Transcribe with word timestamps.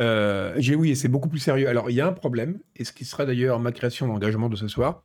Euh, 0.00 0.54
j'ai 0.58 0.74
oui, 0.74 0.90
et 0.90 0.94
c'est 0.94 1.08
beaucoup 1.08 1.28
plus 1.28 1.38
sérieux. 1.38 1.68
Alors, 1.68 1.90
il 1.90 1.94
y 1.94 2.00
a 2.00 2.06
un 2.06 2.12
problème, 2.12 2.58
et 2.76 2.84
ce 2.84 2.92
qui 2.92 3.04
sera 3.04 3.24
d'ailleurs 3.24 3.60
ma 3.60 3.72
création 3.72 4.06
d'engagement 4.06 4.48
de 4.48 4.56
ce 4.56 4.68
soir, 4.68 5.04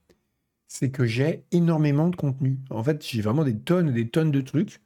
c'est 0.68 0.92
que 0.92 1.06
j'ai 1.06 1.44
énormément 1.52 2.10
de 2.10 2.16
contenu. 2.16 2.60
En 2.70 2.84
fait, 2.84 3.06
j'ai 3.06 3.22
vraiment 3.22 3.44
des 3.44 3.58
tonnes 3.58 3.90
et 3.90 3.94
des 3.94 4.10
tonnes 4.10 4.32
de 4.32 4.42
trucs. 4.42 4.82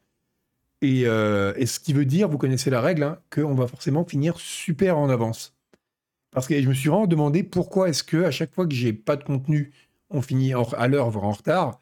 Et, 0.81 1.03
euh, 1.05 1.53
et 1.57 1.65
ce 1.65 1.79
qui 1.79 1.93
veut 1.93 2.05
dire, 2.05 2.29
vous 2.29 2.37
connaissez 2.37 2.69
la 2.69 2.81
règle, 2.81 3.03
hein, 3.03 3.19
qu'on 3.31 3.55
va 3.55 3.67
forcément 3.67 4.05
finir 4.05 4.39
super 4.39 4.97
en 4.97 5.09
avance. 5.09 5.55
Parce 6.31 6.47
que 6.47 6.61
je 6.61 6.67
me 6.67 6.73
suis 6.73 6.89
vraiment 6.89 7.07
demandé 7.07 7.43
pourquoi 7.43 7.89
est-ce 7.89 8.03
que 8.03 8.23
à 8.23 8.31
chaque 8.31 8.53
fois 8.53 8.67
que 8.67 8.73
j'ai 8.75 8.93
pas 8.93 9.15
de 9.15 9.23
contenu, 9.23 9.71
on 10.09 10.21
finit 10.21 10.53
à 10.53 10.87
l'heure, 10.87 11.09
voire 11.09 11.25
en 11.25 11.31
retard. 11.31 11.79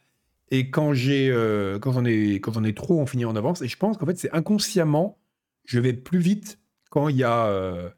Et 0.51 0.69
quand 0.69 0.93
j'ai, 0.93 1.29
euh, 1.31 1.79
quand 1.79 1.97
on 1.97 2.03
quand 2.39 2.73
trop, 2.75 2.99
on 2.99 3.05
finit 3.07 3.25
en 3.25 3.35
avance. 3.35 3.61
Et 3.61 3.67
je 3.67 3.77
pense 3.77 3.97
qu'en 3.97 4.05
fait, 4.05 4.17
c'est 4.17 4.31
inconsciemment, 4.31 5.17
je 5.65 5.79
vais 5.79 5.93
plus 5.93 6.19
vite 6.19 6.59
quand 6.93 7.07
il 7.09 7.17
y 7.17 7.23
a, 7.23 7.47
euh, 7.47 7.89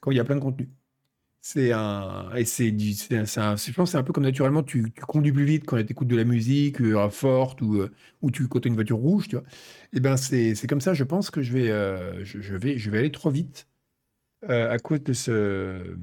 quand 0.00 0.10
il 0.10 0.16
y 0.16 0.20
a 0.20 0.24
plein 0.24 0.36
de 0.36 0.40
contenu. 0.40 0.70
C'est 1.42 1.70
un, 1.72 2.34
et 2.34 2.46
c'est, 2.46 2.74
c'est, 3.26 3.40
un, 3.40 3.56
je 3.56 3.72
pense 3.72 3.90
c'est 3.90 3.98
un 3.98 4.02
peu 4.02 4.14
comme 4.14 4.24
naturellement, 4.24 4.62
tu, 4.62 4.90
conduis 5.06 5.32
plus 5.32 5.44
vite 5.44 5.66
quand 5.66 5.76
tu 5.76 5.92
écoutes 5.92 6.08
de 6.08 6.16
la 6.16 6.24
musique 6.24 6.80
euh, 6.80 7.10
forte 7.10 7.60
ou, 7.60 7.76
euh, 7.76 7.92
ou 8.22 8.30
tu 8.30 8.48
t'as 8.48 8.60
une 8.68 8.74
voiture 8.74 8.96
rouge, 8.96 9.28
tu 9.28 9.36
vois. 9.36 9.44
Et 9.92 10.00
ben 10.00 10.16
c'est, 10.16 10.54
comme 10.66 10.80
ça. 10.80 10.94
Je 10.94 11.04
pense 11.04 11.30
que 11.30 11.42
je 11.42 11.52
vais, 11.52 11.70
euh, 11.70 12.24
je, 12.24 12.56
vais, 12.56 12.78
je 12.78 12.90
vais 12.90 13.00
aller 13.00 13.12
trop 13.12 13.30
vite 13.30 13.68
à 14.48 14.78
cause 14.78 15.02
de 15.02 15.12
ce, 15.12 15.96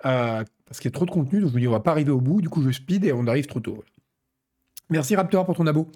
parce 0.00 0.80
qu'il 0.80 0.86
y 0.86 0.88
a 0.88 0.92
trop 0.92 1.04
de 1.04 1.10
contenu. 1.10 1.40
Donc 1.40 1.50
je 1.50 1.54
me 1.54 1.60
dis 1.60 1.68
on 1.68 1.72
va 1.72 1.80
pas 1.80 1.90
arriver 1.90 2.12
au 2.12 2.20
bout. 2.22 2.40
Du 2.40 2.48
coup 2.48 2.62
je 2.62 2.70
speed 2.70 3.04
et 3.04 3.12
on 3.12 3.26
arrive 3.26 3.46
trop 3.46 3.60
tôt. 3.60 3.84
Merci 4.88 5.16
Raptor 5.16 5.44
pour 5.44 5.54
ton 5.54 5.66
abo. 5.66 5.90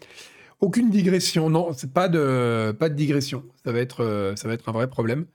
Aucune 0.60 0.90
digression, 0.90 1.48
non, 1.48 1.72
c'est 1.72 1.92
pas 1.92 2.08
de 2.08 2.72
pas 2.78 2.88
de 2.90 2.94
digression. 2.94 3.44
Ça 3.64 3.72
va 3.72 3.78
être 3.80 4.00
euh, 4.04 4.36
ça 4.36 4.46
va 4.46 4.54
être 4.54 4.68
un 4.68 4.72
vrai 4.72 4.88
problème. 4.90 5.26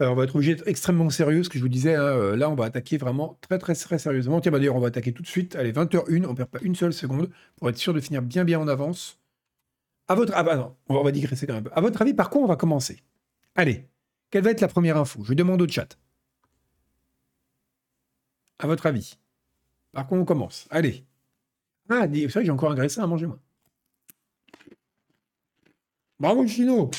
Euh, 0.00 0.08
on 0.08 0.14
va 0.14 0.24
être 0.24 0.34
obligé 0.34 0.54
d'être 0.54 0.66
extrêmement 0.68 1.08
sérieux, 1.10 1.44
ce 1.44 1.48
que 1.48 1.58
je 1.58 1.62
vous 1.62 1.68
disais. 1.68 1.94
hein, 1.94 2.02
euh, 2.02 2.36
là, 2.36 2.50
on 2.50 2.54
va 2.56 2.64
attaquer 2.64 2.96
vraiment 2.96 3.38
très 3.40 3.58
très 3.58 3.74
très 3.74 3.98
sérieusement. 3.98 4.40
Tiens, 4.40 4.50
bah, 4.50 4.58
d'ailleurs, 4.58 4.74
on 4.76 4.80
va 4.80 4.88
attaquer 4.88 5.12
tout 5.12 5.22
de 5.22 5.28
suite. 5.28 5.54
Allez, 5.56 5.72
20h01, 5.72 6.26
on 6.26 6.34
perd 6.34 6.48
pas 6.48 6.58
une 6.62 6.74
seule 6.74 6.92
seconde 6.92 7.30
pour 7.56 7.68
être 7.68 7.76
sûr 7.78 7.94
de 7.94 8.00
finir 8.00 8.22
bien 8.22 8.44
bien 8.44 8.58
en 8.60 8.68
avance. 8.68 9.20
À 10.08 10.14
votre 10.14 10.32
ah 10.36 10.42
bah 10.42 10.56
non, 10.56 10.76
on 10.88 11.02
va, 11.02 11.12
digresser 11.12 11.46
quand 11.46 11.54
même. 11.54 11.70
À 11.72 11.80
votre 11.80 12.02
avis, 12.02 12.14
par 12.14 12.30
quoi 12.30 12.42
on 12.42 12.46
va 12.46 12.56
commencer? 12.56 13.02
Allez, 13.56 13.88
quelle 14.30 14.44
va 14.44 14.50
être 14.50 14.60
la 14.60 14.68
première 14.68 14.96
info? 14.98 15.24
Je 15.24 15.34
demande 15.34 15.62
au 15.62 15.68
chat. 15.68 15.98
À 18.58 18.66
votre 18.66 18.86
avis, 18.86 19.18
par 19.92 20.06
quoi 20.06 20.18
on 20.18 20.24
commence? 20.24 20.66
Allez. 20.70 21.04
Ah, 21.90 22.06
c'est 22.12 22.26
vrai 22.26 22.42
que 22.42 22.44
j'ai 22.46 22.50
encore 22.50 22.72
un 22.72 22.74
graissin 22.74 23.02
à 23.04 23.06
manger, 23.06 23.26
moi. 23.26 23.38
Bravo, 26.20 26.46
chino 26.46 26.90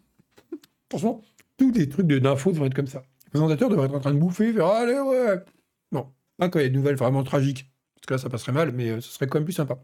Franchement, 0.90 1.22
tous 1.56 1.70
les 1.72 1.88
trucs 1.88 2.06
d'infos 2.06 2.52
devraient 2.52 2.66
être 2.66 2.74
comme 2.74 2.86
ça. 2.86 3.02
Le 3.26 3.30
présentateur 3.30 3.68
devrait 3.68 3.86
être 3.86 3.94
en 3.94 4.00
train 4.00 4.14
de 4.14 4.18
bouffer, 4.18 4.52
faire 4.52 4.66
Allez, 4.66 4.98
ouais 4.98 5.44
Bon, 5.92 6.06
pas 6.36 6.48
quand 6.48 6.58
il 6.58 6.62
y 6.62 6.66
a 6.66 6.68
des 6.68 6.76
nouvelles 6.76 6.96
vraiment 6.96 7.22
tragiques. 7.22 7.70
Parce 7.94 8.06
que 8.06 8.14
là, 8.14 8.18
ça 8.18 8.30
passerait 8.30 8.52
mal, 8.52 8.72
mais 8.72 8.90
euh, 8.90 9.00
ce 9.00 9.12
serait 9.12 9.26
quand 9.26 9.38
même 9.38 9.44
plus 9.44 9.52
sympa. 9.52 9.78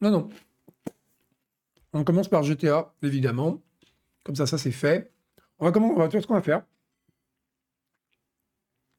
Non, 0.00 0.10
non. 0.10 0.28
On 1.92 2.04
commence 2.04 2.28
par 2.28 2.42
GTA, 2.42 2.94
évidemment. 3.02 3.62
Comme 4.24 4.36
ça, 4.36 4.46
ça 4.46 4.58
c'est 4.58 4.70
fait. 4.70 5.12
On 5.58 5.66
va 5.66 5.72
comment 5.72 5.90
on 5.90 5.96
va 5.96 6.10
ce 6.10 6.26
qu'on 6.26 6.34
va 6.34 6.42
faire. 6.42 6.62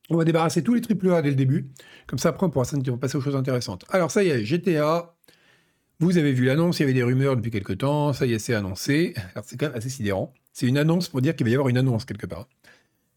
On 0.09 0.17
va 0.17 0.25
débarrasser 0.25 0.61
tous 0.61 0.73
les 0.73 0.81
triple 0.81 1.11
A 1.11 1.21
dès 1.21 1.29
le 1.29 1.35
début. 1.35 1.71
Comme 2.05 2.19
ça, 2.19 2.29
après, 2.29 2.45
on 2.45 2.49
pourra 2.49 2.65
passer 2.99 3.17
aux 3.17 3.21
choses 3.21 3.35
intéressantes. 3.35 3.85
Alors, 3.89 4.11
ça 4.11 4.23
y 4.23 4.29
est, 4.29 4.43
GTA. 4.43 5.15
Vous 6.01 6.17
avez 6.17 6.33
vu 6.33 6.45
l'annonce, 6.45 6.79
il 6.79 6.81
y 6.81 6.85
avait 6.85 6.93
des 6.95 7.03
rumeurs 7.03 7.35
depuis 7.35 7.51
quelques 7.51 7.77
temps. 7.77 8.11
Ça 8.11 8.25
y 8.25 8.33
est, 8.33 8.39
c'est 8.39 8.55
annoncé. 8.55 9.13
C'est 9.43 9.55
quand 9.55 9.67
même 9.67 9.77
assez 9.77 9.89
sidérant. 9.89 10.33
C'est 10.51 10.65
une 10.65 10.79
annonce 10.79 11.07
pour 11.07 11.21
dire 11.21 11.35
qu'il 11.35 11.45
va 11.45 11.51
y 11.51 11.53
avoir 11.53 11.69
une 11.69 11.77
annonce 11.77 12.05
quelque 12.05 12.25
part. 12.25 12.47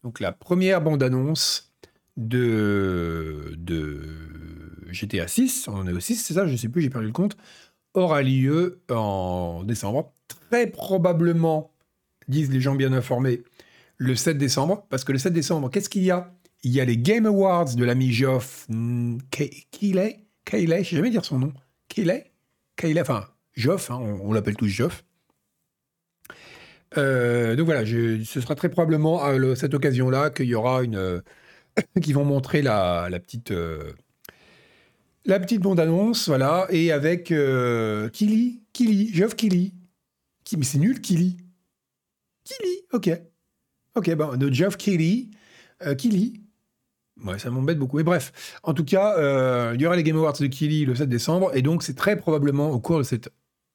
Donc, 0.03 0.19
la 0.19 0.31
première 0.31 0.81
bande-annonce 0.81 1.73
de, 2.15 3.55
de 3.57 4.01
GTA 4.91 5.27
6, 5.27 5.67
on 5.67 5.77
en 5.77 5.87
est 5.87 5.93
au 5.93 5.99
6, 5.99 6.15
c'est 6.17 6.35
ça, 6.35 6.45
je 6.45 6.51
ne 6.51 6.57
sais 6.57 6.69
plus, 6.69 6.83
j'ai 6.83 6.91
perdu 6.91 7.07
le 7.07 7.11
compte, 7.11 7.35
aura 7.95 8.21
lieu 8.21 8.83
en 8.91 9.63
décembre. 9.63 10.13
Très 10.27 10.67
probablement, 10.67 11.71
disent 12.27 12.51
les 12.51 12.61
gens 12.61 12.75
bien 12.75 12.93
informés, 12.93 13.41
le 13.97 14.15
7 14.15 14.37
décembre. 14.37 14.85
Parce 14.91 15.03
que 15.03 15.11
le 15.11 15.17
7 15.17 15.33
décembre, 15.33 15.71
qu'est-ce 15.71 15.89
qu'il 15.89 16.03
y 16.03 16.11
a? 16.11 16.31
Il 16.61 16.71
y 16.71 16.79
a 16.79 16.85
les 16.85 16.97
Game 16.97 17.25
Awards 17.25 17.73
de 17.73 17.83
l'ami 17.83 18.11
Geoff 18.11 18.67
hmm, 18.69 19.17
Ke- 19.31 19.65
Keighley 19.71 20.27
Keighley, 20.45 20.83
je 20.83 20.89
sais 20.91 20.95
jamais 20.97 21.09
dire 21.09 21.25
son 21.25 21.39
nom. 21.39 21.53
Keighley 21.89 22.31
Keighley, 22.75 23.01
enfin, 23.01 23.27
Geoff, 23.53 23.91
hein, 23.91 23.97
on, 23.97 24.33
l'appelle 24.33 24.55
tous 24.55 24.67
Geoff. 24.67 25.03
Euh, 26.97 27.55
donc 27.55 27.65
voilà, 27.65 27.85
ce 27.85 28.41
sera 28.41 28.55
très 28.55 28.69
probablement 28.69 29.23
à 29.23 29.55
cette 29.55 29.73
occasion-là 29.73 30.29
qu'il 30.29 30.45
y 30.45 30.55
aura 30.55 30.83
une. 30.83 30.95
euh, 30.95 31.21
qui 32.01 32.13
vont 32.13 32.25
montrer 32.25 32.61
la, 32.61 33.09
petite. 33.19 33.51
euh, 33.51 33.93
la 35.25 35.39
petite 35.39 35.61
bande-annonce, 35.61 36.27
voilà, 36.27 36.67
et 36.69 36.91
avec 36.91 37.31
euh, 37.31 38.09
Killy, 38.09 38.63
Killy, 38.73 39.13
Geoff 39.13 39.35
Killy. 39.35 39.73
Qui, 40.43 40.57
mais 40.57 40.65
c'est 40.65 40.77
nul, 40.77 41.01
Killy. 41.01 41.37
Killy, 42.43 42.81
ok. 42.91 43.09
Ok, 43.95 44.13
ben, 44.15 44.37
de 44.37 44.51
Geoff 44.51 44.75
euh, 44.75 45.95
Killy. 45.95 46.44
Ouais, 47.23 47.39
ça 47.39 47.49
m'embête 47.49 47.79
beaucoup. 47.79 47.99
Et 47.99 48.03
bref, 48.03 48.59
en 48.63 48.73
tout 48.73 48.83
cas, 48.83 49.17
euh, 49.17 49.71
il 49.75 49.81
y 49.81 49.85
aura 49.85 49.95
les 49.95 50.03
Game 50.03 50.17
Awards 50.17 50.37
de 50.37 50.47
Killy 50.47 50.85
le 50.85 50.95
7 50.95 51.07
décembre, 51.09 51.51
et 51.55 51.61
donc 51.61 51.81
c'est 51.81 51.93
très 51.95 52.17
probablement 52.17 52.69
au 52.71 52.79
cours 52.79 52.97
de 52.97 53.03
cette 53.03 53.29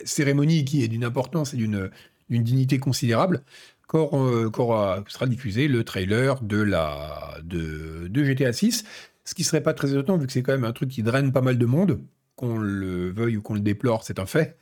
cérémonie 0.04 0.64
qui 0.64 0.84
est 0.84 0.88
d'une 0.88 1.04
importance 1.04 1.54
et 1.54 1.56
d'une 1.56 1.90
dignité 2.28 2.78
considérable 2.78 3.42
qu'aura- 3.88 4.18
euh, 4.18 4.50
qu'aura- 4.50 5.04
sera 5.08 5.26
diffusé 5.26 5.68
le 5.68 5.84
trailer 5.84 6.40
de, 6.42 6.58
la, 6.60 7.38
de, 7.42 8.08
de 8.08 8.24
GTA 8.24 8.52
6. 8.52 8.84
Ce 9.24 9.34
qui 9.34 9.44
serait 9.44 9.62
pas 9.62 9.74
très 9.74 9.90
étonnant 9.92 10.18
vu 10.18 10.26
que 10.26 10.32
c'est 10.32 10.42
quand 10.42 10.52
même 10.52 10.64
un 10.64 10.72
truc 10.72 10.90
qui 10.90 11.02
draine 11.02 11.32
pas 11.32 11.40
mal 11.42 11.56
de 11.58 11.66
monde, 11.66 12.00
qu'on 12.36 12.58
le 12.58 13.10
veuille 13.10 13.36
ou 13.38 13.42
qu'on 13.42 13.54
le 13.54 13.60
déplore, 13.60 14.04
c'est 14.04 14.18
un 14.18 14.26
fait. 14.26 14.58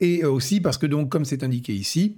Et 0.00 0.24
aussi 0.24 0.60
parce 0.60 0.78
que 0.78 0.86
comme 1.04 1.24
c'est 1.24 1.42
indiqué 1.42 1.74
ici, 1.74 2.16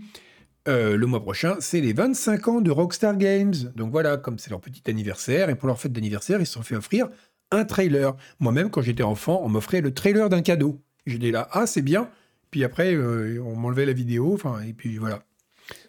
euh, 0.68 0.96
le 0.96 1.06
mois 1.06 1.20
prochain, 1.20 1.56
c'est 1.60 1.80
les 1.80 1.92
25 1.92 2.48
ans 2.48 2.60
de 2.60 2.70
Rockstar 2.70 3.16
Games. 3.16 3.54
Donc 3.74 3.90
voilà, 3.90 4.16
comme 4.16 4.38
c'est 4.38 4.50
leur 4.50 4.60
petit 4.60 4.82
anniversaire, 4.88 5.50
et 5.50 5.54
pour 5.54 5.66
leur 5.66 5.80
fête 5.80 5.92
d'anniversaire, 5.92 6.40
ils 6.40 6.46
se 6.46 6.52
sont 6.52 6.62
fait 6.62 6.76
offrir 6.76 7.08
un 7.50 7.64
trailer. 7.64 8.16
Moi-même, 8.40 8.70
quand 8.70 8.82
j'étais 8.82 9.02
enfant, 9.02 9.40
on 9.44 9.48
m'offrait 9.48 9.80
le 9.80 9.92
trailer 9.92 10.28
d'un 10.28 10.42
cadeau. 10.42 10.80
J'étais 11.06 11.30
là, 11.30 11.48
ah, 11.52 11.66
c'est 11.66 11.82
bien. 11.82 12.08
Puis 12.50 12.64
après, 12.64 12.94
euh, 12.94 13.42
on 13.44 13.56
m'enlevait 13.56 13.86
la 13.86 13.92
vidéo, 13.92 14.34
enfin, 14.34 14.60
et 14.62 14.72
puis 14.72 14.98
voilà. 14.98 15.24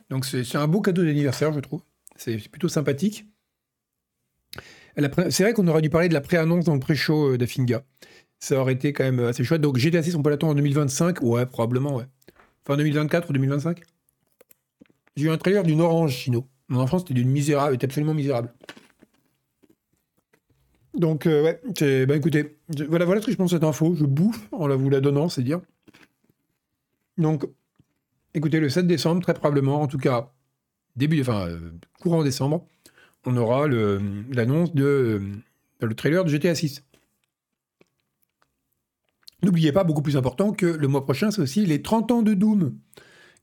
Donc 0.10 0.26
c'est 0.26 0.56
un 0.56 0.68
beau 0.68 0.82
cadeau 0.82 1.04
d'anniversaire, 1.04 1.54
je 1.54 1.60
trouve. 1.60 1.82
C'est 2.16 2.38
plutôt 2.50 2.68
sympathique. 2.68 3.26
C'est 5.30 5.44
vrai 5.44 5.54
qu'on 5.54 5.68
aurait 5.68 5.82
dû 5.82 5.90
parler 5.90 6.08
de 6.08 6.14
la 6.14 6.22
pré-annonce 6.22 6.66
dans 6.66 6.74
le 6.74 6.80
pré-show 6.80 7.34
euh, 7.34 7.38
d'Afinga. 7.38 7.84
Ça 8.40 8.60
aurait 8.60 8.74
été 8.74 8.94
quand 8.94 9.04
même 9.04 9.20
assez 9.20 9.44
chouette. 9.44 9.62
Donc 9.62 9.78
GTA 9.78 10.04
6, 10.04 10.16
on 10.16 10.24
peut 10.24 10.30
l'attendre 10.30 10.54
en 10.54 10.56
2025 10.56 11.22
Ouais, 11.22 11.46
probablement, 11.46 11.96
ouais. 11.96 12.06
Fin 12.66 12.78
2024 12.78 13.30
ou 13.30 13.34
2025 13.34 13.82
J'ai 15.16 15.26
eu 15.26 15.30
un 15.30 15.38
trailer 15.38 15.64
d'une 15.64 15.82
orange, 15.82 16.14
Chino. 16.16 16.48
Mon 16.70 16.80
enfant, 16.80 17.00
c'était 17.00 17.14
d'une 17.14 17.30
misérable, 17.30 17.76
était 17.76 17.86
absolument 17.86 18.14
misérable. 18.14 18.54
Donc, 20.94 21.26
euh, 21.26 21.44
ouais, 21.44 22.06
bah 22.06 22.16
écoutez, 22.16 22.58
voilà, 22.88 23.06
voilà 23.06 23.22
ce 23.22 23.26
que 23.26 23.32
je 23.32 23.38
pense 23.38 23.52
de 23.52 23.58
cette 23.58 23.64
info. 23.64 23.96
Je 23.96 24.06
bouffe 24.06 24.48
en 24.52 24.68
la 24.68 24.76
vous 24.76 24.90
la 24.90 25.02
donnant, 25.02 25.28
c'est 25.28 25.42
dire. 25.44 25.62
Donc, 27.18 27.46
écoutez, 28.34 28.60
le 28.60 28.70
7 28.70 28.88
décembre, 28.88 29.22
très 29.22 29.34
probablement, 29.34 29.82
en 29.82 29.88
tout 29.88 29.98
cas, 29.98 30.32
début, 30.96 31.22
enfin, 31.22 31.48
euh, 31.48 31.72
courant 32.02 32.24
décembre, 32.24 32.68
on 33.26 33.38
aura 33.38 33.68
le- 33.68 34.02
l'annonce 34.32 34.74
de 34.76 34.86
euh, 34.86 35.22
le 35.88 35.96
trailer 35.96 36.24
de 36.26 36.30
GTA 36.30 36.56
6. 36.56 36.84
N'oubliez 39.44 39.72
pas, 39.74 39.84
beaucoup 39.84 40.02
plus 40.02 40.18
important, 40.18 40.54
que 40.54 40.66
le 40.66 40.88
mois 40.88 41.04
prochain, 41.04 41.30
c'est 41.32 41.42
aussi 41.42 41.66
les 41.66 41.82
30 41.82 42.12
ans 42.12 42.22
de 42.22 42.34
Doom. 42.34 42.78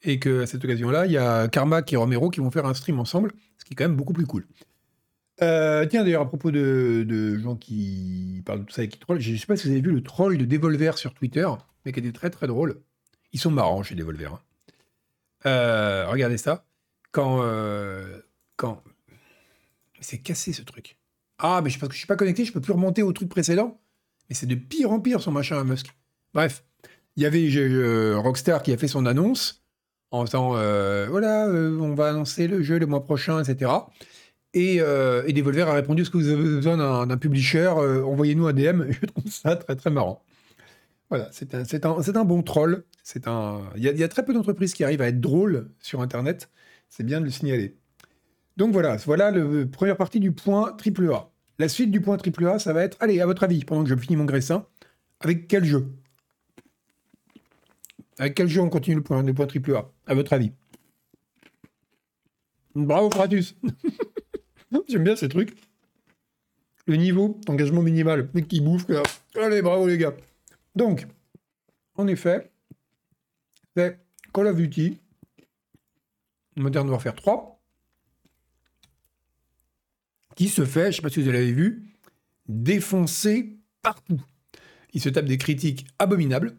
Et 0.03 0.19
que 0.19 0.43
à 0.43 0.47
cette 0.47 0.65
occasion-là, 0.65 1.07
il 1.07 1.13
y 1.13 1.19
a 1.19 1.49
Carmack 1.49 1.93
et 1.93 1.97
Romero 1.97 2.31
qui 2.31 2.41
vont 2.41 2.51
faire 2.51 2.67
un 2.67 2.75
stream 2.75 2.99
ensemble, 2.99 3.33
ce 3.59 3.65
qui 3.65 3.75
est 3.75 3.77
quand 3.77 3.85
même 3.85 3.97
beaucoup 3.97 4.15
plus 4.15 4.27
cool. 4.27 4.47
Euh, 5.43 5.87
tiens, 5.87 6.05
d'ailleurs, 6.05 6.23
à 6.23 6.29
propos 6.29 6.51
de, 6.51 7.39
gens 7.39 7.57
qui 7.57 8.43
parlent 8.45 8.61
de 8.61 8.65
tout 8.65 8.75
ça 8.75 8.83
et 8.83 8.89
qui 8.89 8.99
trollent, 8.99 9.21
je 9.21 9.33
ne 9.33 9.37
sais 9.37 9.47
pas 9.47 9.57
si 9.57 9.67
vous 9.67 9.73
avez 9.73 9.81
vu 9.81 9.91
le 9.93 10.03
troll 10.03 10.37
de 10.37 10.45
Devolver 10.45 10.99
sur 10.99 11.15
Twitter, 11.15 11.49
mais 11.85 11.93
qui 11.93 12.01
était 12.01 12.13
très 12.13 12.31
très 12.31 12.47
drôle. 12.47 12.81
Ils 13.33 13.41
sont 13.41 13.51
marrants 13.51 13.83
chez 13.83 13.95
Devolver. 13.95 14.33
hein. 14.35 14.41
Euh, 15.47 16.07
regardez 16.09 16.39
ça. 16.39 16.67
Quand. 17.13 17.41
euh, 17.43 18.21
quand... 18.57 18.83
C'est 20.01 20.19
cassé 20.19 20.53
ce 20.55 20.63
truc. 20.63 20.97
Ah, 21.39 21.61
mais 21.63 21.69
je- 21.69 21.79
parce 21.79 21.89
que 21.89 21.95
je 21.95 21.99
suis 21.99 22.07
pas 22.07 22.17
connecté, 22.17 22.45
je 22.45 22.53
peux 22.53 22.61
plus 22.61 22.73
remonter 22.73 23.03
au 23.03 23.13
truc 23.13 23.29
précédent. 23.29 23.81
Mais 24.29 24.35
c'est 24.35 24.47
de 24.47 24.55
pire 24.55 24.91
en 24.91 25.01
pire 25.01 25.21
son 25.21 25.33
machin 25.33 25.59
à 25.59 25.65
Musk. 25.65 25.95
Bref, 26.33 26.65
il 27.17 27.23
y 27.23 27.27
avait 27.27 28.15
Rockstar 28.15 28.63
qui 28.63 28.73
a 28.73 28.79
fait 28.79 28.89
son 28.89 29.05
annonce 29.05 29.60
en 30.11 30.25
disant 30.25 30.57
euh, 30.57 31.07
voilà, 31.09 31.47
euh, 31.47 31.79
on 31.79 31.95
va 31.95 32.09
annoncer 32.09 32.49
le 32.49 32.63
jeu 32.63 32.79
le 32.79 32.87
mois 32.87 33.05
prochain, 33.05 33.43
etc. 33.43 33.71
Et, 34.53 34.81
euh, 34.81 35.23
et 35.27 35.33
Devolver 35.33 35.69
a 35.69 35.75
répondu 35.75 36.03
est-ce 36.03 36.11
que 36.11 36.19
vous 36.19 36.29
avez 36.29 36.43
besoin 36.43 37.07
d'un 37.07 37.17
publisher 37.17 37.69
Envoyez-nous 37.69 38.47
un 38.47 38.53
DM. 38.53 38.91
Je 38.91 39.07
trouve 39.07 39.31
ça 39.31 39.57
très 39.57 39.77
très 39.77 39.91
marrant. 39.91 40.23
Voilà, 41.09 41.29
c'est 41.33 41.55
un, 41.85 42.25
bon 42.25 42.43
troll. 42.43 42.85
Il 43.17 43.83
y, 43.83 44.05
a, 44.05 44.09
très 44.09 44.25
peu 44.25 44.33
d'entreprises 44.33 44.75
qui 44.75 44.85
arrivent 44.85 45.03
à 45.03 45.09
être 45.09 45.21
drôles 45.21 45.69
sur 45.81 46.03
Internet. 46.03 46.51
C'est 46.89 47.03
bien 47.03 47.19
de 47.19 47.25
le 47.25 47.33
signaler. 47.33 47.77
Donc 48.57 48.73
voilà, 48.73 48.97
voilà 48.97 49.33
la 49.33 49.67
première 49.67 49.97
partie 49.97 50.21
du 50.21 50.31
point 50.31 50.73
triple 50.79 51.11
A. 51.13 51.31
La 51.59 51.69
suite 51.69 51.91
du 51.91 52.01
point 52.01 52.17
triple 52.17 52.47
A, 52.47 52.61
ça 52.61 52.73
va 52.73 52.85
être, 52.85 52.97
allez, 53.01 53.21
à 53.21 53.27
votre 53.27 53.43
avis, 53.43 53.65
pendant 53.65 53.83
que 53.83 53.89
je 53.89 53.97
finis 53.97 54.17
mon 54.17 54.25
graissin, 54.25 54.67
avec 55.21 55.49
quel 55.49 55.65
jeu? 55.65 55.89
Avec 58.21 58.35
quel 58.35 58.49
jeu 58.49 58.61
on 58.61 58.69
continue 58.69 58.97
le 58.97 59.03
point, 59.03 59.23
le 59.23 59.33
point 59.33 59.47
triple 59.47 59.75
A, 59.75 59.91
à 60.07 60.13
votre 60.13 60.35
avis? 60.35 60.53
Bravo, 62.75 63.11
Fratus 63.11 63.57
J'aime 64.89 65.05
bien 65.05 65.17
ces 65.17 65.31
trucs. 65.31 65.57
Le 66.87 66.97
niveau 66.97 67.41
d'engagement 67.47 67.81
minimal, 67.81 68.29
mec 68.35 68.47
qui 68.47 68.61
bouffe, 68.61 68.85
allez, 69.37 69.63
bravo 69.63 69.87
les 69.87 69.97
gars. 69.97 70.15
Donc, 70.77 71.07
en 71.95 72.07
effet, 72.09 72.51
c'est 73.75 73.99
Call 74.35 74.49
of 74.49 74.57
Duty, 74.57 74.99
Modern 76.57 76.91
Warfare 76.91 77.15
3, 77.15 77.59
qui 80.37 80.51
se 80.51 80.67
fait, 80.67 80.83
je 80.83 80.87
ne 80.89 80.93
sais 80.93 81.03
pas 81.03 81.09
si 81.09 81.23
vous 81.23 81.31
l'avez 81.31 81.53
vu, 81.53 81.95
défoncer 82.49 83.57
partout. 83.81 84.21
Il 84.93 85.01
se 85.01 85.09
tape 85.09 85.25
des 85.25 85.39
critiques 85.39 85.87
abominables. 85.99 86.55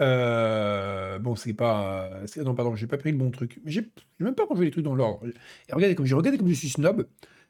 Euh, 0.00 1.18
bon, 1.18 1.36
c'est 1.36 1.52
pas. 1.52 2.10
Non, 2.38 2.54
pardon, 2.54 2.74
j'ai 2.74 2.86
pas 2.86 2.96
pris 2.96 3.12
le 3.12 3.18
bon 3.18 3.30
truc. 3.30 3.60
Mais 3.64 3.70
j'ai 3.70 3.90
même 4.18 4.34
pas 4.34 4.44
rangé 4.44 4.64
les 4.64 4.70
trucs 4.70 4.84
dans 4.84 4.94
l'ordre. 4.94 5.26
Et 5.68 5.72
regardez 5.72 5.94
comme, 5.94 6.08
comme 6.08 6.48
je 6.48 6.54
suis 6.54 6.70
snob. 6.70 7.06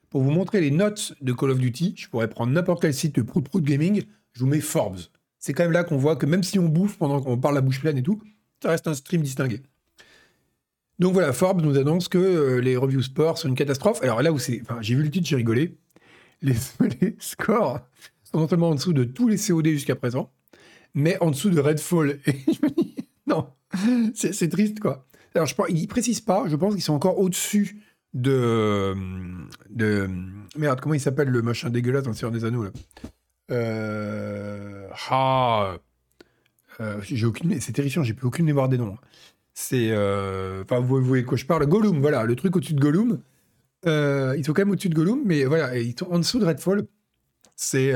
Pour 0.09 0.23
vous 0.23 0.33
montrer 0.33 0.61
les 0.61 0.73
notes 0.73 1.15
de 1.21 1.33
Call 1.33 1.51
of 1.51 1.59
Duty, 1.59 1.95
je 1.97 2.09
pourrais 2.09 2.29
prendre 2.29 2.53
n'importe 2.53 2.83
quel 2.83 2.93
site 2.93 3.15
de 3.15 3.23
Prout 3.23 3.45
Prout 3.45 3.63
Gaming. 3.63 4.03
Je 4.33 4.41
vous 4.41 4.47
mets 4.47 4.61
Forbes. 4.61 4.99
C'est 5.39 5.53
quand 5.53 5.63
même 5.63 5.73
là 5.73 5.85
qu'on 5.85 5.97
voit 5.97 6.17
que 6.17 6.27
même 6.27 6.43
si 6.43 6.59
on 6.59 6.69
bouffe 6.69 6.99
pendant 6.99 7.21
qu'on 7.21 7.39
parle 7.39 7.55
la 7.55 7.61
bouche 7.61 7.81
pleine 7.81 7.97
et 7.97 8.03
tout, 8.03 8.21
ça 8.61 8.71
reste 8.71 8.89
un 8.89 8.95
stream 8.95 9.23
distingué. 9.23 9.63
Donc 10.99 11.15
voilà, 11.15 11.33
Forbes 11.33 11.63
nous 11.63 11.79
annonce 11.79 12.09
que 12.09 12.19
euh, 12.19 12.61
les 12.61 12.77
reviews 12.77 13.03
sport 13.03 13.39
sont 13.39 13.49
une 13.49 13.55
catastrophe. 13.55 14.03
Alors 14.03 14.21
là 14.21 14.33
où 14.33 14.39
c'est. 14.39 14.63
J'ai 14.81 14.97
vu 14.97 15.03
le 15.03 15.11
titre, 15.11 15.29
j'ai 15.29 15.37
rigolé. 15.37 15.79
Les, 16.43 16.55
scores 17.19 17.81
sont 18.25 18.39
non 18.39 18.49
seulement 18.49 18.71
en 18.71 18.75
dessous 18.75 18.93
de 18.93 19.05
tous 19.05 19.29
les 19.29 19.39
COD 19.39 19.69
jusqu'à 19.69 19.97
présent, 19.97 20.31
mais 20.95 21.17
en 21.21 21.31
dessous 21.31 21.51
de 21.51 21.61
Redfall. 21.61 22.21
Et 22.27 22.33
je 22.47 22.67
me 22.67 22.83
dis, 22.83 22.97
non, 23.27 23.49
c'est 24.15 24.49
triste 24.49 24.81
quoi. 24.81 25.07
Alors 25.35 25.47
je 25.47 25.55
pense, 25.55 25.67
ils 25.71 25.87
précisent 25.87 26.21
pas, 26.21 26.45
je 26.49 26.57
pense 26.57 26.75
qu'ils 26.75 26.83
sont 26.83 26.95
encore 26.95 27.19
au-dessus 27.19 27.83
de, 28.15 28.95
de. 29.71 30.09
Merde, 30.57 30.81
comment 30.81 30.95
il 30.95 31.01
s'appelle 31.01 31.29
le 31.29 31.43
machin 31.43 31.71
dégueulasse 31.71 32.05
dans 32.05 32.11
le 32.11 32.17
Seigneur 32.17 32.33
des 32.33 32.45
Anneaux 32.45 32.65
là 32.65 32.71
euh, 33.53 34.89
Ah 35.11 35.77
euh, 36.81 37.01
J'ai 37.03 37.27
aucune. 37.27 37.61
C'est 37.61 37.73
terrifiant, 37.73 38.03
j'ai 38.03 38.15
plus 38.15 38.27
aucune 38.27 38.47
mémoire 38.47 38.69
des 38.69 38.79
noms. 38.79 38.97
C'est. 39.55 39.91
Euh, 39.91 40.65
enfin, 40.65 40.81
vous, 40.81 41.01
voyez 41.03 41.25
quoi 41.25 41.37
je 41.37 41.47
parle 41.47 41.67
Gollum, 41.67 42.01
voilà, 42.01 42.25
le 42.25 42.35
truc 42.35 42.57
au-dessus 42.57 42.75
de 42.75 42.81
Gollum. 42.81 43.21
Euh, 43.87 44.35
ils 44.37 44.45
sont 44.45 44.53
quand 44.53 44.63
même 44.63 44.71
au-dessus 44.71 44.89
de 44.91 44.95
Gollum, 44.95 45.23
mais 45.25 45.45
voilà, 45.45 45.79
ils 45.79 45.97
sont 45.99 46.11
en 46.11 46.19
dessous 46.19 46.39
de 46.39 46.47
Redfall. 46.47 46.87
C'est. 47.55 47.93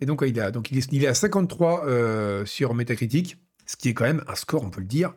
Euh, 0.00 0.04
et 0.04 0.06
donc, 0.06 0.22
il, 0.26 0.38
a, 0.40 0.50
donc 0.50 0.70
il, 0.70 0.78
est, 0.78 0.92
il 0.92 1.04
est 1.04 1.06
à 1.06 1.14
53 1.14 2.46
sur 2.46 2.74
Metacritic, 2.74 3.38
ce 3.66 3.76
qui 3.76 3.88
est 3.88 3.94
quand 3.94 4.04
même 4.04 4.24
un 4.28 4.34
score, 4.34 4.64
on 4.64 4.70
peut 4.70 4.80
le 4.80 4.86
dire. 4.86 5.14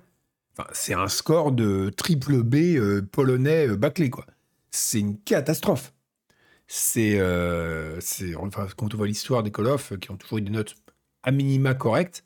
Enfin, 0.54 0.70
c'est 0.74 0.94
un 0.94 1.08
score 1.08 1.52
de 1.52 1.90
triple 1.90 2.44
B 2.44 3.02
polonais 3.12 3.68
bâclé, 3.68 4.10
quoi. 4.10 4.26
C'est 4.72 5.00
une 5.00 5.20
catastrophe. 5.20 5.94
C'est. 6.68 7.22
enfin, 8.38 8.68
quand 8.76 8.94
on 8.94 8.98
voit 8.98 9.08
l'histoire 9.08 9.44
des 9.44 9.52
Call 9.52 9.68
of, 9.68 9.98
qui 10.00 10.12
ont 10.12 10.18
toujours 10.18 10.40
eu 10.40 10.42
des 10.42 10.52
notes 10.52 10.76
à 11.24 11.32
minima 11.32 11.74
correctes, 11.76 12.24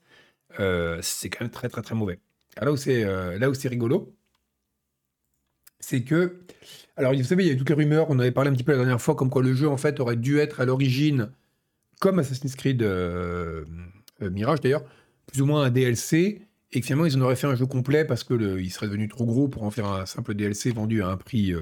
c'est 0.57 1.29
quand 1.29 1.41
même 1.41 1.51
très, 1.51 1.69
très, 1.69 1.81
très 1.81 1.95
mauvais. 1.95 2.19
Là 2.59 2.71
où 2.71 2.77
c'est 2.77 3.03
euh, 3.03 3.37
là 3.39 3.49
où 3.49 3.53
c'est 3.53 3.69
rigolo, 3.69 4.13
c'est 5.79 6.03
que 6.03 6.41
alors 6.97 7.13
vous 7.13 7.23
savez 7.23 7.45
il 7.45 7.49
y 7.49 7.53
a 7.53 7.55
toutes 7.55 7.69
les 7.69 7.75
rumeurs, 7.75 8.07
on 8.09 8.19
avait 8.19 8.31
parlé 8.31 8.49
un 8.49 8.53
petit 8.53 8.63
peu 8.63 8.73
la 8.73 8.79
dernière 8.79 9.01
fois 9.01 9.15
comme 9.15 9.29
quoi 9.29 9.41
le 9.41 9.53
jeu 9.53 9.69
en 9.69 9.77
fait 9.77 9.99
aurait 9.99 10.17
dû 10.17 10.39
être 10.39 10.59
à 10.59 10.65
l'origine 10.65 11.31
comme 12.01 12.19
Assassin's 12.19 12.55
Creed 12.57 12.83
euh, 12.83 13.63
euh, 14.21 14.29
Mirage 14.29 14.59
d'ailleurs, 14.59 14.83
plus 15.27 15.41
ou 15.41 15.45
moins 15.45 15.63
un 15.63 15.69
DLC 15.69 16.41
et 16.73 16.81
que 16.81 16.85
finalement 16.85 17.05
ils 17.05 17.17
en 17.17 17.21
auraient 17.21 17.37
fait 17.37 17.47
un 17.47 17.55
jeu 17.55 17.65
complet 17.65 18.03
parce 18.03 18.25
que 18.25 18.33
le, 18.33 18.61
il 18.61 18.69
serait 18.71 18.87
devenu 18.87 19.07
trop 19.07 19.25
gros 19.25 19.47
pour 19.47 19.63
en 19.63 19.71
faire 19.71 19.87
un 19.87 20.05
simple 20.05 20.33
DLC 20.33 20.71
vendu 20.71 21.01
à 21.01 21.07
un 21.07 21.17
prix 21.17 21.53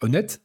honnête. 0.00 0.40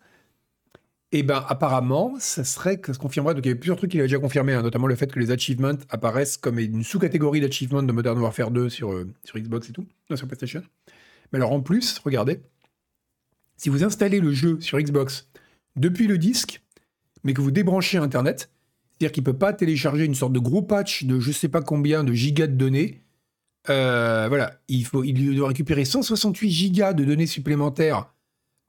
Et 1.14 1.24
ben 1.24 1.44
apparemment, 1.50 2.16
ça 2.20 2.46
serait 2.46 2.80
que 2.80 2.88
ça 2.88 2.94
se 2.94 3.00
confirmerait. 3.00 3.34
Donc 3.34 3.46
il 3.46 3.50
y 3.50 3.52
avait 3.52 3.60
plusieurs 3.60 3.78
trucs 3.78 3.92
qu'il 3.92 4.00
avait 4.00 4.08
déjà 4.08 4.20
confirmé, 4.20 4.54
hein, 4.54 4.62
notamment 4.62 4.88
le 4.88 4.96
fait 4.96 5.12
que 5.12 5.20
les 5.20 5.32
achievements 5.32 5.78
apparaissent 5.90 6.38
comme 6.38 6.58
une 6.58 6.84
sous-catégorie 6.84 7.42
d'achievements 7.42 7.84
de 7.84 7.92
Modern 7.92 8.18
Warfare 8.18 8.52
2 8.52 8.70
sur, 8.70 8.94
euh, 8.94 9.08
sur 9.26 9.38
Xbox 9.38 9.70
et 9.70 9.74
tout, 9.74 9.86
non, 10.10 10.16
sur 10.16 10.28
PlayStation. 10.28 10.64
Mais 11.32 11.38
alors 11.38 11.52
en 11.52 11.60
plus, 11.60 12.00
regardez, 12.00 12.42
si 13.58 13.68
vous 13.68 13.84
installez 13.84 14.22
le 14.22 14.32
jeu 14.32 14.62
sur 14.62 14.80
Xbox 14.80 15.30
depuis 15.76 16.08
le 16.08 16.18
disque, 16.18 16.62
mais 17.24 17.34
que 17.34 17.42
vous 17.42 17.52
débranchez 17.52 17.98
Internet, 17.98 18.50
c'est-à-dire 19.02 19.14
qu'il 19.14 19.24
ne 19.24 19.32
peut 19.32 19.38
pas 19.40 19.52
télécharger 19.52 20.06
une 20.06 20.14
sorte 20.14 20.32
de 20.32 20.38
gros 20.38 20.62
patch 20.62 21.06
de 21.06 21.20
je 21.20 21.32
sais 21.32 21.48
pas 21.48 21.64
combien 21.64 22.04
de 22.04 22.14
gigas 22.14 22.46
de 22.46 22.54
données. 22.54 23.02
Euh, 23.68 24.28
voilà, 24.28 24.60
il, 24.68 24.86
faut, 24.86 25.04
il 25.04 25.36
doit 25.36 25.48
récupérer 25.48 25.86
168 25.86 26.52
gigas 26.52 26.94
de 26.94 27.04
données 27.04 27.26
supplémentaires 27.26 28.14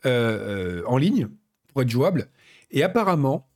euh, 0.06 0.82
en 0.86 0.96
ligne 0.96 1.28
pour 1.68 1.82
être 1.82 1.90
jouable. 1.90 2.28
Et 2.70 2.82
apparemment, 2.82 3.46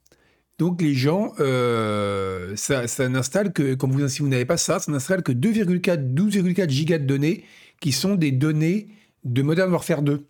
donc 0.59 0.83
les 0.83 0.93
gens, 0.93 1.33
euh, 1.41 2.55
ça, 2.57 2.85
n'installe 3.09 3.55
que, 3.55 3.73
comme 3.73 3.93
vous, 3.93 4.07
si 4.09 4.21
vous 4.21 4.29
n'avez 4.29 4.45
pas 4.45 4.59
ça, 4.59 4.79
ça 4.79 4.93
n'installe 4.93 5.23
que 5.23 5.33
2,4, 5.33 6.13
12,4 6.13 6.69
gigas 6.69 6.99
de 6.99 7.07
données 7.07 7.45
qui 7.81 7.93
sont 7.93 8.17
des 8.17 8.33
données 8.33 8.89
de 9.25 9.41
Modern 9.41 9.73
Warfare 9.73 10.03
2. 10.03 10.27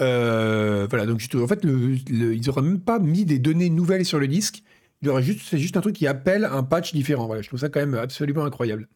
Euh, 0.00 0.86
voilà, 0.88 1.06
donc 1.06 1.20
en 1.34 1.48
fait, 1.48 1.64
ils 1.64 2.40
n'auraient 2.46 2.62
même 2.62 2.80
pas 2.80 3.00
mis 3.00 3.24
des 3.24 3.40
données 3.40 3.68
nouvelles 3.68 4.04
sur 4.04 4.20
le 4.20 4.28
disque. 4.28 4.62
C'est 5.02 5.58
juste 5.58 5.76
un 5.76 5.80
truc 5.80 5.96
qui 5.96 6.06
appelle 6.06 6.44
un 6.44 6.62
patch 6.62 6.92
différent. 6.92 7.26
Voilà, 7.26 7.42
je 7.42 7.48
trouve 7.48 7.60
ça 7.60 7.68
quand 7.68 7.80
même 7.80 7.94
absolument 7.94 8.44
incroyable. 8.44 8.88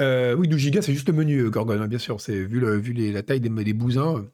Euh, 0.00 0.34
oui, 0.34 0.46
12 0.48 0.60
gigas, 0.60 0.82
c'est 0.82 0.92
juste 0.92 1.08
le 1.08 1.14
menu, 1.14 1.50
Gorgon, 1.50 1.80
hein, 1.80 1.88
bien 1.88 1.98
sûr. 1.98 2.20
C'est 2.20 2.44
vu, 2.44 2.60
la 2.60 3.22
taille 3.22 3.40
des, 3.40 3.48
des 3.48 3.72
bousins. 3.72 4.26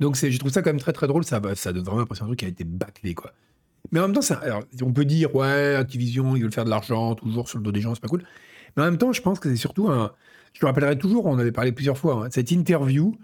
Donc 0.00 0.16
je 0.16 0.38
trouve 0.38 0.50
ça 0.50 0.62
quand 0.62 0.70
même 0.70 0.80
très 0.80 0.92
très 0.92 1.06
drôle. 1.06 1.24
Ça, 1.24 1.40
donne 1.40 1.54
vraiment 1.82 1.98
l'impression 1.98 2.24
d'un 2.24 2.30
truc 2.30 2.40
qui 2.40 2.44
a 2.44 2.48
été 2.48 2.64
bâclé, 2.64 3.14
quoi. 3.14 3.32
Mais 3.90 4.00
en 4.00 4.08
même 4.08 4.14
temps, 4.14 4.22
on 4.82 4.92
peut 4.92 5.04
dire, 5.04 5.34
ouais, 5.34 5.74
Activision, 5.74 6.34
ils 6.36 6.42
veulent 6.42 6.52
faire 6.52 6.64
de 6.64 6.70
l'argent 6.70 7.14
toujours 7.14 7.48
sur 7.48 7.58
le 7.58 7.64
dos 7.64 7.72
des 7.72 7.80
gens, 7.80 7.94
c'est 7.94 8.00
pas 8.00 8.08
cool. 8.08 8.24
Mais 8.76 8.82
en 8.82 8.86
même 8.86 8.96
temps, 8.96 9.12
je 9.12 9.20
pense 9.20 9.38
que 9.38 9.50
c'est 9.50 9.56
surtout 9.56 9.88
un. 9.88 10.12
Je 10.54 10.64
me 10.64 10.66
rappellerai 10.66 10.98
toujours, 10.98 11.26
on 11.26 11.38
avait 11.38 11.52
parlé 11.52 11.72
plusieurs 11.72 11.98
fois, 11.98 12.24
hein, 12.24 12.28
cette 12.30 12.50
interview 12.50 13.16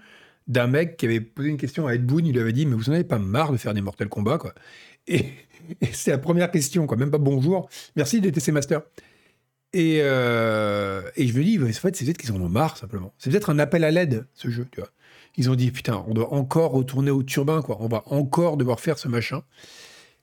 d'un 0.47 0.67
mec 0.67 0.97
qui 0.97 1.07
avait 1.07 1.21
posé 1.21 1.51
une 1.51 1.59
question 1.59 1.87
à 1.87 1.95
Ed 1.95 2.07
Boon, 2.07 2.25
il 2.25 2.33
lui 2.33 2.41
avait 2.41 2.53
dit, 2.53 2.67
mais 2.67 2.75
vous 2.75 2.89
en 2.91 2.95
avez 2.95 3.05
pas 3.05 3.19
marre 3.19 3.53
de 3.53 3.59
faire 3.59 3.75
des 3.75 3.83
Mortal 3.83 4.09
Kombat, 4.09 4.39
quoi? 4.39 4.55
Et, 5.07 5.27
c'est 5.93 6.11
la 6.11 6.19
première 6.19 6.51
question, 6.51 6.87
quoi. 6.87 6.97
Même 6.97 7.11
pas 7.11 7.19
bonjour, 7.19 7.69
merci 7.97 8.21
masters. 8.53 8.83
Et, 9.75 9.99
euh, 10.01 11.03
et 11.17 11.27
je 11.27 11.37
me 11.39 11.45
dis, 11.45 11.59
en 11.63 11.67
fait, 11.67 11.95
c'est 11.95 12.05
peut-être 12.05 12.19
qu'ils 12.19 12.33
en 12.33 12.41
ont 12.41 12.49
marre, 12.49 12.77
simplement. 12.77 13.13
C'est 13.19 13.31
peut-être 13.31 13.51
un 13.51 13.59
appel 13.59 13.85
à 13.85 13.91
l'aide, 13.91 14.27
ce 14.33 14.49
jeu, 14.49 14.67
tu 14.73 14.81
ils 15.37 15.49
ont 15.51 15.55
dit 15.55 15.71
putain, 15.71 16.05
on 16.09 16.15
doit 16.15 16.35
encore 16.35 16.73
retourner 16.73 17.13
au 17.13 17.23
turbin, 17.23 17.63
quoi. 17.63 17.77
On 17.81 17.87
va 17.87 18.03
encore 18.07 18.57
devoir 18.57 18.81
faire 18.81 18.99
ce 18.99 19.07
machin. 19.07 19.43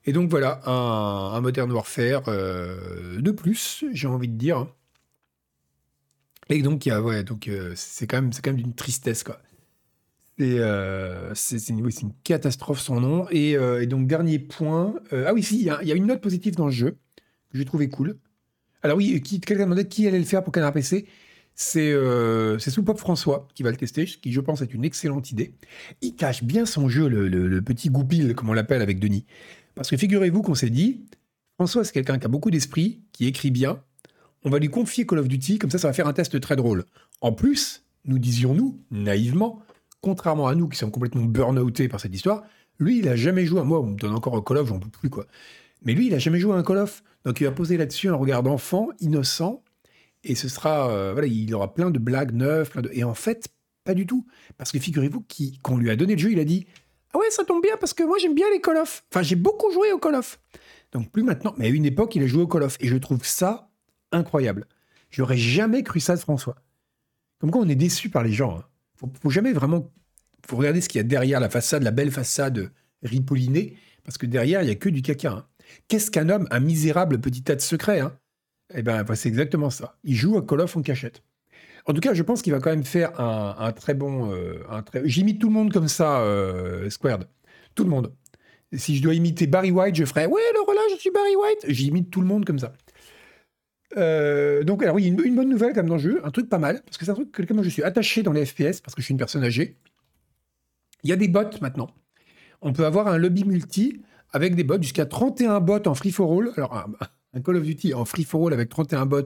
Et 0.04 0.12
donc 0.12 0.28
voilà, 0.28 0.60
un, 0.66 1.40
Modern 1.40 1.72
Warfare 1.72 2.24
euh, 2.28 3.20
de 3.20 3.30
plus, 3.30 3.84
j'ai 3.92 4.08
envie 4.08 4.28
de 4.28 4.36
dire. 4.36 4.66
Et 6.50 6.60
donc 6.60 6.86
euh, 6.86 7.72
c'est 7.74 8.06
quand 8.06 8.20
même, 8.20 8.32
c'est 8.32 8.42
quand 8.42 8.50
même 8.50 8.60
d'une 8.60 8.74
tristesse, 8.74 9.24
quoi. 9.24 9.40
Euh, 10.40 11.30
c'est 11.34 11.68
une, 11.70 11.78
une, 11.78 12.12
catastrophe 12.24 12.80
son 12.80 13.00
nom. 13.00 13.26
Et, 13.30 13.52
et 13.52 13.86
donc, 13.86 14.06
dernier 14.06 14.38
point. 14.38 14.94
ah 15.12 15.32
oui, 15.32 15.42
si, 15.42 15.58
il 15.60 15.64
y, 15.64 15.70
a, 15.70 15.94
une 15.94 16.06
note 16.06 16.20
positive 16.20 16.54
dans 16.56 16.66
le 16.66 16.72
jeu 16.72 16.98
que 17.50 17.58
j'ai 17.58 17.64
trouvé 17.64 17.88
cool. 17.88 18.18
Alors 18.82 18.98
oui, 18.98 19.20
quelqu'un 19.22 19.64
demandait 19.64 19.88
qui 19.88 20.06
allait 20.06 20.18
le 20.18 20.24
faire 20.24 20.44
pour 20.44 20.52
Canard 20.52 20.72
PC. 20.72 21.06
C'est 21.58 21.90
euh, 21.90 22.58
Soupop 22.58 22.98
François 22.98 23.48
qui 23.54 23.62
va 23.62 23.70
le 23.70 23.78
tester, 23.78 24.06
ce 24.06 24.18
qui 24.18 24.30
je 24.30 24.40
pense 24.40 24.60
est 24.60 24.74
une 24.74 24.84
excellente 24.84 25.32
idée. 25.32 25.54
Il 26.02 26.14
cache 26.14 26.44
bien 26.44 26.66
son 26.66 26.90
jeu, 26.90 27.08
le, 27.08 27.62
petit 27.62 27.88
goupil, 27.88 28.34
comme 28.34 28.50
on 28.50 28.52
l'appelle 28.52 28.82
avec 28.82 29.00
Denis. 29.00 29.24
Parce 29.74 29.88
que 29.88 29.96
figurez-vous 29.96 30.42
qu'on 30.42 30.54
s'est 30.54 30.68
dit, 30.68 31.06
François 31.54 31.82
c'est 31.82 31.92
quelqu'un 31.92 32.18
qui 32.18 32.26
a 32.26 32.28
beaucoup 32.28 32.50
d'esprit, 32.50 33.00
qui 33.12 33.26
écrit 33.26 33.50
bien, 33.50 33.82
on 34.44 34.50
va 34.50 34.58
lui 34.58 34.68
confier 34.68 35.06
Call 35.06 35.18
of 35.18 35.28
Duty, 35.28 35.58
comme 35.58 35.70
ça 35.70 35.78
ça 35.78 35.88
va 35.88 35.94
faire 35.94 36.06
un 36.06 36.12
test 36.12 36.38
très 36.40 36.56
drôle. 36.56 36.84
En 37.22 37.32
plus, 37.32 37.86
nous 38.04 38.18
disions-nous, 38.18 38.78
naïvement, 38.90 39.62
contrairement 40.00 40.48
à 40.48 40.54
nous 40.54 40.68
qui 40.68 40.78
sommes 40.78 40.90
complètement 40.90 41.22
burn-outés 41.22 41.88
par 41.88 42.00
cette 42.00 42.14
histoire, 42.14 42.42
lui 42.78 42.98
il 42.98 43.08
a 43.08 43.16
jamais 43.16 43.44
joué 43.46 43.60
à 43.60 43.64
moi, 43.64 43.80
on 43.80 43.86
me 43.86 43.96
donne 43.96 44.14
encore 44.14 44.36
un 44.36 44.42
Call 44.42 44.58
of, 44.58 44.68
j'en 44.68 44.78
peux 44.78 44.88
plus 44.88 45.10
quoi. 45.10 45.26
Mais 45.82 45.94
lui 45.94 46.06
il 46.06 46.14
a 46.14 46.18
jamais 46.18 46.40
joué 46.40 46.54
à 46.54 46.56
un 46.56 46.62
Call 46.62 46.78
of, 46.78 47.02
donc 47.24 47.40
il 47.40 47.44
va 47.44 47.52
poser 47.52 47.76
là-dessus 47.76 48.08
un 48.08 48.14
regard 48.14 48.42
d'enfant, 48.42 48.88
innocent, 49.00 49.62
et 50.24 50.34
ce 50.34 50.48
sera, 50.48 50.90
euh, 50.90 51.12
voilà, 51.12 51.28
il 51.28 51.54
aura 51.54 51.72
plein 51.72 51.90
de 51.90 51.98
blagues 51.98 52.32
neuves, 52.32 52.70
plein 52.70 52.82
de... 52.82 52.90
et 52.92 53.04
en 53.04 53.14
fait, 53.14 53.48
pas 53.84 53.94
du 53.94 54.06
tout. 54.06 54.26
Parce 54.58 54.72
que 54.72 54.78
figurez-vous 54.78 55.24
qu'on 55.62 55.78
lui 55.78 55.88
a 55.90 55.96
donné 55.96 56.14
le 56.14 56.18
jeu, 56.18 56.32
il 56.32 56.40
a 56.40 56.44
dit 56.44 56.66
Ah 57.14 57.18
ouais, 57.18 57.30
ça 57.30 57.44
tombe 57.44 57.62
bien 57.62 57.76
parce 57.78 57.94
que 57.94 58.02
moi 58.02 58.18
j'aime 58.18 58.34
bien 58.34 58.46
les 58.52 58.60
Call 58.60 58.76
of. 58.76 59.04
Enfin, 59.10 59.22
j'ai 59.22 59.36
beaucoup 59.36 59.72
joué 59.72 59.92
au 59.92 59.98
Call 59.98 60.16
of. 60.16 60.38
Donc 60.92 61.10
plus 61.10 61.22
maintenant, 61.22 61.54
mais 61.56 61.66
à 61.66 61.68
une 61.68 61.86
époque, 61.86 62.14
il 62.16 62.22
a 62.22 62.26
joué 62.26 62.42
au 62.42 62.46
Call 62.46 62.64
of. 62.64 62.76
Et 62.80 62.88
je 62.88 62.96
trouve 62.96 63.24
ça 63.24 63.70
incroyable. 64.12 64.66
J'aurais 65.10 65.36
jamais 65.36 65.82
cru 65.82 66.00
ça 66.00 66.14
de 66.16 66.20
François. 66.20 66.56
Comme 67.38 67.50
quoi, 67.50 67.62
on 67.62 67.68
est 67.68 67.76
déçu 67.76 68.10
par 68.10 68.24
les 68.24 68.32
gens. 68.32 68.58
Hein. 68.58 68.64
Faut, 68.96 69.10
faut 69.20 69.30
jamais 69.30 69.52
vraiment. 69.52 69.92
faut 70.46 70.56
regarder 70.56 70.80
ce 70.80 70.88
qu'il 70.88 70.98
y 70.98 71.00
a 71.00 71.04
derrière 71.04 71.40
la 71.40 71.48
façade, 71.48 71.82
la 71.82 71.90
belle 71.90 72.10
façade 72.10 72.70
ripollinée, 73.02 73.76
parce 74.04 74.18
que 74.18 74.26
derrière, 74.26 74.62
il 74.62 74.66
n'y 74.66 74.72
a 74.72 74.76
que 74.76 74.88
du 74.88 75.02
caca. 75.02 75.32
Hein. 75.32 75.46
Qu'est-ce 75.88 76.10
qu'un 76.10 76.28
homme 76.28 76.46
Un 76.50 76.60
misérable 76.60 77.20
petit 77.20 77.42
tas 77.42 77.54
de 77.54 77.60
secrets. 77.60 78.00
Hein? 78.00 78.16
Eh 78.74 78.82
bien, 78.82 79.04
c'est 79.14 79.28
exactement 79.28 79.70
ça. 79.70 79.96
Il 80.04 80.14
joue 80.14 80.36
à 80.36 80.42
Call 80.42 80.60
of 80.60 80.76
en 80.76 80.82
cachette. 80.82 81.22
En 81.86 81.92
tout 81.92 82.00
cas, 82.00 82.14
je 82.14 82.22
pense 82.22 82.42
qu'il 82.42 82.52
va 82.52 82.58
quand 82.58 82.70
même 82.70 82.84
faire 82.84 83.20
un, 83.20 83.72
très 83.72 83.94
bon. 83.94 84.32
Euh. 84.32 84.58
J'imite 85.04 85.40
tout 85.40 85.48
le 85.48 85.54
monde 85.54 85.72
comme 85.72 85.86
ça, 85.86 86.20
euh, 86.20 86.90
Squared. 86.90 87.28
Tout 87.74 87.84
le 87.84 87.90
monde. 87.90 88.12
Si 88.72 88.96
je 88.96 89.02
dois 89.02 89.14
imiter 89.14 89.46
Barry 89.46 89.70
White, 89.70 89.94
je 89.94 90.04
ferais 90.04 90.26
Ouais, 90.26 90.42
alors 90.50 90.74
là, 90.74 90.80
je 90.92 91.00
suis 91.00 91.10
Barry 91.10 91.36
White. 91.36 91.66
J'imite 91.68 92.10
tout 92.10 92.20
le 92.20 92.26
monde 92.26 92.44
comme 92.44 92.58
ça. 92.58 92.72
Euh, 93.96 94.62
donc, 94.62 94.82
alors 94.82 94.96
oui, 94.96 95.06
une, 95.06 95.34
bonne 95.34 95.48
nouvelle 95.48 95.72
comme 95.72 95.88
dans 95.88 95.94
le 95.94 96.00
jeu, 96.00 96.20
un 96.24 96.30
truc 96.30 96.48
pas 96.48 96.58
mal, 96.58 96.82
parce 96.84 96.98
que 96.98 97.04
c'est 97.04 97.10
un 97.10 97.14
truc 97.14 97.32
que 97.32 97.54
moi 97.54 97.62
je 97.62 97.70
suis 97.70 97.82
attaché 97.82 98.22
dans 98.22 98.32
les 98.32 98.44
FPS, 98.44 98.80
parce 98.80 98.94
que 98.94 99.00
je 99.00 99.04
suis 99.04 99.12
une 99.12 99.18
personne 99.18 99.44
âgée. 99.44 99.76
Il 101.02 101.10
y 101.10 101.12
a 101.12 101.16
des 101.16 101.28
bots 101.28 101.42
maintenant. 101.60 101.88
On 102.62 102.72
peut 102.72 102.84
avoir 102.84 103.08
un 103.08 103.18
lobby 103.18 103.44
multi 103.44 104.02
avec 104.32 104.54
des 104.54 104.64
bots, 104.64 104.80
jusqu'à 104.80 105.06
31 105.06 105.60
bots 105.60 105.86
en 105.86 105.94
free-for-all. 105.94 106.52
Alors, 106.56 106.86
un, 107.32 107.40
Call 107.40 107.56
of 107.56 107.62
Duty 107.62 107.94
en 107.94 108.04
free-for-all 108.04 108.52
avec 108.52 108.68
31 108.68 109.06
bots, 109.06 109.22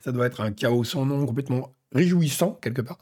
ça 0.00 0.12
doit 0.12 0.26
être 0.26 0.40
un 0.40 0.52
chaos 0.52 0.84
sans 0.84 1.06
nom, 1.06 1.24
complètement 1.26 1.74
réjouissant, 1.92 2.58
quelque 2.60 2.82
part. 2.82 2.98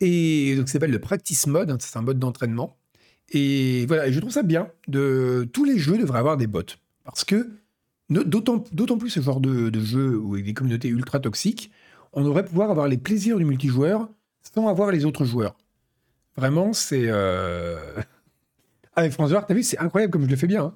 Et 0.00 0.56
donc, 0.56 0.68
ça 0.68 0.74
s'appelle 0.74 0.90
le 0.90 0.98
Practice 0.98 1.46
Mode, 1.46 1.70
hein, 1.70 1.78
c'est 1.80 1.96
un 1.96 2.02
mode 2.02 2.18
d'entraînement. 2.18 2.76
Et 3.30 3.86
voilà, 3.86 4.10
je 4.10 4.20
trouve 4.20 4.32
ça 4.32 4.42
bien. 4.42 4.68
Tous 4.90 5.64
les 5.64 5.78
jeux 5.78 5.98
devraient 5.98 6.18
avoir 6.18 6.36
des 6.36 6.46
bots. 6.46 6.62
Parce 7.04 7.24
que, 7.24 7.50
d'autant 8.12 8.98
plus 8.98 9.10
ce 9.10 9.20
genre 9.20 9.40
de, 9.40 9.70
jeu 9.80 10.16
où 10.16 10.36
il 10.36 10.40
y 10.40 10.42
a 10.42 10.46
des 10.46 10.54
communautés 10.54 10.88
ultra 10.88 11.20
toxiques, 11.20 11.70
on 12.12 12.22
devrait 12.22 12.44
pouvoir 12.44 12.70
avoir 12.70 12.88
les 12.88 12.98
plaisirs 12.98 13.38
du 13.38 13.44
multijoueur 13.44 14.08
sans 14.54 14.68
avoir 14.68 14.90
les 14.90 15.04
autres 15.04 15.24
joueurs. 15.24 15.56
Vraiment, 16.36 16.72
c'est. 16.72 17.06
Euh... 17.06 17.76
Ah, 18.94 19.00
mais 19.00 19.10
François, 19.10 19.40
t'as 19.40 19.54
vu, 19.54 19.62
c'est 19.62 19.78
incroyable 19.78 20.12
comme 20.12 20.26
je 20.26 20.28
le 20.28 20.36
fais 20.36 20.46
bien. 20.46 20.64
Hein. 20.64 20.74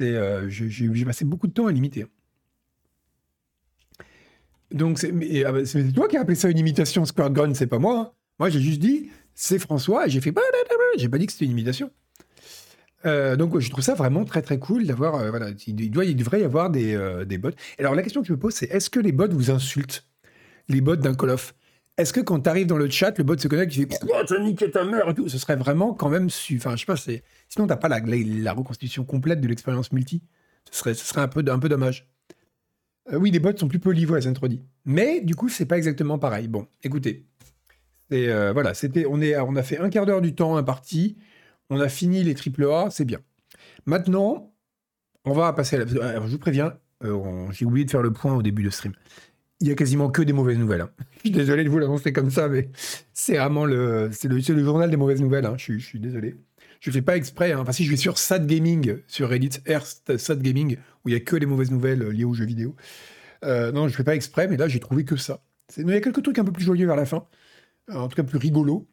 Euh, 0.00 0.48
j'ai 0.48 1.04
passé 1.04 1.26
beaucoup 1.26 1.46
de 1.46 1.52
temps 1.52 1.66
à 1.66 1.72
limiter. 1.72 2.06
Donc, 4.70 5.04
ah 5.44 5.52
bah, 5.52 5.66
c'est 5.66 5.92
toi 5.92 6.08
qui 6.08 6.16
as 6.16 6.20
appelé 6.20 6.36
ça 6.36 6.48
une 6.48 6.56
imitation 6.56 7.04
Square 7.04 7.32
Gun, 7.32 7.52
c'est 7.52 7.66
pas 7.66 7.78
moi. 7.78 7.98
Hein. 7.98 8.12
Moi, 8.38 8.48
j'ai 8.48 8.60
juste 8.60 8.80
dit, 8.80 9.10
c'est 9.34 9.58
François, 9.58 10.06
et 10.06 10.10
j'ai 10.10 10.22
fait. 10.22 10.34
J'ai 10.96 11.10
pas 11.10 11.18
dit 11.18 11.26
que 11.26 11.32
c'était 11.32 11.44
une 11.44 11.50
imitation. 11.50 11.90
Euh, 13.06 13.36
donc, 13.36 13.58
je 13.58 13.70
trouve 13.70 13.84
ça 13.84 13.94
vraiment 13.94 14.24
très 14.24 14.42
très 14.42 14.58
cool 14.58 14.86
d'avoir. 14.86 15.14
Euh, 15.16 15.30
voilà, 15.30 15.50
il, 15.66 15.90
doit, 15.90 16.04
il 16.04 16.16
devrait 16.16 16.40
y 16.40 16.44
avoir 16.44 16.70
des, 16.70 16.98
des 17.26 17.38
bots. 17.38 17.50
Alors, 17.78 17.94
la 17.94 18.02
question 18.02 18.20
que 18.20 18.28
je 18.28 18.32
me 18.32 18.38
pose, 18.38 18.54
c'est 18.54 18.70
est-ce 18.70 18.90
que 18.90 19.00
les 19.00 19.12
bots 19.12 19.30
vous 19.30 19.50
insultent? 19.50 20.06
Les 20.68 20.80
bots 20.80 20.96
d'un 20.96 21.14
Call 21.14 21.30
of? 21.30 21.54
Est-ce 22.00 22.14
que 22.14 22.20
quand 22.20 22.40
tu 22.40 22.48
arrives 22.48 22.66
dans 22.66 22.78
le 22.78 22.88
chat, 22.88 23.16
le 23.18 23.24
bot 23.24 23.36
se 23.36 23.46
connecte, 23.46 23.76
il 23.76 23.86
fait 23.86 23.98
Quoi, 24.06 24.24
t'as 24.24 24.38
niqué 24.38 24.70
ta 24.70 24.84
mère 24.84 25.08
et 25.10 25.14
tout? 25.14 25.28
Ce 25.28 25.36
serait 25.36 25.56
vraiment 25.56 25.92
quand 25.92 26.08
même. 26.08 26.30
Su... 26.30 26.56
Enfin, 26.56 26.74
je 26.74 26.80
sais 26.80 26.86
pas, 26.86 26.96
c'est... 26.96 27.22
sinon, 27.48 27.66
t'as 27.66 27.76
pas 27.76 27.88
la, 27.88 28.52
reconstitution 28.54 29.04
complète 29.04 29.40
de 29.42 29.48
l'expérience 29.48 29.92
multi. 29.92 30.22
Ce 30.70 30.78
serait, 30.78 30.94
ce 30.94 31.04
serait 31.04 31.20
un, 31.20 31.28
peu, 31.28 31.44
un 31.46 31.58
peu 31.58 31.68
dommage. 31.68 32.08
Euh, 33.12 33.18
oui, 33.18 33.30
les 33.30 33.38
bots 33.38 33.54
sont 33.54 33.68
plus 33.68 33.80
polis, 33.80 34.06
voilà, 34.06 34.26
introduit. 34.26 34.62
Mais 34.86 35.20
du 35.20 35.34
coup, 35.34 35.50
c'est 35.50 35.66
pas 35.66 35.76
exactement 35.76 36.18
pareil. 36.18 36.48
Bon, 36.48 36.66
écoutez. 36.82 37.26
Et 38.10 38.28
euh, 38.28 38.52
voilà, 38.52 38.72
c'était, 38.72 39.04
on, 39.06 39.20
est, 39.20 39.36
on 39.38 39.54
a 39.56 39.62
fait 39.62 39.78
un 39.78 39.90
quart 39.90 40.06
d'heure 40.06 40.22
du 40.22 40.34
temps 40.34 40.56
imparti. 40.56 41.18
On 41.70 41.80
a 41.80 41.88
fini 41.88 42.22
les 42.22 42.34
triple 42.34 42.64
A, 42.70 42.88
c'est 42.90 43.04
bien. 43.04 43.20
Maintenant, 43.86 44.52
on 45.24 45.32
va 45.32 45.52
passer 45.52 45.76
à 45.76 45.84
la. 45.84 46.08
Alors, 46.08 46.26
je 46.26 46.32
vous 46.32 46.38
préviens, 46.38 46.76
euh, 47.04 47.46
j'ai 47.50 47.64
oublié 47.64 47.84
de 47.84 47.90
faire 47.90 48.02
le 48.02 48.12
point 48.12 48.34
au 48.34 48.42
début 48.42 48.62
de 48.62 48.70
stream 48.70 48.92
il 49.60 49.68
y 49.68 49.70
a 49.70 49.74
quasiment 49.74 50.10
que 50.10 50.22
des 50.22 50.32
mauvaises 50.32 50.58
nouvelles. 50.58 50.80
Hein. 50.80 50.90
Je 51.16 51.18
suis 51.20 51.30
désolé 51.30 51.64
de 51.64 51.68
vous 51.68 51.78
l'annoncer 51.78 52.12
comme 52.12 52.30
ça, 52.30 52.48
mais 52.48 52.70
c'est 53.12 53.36
vraiment 53.36 53.66
le, 53.66 54.10
c'est 54.12 54.30
journal 54.58 54.90
des 54.90 54.96
mauvaises 54.96 55.20
nouvelles. 55.20 55.44
Hein. 55.44 55.54
Je, 55.58 55.78
suis, 55.78 56.00
désolé. 56.00 56.36
Je 56.80 56.90
fais 56.90 57.02
pas 57.02 57.16
exprès. 57.16 57.52
Hein. 57.52 57.60
Enfin, 57.60 57.72
si 57.72 57.84
je 57.84 57.90
vais 57.90 57.98
sur 57.98 58.16
Sad 58.16 58.46
Gaming, 58.46 58.96
sur 59.06 59.28
Reddit, 59.28 59.58
R 59.68 59.84
Sad 60.18 60.42
Gaming, 60.42 60.78
où 61.04 61.10
il 61.10 61.12
y 61.12 61.16
a 61.16 61.20
que 61.20 61.36
des 61.36 61.46
mauvaises 61.46 61.70
nouvelles 61.70 62.08
liées 62.08 62.24
aux 62.24 62.32
jeux 62.32 62.46
vidéo. 62.46 62.74
Euh, 63.44 63.70
non, 63.70 63.88
je 63.88 63.94
fais 63.94 64.04
pas 64.04 64.14
exprès, 64.14 64.48
mais 64.48 64.56
là, 64.56 64.66
j'ai 64.66 64.80
trouvé 64.80 65.04
que 65.04 65.16
ça. 65.16 65.44
il 65.76 65.88
y 65.88 65.92
a 65.92 66.00
quelques 66.00 66.22
trucs 66.22 66.38
un 66.38 66.44
peu 66.44 66.52
plus 66.52 66.64
joyeux 66.64 66.86
vers 66.86 66.96
la 66.96 67.06
fin, 67.06 67.26
en 67.92 68.08
tout 68.08 68.16
cas 68.16 68.22
plus 68.22 68.38
rigolo. 68.38 68.88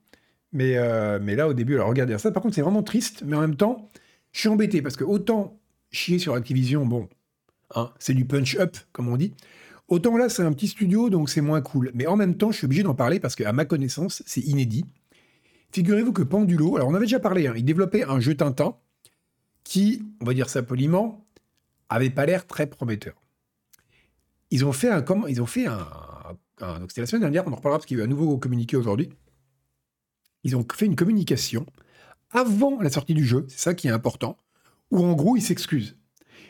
Mais, 0.53 0.77
euh, 0.77 1.19
mais 1.21 1.35
là, 1.35 1.47
au 1.47 1.53
début, 1.53 1.75
alors 1.75 1.89
regardez 1.89 2.17
ça. 2.17 2.31
Par 2.31 2.41
contre, 2.41 2.55
c'est 2.55 2.61
vraiment 2.61 2.83
triste, 2.83 3.23
mais 3.25 3.35
en 3.35 3.41
même 3.41 3.55
temps, 3.55 3.89
je 4.31 4.39
suis 4.39 4.49
embêté 4.49 4.81
parce 4.81 4.95
que 4.95 5.03
autant 5.03 5.59
chier 5.91 6.19
sur 6.19 6.33
Activision, 6.33 6.85
bon, 6.85 7.09
c'est 7.99 8.13
du 8.13 8.25
punch 8.25 8.57
up, 8.57 8.77
comme 8.91 9.07
on 9.07 9.17
dit. 9.17 9.33
Autant 9.87 10.17
là, 10.17 10.29
c'est 10.29 10.43
un 10.43 10.51
petit 10.51 10.67
studio, 10.67 11.09
donc 11.09 11.29
c'est 11.29 11.41
moins 11.41 11.61
cool. 11.61 11.91
Mais 11.93 12.07
en 12.07 12.15
même 12.15 12.35
temps, 12.35 12.51
je 12.51 12.57
suis 12.57 12.65
obligé 12.65 12.83
d'en 12.83 12.95
parler 12.95 13.19
parce 13.19 13.35
qu'à 13.35 13.53
ma 13.53 13.65
connaissance, 13.65 14.21
c'est 14.25 14.41
inédit. 14.41 14.85
Figurez-vous 15.71 16.13
que 16.13 16.23
Pendulo, 16.23 16.75
alors 16.75 16.89
on 16.89 16.93
avait 16.93 17.05
déjà 17.05 17.19
parlé, 17.19 17.47
hein, 17.47 17.53
il 17.55 17.63
développait 17.63 18.03
un 18.03 18.19
jeu 18.19 18.35
Tintin 18.35 18.75
qui, 19.63 20.01
on 20.21 20.25
va 20.25 20.33
dire 20.33 20.49
ça 20.49 20.63
poliment, 20.63 21.25
avait 21.89 22.09
pas 22.09 22.25
l'air 22.25 22.47
très 22.47 22.67
prometteur. 22.67 23.13
Ils 24.49 24.65
ont 24.65 24.71
fait 24.71 24.89
un, 24.89 25.01
comment, 25.01 25.27
ils 25.27 25.41
ont 25.41 25.45
fait 25.45 25.67
un, 25.67 25.85
donc 26.79 26.89
c'était 26.89 27.01
la 27.01 27.07
semaine 27.07 27.21
dernière, 27.21 27.45
on 27.47 27.51
en 27.51 27.55
reparlera 27.55 27.79
parce 27.79 27.85
qu'il 27.85 27.97
y 27.97 28.01
a 28.01 28.07
nouveau 28.07 28.37
communiqué 28.37 28.77
aujourd'hui. 28.77 29.09
Ils 30.43 30.55
ont 30.55 30.65
fait 30.73 30.85
une 30.85 30.95
communication 30.95 31.65
avant 32.31 32.81
la 32.81 32.89
sortie 32.89 33.13
du 33.13 33.25
jeu, 33.25 33.45
c'est 33.49 33.59
ça 33.59 33.73
qui 33.73 33.87
est 33.87 33.91
important, 33.91 34.37
où 34.91 35.03
en 35.03 35.13
gros 35.13 35.37
ils 35.37 35.41
s'excusent. 35.41 35.97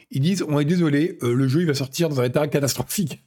Ils 0.09 0.21
disent 0.21 0.43
on 0.47 0.59
est 0.59 0.65
désolé, 0.65 1.17
euh, 1.21 1.33
le 1.33 1.47
jeu 1.47 1.65
va 1.65 1.73
sortir 1.73 2.09
dans 2.09 2.21
un 2.21 2.25
état 2.25 2.47
catastrophique. 2.47 3.23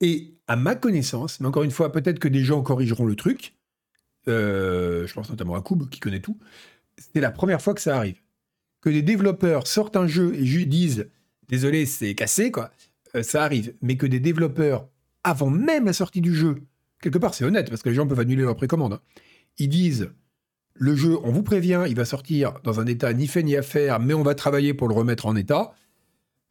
Et 0.00 0.34
à 0.46 0.56
ma 0.56 0.74
connaissance, 0.74 1.40
mais 1.40 1.46
encore 1.46 1.62
une 1.62 1.70
fois, 1.70 1.92
peut-être 1.92 2.18
que 2.18 2.28
des 2.28 2.44
gens 2.44 2.62
corrigeront 2.62 3.06
le 3.06 3.16
truc, 3.16 3.54
euh, 4.28 5.06
je 5.06 5.14
pense 5.14 5.30
notamment 5.30 5.54
à 5.54 5.62
Koub 5.62 5.88
qui 5.88 6.00
connaît 6.00 6.20
tout, 6.20 6.38
c'est 6.98 7.20
la 7.20 7.30
première 7.30 7.62
fois 7.62 7.74
que 7.74 7.80
ça 7.80 7.96
arrive. 7.96 8.20
Que 8.80 8.90
des 8.90 9.02
développeurs 9.02 9.66
sortent 9.66 9.96
un 9.96 10.06
jeu 10.06 10.34
et 10.34 10.64
disent 10.66 11.08
désolé, 11.48 11.86
c'est 11.86 12.14
cassé, 12.14 12.50
quoi, 12.50 12.70
euh, 13.14 13.22
ça 13.22 13.42
arrive. 13.42 13.74
Mais 13.82 13.96
que 13.96 14.06
des 14.06 14.20
développeurs, 14.20 14.88
avant 15.22 15.50
même 15.50 15.86
la 15.86 15.92
sortie 15.92 16.20
du 16.20 16.34
jeu, 16.34 16.62
quelque 17.00 17.18
part 17.18 17.34
c'est 17.34 17.44
honnête 17.44 17.70
parce 17.70 17.82
que 17.82 17.88
les 17.88 17.94
gens 17.94 18.06
peuvent 18.06 18.20
annuler 18.20 18.42
leur 18.42 18.56
précommande, 18.56 18.94
hein, 18.94 19.00
ils 19.58 19.68
disent 19.68 20.10
le 20.76 20.96
jeu, 20.96 21.18
on 21.22 21.30
vous 21.30 21.44
prévient, 21.44 21.84
il 21.86 21.94
va 21.94 22.04
sortir 22.04 22.54
dans 22.64 22.80
un 22.80 22.86
état 22.86 23.12
ni 23.12 23.28
fait 23.28 23.44
ni 23.44 23.56
à 23.56 23.62
faire, 23.62 24.00
mais 24.00 24.12
on 24.12 24.22
va 24.22 24.34
travailler 24.34 24.74
pour 24.74 24.88
le 24.88 24.94
remettre 24.94 25.26
en 25.26 25.36
état. 25.36 25.72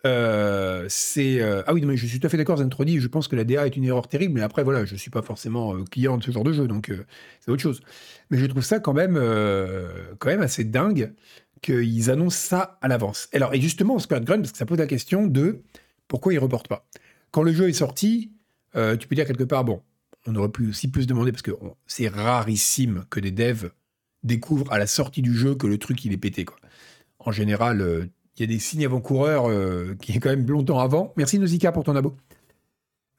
Euh, 0.06 0.86
c'est 0.90 1.42
euh, 1.42 1.64
ah 1.66 1.74
oui, 1.74 1.82
mais 1.86 1.96
je 1.96 2.06
suis 2.06 2.20
tout 2.20 2.28
à 2.28 2.30
fait 2.30 2.38
d'accord, 2.38 2.58
Zentrodi. 2.58 3.00
Je 3.00 3.08
pense 3.08 3.28
que 3.28 3.36
la 3.36 3.46
DA 3.46 3.66
est 3.66 3.76
une 3.78 3.86
erreur 3.86 4.08
terrible, 4.08 4.36
mais 4.36 4.42
après 4.42 4.64
voilà, 4.64 4.84
je 4.86 4.96
suis 4.96 5.12
pas 5.12 5.22
forcément 5.22 5.76
euh, 5.76 5.84
client 5.84 6.18
de 6.18 6.24
ce 6.24 6.32
genre 6.32 6.44
de 6.44 6.52
jeu, 6.52 6.68
donc 6.68 6.92
c'est 7.40 7.52
autre 7.52 7.62
chose. 7.62 7.82
Mais 8.30 8.38
je 8.38 8.46
trouve 8.46 8.64
ça 8.64 8.80
quand 8.80 8.94
même, 8.94 9.16
quand 10.20 10.30
même 10.30 10.42
assez 10.42 10.64
dingue 10.64 11.14
qu'ils 11.62 12.10
annoncent 12.10 12.38
ça 12.38 12.78
à 12.82 12.88
l'avance. 12.88 13.30
Alors 13.34 13.54
et 13.54 13.62
justement, 13.62 14.00
Square 14.00 14.22
Grunt, 14.22 14.40
parce 14.40 14.52
que 14.52 14.58
ça 14.58 14.66
pose 14.66 14.80
la 14.80 14.88
question 14.88 15.28
de 15.28 15.62
pourquoi 16.08 16.34
ils 16.34 16.40
reportent 16.40 16.68
pas. 16.68 16.88
Quand 17.32 17.44
le 17.44 17.54
jeu 17.54 17.70
est 17.70 17.74
sorti, 17.74 18.32
tu 18.74 19.08
peux 19.08 19.16
dire 19.16 19.26
quelque 19.26 19.44
part 19.44 19.64
bon, 19.64 19.82
on 20.28 20.36
aurait 20.36 20.50
pu 20.50 20.70
aussi 20.70 20.90
plus 20.90 21.08
demander 21.08 21.32
parce 21.32 21.42
que 21.42 21.52
c'est 21.86 22.08
rarissime 22.08 23.06
que 23.10 23.20
des 23.20 23.32
devs 23.32 23.72
découvrent 24.24 24.72
à 24.72 24.78
la 24.78 24.88
sortie 24.88 25.22
du 25.22 25.36
jeu 25.36 25.56
que 25.56 25.68
le 25.68 25.78
truc 25.78 26.04
il 26.06 26.14
est 26.14 26.18
pété 26.18 26.46
quoi. 26.46 26.58
En 27.20 27.32
général 27.32 28.10
il 28.36 28.42
y 28.42 28.44
a 28.44 28.48
des 28.48 28.60
signes 28.60 28.86
avant-coureurs 28.86 29.50
euh, 29.50 29.96
qui 30.02 30.14
est 30.14 30.20
quand 30.20 30.30
même 30.30 30.48
longtemps 30.48 30.80
avant. 30.80 31.14
Merci 31.18 31.38
Nausicaa 31.38 31.72
pour 31.72 31.84
ton 31.84 31.96
abo. 31.96 32.16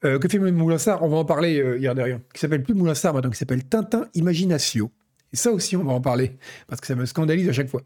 Euh, 0.03 0.19
que 0.19 0.27
fait 0.27 0.39
Moulinsard 0.39 1.03
On 1.03 1.07
va 1.07 1.17
en 1.17 1.25
parler 1.25 1.59
euh, 1.59 1.77
hier 1.77 1.95
derrière. 1.95 2.19
Qui 2.33 2.41
s'appelle 2.41 2.63
plus 2.63 2.73
Moulinsard 2.73 3.13
maintenant, 3.13 3.29
qui 3.29 3.37
s'appelle 3.37 3.63
Tintin 3.63 4.07
Imaginatio. 4.13 4.91
Et 5.31 5.37
ça 5.37 5.51
aussi, 5.51 5.75
on 5.77 5.83
va 5.83 5.93
en 5.93 6.01
parler, 6.01 6.37
parce 6.67 6.81
que 6.81 6.87
ça 6.87 6.95
me 6.95 7.05
scandalise 7.05 7.49
à 7.49 7.53
chaque 7.53 7.69
fois. 7.69 7.81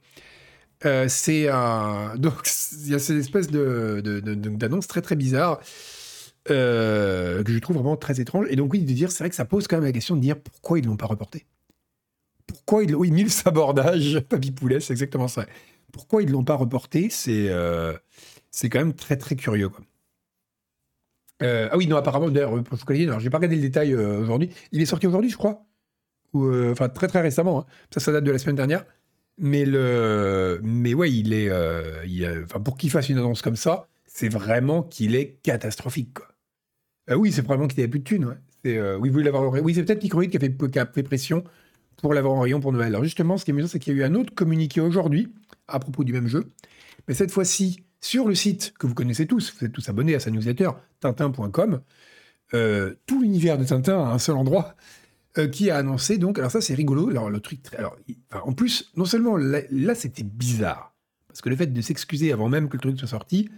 c'est 1.08 1.48
un... 1.50 2.16
Donc, 2.18 2.34
il 2.84 2.90
y 2.90 2.96
a 2.96 3.00
cette 3.00 3.18
espèce 3.18 3.50
de, 3.50 4.02
d'annonce 4.02 4.88
très 4.88 5.02
très 5.02 5.16
bizarre 5.16 5.60
que 6.46 7.44
je 7.48 7.60
trouve 7.60 7.78
vraiment 7.78 7.98
très 7.98 8.20
étrange. 8.20 8.48
Et 8.50 8.56
donc, 8.56 8.74
oui, 8.74 8.82
de 8.82 8.94
dire, 8.94 9.12
c'est 9.12 9.24
vrai 9.24 9.30
que 9.30 9.36
ça 9.36 9.46
pose 9.46 9.68
quand 9.68 9.78
même 9.78 9.86
la 9.86 9.92
question 9.92 10.16
de 10.16 10.22
dire 10.22 10.40
pourquoi 10.40 10.80
ils 10.80 10.84
ne 10.84 10.88
l'ont 10.88 10.98
pas 10.98 11.06
reporté. 11.06 11.46
Pourquoi 12.50 12.84
ils... 12.84 12.96
Oui, 12.96 13.12
mille 13.12 13.30
sabordages, 13.30 14.20
Papy 14.30 14.52
Poulet, 14.52 14.80
c'est 14.80 14.94
exactement 14.94 15.28
ça. 15.28 15.46
Pourquoi 15.92 16.24
ils 16.24 16.28
ne 16.28 16.32
l'ont 16.32 16.44
pas 16.44 16.56
reporté 16.56 17.10
C'est 17.10 17.48
euh, 17.50 17.94
quand 18.64 18.80
même 18.80 18.94
très 18.94 19.18
très 19.18 19.36
curieux. 19.36 19.70
Quoi. 19.70 19.86
Euh, 21.42 21.70
ah 21.72 21.78
oui, 21.78 21.88
non, 21.88 21.96
apparemment, 21.96 22.30
d'ailleurs, 22.30 22.52
je 22.52 23.24
n'ai 23.24 23.30
pas 23.30 23.38
regardé 23.38 23.56
le 23.56 23.62
détail 23.62 23.94
euh, 23.94 24.20
aujourd'hui. 24.20 24.50
Il 24.72 24.82
est 24.82 24.86
sorti 24.86 25.08
aujourd'hui, 25.08 25.30
je 25.30 25.38
crois. 25.38 25.66
Ou, 26.34 26.52
enfin, 26.72 26.90
très 26.90 27.08
très 27.08 27.22
récemment. 27.22 27.62
Hein. 27.62 27.66
Ça, 27.94 28.00
ça 28.00 28.12
date 28.12 28.24
de 28.24 28.32
la 28.32 28.38
semaine 28.38 28.56
dernière. 28.56 28.86
Mais, 29.38 29.66
le, 29.66 30.60
mais 30.64 30.94
ouais, 30.94 31.12
il 31.12 31.34
est. 31.34 31.50
Il, 32.06 32.46
pour 32.64 32.78
qu'il 32.78 32.92
fasse 32.92 33.10
une 33.10 33.18
annonce 33.18 33.42
comme 33.42 33.56
ça, 33.56 33.88
c'est 34.06 34.30
vraiment 34.30 34.84
qu'il 34.84 35.16
est 35.16 35.40
catastrophique. 35.44 36.16
Quoi. 36.16 36.29
Oui, 37.18 37.32
c'est 37.32 37.44
probablement 37.44 37.68
qu'il 37.68 37.80
avait 37.80 37.90
plus 37.90 38.00
de 38.00 38.04
thunes. 38.04 38.26
Ouais. 38.26 38.96
oui, 39.00 39.10
vous 39.10 39.20
l'avoir. 39.20 39.52
Oui, 39.54 39.74
c'est 39.74 39.84
peut-être 39.84 40.04
Microïd 40.04 40.30
qui, 40.30 40.38
a 40.38 40.40
fait, 40.40 40.56
qui 40.72 40.80
a 40.80 40.86
fait 40.86 41.04
pression 41.04 41.44
pour 41.98 42.14
l'avoir 42.14 42.36
en 42.36 42.42
rayon 42.42 42.60
pour 42.60 42.72
Noël. 42.72 42.88
Alors 42.88 43.04
justement, 43.04 43.38
ce 43.38 43.46
qui 43.46 43.52
est 43.52 43.54
amusant, 43.54 43.68
c'est 43.68 43.80
qu'il 43.80 43.94
y 43.96 43.98
a 43.98 44.00
eu 44.00 44.04
un 44.04 44.16
autre 44.16 44.34
communiqué 44.34 44.82
aujourd'hui 44.82 45.34
à 45.68 45.80
propos 45.80 46.04
du 46.04 46.14
même 46.14 46.28
jeu, 46.28 46.52
mais 47.08 47.14
cette 47.14 47.32
fois-ci 47.32 47.84
sur 48.02 48.28
le 48.28 48.36
site 48.36 48.74
que 48.80 48.88
vous 48.88 48.94
connaissez 48.94 49.28
tous, 49.28 49.54
vous 49.60 49.66
êtes 49.66 49.72
tous 49.74 49.88
abonnés 49.90 50.16
à 50.16 50.20
sa 50.20 50.32
newsletter, 50.32 50.70
tintin.com, 51.02 51.82
euh, 52.54 52.96
tout 53.06 53.22
l'univers 53.22 53.58
de 53.58 53.66
Tintin 53.66 54.00
à 54.04 54.14
un 54.14 54.20
seul 54.20 54.36
endroit. 54.36 54.76
euh, 55.38 55.48
qui 55.48 55.70
a 55.70 55.78
annoncé 55.78 56.18
donc. 56.18 56.40
Alors 56.40 56.52
ça 56.52 56.62
c'est 56.62 56.74
rigolo. 56.74 57.10
Alors 57.10 57.30
le 57.30 57.40
truc, 57.40 57.60
alors 57.78 57.96
en 58.32 58.54
plus, 58.54 58.92
non 58.96 59.06
seulement 59.06 59.38
là, 59.38 59.96
c'était 59.96 60.24
bizarre 60.24 60.96
parce 61.28 61.42
que 61.42 61.50
le 61.50 61.56
fait 61.56 61.68
de 61.68 61.82
s'excuser 61.82 62.34
avant 62.34 62.50
même 62.50 62.70
que 62.70 62.78
le 62.78 62.82
truc 62.82 62.98
soit 62.98 63.08
sorti, 63.08 63.50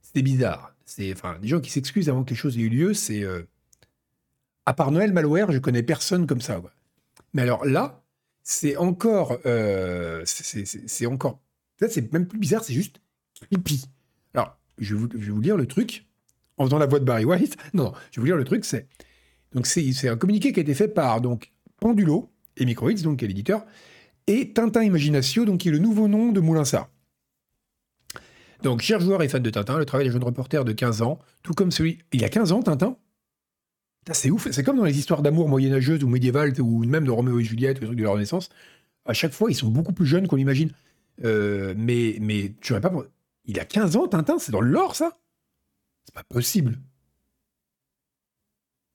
c'était 0.00 0.22
bizarre. 0.22 0.75
C'est 0.86 1.12
enfin 1.12 1.38
des 1.40 1.48
gens 1.48 1.60
qui 1.60 1.70
s'excusent 1.70 2.08
avant 2.08 2.24
que 2.24 2.30
les 2.30 2.36
choses 2.36 2.56
aient 2.56 2.62
eu 2.62 2.68
lieu, 2.68 2.94
c'est 2.94 3.22
euh, 3.22 3.42
à 4.66 4.72
part 4.72 4.92
Noël 4.92 5.12
Malware, 5.12 5.50
je 5.50 5.58
connais 5.58 5.82
personne 5.82 6.26
comme 6.26 6.40
ça. 6.40 6.62
Mais 7.34 7.42
alors 7.42 7.64
là, 7.64 8.04
c'est 8.44 8.76
encore, 8.76 9.38
euh, 9.46 10.22
c'est 10.24 11.06
encore, 11.06 11.40
c'est 11.88 12.12
même 12.12 12.26
plus 12.26 12.38
bizarre, 12.38 12.62
c'est 12.62 12.72
juste 12.72 13.00
creepy. 13.40 13.84
Alors 14.32 14.56
je 14.78 14.94
vais, 14.94 15.00
vous, 15.00 15.08
je 15.12 15.18
vais 15.18 15.32
vous 15.32 15.40
lire 15.40 15.56
le 15.56 15.66
truc 15.66 16.06
en 16.56 16.64
faisant 16.64 16.78
la 16.78 16.86
voix 16.86 17.00
de 17.00 17.04
Barry 17.04 17.24
White. 17.24 17.56
Non, 17.74 17.92
je 18.12 18.16
vais 18.16 18.20
vous 18.20 18.26
lire 18.26 18.36
le 18.36 18.44
truc, 18.44 18.64
c'est 18.64 18.86
donc 19.52 19.66
c'est 19.66 20.08
un 20.08 20.16
communiqué 20.16 20.52
qui 20.52 20.60
a 20.60 20.62
été 20.62 20.74
fait 20.74 20.88
par 20.88 21.20
donc 21.20 21.52
Pendulo 21.80 22.30
et 22.56 22.64
Microids, 22.64 22.94
donc 22.94 23.18
qui 23.18 23.24
est 23.24 23.28
l'éditeur, 23.28 23.64
et 24.26 24.52
Tintin 24.52 24.82
Imaginatio, 24.82 25.44
donc 25.44 25.60
qui 25.60 25.68
est 25.68 25.72
le 25.72 25.78
nouveau 25.78 26.08
nom 26.08 26.30
de 26.30 26.40
Moulinsart. 26.40 26.90
Donc, 28.62 28.80
cher 28.80 29.00
joueur 29.00 29.22
et 29.22 29.28
fan 29.28 29.42
de 29.42 29.50
Tintin, 29.50 29.78
le 29.78 29.84
travail 29.84 30.06
des 30.06 30.12
jeunes 30.12 30.24
reporters 30.24 30.64
de 30.64 30.72
15 30.72 31.02
ans, 31.02 31.18
tout 31.42 31.52
comme 31.52 31.70
celui. 31.70 31.98
Il 32.12 32.24
a 32.24 32.28
15 32.28 32.52
ans, 32.52 32.62
Tintin? 32.62 32.96
C'est 34.12 34.30
ouf. 34.30 34.48
C'est 34.50 34.62
comme 34.62 34.76
dans 34.76 34.84
les 34.84 34.98
histoires 34.98 35.22
d'amour 35.22 35.48
moyenâgeuses 35.48 36.04
ou 36.04 36.08
médiévales, 36.08 36.58
ou 36.60 36.84
même 36.84 37.04
de 37.04 37.10
Roméo 37.10 37.40
et 37.40 37.44
Juliette, 37.44 37.78
ou 37.78 37.80
des 37.80 37.86
trucs 37.86 37.98
de 37.98 38.04
la 38.04 38.10
Renaissance. 38.10 38.50
À 39.04 39.12
chaque 39.12 39.32
fois, 39.32 39.50
ils 39.50 39.54
sont 39.54 39.68
beaucoup 39.68 39.92
plus 39.92 40.06
jeunes 40.06 40.28
qu'on 40.28 40.36
l'imagine. 40.36 40.70
Euh, 41.24 41.74
mais, 41.76 42.16
mais 42.20 42.54
tu 42.60 42.72
n'aurais 42.72 42.80
pas. 42.80 42.92
Il 43.46 43.58
a 43.58 43.64
15 43.64 43.96
ans, 43.96 44.06
Tintin? 44.06 44.38
C'est 44.38 44.52
dans 44.52 44.60
l'or, 44.60 44.94
ça? 44.94 45.18
C'est 46.04 46.14
pas 46.14 46.24
possible. 46.24 46.78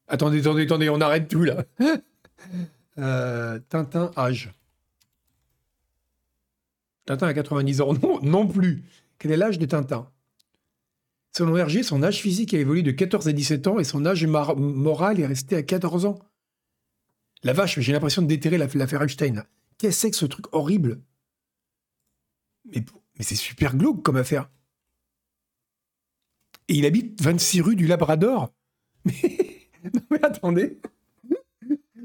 Attendez, 0.08 0.40
attendez, 0.40 0.64
attendez, 0.64 0.90
on 0.90 1.02
arrête 1.02 1.28
tout 1.28 1.44
là. 1.44 1.66
Euh, 2.98 3.58
Tintin, 3.70 4.12
âge. 4.18 4.52
Tintin 7.06 7.28
a 7.28 7.34
90 7.34 7.82
ans. 7.82 7.94
Non, 7.94 8.20
non 8.22 8.48
plus. 8.48 8.84
Quel 9.18 9.32
est 9.32 9.38
l'âge 9.38 9.60
de 9.60 9.66
Tintin? 9.66 10.10
Selon 11.36 11.56
Hergé, 11.56 11.84
son 11.84 12.04
âge 12.04 12.22
physique 12.22 12.54
a 12.54 12.60
évolué 12.60 12.82
de 12.82 12.92
14 12.92 13.28
à 13.28 13.32
17 13.32 13.68
ans 13.68 13.80
et 13.80 13.84
son 13.84 14.06
âge 14.06 14.26
moral 14.26 15.20
est 15.20 15.26
resté 15.26 15.56
à 15.56 15.64
14 15.64 16.06
ans. 16.06 16.20
La 17.44 17.54
vache, 17.54 17.80
j'ai 17.80 17.94
l'impression 17.94 18.22
de 18.22 18.28
déterrer 18.28 18.58
l'affaire 18.58 19.02
Einstein. 19.02 19.46
Qu'est-ce 19.78 20.08
que 20.08 20.16
ce 20.16 20.26
truc 20.26 20.46
horrible? 20.52 21.02
Mais, 22.66 22.86
c'est 23.22 23.36
super 23.36 23.76
glauque 23.76 24.04
comme 24.04 24.18
affaire. 24.18 24.50
Et 26.68 26.76
il 26.76 26.86
habite 26.86 27.22
26 27.22 27.62
rue 27.62 27.76
du 27.76 27.88
Labrador. 27.88 28.54
Non 29.84 30.02
mais 30.12 30.24
attendez, 30.24 30.80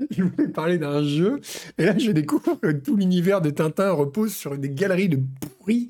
je 0.10 0.22
voulais 0.22 0.48
parler 0.48 0.78
d'un 0.78 1.02
jeu, 1.02 1.40
et 1.78 1.84
là 1.84 1.96
je 1.98 2.10
découvre 2.10 2.54
que 2.60 2.72
tout 2.72 2.96
l'univers 2.96 3.40
de 3.40 3.50
Tintin 3.50 3.90
repose 3.90 4.34
sur 4.34 4.56
des 4.56 4.70
galeries 4.70 5.08
de 5.08 5.20
pourris. 5.40 5.88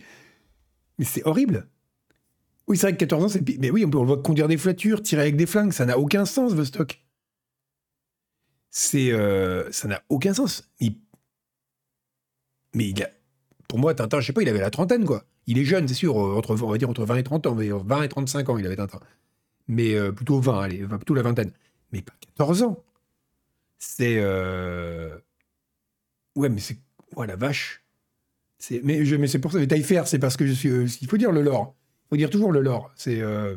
Mais 0.98 1.04
c'est 1.04 1.26
horrible. 1.26 1.68
Oui, 2.68 2.76
c'est 2.76 2.86
vrai 2.86 2.92
que 2.94 2.98
14 2.98 3.24
ans, 3.24 3.28
c'est... 3.28 3.58
Mais 3.60 3.70
oui, 3.70 3.84
on 3.84 3.90
peut 3.90 3.98
le 3.98 4.06
voit 4.06 4.22
conduire 4.22 4.48
des 4.48 4.56
voitures, 4.56 5.02
tirer 5.02 5.22
avec 5.22 5.36
des 5.36 5.46
flingues, 5.46 5.72
ça 5.72 5.84
n'a 5.84 5.98
aucun 5.98 6.24
sens, 6.24 6.52
Vostok. 6.54 7.04
C'est... 8.70 9.12
Euh, 9.12 9.70
ça 9.70 9.86
n'a 9.86 10.02
aucun 10.08 10.34
sens. 10.34 10.68
Mais 12.74 12.88
il 12.88 13.02
a... 13.02 13.10
Pour 13.68 13.78
moi, 13.78 13.94
Tintin, 13.94 14.20
je 14.20 14.26
sais 14.26 14.32
pas, 14.32 14.42
il 14.42 14.48
avait 14.48 14.60
la 14.60 14.70
trentaine, 14.70 15.04
quoi. 15.04 15.24
Il 15.46 15.58
est 15.58 15.64
jeune, 15.64 15.86
c'est 15.86 15.94
sûr, 15.94 16.16
entre, 16.16 16.60
on 16.60 16.70
va 16.70 16.78
dire 16.78 16.90
entre 16.90 17.04
20 17.04 17.16
et 17.16 17.22
30 17.22 17.46
ans, 17.46 17.54
20 17.54 18.02
et 18.02 18.08
35 18.08 18.48
ans, 18.48 18.58
il 18.58 18.66
avait 18.66 18.76
Tintin. 18.76 19.00
Mais 19.68 19.94
euh, 19.94 20.10
plutôt 20.10 20.40
20, 20.40 20.60
allez, 20.60 20.78
plutôt 20.78 21.14
la 21.14 21.22
vingtaine 21.22 21.52
mais 21.92 22.02
pas 22.02 22.14
14 22.36 22.62
ans. 22.62 22.84
C'est. 23.78 24.16
Euh... 24.18 25.16
Ouais, 26.34 26.48
mais 26.48 26.60
c'est. 26.60 26.78
Ouais, 27.16 27.26
la 27.26 27.36
vache. 27.36 27.84
Mais, 28.82 29.04
je... 29.04 29.16
mais 29.16 29.26
c'est 29.26 29.38
pour 29.38 29.52
ça. 29.52 29.58
Mais 29.58 29.80
faire, 29.82 30.08
c'est 30.08 30.18
parce 30.18 30.36
que 30.36 30.46
je 30.46 30.52
suis. 30.52 30.68
Euh, 30.68 30.86
il 31.00 31.08
faut 31.08 31.16
dire 31.16 31.32
le 31.32 31.42
lore. 31.42 31.74
Il 32.06 32.08
faut 32.10 32.16
dire 32.16 32.30
toujours 32.30 32.52
le 32.52 32.60
lore. 32.60 32.92
C'est. 32.96 33.20
Euh... 33.20 33.56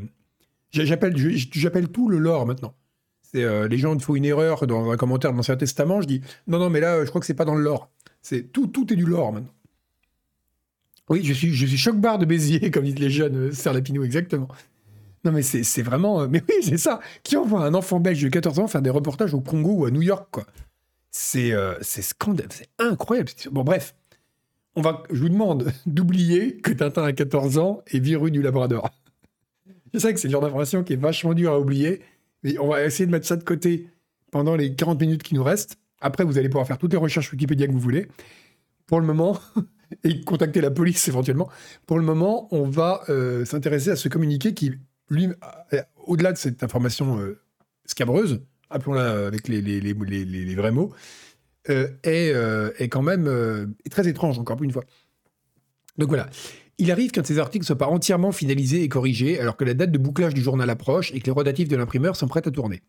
J'appelle, 0.71 1.15
j'appelle 1.17 1.89
tout 1.89 2.09
le 2.09 2.19
lore 2.19 2.45
maintenant. 2.45 2.75
C'est 3.23 3.67
les 3.67 3.77
gens 3.79 3.97
font 3.97 4.15
une 4.15 4.25
erreur 4.25 4.67
dans 4.67 4.91
un 4.91 4.97
commentaire 4.97 5.31
de 5.31 5.37
l'Ancien 5.37 5.57
Testament. 5.57 6.01
Je 6.01 6.07
dis 6.07 6.21
non, 6.45 6.59
non, 6.59 6.69
mais 6.69 6.79
là, 6.79 7.03
je 7.03 7.09
crois 7.09 7.19
que 7.19 7.25
c'est 7.25 7.33
pas 7.33 7.45
dans 7.45 7.55
le 7.55 7.63
lore. 7.63 7.91
C'est 8.21 8.51
tout, 8.51 8.67
tout 8.67 8.91
est 8.93 8.95
du 8.95 9.05
lore 9.05 9.33
maintenant. 9.33 9.53
Oui, 11.09 11.21
je 11.23 11.33
suis, 11.33 11.53
je 11.53 11.65
suis 11.65 11.77
choc-barre 11.77 12.19
de 12.19 12.25
Béziers, 12.25 12.71
comme 12.71 12.85
disent 12.85 12.99
les 12.99 13.09
jeunes, 13.09 13.51
Serre 13.51 13.75
exactement. 13.75 14.47
Non, 15.25 15.31
mais 15.31 15.41
c'est 15.41 15.81
vraiment. 15.81 16.21
Euh, 16.21 16.27
mais 16.29 16.41
oui, 16.47 16.55
c'est 16.63 16.77
ça. 16.77 16.99
Qui 17.23 17.37
envoie 17.37 17.61
un 17.61 17.73
enfant 17.73 17.99
belge 17.99 18.21
de 18.21 18.29
14 18.29 18.59
ans 18.59 18.67
faire 18.67 18.81
des 18.81 18.89
reportages 18.89 19.33
au 19.33 19.41
Congo 19.41 19.71
ou 19.71 19.85
à 19.85 19.91
New 19.91 20.01
York, 20.01 20.27
quoi 20.31 20.45
C'est 21.11 21.51
euh, 21.51 21.75
scandaleux, 21.81 22.49
c'est 22.51 22.69
incroyable. 22.79 23.29
Bon, 23.51 23.63
bref. 23.63 23.95
On 24.75 24.81
va, 24.81 25.03
je 25.11 25.19
vous 25.19 25.29
demande 25.29 25.71
d'oublier 25.85 26.57
que 26.57 26.71
Tintin 26.71 27.03
a 27.03 27.11
14 27.11 27.57
ans 27.57 27.83
et 27.87 27.99
vit 27.99 28.15
rue 28.15 28.31
du 28.31 28.41
Labrador. 28.41 28.89
Je 29.93 29.99
sais 29.99 30.13
que 30.13 30.19
c'est 30.19 30.27
le 30.27 30.33
genre 30.33 30.41
d'information 30.41 30.83
qui 30.83 30.93
est 30.93 31.01
vachement 31.01 31.33
dur 31.33 31.51
à 31.51 31.59
oublier, 31.59 32.01
mais 32.43 32.59
on 32.59 32.67
va 32.67 32.85
essayer 32.85 33.07
de 33.07 33.11
mettre 33.11 33.25
ça 33.25 33.35
de 33.35 33.43
côté 33.43 33.89
pendant 34.31 34.55
les 34.55 34.75
40 34.75 35.01
minutes 35.01 35.23
qui 35.23 35.33
nous 35.33 35.43
restent. 35.43 35.77
Après, 35.99 36.23
vous 36.23 36.37
allez 36.37 36.47
pouvoir 36.47 36.67
faire 36.67 36.77
toutes 36.77 36.91
les 36.91 36.99
recherches 36.99 37.31
Wikipédia 37.31 37.65
que 37.65 37.71
vous 37.71 37.79
voulez. 37.79 38.07
Pour 38.85 38.99
le 38.99 39.07
moment, 39.07 39.39
et 40.03 40.21
contacter 40.21 40.61
la 40.61 40.71
police 40.71 41.07
éventuellement. 41.07 41.49
Pour 41.85 41.97
le 41.97 42.05
moment, 42.05 42.47
on 42.51 42.63
va 42.63 43.01
euh, 43.09 43.45
s'intéresser 43.45 43.91
à 43.91 43.95
ce 43.95 44.09
communiqué 44.09 44.53
qui 44.53 44.73
lui, 45.09 45.27
euh, 45.73 45.81
au-delà 46.05 46.31
de 46.31 46.37
cette 46.37 46.63
information 46.63 47.19
euh, 47.19 47.39
scabreuse, 47.85 48.41
appelons-la 48.69 49.27
avec 49.27 49.47
les, 49.47 50.53
vrais 50.55 50.71
mots, 50.71 50.93
euh, 51.69 51.89
est, 52.03 52.89
quand 52.89 53.01
même 53.01 53.75
très 53.89 54.07
étrange, 54.07 54.39
encore 54.39 54.61
une 54.63 54.71
fois. 54.71 54.83
Donc 55.97 56.09
voilà. 56.09 56.29
Il 56.77 56.91
arrive 56.91 57.11
qu'un 57.11 57.21
de 57.21 57.27
ces 57.27 57.39
articles 57.39 57.63
ne 57.63 57.65
soit 57.65 57.77
pas 57.77 57.87
entièrement 57.87 58.31
finalisé 58.31 58.83
et 58.83 58.89
corrigé, 58.89 59.39
alors 59.39 59.57
que 59.57 59.65
la 59.65 59.73
date 59.73 59.91
de 59.91 59.97
bouclage 59.97 60.33
du 60.33 60.41
journal 60.41 60.69
approche 60.69 61.11
et 61.13 61.19
que 61.19 61.25
les 61.25 61.31
rotatifs 61.31 61.67
de 61.67 61.75
l'imprimeur 61.75 62.15
sont 62.15 62.27
prêts 62.27 62.47
à 62.47 62.51
tourner. 62.51 62.81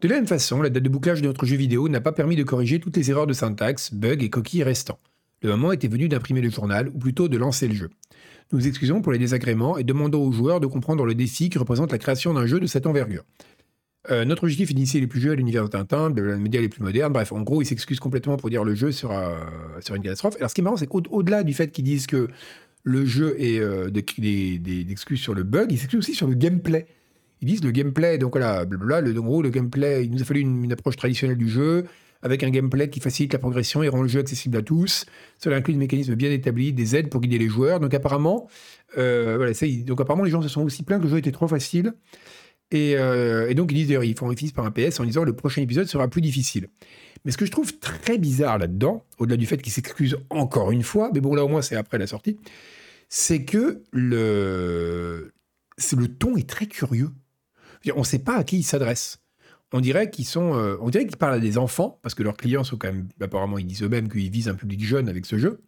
De 0.00 0.08
la 0.08 0.14
même 0.14 0.28
façon, 0.28 0.62
la 0.62 0.70
date 0.70 0.82
de 0.82 0.88
bouclage 0.88 1.20
de 1.20 1.26
notre 1.26 1.44
jeu 1.44 1.56
vidéo 1.56 1.88
n'a 1.88 2.00
pas 2.00 2.12
permis 2.12 2.36
de 2.36 2.44
corriger 2.44 2.78
toutes 2.78 2.96
les 2.96 3.10
erreurs 3.10 3.26
de 3.26 3.32
syntaxe, 3.32 3.92
bugs 3.92 4.16
et 4.20 4.30
coquilles 4.30 4.62
restants. 4.62 5.00
Le 5.42 5.50
moment 5.50 5.72
était 5.72 5.88
venu 5.88 6.08
d'imprimer 6.08 6.40
le 6.40 6.50
journal, 6.50 6.88
ou 6.88 6.98
plutôt 6.98 7.28
de 7.28 7.38
lancer 7.38 7.66
le 7.66 7.74
jeu. 7.74 7.90
Nous 8.52 8.58
nous 8.58 8.66
excusons 8.66 9.00
pour 9.00 9.12
les 9.12 9.18
désagréments 9.18 9.78
et 9.78 9.84
demandons 9.84 10.26
aux 10.26 10.32
joueurs 10.32 10.60
de 10.60 10.66
comprendre 10.66 11.06
le 11.06 11.14
défi 11.14 11.48
qui 11.48 11.58
représente 11.58 11.92
la 11.92 11.98
création 11.98 12.34
d'un 12.34 12.46
jeu 12.46 12.60
de 12.60 12.66
cette 12.66 12.86
envergure. 12.86 13.24
Euh, 14.10 14.24
notre 14.24 14.44
objectif 14.44 14.70
est 14.70 14.74
d'initier 14.74 15.00
les 15.00 15.06
plus 15.06 15.20
jeux 15.20 15.32
à 15.32 15.34
l'univers 15.34 15.64
de 15.64 15.68
Tintin, 15.68 16.10
de 16.10 16.22
la 16.22 16.36
média 16.36 16.60
les 16.60 16.68
plus 16.68 16.82
modernes. 16.82 17.12
Bref, 17.12 17.32
en 17.32 17.42
gros, 17.42 17.62
ils 17.62 17.66
s'excusent 17.66 18.00
complètement 18.00 18.36
pour 18.36 18.50
dire 18.50 18.64
le 18.64 18.74
jeu 18.74 18.92
sera, 18.92 19.36
sur 19.80 19.94
une 19.94 20.02
catastrophe. 20.02 20.36
Alors, 20.36 20.50
ce 20.50 20.54
qui 20.54 20.60
est 20.60 20.64
marrant, 20.64 20.76
c'est 20.76 20.86
qu'au-delà 20.86 21.42
du 21.42 21.54
fait 21.54 21.70
qu'ils 21.70 21.84
disent 21.84 22.06
que 22.06 22.28
le 22.82 23.04
jeu 23.06 23.36
est 23.38 23.60
euh, 23.60 23.90
des, 23.90 24.86
excuses 24.90 25.20
sur 25.20 25.34
le 25.34 25.42
bug, 25.42 25.70
ils 25.70 25.78
s'excusent 25.78 26.00
aussi 26.00 26.14
sur 26.14 26.26
le 26.26 26.34
gameplay. 26.34 26.86
Ils 27.40 27.48
disent 27.48 27.64
le 27.64 27.70
gameplay, 27.70 28.18
donc 28.18 28.32
voilà, 28.32 28.64
blablabla, 28.64 29.00
le, 29.00 29.18
en 29.18 29.24
gros, 29.24 29.42
le 29.42 29.50
gameplay, 29.50 30.04
il 30.04 30.10
nous 30.10 30.20
a 30.20 30.24
fallu 30.24 30.40
une 30.40 30.72
approche 30.72 30.96
traditionnelle 30.96 31.38
du 31.38 31.48
jeu 31.48 31.86
avec 32.22 32.42
un 32.42 32.50
gameplay 32.50 32.90
qui 32.90 33.00
facilite 33.00 33.32
la 33.32 33.38
progression 33.38 33.82
et 33.82 33.88
rend 33.88 34.02
le 34.02 34.08
jeu 34.08 34.20
accessible 34.20 34.56
à 34.58 34.62
tous. 34.62 35.06
Cela 35.38 35.56
inclut 35.56 35.74
des 35.74 35.78
mécanismes 35.78 36.14
bien 36.14 36.30
établis, 36.30 36.72
des 36.72 36.96
aides 36.96 37.08
pour 37.08 37.20
guider 37.20 37.38
les 37.38 37.48
joueurs. 37.48 37.80
Donc 37.80 37.94
apparemment, 37.94 38.48
euh, 38.98 39.36
voilà, 39.36 39.52
donc 39.84 40.00
apparemment 40.00 40.24
les 40.24 40.30
gens 40.30 40.42
se 40.42 40.48
sont 40.48 40.62
aussi 40.62 40.82
plaints 40.82 40.98
que 40.98 41.04
le 41.04 41.10
jeu 41.10 41.18
était 41.18 41.32
trop 41.32 41.48
facile. 41.48 41.94
Et, 42.72 42.96
euh, 42.96 43.52
donc 43.54 43.72
ils 43.72 43.76
disent 43.76 43.88
d'ailleurs, 43.88 44.04
ils 44.04 44.16
font 44.16 44.30
un 44.30 44.34
par 44.54 44.64
un 44.64 44.70
PS 44.70 45.00
en 45.00 45.04
disant 45.04 45.24
le 45.24 45.34
prochain 45.34 45.62
épisode 45.62 45.86
sera 45.86 46.08
plus 46.08 46.20
difficile. 46.20 46.68
Mais 47.24 47.32
ce 47.32 47.36
que 47.36 47.44
je 47.44 47.50
trouve 47.50 47.78
très 47.78 48.18
bizarre 48.18 48.58
là-dedans, 48.58 49.04
au-delà 49.18 49.36
du 49.36 49.46
fait 49.46 49.60
qu'ils 49.60 49.72
s'excusent 49.72 50.18
encore 50.30 50.70
une 50.70 50.82
fois, 50.82 51.10
mais 51.12 51.20
bon 51.20 51.34
là 51.34 51.44
au 51.44 51.48
moins 51.48 51.62
c'est 51.62 51.76
après 51.76 51.98
la 51.98 52.06
sortie, 52.06 52.38
c'est 53.08 53.44
que 53.44 53.82
le, 53.92 55.32
le 55.96 56.08
ton 56.08 56.36
est 56.36 56.48
très 56.48 56.66
curieux. 56.66 57.10
On 57.94 58.00
ne 58.00 58.04
sait 58.04 58.20
pas 58.20 58.36
à 58.36 58.44
qui 58.44 58.58
il 58.58 58.62
s'adresse 58.62 59.18
on 59.72 59.80
dirait 59.80 60.10
qu'ils 60.10 60.26
sont, 60.26 60.54
euh, 60.54 60.76
on 60.80 60.90
dirait 60.90 61.06
qu'ils 61.06 61.16
parlent 61.16 61.34
à 61.34 61.38
des 61.38 61.58
enfants 61.58 61.98
parce 62.02 62.14
que 62.14 62.22
leurs 62.22 62.36
clients 62.36 62.64
sont 62.64 62.76
quand 62.76 62.88
même, 62.88 63.08
apparemment, 63.20 63.58
ils 63.58 63.66
disent 63.66 63.82
eux-mêmes 63.82 64.08
qu'ils 64.08 64.30
visent 64.30 64.48
un 64.48 64.54
public 64.54 64.84
jeune 64.84 65.08
avec 65.08 65.26
ce 65.26 65.38
jeu. 65.38 65.60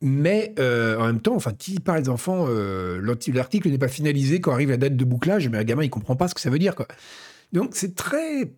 Mais 0.00 0.54
euh, 0.60 0.96
en 0.98 1.06
même 1.06 1.20
temps, 1.20 1.34
enfin, 1.34 1.52
qui 1.52 1.80
parle 1.80 2.02
des 2.02 2.08
enfants 2.08 2.46
euh, 2.48 3.00
L'article 3.32 3.68
n'est 3.68 3.78
pas 3.78 3.88
finalisé 3.88 4.40
quand 4.40 4.52
arrive 4.52 4.70
la 4.70 4.76
date 4.76 4.96
de 4.96 5.04
bouclage, 5.04 5.48
mais 5.48 5.58
un 5.58 5.64
gamin 5.64 5.82
il 5.82 5.90
comprend 5.90 6.14
pas 6.14 6.28
ce 6.28 6.34
que 6.34 6.40
ça 6.40 6.50
veut 6.50 6.60
dire, 6.60 6.76
quoi. 6.76 6.86
Donc 7.52 7.70
c'est 7.74 7.96
très, 7.96 8.52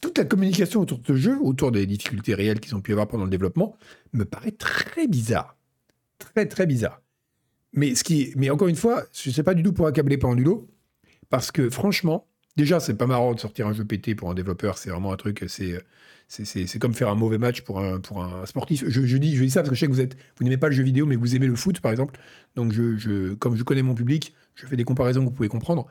toute 0.00 0.18
la 0.18 0.24
communication 0.24 0.80
autour 0.80 0.98
de 0.98 1.06
ce 1.06 1.16
jeu, 1.16 1.38
autour 1.40 1.72
des 1.72 1.86
difficultés 1.86 2.34
réelles 2.34 2.60
qu'ils 2.60 2.74
ont 2.74 2.80
pu 2.80 2.92
avoir 2.92 3.08
pendant 3.08 3.24
le 3.24 3.30
développement, 3.30 3.76
me 4.12 4.24
paraît 4.24 4.52
très 4.52 5.06
bizarre, 5.06 5.56
très 6.18 6.46
très 6.46 6.66
bizarre. 6.66 7.02
Mais 7.72 7.94
ce 7.94 8.02
qui, 8.02 8.32
mais 8.36 8.50
encore 8.50 8.68
une 8.68 8.76
fois, 8.76 9.04
je 9.12 9.30
sais 9.30 9.42
pas 9.42 9.54
du 9.54 9.62
tout 9.62 9.72
pour 9.72 9.86
accabler 9.86 10.18
Pendulo, 10.18 10.68
parce 11.28 11.52
que 11.52 11.70
franchement, 11.70 12.29
Déjà, 12.60 12.78
c'est 12.78 12.92
pas 12.92 13.06
marrant 13.06 13.32
de 13.32 13.40
sortir 13.40 13.66
un 13.68 13.72
jeu 13.72 13.86
pété 13.86 14.14
pour 14.14 14.30
un 14.30 14.34
développeur, 14.34 14.76
c'est 14.76 14.90
vraiment 14.90 15.14
un 15.14 15.16
truc, 15.16 15.46
c'est 15.48 15.82
c'est 16.28 16.78
comme 16.78 16.92
faire 16.92 17.08
un 17.08 17.14
mauvais 17.14 17.38
match 17.38 17.62
pour 17.62 17.80
un, 17.80 18.00
pour 18.00 18.22
un 18.22 18.44
sportif. 18.44 18.84
Je, 18.86 19.16
dis, 19.16 19.34
je 19.34 19.42
dis 19.42 19.50
ça 19.50 19.62
parce 19.62 19.70
que 19.70 19.74
je 19.76 19.80
sais 19.80 19.86
que 19.86 19.92
vous 19.92 20.02
êtes, 20.02 20.14
vous 20.36 20.44
n'aimez 20.44 20.58
pas 20.58 20.68
le 20.68 20.74
jeu 20.74 20.82
vidéo, 20.82 21.06
mais 21.06 21.16
vous 21.16 21.34
aimez 21.34 21.46
le 21.46 21.56
foot, 21.56 21.80
par 21.80 21.90
exemple. 21.90 22.20
Donc, 22.56 22.72
je, 22.72 22.98
je, 22.98 23.32
comme 23.32 23.56
je 23.56 23.62
connais 23.62 23.80
mon 23.80 23.94
public, 23.94 24.34
je 24.56 24.66
fais 24.66 24.76
des 24.76 24.84
comparaisons 24.84 25.20
que 25.20 25.24
vous 25.24 25.34
pouvez 25.34 25.48
comprendre. 25.48 25.86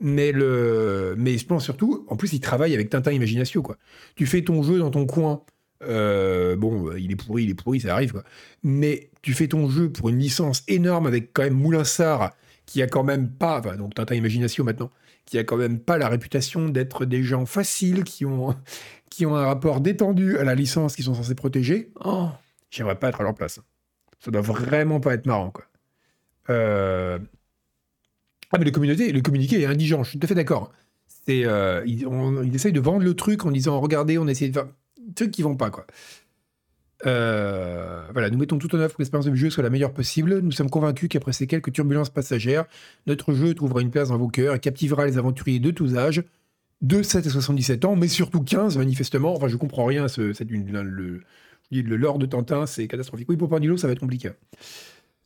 Mais, 0.00 0.32
le, 0.32 1.14
mais 1.16 1.38
je 1.38 1.46
pense 1.46 1.62
surtout, 1.62 2.04
en 2.08 2.16
plus, 2.16 2.32
il 2.32 2.40
travaille 2.40 2.74
avec 2.74 2.90
Tintin 2.90 3.12
Imagination, 3.12 3.62
quoi. 3.62 3.78
Tu 4.16 4.26
fais 4.26 4.42
ton 4.42 4.64
jeu 4.64 4.80
dans 4.80 4.90
ton 4.90 5.06
coin. 5.06 5.42
Euh, 5.84 6.56
bon, 6.56 6.90
il 6.96 7.12
est 7.12 7.16
pourri, 7.16 7.44
il 7.44 7.50
est 7.50 7.54
pourri, 7.54 7.78
ça 7.78 7.94
arrive, 7.94 8.10
quoi. 8.10 8.24
Mais 8.64 9.10
tu 9.22 9.34
fais 9.34 9.46
ton 9.46 9.70
jeu 9.70 9.88
pour 9.88 10.08
une 10.08 10.18
licence 10.18 10.64
énorme 10.66 11.06
avec 11.06 11.30
quand 11.32 11.44
même 11.44 11.54
Moulinsart, 11.54 12.32
qui 12.66 12.82
a 12.82 12.86
quand 12.86 13.04
même 13.04 13.30
pas, 13.30 13.60
enfin, 13.60 13.76
donc 13.76 13.94
Tintin 13.94 14.16
Imagination 14.16 14.64
maintenant, 14.64 14.90
qui 15.24 15.38
a 15.38 15.44
quand 15.44 15.56
même 15.56 15.78
pas 15.78 15.98
la 15.98 16.08
réputation 16.08 16.68
d'être 16.68 17.04
des 17.04 17.22
gens 17.22 17.46
faciles, 17.46 18.04
qui 18.04 18.24
ont, 18.24 18.54
qui 19.10 19.24
ont 19.24 19.36
un 19.36 19.46
rapport 19.46 19.80
détendu 19.80 20.38
à 20.38 20.44
la 20.44 20.54
licence 20.54 20.96
qu'ils 20.96 21.04
sont 21.04 21.14
censés 21.14 21.34
protéger. 21.34 21.90
Oh, 22.04 22.28
j'aimerais 22.70 22.98
pas 22.98 23.08
être 23.08 23.20
à 23.20 23.24
leur 23.24 23.34
place. 23.34 23.60
Ça 24.20 24.30
doit 24.30 24.42
vraiment 24.42 25.00
pas 25.00 25.14
être 25.14 25.26
marrant, 25.26 25.50
quoi. 25.50 25.64
Euh, 26.50 27.18
ah, 28.52 28.58
mais 28.58 28.64
le, 28.64 28.70
communauté, 28.70 29.12
le 29.12 29.20
communiqué 29.20 29.60
est 29.60 29.66
indigent, 29.66 30.04
je 30.04 30.10
suis 30.10 30.18
tout 30.18 30.24
à 30.24 30.28
fait 30.28 30.34
d'accord. 30.34 30.72
C'est, 31.06 31.44
euh, 31.44 31.82
ils, 31.86 32.54
essayent 32.54 32.72
de 32.72 32.80
vendre 32.80 33.04
le 33.04 33.14
truc 33.14 33.44
en 33.44 33.50
disant 33.50 33.80
regardez, 33.80 34.18
on 34.18 34.26
essaie 34.26 34.48
de 34.48 34.52
faire. 34.52 34.66
Trucs 35.14 35.30
qui 35.30 35.42
vont 35.42 35.56
pas, 35.56 35.70
quoi. 35.70 35.86
Euh, 37.06 38.02
voilà, 38.12 38.30
nous 38.30 38.38
mettons 38.38 38.58
tout 38.58 38.74
en 38.74 38.78
œuvre 38.78 38.88
pour 38.88 38.96
que 38.96 39.02
l'expérience 39.02 39.26
du 39.26 39.36
jeu 39.36 39.50
soit 39.50 39.62
la 39.62 39.70
meilleure 39.70 39.92
possible. 39.92 40.40
Nous 40.40 40.52
sommes 40.52 40.70
convaincus 40.70 41.08
qu'après 41.08 41.32
ces 41.32 41.46
quelques 41.46 41.72
turbulences 41.72 42.10
passagères, 42.10 42.64
notre 43.06 43.32
jeu 43.32 43.54
trouvera 43.54 43.80
une 43.80 43.90
place 43.90 44.08
dans 44.08 44.18
vos 44.18 44.28
cœurs 44.28 44.54
et 44.54 44.60
captivera 44.60 45.06
les 45.06 45.18
aventuriers 45.18 45.60
de 45.60 45.70
tous 45.70 45.96
âges, 45.96 46.24
de 46.82 47.02
7 47.02 47.26
à 47.26 47.30
77 47.30 47.84
ans, 47.84 47.96
mais 47.96 48.08
surtout 48.08 48.42
15 48.42 48.76
manifestement. 48.76 49.34
Enfin, 49.34 49.48
je 49.48 49.56
comprends 49.56 49.84
rien. 49.84 50.08
Ce, 50.08 50.20
le, 50.20 51.22
le 51.70 51.96
lore 51.96 52.18
de 52.18 52.26
Tintin, 52.26 52.66
c'est 52.66 52.86
catastrophique. 52.88 53.28
Oui, 53.28 53.36
pour 53.36 53.48
Pandilo, 53.48 53.76
ça 53.76 53.86
va 53.86 53.92
être 53.92 54.00
compliqué. 54.00 54.30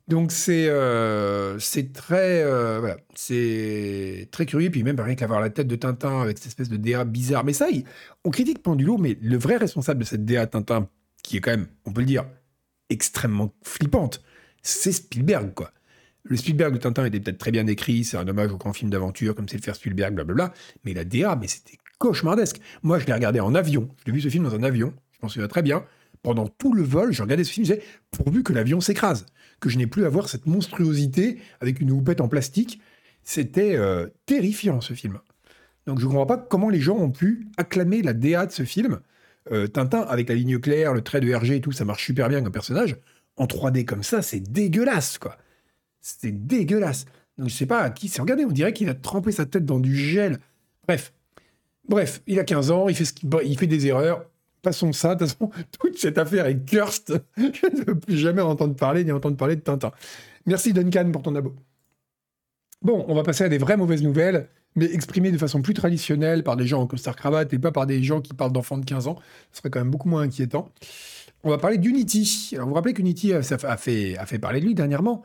Donc 0.08 0.32
c'est 0.32 0.66
euh, 0.68 1.56
très 1.94 2.42
euh, 2.42 2.80
voilà, 2.80 2.96
c'est 3.14 4.26
très 4.32 4.44
curieux 4.44 4.68
puis 4.68 4.82
même 4.82 4.98
rien 4.98 5.14
qu'avoir 5.14 5.40
la 5.40 5.50
tête 5.50 5.68
de 5.68 5.76
Tintin 5.76 6.22
avec 6.22 6.38
cette 6.38 6.48
espèce 6.48 6.68
de 6.68 6.76
DA 6.76 7.04
bizarre. 7.04 7.44
Mais 7.44 7.52
ça, 7.52 7.68
on 8.24 8.30
critique 8.30 8.60
Pendulo, 8.60 8.98
mais 8.98 9.16
le 9.22 9.38
vrai 9.38 9.56
responsable 9.56 10.00
de 10.00 10.04
cette 10.04 10.24
DA 10.24 10.48
Tintin 10.48 10.88
qui 11.30 11.36
est 11.36 11.40
quand 11.40 11.52
même, 11.52 11.68
on 11.84 11.92
peut 11.92 12.00
le 12.00 12.06
dire, 12.06 12.26
extrêmement 12.88 13.54
flippante, 13.62 14.20
c'est 14.62 14.90
Spielberg 14.90 15.54
quoi. 15.54 15.72
Le 16.24 16.36
Spielberg 16.36 16.74
de 16.74 16.78
Tintin 16.78 17.04
était 17.06 17.20
peut-être 17.20 17.38
très 17.38 17.52
bien 17.52 17.66
écrit, 17.66 18.04
c'est 18.04 18.16
un 18.16 18.26
hommage 18.28 18.50
au 18.52 18.56
grand 18.58 18.72
film 18.72 18.90
d'aventure 18.90 19.34
comme 19.34 19.48
c'est 19.48 19.56
le 19.56 19.62
faire 19.62 19.76
Spielberg, 19.76 20.14
blablabla. 20.14 20.52
Mais 20.84 20.92
la 20.92 21.04
DA, 21.04 21.36
mais 21.36 21.48
c'était 21.48 21.78
cauchemardesque. 21.98 22.60
Moi, 22.82 22.98
je 22.98 23.06
l'ai 23.06 23.14
regardé 23.14 23.40
en 23.40 23.54
avion. 23.54 23.88
J'ai 24.04 24.12
vu 24.12 24.20
ce 24.20 24.28
film 24.28 24.44
dans 24.44 24.54
un 24.54 24.62
avion. 24.62 24.92
Je 25.12 25.18
m'en 25.22 25.28
souviens 25.28 25.48
très 25.48 25.62
bien. 25.62 25.84
Pendant 26.22 26.46
tout 26.46 26.74
le 26.74 26.82
vol, 26.82 27.12
je 27.12 27.22
regardais 27.22 27.44
ce 27.44 27.52
film, 27.52 27.64
je 27.64 27.72
disais, 27.72 27.84
pourvu 28.10 28.42
que 28.42 28.52
l'avion 28.52 28.82
s'écrase 28.82 29.24
que 29.60 29.70
je 29.70 29.78
n'ai 29.78 29.86
plus 29.86 30.04
à 30.04 30.08
voir 30.08 30.28
cette 30.28 30.46
monstruosité 30.46 31.38
avec 31.60 31.80
une 31.80 31.90
houppette 31.90 32.20
en 32.20 32.28
plastique. 32.28 32.80
C'était 33.22 33.76
euh, 33.76 34.08
terrifiant 34.26 34.80
ce 34.80 34.94
film. 34.94 35.20
Donc 35.86 36.00
je 36.00 36.04
ne 36.04 36.10
comprends 36.10 36.26
pas 36.26 36.38
comment 36.38 36.70
les 36.70 36.80
gens 36.80 36.96
ont 36.96 37.10
pu 37.10 37.46
acclamer 37.56 38.02
la 38.02 38.12
DA 38.12 38.46
de 38.46 38.52
ce 38.52 38.64
film. 38.64 39.00
Euh, 39.50 39.66
Tintin, 39.66 40.00
avec 40.02 40.28
la 40.28 40.34
ligne 40.34 40.58
claire, 40.58 40.92
le 40.92 41.02
trait 41.02 41.20
de 41.20 41.34
RG 41.34 41.52
et 41.52 41.60
tout, 41.60 41.72
ça 41.72 41.84
marche 41.84 42.04
super 42.04 42.28
bien 42.28 42.42
comme 42.42 42.52
personnage. 42.52 42.96
En 43.36 43.46
3D 43.46 43.84
comme 43.84 44.02
ça, 44.02 44.22
c'est 44.22 44.40
dégueulasse, 44.40 45.18
quoi. 45.18 45.36
C'est 46.00 46.46
dégueulasse. 46.46 47.06
Donc 47.38 47.48
je 47.48 47.54
sais 47.54 47.66
pas 47.66 47.80
à 47.80 47.90
qui 47.90 48.08
c'est. 48.08 48.20
Regardez, 48.20 48.44
on 48.44 48.52
dirait 48.52 48.72
qu'il 48.72 48.88
a 48.88 48.94
trempé 48.94 49.32
sa 49.32 49.46
tête 49.46 49.64
dans 49.64 49.80
du 49.80 49.96
gel. 49.96 50.38
Bref. 50.86 51.12
Bref, 51.88 52.22
il 52.26 52.38
a 52.38 52.44
15 52.44 52.70
ans, 52.70 52.88
il 52.88 52.94
fait, 52.94 53.04
ce 53.04 53.56
fait 53.58 53.66
des 53.66 53.86
erreurs. 53.86 54.24
Passons 54.62 54.92
ça. 54.92 55.14
De 55.14 55.24
toute 55.24 55.32
façon, 55.32 55.50
toute 55.80 55.98
cette 55.98 56.18
affaire 56.18 56.46
est 56.46 56.64
cursed. 56.64 57.22
Je 57.36 57.42
ne 57.42 57.84
veux 57.84 57.98
plus 57.98 58.18
jamais 58.18 58.42
entendre 58.42 58.76
parler 58.76 59.04
ni 59.04 59.12
entendre 59.12 59.36
parler 59.36 59.56
de 59.56 59.62
Tintin. 59.62 59.90
Merci 60.46 60.72
Duncan 60.72 61.10
pour 61.10 61.22
ton 61.22 61.34
abo. 61.34 61.54
Bon, 62.82 63.04
on 63.08 63.14
va 63.14 63.22
passer 63.22 63.44
à 63.44 63.48
des 63.48 63.58
vraies 63.58 63.76
mauvaises 63.76 64.02
nouvelles, 64.02 64.48
mais 64.76 64.92
exprimées 64.92 65.32
de 65.32 65.38
façon 65.38 65.62
plus 65.62 65.74
traditionnelle 65.74 66.42
par 66.42 66.56
des 66.56 66.66
gens 66.66 66.80
en 66.80 66.86
costard 66.86 67.16
cravate 67.16 67.52
et 67.52 67.58
pas 67.58 67.72
par 67.72 67.86
des 67.86 68.02
gens 68.02 68.20
qui 68.20 68.34
parlent 68.34 68.52
d'enfants 68.52 68.78
de 68.78 68.84
15 68.84 69.08
ans. 69.08 69.16
Ce 69.52 69.58
serait 69.58 69.70
quand 69.70 69.80
même 69.80 69.90
beaucoup 69.90 70.08
moins 70.08 70.22
inquiétant. 70.22 70.70
On 71.42 71.50
va 71.50 71.58
parler 71.58 71.78
d'Unity. 71.78 72.54
Vous 72.58 72.68
vous 72.68 72.74
rappelez 72.74 72.94
qu'Unity 72.94 73.32
a 73.32 73.42
fait, 73.42 74.38
parler 74.40 74.60
de 74.60 74.66
lui 74.66 74.74
dernièrement 74.74 75.22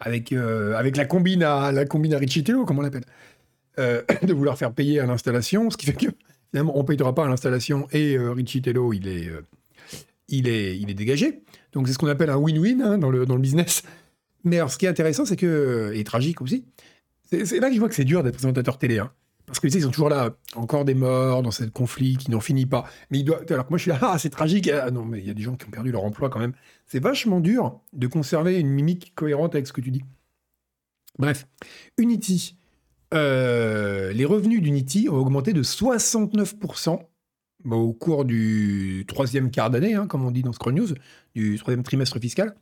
avec, 0.00 0.32
euh, 0.32 0.74
avec 0.76 0.96
la 0.96 1.04
combine 1.04 1.42
à, 1.42 1.72
la 1.72 1.84
combine 1.84 2.14
à 2.14 2.20
comme 2.66 2.78
on 2.78 2.82
l'appelle, 2.82 3.04
euh, 3.78 4.02
de 4.22 4.32
vouloir 4.32 4.56
faire 4.56 4.72
payer 4.72 5.00
à 5.00 5.06
l'installation, 5.06 5.70
ce 5.70 5.76
qui 5.76 5.86
fait 5.86 5.92
que 5.92 6.06
on 6.54 6.78
ne 6.78 6.82
payera 6.82 7.14
pas 7.14 7.24
à 7.24 7.28
l'installation 7.28 7.86
et 7.92 8.16
euh, 8.16 8.32
Richie 8.32 8.62
Tello, 8.62 8.92
il 8.92 9.08
est, 9.08 9.28
euh, 9.28 9.42
il, 10.28 10.48
est, 10.48 10.78
il 10.78 10.90
est 10.90 10.94
dégagé. 10.94 11.42
Donc 11.72 11.86
c'est 11.86 11.92
ce 11.92 11.98
qu'on 11.98 12.08
appelle 12.08 12.30
un 12.30 12.38
win-win 12.38 12.82
hein, 12.82 12.98
dans, 12.98 13.10
le, 13.10 13.26
dans 13.26 13.34
le 13.34 13.40
business. 13.40 13.82
Mais 14.44 14.56
alors 14.56 14.70
ce 14.70 14.78
qui 14.78 14.86
est 14.86 14.88
intéressant, 14.88 15.24
c'est 15.24 15.36
que, 15.36 15.92
et 15.94 16.04
tragique 16.04 16.40
aussi, 16.40 16.64
c'est 17.30 17.58
là 17.58 17.68
que 17.68 17.74
je 17.74 17.78
vois 17.80 17.88
que 17.88 17.94
c'est 17.94 18.04
dur 18.04 18.22
d'être 18.22 18.34
présentateur 18.34 18.78
télé. 18.78 18.98
Hein. 18.98 19.12
Parce 19.46 19.60
que 19.60 19.68
ils 19.68 19.82
sont 19.82 19.90
toujours 19.90 20.08
là, 20.08 20.36
encore 20.56 20.84
des 20.84 20.94
morts 20.94 21.42
dans 21.42 21.52
ce 21.52 21.64
conflit 21.64 22.16
qui 22.16 22.30
n'en 22.32 22.40
finit 22.40 22.66
pas. 22.66 22.84
Mais 23.10 23.20
il 23.20 23.24
doit, 23.24 23.40
alors 23.48 23.64
que 23.64 23.70
moi 23.70 23.78
je 23.78 23.82
suis 23.82 23.90
là, 23.90 23.98
ah 24.02 24.18
c'est 24.18 24.30
tragique. 24.30 24.68
Ah, 24.68 24.90
non, 24.90 25.04
mais 25.04 25.20
il 25.20 25.26
y 25.26 25.30
a 25.30 25.34
des 25.34 25.42
gens 25.42 25.54
qui 25.54 25.66
ont 25.66 25.70
perdu 25.70 25.92
leur 25.92 26.04
emploi 26.04 26.28
quand 26.28 26.40
même. 26.40 26.52
C'est 26.86 26.98
vachement 26.98 27.40
dur 27.40 27.80
de 27.92 28.06
conserver 28.08 28.58
une 28.58 28.68
mimique 28.68 29.12
cohérente 29.14 29.54
avec 29.54 29.66
ce 29.66 29.72
que 29.72 29.80
tu 29.80 29.92
dis. 29.92 30.02
Bref, 31.18 31.46
Unity, 31.96 32.56
euh, 33.14 34.12
les 34.12 34.24
revenus 34.24 34.60
d'Unity 34.60 35.08
ont 35.08 35.16
augmenté 35.16 35.52
de 35.52 35.62
69% 35.62 36.98
au 37.70 37.92
cours 37.92 38.24
du 38.24 39.04
troisième 39.08 39.50
quart 39.50 39.70
d'année, 39.70 39.94
hein, 39.94 40.06
comme 40.06 40.24
on 40.24 40.30
dit 40.30 40.42
dans 40.42 40.52
Scroll 40.52 40.74
News, 40.74 40.88
du 41.34 41.56
troisième 41.58 41.82
trimestre 41.82 42.18
fiscal. 42.20 42.54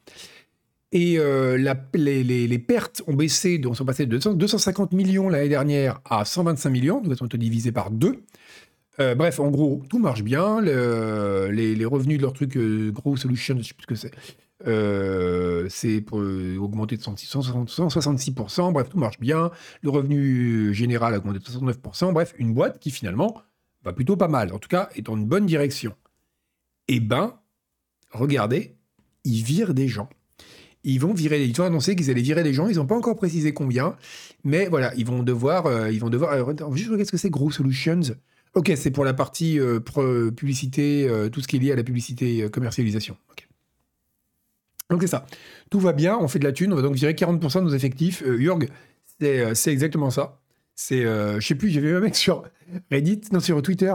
Et 0.95 1.19
euh, 1.19 1.59
les, 1.93 2.59
pertes 2.59 3.03
ont 3.07 3.15
baissé, 3.15 3.61
on 3.67 3.75
sont 3.75 3.85
passées 3.85 4.07
de 4.07 4.17
250 4.17 4.93
millions 4.93 5.29
l'année 5.29 5.49
dernière 5.51 6.01
à 6.09 6.25
125 6.25 6.71
millions, 6.71 7.01
donc 7.03 7.11
elles 7.11 7.19
sont 7.19 7.27
divisées 7.27 7.73
par 7.73 7.91
deux. 7.91 8.23
Euh, 9.01 9.15
bref, 9.15 9.41
en 9.41 9.51
gros, 9.51 9.83
tout 9.91 9.99
marche 9.99 10.23
bien. 10.23 10.61
les, 10.63 11.85
revenus 11.85 12.19
de 12.19 12.23
leur 12.23 12.33
truc 12.33 12.57
Grow 12.57 13.17
Solution, 13.17 13.55
je 13.55 13.59
ne 13.59 13.65
sais 13.65 13.75
plus 13.75 13.83
ce 13.83 13.87
que 13.89 13.95
c'est, 13.97 14.13
euh, 14.67 15.67
c'est 15.69 16.05
euh, 16.13 16.57
augmenter 16.59 16.97
de 16.97 17.03
166%, 17.03 18.73
bref, 18.73 18.89
tout 18.89 18.99
marche 18.99 19.19
bien. 19.19 19.51
Le 19.83 19.91
revenu 19.91 20.73
général 20.73 21.15
a 21.15 21.19
augmenté 21.19 21.39
de 21.39 21.45
69%, 21.45 22.13
bref, 22.13 22.35
une 22.39 22.55
boîte 22.55 22.79
qui 22.79 22.91
finalement 22.91 23.43
va 23.83 23.93
plutôt 23.93 24.17
pas 24.17 24.29
mal, 24.29 24.53
en 24.53 24.59
tout 24.59 24.69
cas 24.69 24.89
est 24.95 25.03
dans 25.03 25.17
une 25.17 25.27
bonne 25.27 25.47
direction. 25.47 25.95
Eh 26.89 27.01
ben, 27.01 27.39
regardez, 28.11 28.77
ils 29.25 29.43
virent 29.43 29.75
des 29.75 29.89
gens. 29.89 30.09
Ils 30.85 30.99
vont 30.99 31.15
virer, 31.15 31.43
ils 31.45 31.61
ont 31.61 31.65
annoncé 31.65 31.97
qu'ils 31.97 32.11
allaient 32.11 32.23
virer 32.23 32.43
des 32.43 32.53
gens, 32.53 32.69
ils 32.69 32.77
n'ont 32.77 32.87
pas 32.87 32.97
encore 32.97 33.17
précisé 33.17 33.53
combien, 33.53 33.97
mais 34.45 34.67
voilà, 34.69 34.95
ils 34.97 35.07
vont 35.07 35.23
devoir, 35.23 35.67
euh, 35.67 35.91
ils 35.91 36.01
vont 36.01 36.11
devoir, 36.11 36.35
juste 36.77 36.89
regarder 36.89 37.05
ce 37.05 37.13
que 37.13 37.17
c'est 37.17 37.31
Grow 37.31 37.51
Solutions. 37.51 38.01
Ok, 38.55 38.71
c'est 38.77 38.91
pour 38.91 39.05
la 39.05 39.15
partie 39.15 39.59
publicité, 40.37 41.11
tout 41.33 41.41
ce 41.41 41.49
qui 41.49 41.57
est 41.57 41.59
lié 41.59 41.73
à 41.73 41.77
la 41.77 41.83
publicité 41.83 42.49
commercialisation. 42.51 43.17
ok 43.33 43.49
donc 44.91 45.03
c'est 45.03 45.09
ça. 45.09 45.27
Tout 45.71 45.81
va 45.81 45.93
bien, 45.93 46.17
on 46.19 46.29
fait 46.29 46.39
de 46.39 46.45
la 46.45 46.53
thune, 46.53 46.73
on 46.73 46.77
va 46.77 46.83
donc 46.83 46.95
virer 46.95 47.15
40% 47.15 47.61
de 47.61 47.65
nos 47.65 47.71
effectifs. 47.71 48.23
Euh, 48.23 48.39
Jurg, 48.39 48.69
euh, 49.23 49.55
c'est 49.55 49.73
exactement 49.73 50.11
ça. 50.11 50.39
C'est, 50.75 51.05
euh, 51.05 51.41
je 51.41 51.47
sais 51.47 51.55
plus, 51.55 51.71
j'avais 51.71 51.89
vu 51.89 51.97
un 51.97 52.01
mec 52.01 52.17
sur 52.17 52.45
Reddit, 52.91 53.23
non 53.33 53.41
sur 53.41 53.61
Twitter, 53.63 53.95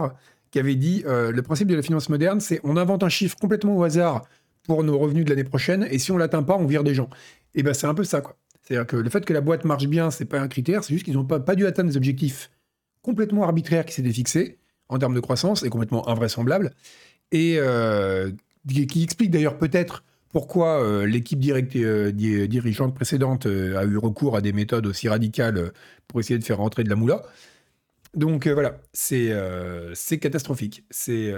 qui 0.50 0.58
avait 0.58 0.74
dit 0.74 1.04
le 1.06 1.40
principe 1.42 1.68
de 1.68 1.74
la 1.76 1.82
finance 1.82 2.08
moderne, 2.08 2.40
c'est 2.40 2.60
on 2.64 2.76
invente 2.76 3.04
un 3.04 3.08
chiffre 3.08 3.36
complètement 3.36 3.76
au 3.76 3.84
hasard 3.84 4.22
pour 4.70 4.84
nos 4.84 4.96
revenus 4.96 5.24
de 5.24 5.30
l'année 5.30 5.42
prochaine, 5.42 5.88
et 5.90 5.98
si 5.98 6.12
on 6.12 6.16
l'atteint 6.16 6.44
pas, 6.44 6.56
on 6.56 6.64
vire 6.64 6.84
des 6.84 6.94
gens. 6.94 7.10
Et 7.56 7.64
ben 7.64 7.74
c'est 7.74 7.88
un 7.88 7.94
peu 7.94 8.04
ça 8.04 8.20
quoi. 8.20 8.36
C'est-à-dire 8.62 8.86
que 8.86 8.94
le 8.94 9.10
fait 9.10 9.24
que 9.24 9.32
la 9.32 9.40
boîte 9.40 9.64
marche 9.64 9.88
bien, 9.88 10.12
c'est 10.12 10.26
pas 10.26 10.40
un 10.40 10.46
critère, 10.46 10.84
c'est 10.84 10.94
juste 10.94 11.04
qu'ils 11.04 11.14
n'ont 11.14 11.24
pas, 11.24 11.40
pas 11.40 11.56
dû 11.56 11.66
atteindre 11.66 11.90
des 11.90 11.96
objectifs 11.96 12.52
complètement 13.02 13.42
arbitraires 13.42 13.84
qui 13.84 13.94
s'étaient 13.94 14.12
fixés 14.12 14.58
en 14.88 15.00
termes 15.00 15.14
de 15.14 15.18
croissance 15.18 15.64
et 15.64 15.70
complètement 15.70 16.08
invraisemblables, 16.08 16.70
et 17.32 17.58
qui 18.68 19.02
explique 19.02 19.32
d'ailleurs 19.32 19.58
peut-être 19.58 20.04
pourquoi 20.28 20.80
euh, 20.84 21.04
l'équipe 21.04 21.40
euh, 21.74 22.12
dirigeante 22.12 22.94
précédente 22.94 23.46
euh, 23.46 23.76
a 23.76 23.84
eu 23.84 23.96
recours 23.96 24.36
à 24.36 24.40
des 24.40 24.52
méthodes 24.52 24.86
aussi 24.86 25.08
radicales 25.08 25.72
pour 26.06 26.20
essayer 26.20 26.38
de 26.38 26.44
faire 26.44 26.58
rentrer 26.58 26.84
de 26.84 26.88
la 26.88 26.94
moula. 26.94 27.22
Donc 28.14 28.46
voilà, 28.46 28.80
c'est 28.92 29.32
catastrophique. 30.20 30.84
C'est 30.90 31.32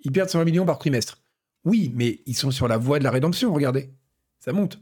ils 0.00 0.12
perdent 0.12 0.28
120 0.28 0.44
millions 0.44 0.66
par 0.66 0.78
trimestre. 0.78 1.20
Oui, 1.66 1.92
mais 1.94 2.20
ils 2.24 2.36
sont 2.36 2.50
sur 2.50 2.68
la 2.68 2.78
voie 2.78 2.98
de 2.98 3.04
la 3.04 3.10
rédemption, 3.10 3.52
regardez. 3.52 3.90
Ça 4.38 4.54
monte. 4.54 4.80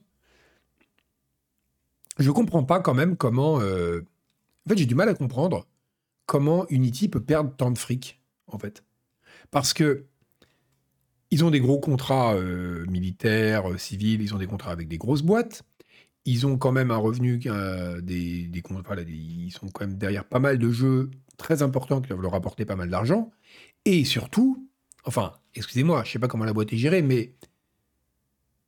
Je 2.18 2.31
comprends 2.31 2.62
pas 2.62 2.79
quand 2.79 2.94
même 2.94 3.16
comment... 3.16 3.57
En 3.57 4.68
fait, 4.68 4.79
j'ai 4.79 4.87
du 4.87 4.94
mal 4.94 5.09
à 5.09 5.14
comprendre 5.14 5.66
comment 6.27 6.66
Unity 6.68 7.09
peut 7.09 7.23
perdre 7.23 7.55
tant 7.57 7.70
de 7.70 7.79
fric, 7.79 8.20
en 8.47 8.59
fait. 8.59 8.85
Parce 9.51 9.75
que 9.75 10.07
ils 11.31 11.44
ont 11.44 11.51
des 11.51 11.61
gros 11.61 11.81
contrats 11.81 12.35
euh, 12.35 12.87
militaires, 12.87 13.68
euh, 13.70 13.77
civils, 13.77 14.23
ils 14.23 14.35
ont 14.35 14.38
des 14.38 14.47
contrats 14.47 14.70
avec 14.70 14.87
des 14.87 14.99
grosses 14.99 15.23
boîtes. 15.23 15.64
Ils 16.27 16.47
ont 16.47 16.57
quand 16.57 16.70
même 16.70 16.92
un 16.92 16.97
revenu, 16.97 17.40
euh, 17.47 18.01
des, 18.01 18.47
des, 18.47 18.62
ils 19.09 19.51
sont 19.51 19.68
quand 19.68 19.87
même 19.87 19.97
derrière 19.97 20.25
pas 20.25 20.38
mal 20.38 20.59
de 20.59 20.70
jeux 20.70 21.11
très 21.37 21.62
importants 21.62 22.01
qui 22.01 22.09
doivent 22.09 22.23
leur 22.23 22.35
apporter 22.35 22.64
pas 22.64 22.77
mal 22.77 22.88
d'argent. 22.88 23.33
Et 23.85 24.05
surtout, 24.05 24.68
enfin, 25.05 25.35
excusez-moi, 25.55 26.03
je 26.05 26.12
sais 26.12 26.19
pas 26.19 26.29
comment 26.29 26.45
la 26.45 26.53
boîte 26.53 26.73
est 26.73 26.77
gérée, 26.77 27.03
mais 27.03 27.35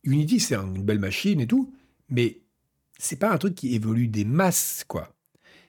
Unity, 0.04 0.40
c'est 0.40 0.54
une 0.54 0.84
belle 0.84 0.98
machine 0.98 1.40
et 1.40 1.46
tout, 1.46 1.72
mais 2.08 2.40
c'est 2.98 3.16
pas 3.18 3.30
un 3.30 3.38
truc 3.38 3.54
qui 3.54 3.74
évolue 3.74 4.08
des 4.08 4.24
masses, 4.24 4.84
quoi. 4.86 5.12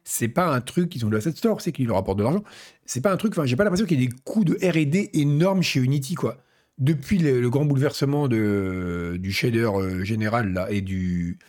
c'est 0.03 0.27
pas 0.27 0.53
un 0.53 0.61
truc, 0.61 0.95
ils 0.95 1.05
ont 1.05 1.09
le 1.09 1.17
asset 1.17 1.33
store, 1.33 1.61
c'est 1.61 1.71
qu'ils 1.71 1.87
leur 1.87 1.97
apportent 1.97 2.19
de 2.19 2.23
l'argent. 2.23 2.43
C'est 2.85 3.01
pas 3.01 3.11
un 3.11 3.17
truc, 3.17 3.33
enfin, 3.33 3.45
j'ai 3.45 3.55
pas 3.55 3.63
l'impression 3.63 3.85
qu'il 3.85 3.99
y 3.99 4.03
ait 4.03 4.07
des 4.07 4.15
coûts 4.23 4.45
de 4.45 4.55
R&D 4.55 5.09
énormes 5.13 5.61
chez 5.61 5.79
Unity, 5.79 6.15
quoi. 6.15 6.37
Depuis 6.77 7.17
le, 7.17 7.49
grand 7.49 7.65
bouleversement 7.65 8.27
de, 8.27 9.17
du 9.19 9.31
shader 9.31 9.65
euh, 9.65 10.03
général, 10.03 10.53
là, 10.53 10.69
et 10.71 10.81
du, 10.81 11.39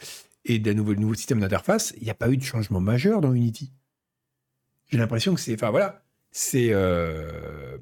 et 0.47 0.59
d'un 0.59 0.75
nouveau, 0.75 0.95
nouveau 0.95 1.15
système 1.15 1.41
d'interface, 1.41 1.93
il 1.99 2.05
n'y 2.05 2.11
a 2.11 2.15
pas 2.15 2.31
eu 2.31 2.39
de 2.39 2.43
changement 2.43 2.81
majeur 2.81 3.21
dans 3.21 3.35
Unity. 3.35 3.73
J'ai 4.91 4.97
l'impression 4.97 5.35
que 5.35 5.41
c'est, 5.41 5.55
enfin, 5.55 5.71
voilà, 5.71 6.03
c'est, 6.31 6.69
euh, 6.73 7.77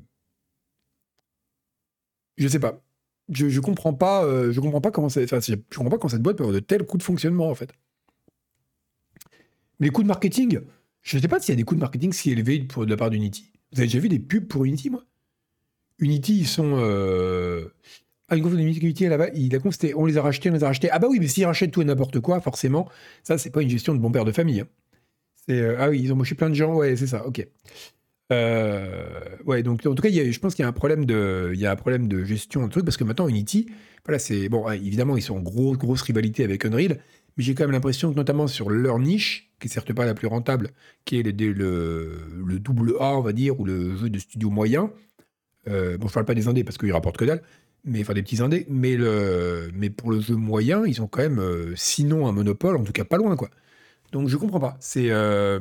je 2.37 2.49
sais 2.49 2.61
pas. 2.61 2.83
Je, 3.29 3.49
je 3.49 3.61
comprends 3.61 3.95
pas, 3.95 4.25
euh, 4.25 4.53
je 4.53 4.61
comprends 4.61 4.81
pas 4.81 4.91
comment 4.91 5.09
ça, 5.09 5.23
enfin, 5.23 5.41
je 5.41 5.55
comprends 5.55 5.91
pas 5.91 5.99
comment 5.99 6.11
cette 6.11 6.23
boîte 6.23 6.37
peut 6.37 6.45
avoir 6.45 6.55
de 6.55 6.61
tels 6.61 6.85
coûts 6.85 6.99
de 6.99 7.03
fonctionnement, 7.03 7.51
en 7.51 7.55
fait. 7.55 7.73
Mais 9.81 9.87
les 9.87 9.91
coûts 9.91 10.03
de 10.03 10.09
marketing, 10.09 10.61
je 11.03 11.19
sais 11.19 11.29
pas 11.29 11.41
s'il 11.41 11.53
y 11.53 11.53
a 11.53 11.57
des 11.57 11.65
coûts 11.65 11.75
de 11.75 11.81
marketing 11.81 12.13
si 12.13 12.31
élevés 12.31 12.61
pour, 12.61 12.85
de 12.87 12.91
la 12.91 12.97
part 12.97 13.11
d'Unity. 13.11 13.51
Vous 13.73 13.81
avez 13.81 13.89
déjà 13.89 13.99
vu 13.99 14.09
des 14.09 14.21
pubs 14.21 14.47
pour 14.47 14.65
Unity, 14.65 14.91
moi? 14.91 15.05
Unity, 15.99 16.39
ils 16.39 16.47
sont. 16.47 16.75
Euh... 16.79 17.69
Ah, 18.29 18.37
une 18.37 18.43
de 18.43 18.59
Unity 18.59 19.07
là-bas, 19.07 19.29
il 19.35 19.55
a 19.55 19.61
constaté, 19.61 19.95
on 19.95 20.05
les 20.05 20.19
a 20.19 20.23
rachetés, 20.23 20.51
on 20.51 20.55
les 20.55 20.65
a 20.65 20.67
rachetés. 20.67 20.91
Ah 20.91 20.99
bah 20.99 21.07
oui, 21.09 21.19
mais 21.21 21.29
s'ils 21.29 21.47
rachètent 21.47 21.71
tout 21.71 21.81
et 21.83 21.85
n'importe 21.85 22.19
quoi, 22.21 22.41
forcément, 22.41 22.89
ça, 23.23 23.39
c'est 23.39 23.51
pas 23.51 23.63
une 23.63 23.71
gestion 23.71 23.95
de 23.95 24.01
bon 24.01 24.11
père 24.11 24.25
de 24.25 24.33
famille. 24.33 24.61
Hein. 24.61 24.69
Euh, 25.49 25.77
ah 25.79 25.91
oui, 25.91 26.01
ils 26.03 26.13
ont 26.13 26.17
moché 26.17 26.35
plein 26.35 26.51
de 26.51 26.55
gens, 26.55 26.75
ouais, 26.75 26.97
c'est 26.97 27.07
ça, 27.07 27.25
ok. 27.25 27.47
Euh, 28.33 29.37
ouais, 29.45 29.63
donc 29.63 29.87
en 29.87 29.95
tout 29.95 30.03
cas, 30.03 30.09
y 30.09 30.21
a, 30.21 30.31
je 30.31 30.39
pense 30.41 30.55
qu'il 30.55 30.63
y 30.63 30.67
a 30.67 30.69
un 30.69 30.73
problème 30.73 31.05
de, 31.05 31.53
il 31.55 31.61
y 31.61 31.67
a 31.67 31.71
un 31.71 31.77
problème 31.77 32.09
de 32.09 32.25
gestion 32.25 32.67
de 32.67 32.71
truc 32.71 32.85
parce 32.85 32.97
que 32.97 33.05
maintenant 33.05 33.29
Unity, 33.29 33.67
voilà, 34.05 34.19
c'est 34.19 34.49
bon, 34.49 34.69
évidemment, 34.71 35.17
ils 35.17 35.23
sont 35.23 35.37
en 35.37 35.41
grosse 35.41 35.79
grosse 35.79 36.03
rivalité 36.03 36.43
avec 36.43 36.65
Unreal, 36.65 36.99
mais 37.37 37.45
j'ai 37.45 37.55
quand 37.55 37.65
même 37.65 37.73
l'impression 37.73 38.11
que 38.11 38.17
notamment 38.17 38.47
sur 38.49 38.71
leur 38.71 38.99
niche, 38.99 39.53
qui 39.61 39.69
est 39.69 39.71
certes 39.71 39.93
pas 39.93 40.07
la 40.07 40.15
plus 40.15 40.27
rentable, 40.27 40.71
qui 41.05 41.19
est 41.19 41.23
le, 41.23 41.53
le, 41.53 42.59
double 42.59 42.95
A, 43.01 43.17
on 43.17 43.21
va 43.21 43.33
dire, 43.33 43.61
ou 43.61 43.65
le 43.65 43.97
jeu 43.97 44.11
de 44.11 44.19
studio 44.19 44.51
moyen. 44.51 44.91
Euh, 45.69 45.99
bon, 45.99 46.09
je 46.09 46.15
parle 46.15 46.27
pas 46.27 46.35
des 46.35 46.49
indés 46.49 46.65
parce 46.65 46.79
qu'ils 46.79 46.93
rapportent 46.93 47.17
que 47.17 47.25
dalle, 47.25 47.43
mais 47.85 48.01
enfin 48.01 48.15
des 48.15 48.23
petits 48.23 48.43
indés. 48.43 48.67
Mais, 48.69 48.97
le, 48.97 49.71
mais 49.75 49.91
pour 49.91 50.11
le 50.11 50.21
jeu 50.21 50.35
moyen, 50.35 50.85
ils 50.87 51.03
ont 51.03 51.09
quand 51.09 51.23
même, 51.23 51.39
euh, 51.39 51.75
sinon 51.77 52.27
un 52.27 52.33
monopole, 52.33 52.77
en 52.77 52.85
tout 52.85 52.93
cas 52.93 53.05
pas 53.05 53.19
loin, 53.19 53.37
quoi. 53.37 53.51
Donc 54.13 54.29
je 54.29 54.37
comprends 54.37 54.61
pas. 54.61 54.77
C'est 54.81 55.11
euh, 55.11 55.61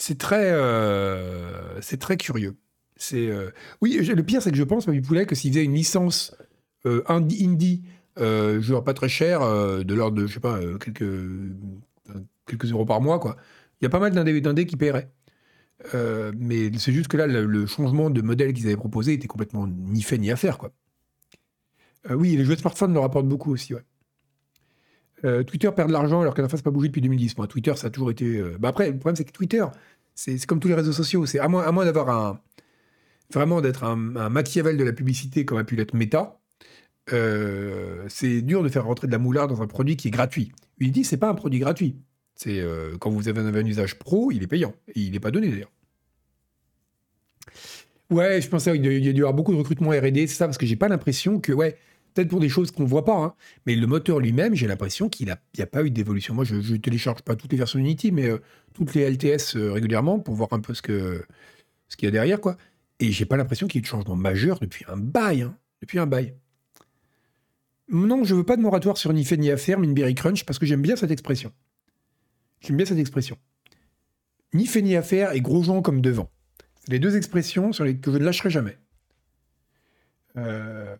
c'est 0.00 0.18
très 0.18 0.52
c'est 1.80 1.98
très 1.98 2.16
curieux. 2.16 2.56
C'est 2.96 3.30
oui, 3.80 3.96
le 3.96 4.22
pire 4.22 4.42
c'est 4.42 4.50
que 4.50 4.56
je 4.56 4.64
pense, 4.64 4.86
Mabi 4.86 5.00
Poulet, 5.00 5.26
que 5.26 5.34
s'ils 5.34 5.52
faisaient 5.52 5.64
une 5.64 5.74
licence 5.74 6.34
indie, 6.84 7.44
indie 7.44 7.82
euh, 8.18 8.60
genre 8.60 8.84
pas 8.84 8.94
très 8.94 9.08
cher, 9.08 9.42
euh, 9.42 9.82
de 9.82 9.94
l'ordre 9.94 10.16
de, 10.16 10.26
je 10.26 10.34
sais 10.34 10.40
pas, 10.40 10.58
euh, 10.58 10.78
quelques, 10.78 11.04
quelques 12.46 12.70
euros 12.72 12.84
par 12.84 13.00
mois, 13.00 13.18
quoi. 13.18 13.36
Il 13.80 13.84
y 13.84 13.86
a 13.86 13.90
pas 13.90 14.00
mal 14.00 14.12
d'indés 14.12 14.66
qui 14.66 14.76
paieraient. 14.76 15.10
mais 16.36 16.70
c'est 16.78 16.92
juste 16.92 17.08
que 17.08 17.16
là, 17.16 17.26
le, 17.26 17.66
changement 17.66 18.10
de 18.10 18.22
modèle 18.22 18.52
qu'ils 18.52 18.66
avaient 18.66 18.76
proposé 18.76 19.14
était 19.14 19.28
complètement 19.28 19.66
ni 19.66 20.02
fait 20.02 20.18
ni 20.18 20.30
à 20.30 20.36
faire, 20.36 20.58
quoi. 20.58 20.72
oui, 22.10 22.36
les 22.36 22.44
jeux 22.44 22.54
de 22.56 22.60
smartphone 22.60 22.92
leur 22.94 23.04
apportent 23.04 23.28
beaucoup 23.28 23.52
aussi, 23.52 23.74
ouais. 23.74 23.84
Twitter 25.46 25.70
perd 25.74 25.88
de 25.88 25.92
l'argent 25.92 26.20
alors 26.20 26.34
qu'elle 26.34 26.46
n'a 26.46 26.48
pas 26.48 26.70
bougé 26.70 26.88
depuis 26.88 27.00
2010. 27.00 27.36
Moi, 27.36 27.46
Twitter, 27.46 27.74
ça 27.76 27.88
a 27.88 27.90
toujours 27.90 28.10
été. 28.10 28.42
Bah 28.58 28.68
après, 28.68 28.90
le 28.90 28.96
problème, 28.96 29.16
c'est 29.16 29.24
que 29.24 29.32
Twitter, 29.32 29.64
c'est 30.14 30.44
comme 30.46 30.60
tous 30.60 30.68
les 30.68 30.74
réseaux 30.74 30.92
sociaux. 30.92 31.26
C'est 31.26 31.38
à 31.38 31.48
moins, 31.48 31.84
d'avoir 31.84 32.10
un. 32.10 32.40
Vraiment 33.32 33.60
d'être 33.60 33.84
un, 33.84 33.96
Machiavel 33.96 34.76
de 34.76 34.84
la 34.84 34.92
publicité 34.92 35.44
comme 35.44 35.58
a 35.58 35.64
pu 35.64 35.76
l'être 35.76 35.94
Meta, 35.94 36.40
euh, 37.12 38.04
c'est 38.08 38.42
dur 38.42 38.62
de 38.62 38.68
faire 38.68 38.84
rentrer 38.84 39.06
de 39.06 39.12
la 39.12 39.18
moulard 39.18 39.48
dans 39.48 39.62
un 39.62 39.66
produit 39.66 39.96
qui 39.96 40.08
est 40.08 40.10
gratuit. 40.10 40.52
Unity, 40.78 41.04
c'est 41.04 41.16
pas 41.16 41.28
un 41.28 41.34
produit 41.34 41.58
gratuit. 41.58 41.96
C'est 42.34 42.60
euh, 42.60 42.96
quand 42.98 43.10
vous 43.10 43.28
avez 43.28 43.40
un, 43.40 43.66
usage 43.66 43.98
pro, 43.98 44.30
il 44.30 44.42
est 44.42 44.46
payant 44.46 44.74
et 44.88 45.00
il 45.00 45.12
n'est 45.12 45.20
pas 45.20 45.30
donné 45.30 45.48
d'ailleurs. 45.50 45.72
Ouais, 48.10 48.40
je 48.40 48.48
pensais 48.48 48.72
qu'il 48.72 49.04
y 49.04 49.08
a 49.08 49.12
dû 49.12 49.18
y 49.18 49.20
avoir 49.20 49.34
beaucoup 49.34 49.52
de 49.52 49.58
recrutement 49.58 49.90
R&D, 49.90 50.26
c'est 50.26 50.34
ça, 50.34 50.46
parce 50.46 50.58
que 50.58 50.66
j'ai 50.66 50.76
pas 50.76 50.88
l'impression 50.88 51.38
que, 51.38 51.52
ouais, 51.52 51.76
peut-être 52.14 52.28
pour 52.28 52.40
des 52.40 52.48
choses 52.48 52.70
qu'on 52.70 52.84
voit 52.84 53.04
pas, 53.04 53.16
hein, 53.16 53.34
mais 53.66 53.74
le 53.74 53.86
moteur 53.86 54.20
lui-même, 54.20 54.54
j'ai 54.54 54.66
l'impression 54.66 55.08
qu'il 55.08 55.26
n'y 55.26 55.62
a, 55.62 55.66
pas 55.66 55.84
eu 55.84 55.90
d'évolution. 55.90 56.34
Moi, 56.34 56.44
je, 56.44 56.56
ne 56.56 56.76
télécharge 56.76 57.22
pas 57.22 57.36
toutes 57.36 57.52
les 57.52 57.58
versions 57.58 57.78
Unity, 57.78 58.12
mais 58.12 58.28
euh, 58.28 58.38
toutes 58.74 58.94
les 58.94 59.08
LTS 59.10 59.56
régulièrement 59.56 60.18
pour 60.18 60.34
voir 60.34 60.52
un 60.52 60.60
peu 60.60 60.74
ce 60.74 60.82
que 60.82 61.22
ce 61.88 61.96
qu'il 61.96 62.06
y 62.06 62.08
a 62.08 62.12
derrière, 62.12 62.40
quoi. 62.40 62.56
Et 63.00 63.12
j'ai 63.12 63.24
pas 63.24 63.36
l'impression 63.36 63.66
qu'il 63.66 63.78
y 63.78 63.80
ait 63.80 63.82
de 63.82 63.86
changement 63.86 64.16
majeur 64.16 64.58
depuis 64.60 64.84
un 64.88 64.96
bail, 64.96 65.42
hein, 65.42 65.56
depuis 65.80 65.98
un 65.98 66.06
bail. 66.06 66.34
Non, 67.88 68.22
je 68.24 68.34
veux 68.34 68.44
pas 68.44 68.56
de 68.56 68.62
moratoire 68.62 68.96
sur 68.96 69.12
ni 69.12 69.24
fait 69.24 69.36
ni 69.36 69.50
affaire, 69.50 69.78
Minberry 69.78 70.14
Crunch, 70.14 70.44
parce 70.44 70.58
que 70.58 70.66
j'aime 70.66 70.82
bien 70.82 70.96
cette 70.96 71.10
expression. 71.10 71.52
J'aime 72.60 72.76
bien 72.76 72.86
cette 72.86 72.98
expression. 72.98 73.36
Ni 74.54 74.66
fait 74.66 74.82
ni 74.82 74.96
affaire 74.96 75.32
et 75.32 75.40
gros 75.40 75.62
gens 75.62 75.82
comme 75.82 76.00
devant. 76.00 76.30
C'est 76.80 76.92
les 76.92 76.98
deux 76.98 77.16
expressions 77.16 77.72
sur 77.72 77.84
les 77.84 77.96
que 77.96 78.12
je 78.12 78.18
ne 78.18 78.24
lâcherai 78.24 78.50
jamais. 78.50 78.78
Euh... 80.36 80.96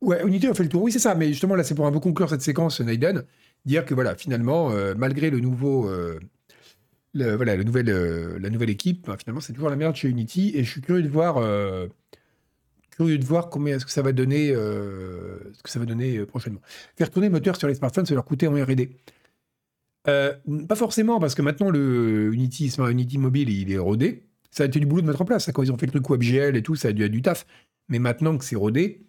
Ouais, 0.00 0.22
Unité 0.26 0.48
a 0.48 0.54
fait 0.54 0.62
le 0.62 0.68
tour. 0.68 0.82
Oui, 0.82 0.92
c'est 0.92 0.98
ça. 0.98 1.14
Mais 1.14 1.28
justement, 1.28 1.54
là, 1.54 1.64
c'est 1.64 1.74
pour 1.74 1.86
un 1.86 1.92
peu 1.92 2.00
conclure 2.00 2.28
cette 2.28 2.42
séquence, 2.42 2.80
Naiden, 2.80 3.24
dire 3.64 3.84
que 3.84 3.94
voilà, 3.94 4.14
finalement, 4.14 4.70
euh, 4.70 4.94
malgré 4.96 5.30
le 5.30 5.40
nouveau, 5.40 5.88
euh, 5.88 6.18
voilà, 7.14 7.56
la 7.56 7.64
nouvelle, 7.64 7.90
euh, 7.90 8.38
la 8.38 8.50
nouvelle 8.50 8.70
équipe, 8.70 9.06
ben, 9.06 9.16
finalement, 9.18 9.40
c'est 9.40 9.52
toujours 9.52 9.70
la 9.70 9.76
merde 9.76 9.94
chez 9.94 10.08
Unity. 10.08 10.52
Et 10.54 10.64
je 10.64 10.70
suis 10.70 10.80
curieux 10.80 11.02
de 11.02 11.08
voir 11.08 11.38
curieux 13.00 13.18
de 13.18 13.24
voir 13.24 13.48
combien 13.48 13.76
est-ce 13.76 13.86
que 13.86 13.90
ça 13.90 14.02
va 14.02 14.12
donner, 14.12 14.50
euh, 14.50 15.38
ce 15.54 15.62
que 15.62 15.70
ça 15.70 15.78
va 15.78 15.86
donner 15.86 16.18
euh, 16.18 16.26
prochainement. 16.26 16.60
Faire 16.96 17.10
tourner 17.10 17.28
le 17.28 17.32
moteur 17.32 17.56
sur 17.56 17.66
les 17.66 17.74
smartphones, 17.74 18.04
ça 18.04 18.12
leur 18.12 18.26
coûter 18.26 18.46
en 18.46 18.52
R&D. 18.52 18.90
Euh, 20.06 20.34
pas 20.68 20.74
forcément, 20.74 21.18
parce 21.18 21.34
que 21.34 21.40
maintenant 21.40 21.70
le 21.70 22.30
Unity, 22.34 22.70
Unity 22.78 23.16
mobile, 23.16 23.48
il 23.48 23.72
est 23.72 23.78
rodé. 23.78 24.26
Ça 24.50 24.64
a 24.64 24.66
été 24.66 24.80
du 24.80 24.84
boulot 24.84 25.00
de 25.00 25.06
mettre 25.06 25.22
en 25.22 25.24
place. 25.24 25.50
Quand 25.50 25.62
ils 25.62 25.72
ont 25.72 25.78
fait 25.78 25.86
le 25.86 25.92
truc 25.92 26.10
WebGL 26.10 26.56
et 26.56 26.62
tout, 26.62 26.76
ça 26.76 26.88
a 26.88 26.92
dû 26.92 27.02
être 27.02 27.12
du 27.12 27.22
taf. 27.22 27.46
Mais 27.88 27.98
maintenant 27.98 28.36
que 28.36 28.44
c'est 28.44 28.56
rodé, 28.56 29.06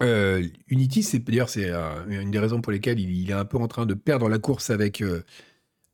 Unity, 0.00 1.02
c'est 1.02 1.20
d'ailleurs 1.20 1.48
c'est 1.48 1.70
une 2.08 2.30
des 2.30 2.38
raisons 2.38 2.60
pour 2.60 2.72
lesquelles 2.72 2.98
il, 2.98 3.30
est 3.30 3.34
un 3.34 3.44
peu 3.44 3.58
en 3.58 3.68
train 3.68 3.86
de 3.86 3.94
perdre 3.94 4.28
la 4.28 4.38
course 4.38 4.70
avec 4.70 5.02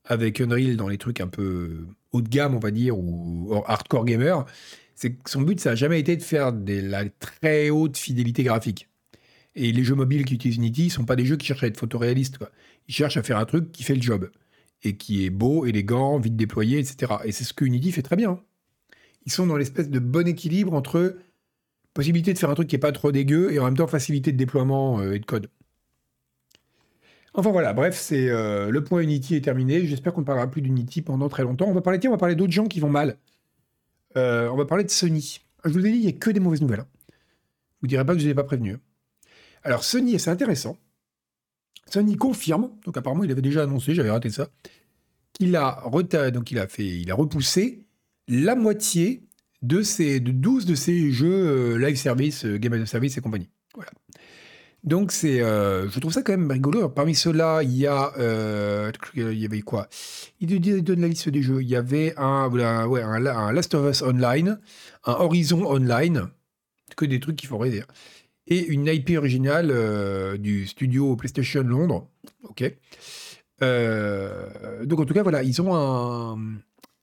avec 0.04 0.40
Unreal 0.40 0.76
dans 0.76 0.88
les 0.88 0.98
trucs 0.98 1.20
un 1.20 1.28
peu 1.28 1.86
haut 2.12 2.22
de 2.22 2.28
gamme, 2.28 2.54
on 2.54 2.58
va 2.58 2.70
dire, 2.70 2.98
ou 2.98 3.62
hardcore 3.66 4.04
gamer 4.04 4.46
c'est 5.00 5.16
son 5.26 5.40
but, 5.40 5.58
ça 5.58 5.70
n'a 5.70 5.76
jamais 5.76 5.98
été 5.98 6.14
de 6.14 6.22
faire 6.22 6.52
de 6.52 6.74
la 6.74 7.08
très 7.08 7.70
haute 7.70 7.96
fidélité 7.96 8.42
graphique. 8.42 8.86
Et 9.54 9.72
les 9.72 9.82
jeux 9.82 9.94
mobiles 9.94 10.26
qui 10.26 10.34
utilisent 10.34 10.58
Unity 10.58 10.84
ne 10.84 10.90
sont 10.90 11.06
pas 11.06 11.16
des 11.16 11.24
jeux 11.24 11.38
qui 11.38 11.46
cherchent 11.46 11.64
à 11.64 11.68
être 11.68 11.78
photoréalistes. 11.78 12.36
Quoi. 12.36 12.50
Ils 12.86 12.94
cherchent 12.94 13.16
à 13.16 13.22
faire 13.22 13.38
un 13.38 13.46
truc 13.46 13.72
qui 13.72 13.82
fait 13.82 13.94
le 13.94 14.02
job. 14.02 14.30
Et 14.82 14.98
qui 14.98 15.24
est 15.24 15.30
beau, 15.30 15.64
élégant, 15.64 16.18
vite 16.18 16.36
déployé, 16.36 16.78
etc. 16.78 17.14
Et 17.24 17.32
c'est 17.32 17.44
ce 17.44 17.54
que 17.54 17.64
Unity 17.64 17.92
fait 17.92 18.02
très 18.02 18.16
bien. 18.16 18.42
Ils 19.24 19.32
sont 19.32 19.46
dans 19.46 19.56
l'espèce 19.56 19.88
de 19.88 19.98
bon 20.00 20.28
équilibre 20.28 20.74
entre 20.74 21.16
possibilité 21.94 22.32
de 22.32 22.38
faire 22.38 22.50
un 22.50 22.54
truc 22.54 22.68
qui 22.68 22.76
n'est 22.76 22.80
pas 22.80 22.92
trop 22.92 23.12
dégueu 23.12 23.52
et 23.52 23.58
en 23.58 23.64
même 23.64 23.76
temps 23.76 23.86
facilité 23.86 24.32
de 24.32 24.36
déploiement 24.36 25.00
euh, 25.00 25.12
et 25.12 25.18
de 25.18 25.26
code. 25.26 25.50
Enfin 27.34 27.52
voilà, 27.52 27.72
bref, 27.72 27.96
c'est 27.96 28.28
euh, 28.28 28.70
le 28.70 28.82
point 28.82 29.00
Unity 29.02 29.36
est 29.36 29.40
terminé. 29.40 29.86
J'espère 29.86 30.12
qu'on 30.12 30.22
ne 30.22 30.26
parlera 30.26 30.50
plus 30.50 30.62
d'Unity 30.62 31.00
pendant 31.02 31.28
très 31.28 31.44
longtemps. 31.44 31.66
On 31.68 31.72
va 31.72 31.80
parler, 31.80 32.00
tiens, 32.00 32.10
on 32.10 32.14
va 32.14 32.18
parler 32.18 32.34
d'autres 32.34 32.52
gens 32.52 32.66
qui 32.66 32.80
vont 32.80 32.90
mal. 32.90 33.18
Euh, 34.16 34.48
on 34.48 34.56
va 34.56 34.64
parler 34.64 34.84
de 34.84 34.90
Sony. 34.90 35.40
Je 35.64 35.70
vous 35.70 35.86
ai 35.86 35.92
dit, 35.92 35.98
il 35.98 36.02
n'y 36.02 36.08
a 36.08 36.12
que 36.12 36.30
des 36.30 36.40
mauvaises 36.40 36.60
nouvelles. 36.60 36.80
Hein. 36.80 36.88
Vous 37.80 37.86
ne 37.86 37.88
direz 37.88 38.04
pas 38.04 38.14
que 38.14 38.20
je 38.20 38.28
ne 38.28 38.32
pas 38.32 38.44
prévenu. 38.44 38.72
Hein. 38.72 38.80
Alors, 39.62 39.84
Sony, 39.84 40.18
c'est 40.18 40.30
intéressant. 40.30 40.76
Sony 41.86 42.16
confirme, 42.16 42.70
donc 42.84 42.96
apparemment, 42.96 43.24
il 43.24 43.30
avait 43.30 43.42
déjà 43.42 43.62
annoncé, 43.62 43.94
j'avais 43.94 44.10
raté 44.10 44.30
ça, 44.30 44.48
qu'il 45.32 45.56
a, 45.56 45.82
donc 46.30 46.50
il 46.50 46.58
a, 46.58 46.68
fait, 46.68 46.86
il 46.86 47.10
a 47.10 47.14
repoussé 47.14 47.84
la 48.28 48.54
moitié 48.54 49.24
de, 49.62 49.82
ces, 49.82 50.20
de 50.20 50.32
12 50.32 50.66
de 50.66 50.74
ces 50.74 51.10
jeux 51.12 51.74
euh, 51.74 51.78
live 51.78 51.96
service, 51.96 52.44
euh, 52.44 52.58
game 52.58 52.72
as 52.74 52.86
service 52.86 53.16
et 53.18 53.20
compagnie. 53.20 53.48
Voilà. 53.74 53.90
Donc 54.82 55.12
c'est, 55.12 55.42
euh, 55.42 55.90
je 55.90 56.00
trouve 56.00 56.12
ça 56.12 56.22
quand 56.22 56.32
même 56.32 56.50
rigolo. 56.50 56.88
parmi 56.88 57.14
ceux-là, 57.14 57.62
il 57.62 57.76
y 57.76 57.86
a, 57.86 58.12
il 59.14 59.38
y 59.38 59.44
avait 59.44 59.60
quoi? 59.60 59.88
Il 60.40 60.82
donne 60.82 61.02
la 61.02 61.08
liste 61.08 61.28
des 61.28 61.42
jeux. 61.42 61.60
Il 61.60 61.68
y 61.68 61.76
avait 61.76 62.14
un, 62.16 62.48
ouais, 62.48 63.02
un, 63.02 63.52
Last 63.52 63.74
of 63.74 63.90
Us 63.90 64.02
Online, 64.02 64.58
un 65.04 65.12
Horizon 65.12 65.66
Online, 65.66 66.28
que 66.96 67.04
des 67.04 67.20
trucs 67.20 67.36
qui 67.36 67.46
font 67.46 67.58
rêver. 67.58 67.82
Et 68.46 68.66
une 68.68 68.86
IP 68.86 69.10
originale 69.18 70.38
du 70.38 70.66
studio 70.66 71.14
PlayStation 71.14 71.62
Londres. 71.62 72.08
Ok. 72.44 72.62
donc 73.60 75.00
en 75.00 75.04
tout 75.04 75.14
cas, 75.14 75.22
voilà, 75.22 75.42
ils 75.42 75.60
ont 75.60 75.74
un, 75.76 76.38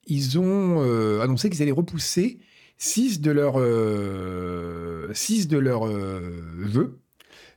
ils 0.07 0.39
ont 0.39 0.81
annoncé 1.21 1.49
qu'ils 1.49 1.61
allaient 1.61 1.71
repousser 1.71 2.39
6 2.77 3.21
de 3.21 3.31
leurs, 3.31 3.55
6 5.15 5.47
de 5.47 5.57
leurs 5.57 5.87
jeux 6.67 6.99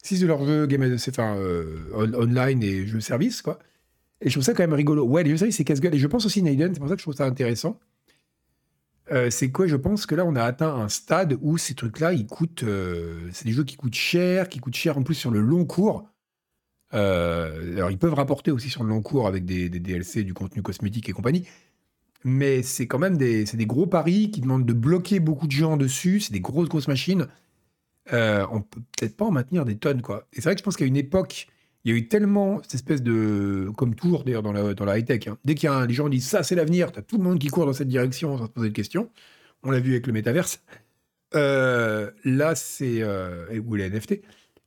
6 0.02 0.20
de 0.20 0.26
leurs 0.26 0.44
jeux 0.44 0.66
game, 0.66 0.96
enfin, 1.08 1.36
euh, 1.36 2.12
online 2.14 2.62
et 2.62 2.86
jeux 2.86 3.00
service, 3.00 3.42
quoi. 3.42 3.58
Et 4.20 4.28
je 4.28 4.34
trouve 4.34 4.44
ça 4.44 4.52
quand 4.54 4.62
même 4.62 4.72
rigolo. 4.72 5.04
Ouais, 5.04 5.22
les 5.22 5.30
jeux 5.30 5.36
service, 5.36 5.56
c'est 5.56 5.64
casse-gueule. 5.64 5.94
Et 5.94 5.98
je 5.98 6.06
pense 6.06 6.26
aussi, 6.26 6.42
Naiden, 6.42 6.74
c'est 6.74 6.80
pour 6.80 6.88
ça 6.88 6.94
que 6.94 7.00
je 7.00 7.04
trouve 7.04 7.14
ça 7.14 7.26
intéressant. 7.26 7.78
Euh, 9.12 9.30
c'est 9.30 9.50
quoi 9.50 9.66
Je 9.66 9.76
pense 9.76 10.06
que 10.06 10.14
là, 10.14 10.24
on 10.24 10.36
a 10.36 10.44
atteint 10.44 10.74
un 10.74 10.88
stade 10.88 11.36
où 11.40 11.58
ces 11.58 11.74
trucs-là, 11.74 12.12
ils 12.12 12.26
coûtent. 12.26 12.62
Euh, 12.62 13.28
c'est 13.32 13.44
des 13.44 13.52
jeux 13.52 13.64
qui 13.64 13.76
coûtent 13.76 13.94
cher, 13.94 14.48
qui 14.48 14.58
coûtent 14.58 14.76
cher 14.76 14.98
en 14.98 15.02
plus 15.02 15.14
sur 15.14 15.30
le 15.30 15.40
long 15.40 15.64
cours. 15.64 16.08
alors, 16.92 17.90
ils 17.90 17.98
peuvent 17.98 18.14
rapporter 18.14 18.50
aussi 18.50 18.68
sur 18.68 18.82
le 18.84 18.90
long 18.90 19.02
cours 19.02 19.26
avec 19.26 19.44
des, 19.44 19.68
DLC, 19.68 20.24
du 20.24 20.34
contenu 20.34 20.62
cosmétique 20.62 21.08
et 21.08 21.12
compagnie. 21.12 21.46
Mais 22.24 22.62
c'est 22.62 22.86
quand 22.86 22.98
même 22.98 23.16
des, 23.16 23.44
des 23.44 23.66
gros 23.66 23.86
paris 23.86 24.30
qui 24.30 24.40
demandent 24.40 24.66
de 24.66 24.72
bloquer 24.72 25.20
beaucoup 25.20 25.46
de 25.46 25.52
gens 25.52 25.76
dessus. 25.76 26.20
C'est 26.20 26.32
des 26.32 26.40
grosses, 26.40 26.68
grosses 26.68 26.88
machines. 26.88 27.26
Euh, 28.12 28.46
on 28.50 28.60
peut 28.60 28.80
peut-être 28.98 29.16
pas 29.16 29.24
en 29.24 29.30
maintenir 29.30 29.64
des 29.64 29.76
tonnes, 29.76 30.02
quoi. 30.02 30.26
Et 30.32 30.36
c'est 30.36 30.44
vrai 30.44 30.54
que 30.54 30.60
je 30.60 30.64
pense 30.64 30.76
qu'à 30.76 30.84
une 30.84 30.96
époque, 30.96 31.48
il 31.84 31.92
y 31.92 31.94
a 31.94 31.96
eu 31.96 32.08
tellement 32.08 32.60
cette 32.62 32.74
espèce 32.74 33.02
de. 33.02 33.70
Comme 33.76 33.94
toujours, 33.94 34.24
d'ailleurs, 34.24 34.42
dans 34.42 34.52
la, 34.52 34.74
dans 34.74 34.84
la 34.84 34.98
high-tech. 34.98 35.28
Hein. 35.28 35.38
Dès 35.44 35.54
qu'il 35.54 35.68
y 35.68 35.72
a 35.72 35.86
des 35.86 35.94
gens 35.94 36.04
qui 36.04 36.16
disent 36.16 36.28
ça, 36.28 36.42
c'est 36.42 36.54
l'avenir, 36.54 36.92
tu 36.92 36.98
as 36.98 37.02
tout 37.02 37.16
le 37.16 37.24
monde 37.24 37.38
qui 37.38 37.48
court 37.48 37.66
dans 37.66 37.72
cette 37.72 37.88
direction 37.88 38.36
sans 38.36 38.46
se 38.46 38.50
poser 38.50 38.68
de 38.68 38.74
questions. 38.74 39.10
On 39.62 39.70
l'a 39.70 39.80
vu 39.80 39.92
avec 39.92 40.06
le 40.06 40.12
métaverse. 40.12 40.62
Euh, 41.34 42.10
là, 42.24 42.54
c'est. 42.54 43.02
Euh, 43.02 43.60
ou 43.66 43.76
les 43.76 43.88
NFT. 43.88 44.20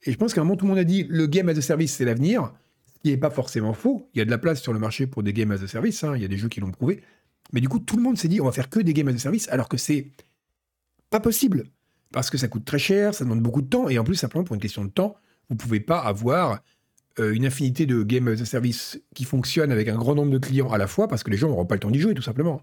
Et 0.05 0.11
je 0.11 0.17
pense 0.17 0.33
qu'à 0.33 0.41
un 0.41 0.43
moment, 0.43 0.55
tout 0.55 0.65
le 0.65 0.69
monde 0.69 0.79
a 0.79 0.83
dit 0.83 1.05
le 1.09 1.27
game 1.27 1.49
as 1.49 1.57
a 1.57 1.61
service, 1.61 1.93
c'est 1.93 2.05
l'avenir. 2.05 2.51
Ce 2.95 2.99
qui 3.01 3.09
n'est 3.09 3.17
pas 3.17 3.29
forcément 3.29 3.73
faux. 3.73 4.09
Il 4.13 4.19
y 4.19 4.21
a 4.21 4.25
de 4.25 4.31
la 4.31 4.37
place 4.37 4.61
sur 4.61 4.73
le 4.73 4.79
marché 4.79 5.07
pour 5.07 5.23
des 5.23 5.33
games 5.33 5.51
as 5.51 5.61
a 5.61 5.67
service. 5.67 6.03
Hein. 6.03 6.13
Il 6.15 6.21
y 6.21 6.25
a 6.25 6.27
des 6.27 6.37
jeux 6.37 6.49
qui 6.49 6.61
l'ont 6.61 6.71
prouvé. 6.71 7.01
Mais 7.51 7.61
du 7.61 7.69
coup, 7.69 7.79
tout 7.79 7.97
le 7.97 8.03
monde 8.03 8.17
s'est 8.17 8.27
dit 8.27 8.41
on 8.41 8.45
va 8.45 8.51
faire 8.51 8.69
que 8.69 8.79
des 8.79 8.93
games 8.93 9.09
as 9.09 9.13
a 9.13 9.17
service, 9.17 9.49
alors 9.49 9.69
que 9.69 9.77
c'est 9.77 10.07
pas 11.09 11.19
possible. 11.19 11.65
Parce 12.11 12.29
que 12.29 12.37
ça 12.37 12.47
coûte 12.47 12.65
très 12.65 12.79
cher, 12.79 13.13
ça 13.13 13.23
demande 13.23 13.41
beaucoup 13.41 13.61
de 13.61 13.67
temps. 13.67 13.89
Et 13.89 13.97
en 13.97 14.03
plus, 14.03 14.15
simplement 14.15 14.43
pour 14.43 14.55
une 14.55 14.61
question 14.61 14.85
de 14.85 14.89
temps, 14.89 15.15
vous 15.49 15.55
ne 15.55 15.59
pouvez 15.59 15.79
pas 15.79 15.99
avoir 15.99 16.61
euh, 17.19 17.33
une 17.33 17.45
infinité 17.45 17.85
de 17.85 18.01
games 18.03 18.27
as 18.27 18.41
a 18.41 18.45
service 18.45 18.99
qui 19.13 19.25
fonctionnent 19.25 19.71
avec 19.71 19.87
un 19.87 19.95
grand 19.95 20.15
nombre 20.15 20.31
de 20.31 20.37
clients 20.37 20.71
à 20.71 20.77
la 20.77 20.87
fois 20.87 21.07
parce 21.07 21.23
que 21.23 21.29
les 21.29 21.37
gens 21.37 21.47
n'auront 21.49 21.65
pas 21.65 21.75
le 21.75 21.79
temps 21.79 21.91
d'y 21.91 21.99
jouer, 21.99 22.13
tout 22.13 22.23
simplement. 22.23 22.61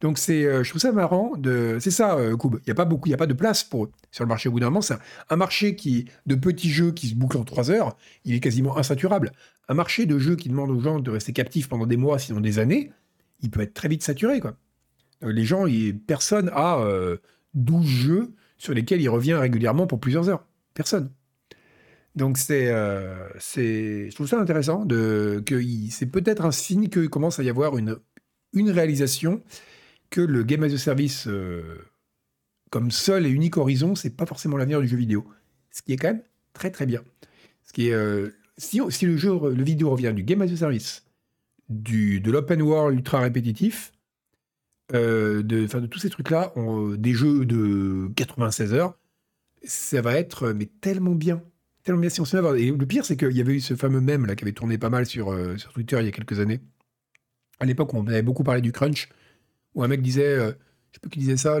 Donc 0.00 0.16
c'est, 0.18 0.46
euh, 0.46 0.64
je 0.64 0.70
trouve 0.70 0.80
ça 0.80 0.92
marrant. 0.92 1.32
De... 1.36 1.76
C'est 1.78 1.90
ça, 1.90 2.16
euh, 2.16 2.36
Il 2.42 2.60
n'y 2.66 2.70
a 2.70 2.74
pas 2.74 2.86
beaucoup, 2.86 3.08
il 3.08 3.10
y 3.10 3.14
a 3.14 3.18
pas 3.18 3.26
de 3.26 3.34
place 3.34 3.64
pour 3.64 3.88
sur 4.10 4.24
le 4.24 4.28
marché 4.28 4.48
au 4.48 4.52
bout 4.52 4.60
d'un 4.60 4.66
moment. 4.66 4.80
C'est 4.80 4.94
un, 5.28 5.36
marché 5.36 5.76
qui 5.76 6.06
de 6.26 6.34
petits 6.34 6.70
jeux 6.70 6.92
qui 6.92 7.08
se 7.08 7.14
bouclent 7.14 7.36
en 7.36 7.44
trois 7.44 7.70
heures, 7.70 7.96
il 8.24 8.34
est 8.34 8.40
quasiment 8.40 8.78
insaturable. 8.78 9.32
Un 9.68 9.74
marché 9.74 10.06
de 10.06 10.18
jeux 10.18 10.36
qui 10.36 10.48
demande 10.48 10.70
aux 10.70 10.80
gens 10.80 10.98
de 10.98 11.10
rester 11.10 11.32
captifs 11.32 11.68
pendant 11.68 11.86
des 11.86 11.98
mois, 11.98 12.18
sinon 12.18 12.40
des 12.40 12.58
années, 12.58 12.92
il 13.42 13.50
peut 13.50 13.60
être 13.60 13.74
très 13.74 13.88
vite 13.88 14.02
saturé, 14.02 14.40
quoi. 14.40 14.56
Euh, 15.22 15.32
les 15.32 15.44
gens, 15.44 15.66
personne 16.06 16.50
a 16.54 16.84
12 17.54 17.86
jeux 17.86 18.34
sur 18.58 18.74
lesquels 18.74 19.00
il 19.00 19.08
revient 19.08 19.34
régulièrement 19.34 19.86
pour 19.86 20.00
plusieurs 20.00 20.28
heures. 20.28 20.46
Personne. 20.74 21.10
Donc 22.16 22.38
c'est, 22.38 22.72
c'est, 23.38 24.10
je 24.10 24.14
trouve 24.14 24.26
ça 24.26 24.40
intéressant 24.40 24.86
que 24.86 25.62
c'est 25.90 26.06
peut-être 26.06 26.44
un 26.44 26.50
signe 26.50 26.88
qu'il 26.88 27.08
commence 27.08 27.38
à 27.38 27.42
y 27.42 27.50
avoir 27.50 27.76
une 27.76 27.98
une 28.52 28.70
réalisation 28.70 29.42
que 30.10 30.20
le 30.20 30.42
game 30.42 30.62
as 30.64 30.72
a 30.72 30.78
service 30.78 31.26
euh, 31.28 31.78
comme 32.70 32.90
seul 32.90 33.26
et 33.26 33.30
unique 33.30 33.56
horizon, 33.56 33.94
c'est 33.94 34.16
pas 34.16 34.26
forcément 34.26 34.56
l'avenir 34.56 34.80
du 34.80 34.88
jeu 34.88 34.96
vidéo. 34.96 35.24
Ce 35.70 35.82
qui 35.82 35.92
est 35.92 35.96
quand 35.96 36.08
même 36.08 36.22
très 36.52 36.70
très 36.70 36.86
bien. 36.86 37.02
Ce 37.64 37.72
qui 37.72 37.88
est, 37.88 37.92
euh, 37.92 38.30
si, 38.58 38.80
si, 38.90 39.06
le 39.06 39.16
jeu, 39.16 39.30
le 39.32 39.62
vidéo 39.62 39.90
revient 39.90 40.12
du 40.14 40.24
game 40.24 40.42
as 40.42 40.50
a 40.50 40.56
service, 40.56 41.04
du, 41.70 42.20
de 42.20 42.30
l'open 42.30 42.60
world 42.60 42.98
ultra 42.98 43.20
répétitif, 43.20 43.92
euh, 44.92 45.42
de, 45.42 45.66
de 45.66 45.86
tous 45.86 46.00
ces 46.00 46.10
trucs-là, 46.10 46.52
des 46.98 47.14
jeux 47.14 47.46
de 47.46 48.10
96 48.16 48.74
heures, 48.74 48.98
ça 49.64 50.02
va 50.02 50.14
être 50.14 50.52
mais 50.52 50.66
tellement 50.80 51.14
bien. 51.14 51.42
Tellement 51.84 52.00
bien 52.00 52.10
si 52.10 52.20
on 52.20 52.26
se 52.26 52.36
met 52.36 52.60
Et 52.60 52.70
le 52.70 52.86
pire, 52.86 53.06
c'est 53.06 53.16
qu'il 53.16 53.32
y 53.32 53.40
avait 53.40 53.54
eu 53.54 53.60
ce 53.60 53.74
fameux 53.74 54.00
mème 54.00 54.26
là 54.26 54.36
qui 54.36 54.44
avait 54.44 54.52
tourné 54.52 54.76
pas 54.76 54.90
mal 54.90 55.06
sur, 55.06 55.34
sur 55.58 55.72
Twitter 55.72 55.96
il 56.00 56.04
y 56.04 56.08
a 56.08 56.12
quelques 56.12 56.38
années. 56.40 56.60
À 57.58 57.64
l'époque, 57.64 57.94
on 57.94 58.06
avait 58.06 58.22
beaucoup 58.22 58.44
parlé 58.44 58.60
du 58.60 58.72
crunch 58.72 59.08
où 59.74 59.82
un 59.82 59.88
mec 59.88 60.02
disait, 60.02 60.24
euh, 60.24 60.52
je 60.90 60.96
sais 60.96 61.00
plus 61.00 61.10
qui 61.10 61.18
disait 61.20 61.36
ça, 61.36 61.58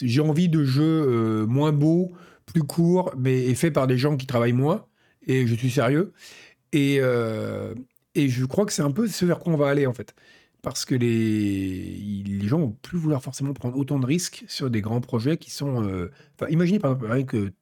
j'ai 0.00 0.20
envie 0.20 0.48
de 0.48 0.64
jeux 0.64 0.82
euh, 1.06 1.46
moins 1.46 1.72
beaux, 1.72 2.12
plus 2.46 2.62
courts, 2.62 3.12
mais 3.16 3.54
faits 3.54 3.72
par 3.72 3.86
des 3.86 3.98
gens 3.98 4.16
qui 4.16 4.26
travaillent 4.26 4.52
moins, 4.52 4.86
et 5.26 5.46
je 5.46 5.54
suis 5.54 5.70
sérieux. 5.70 6.12
Et, 6.72 6.98
euh, 7.00 7.74
et 8.14 8.28
je 8.28 8.44
crois 8.44 8.66
que 8.66 8.72
c'est 8.72 8.82
un 8.82 8.90
peu 8.90 9.08
ce 9.08 9.24
vers 9.24 9.38
quoi 9.38 9.52
on 9.52 9.56
va 9.56 9.68
aller, 9.68 9.86
en 9.86 9.94
fait. 9.94 10.14
Parce 10.62 10.84
que 10.84 10.94
les, 10.94 12.46
gens 12.46 12.58
vont 12.60 12.70
plus 12.82 12.98
vouloir 12.98 13.22
forcément 13.22 13.52
prendre 13.52 13.76
autant 13.76 13.98
de 13.98 14.06
risques 14.06 14.44
sur 14.48 14.70
des 14.70 14.80
grands 14.80 15.00
projets 15.00 15.36
qui 15.36 15.50
sont... 15.50 16.08
Enfin, 16.38 16.50
imaginez 16.50 16.78
par 16.78 16.92
exemple, 16.92 17.24
que 17.24 17.52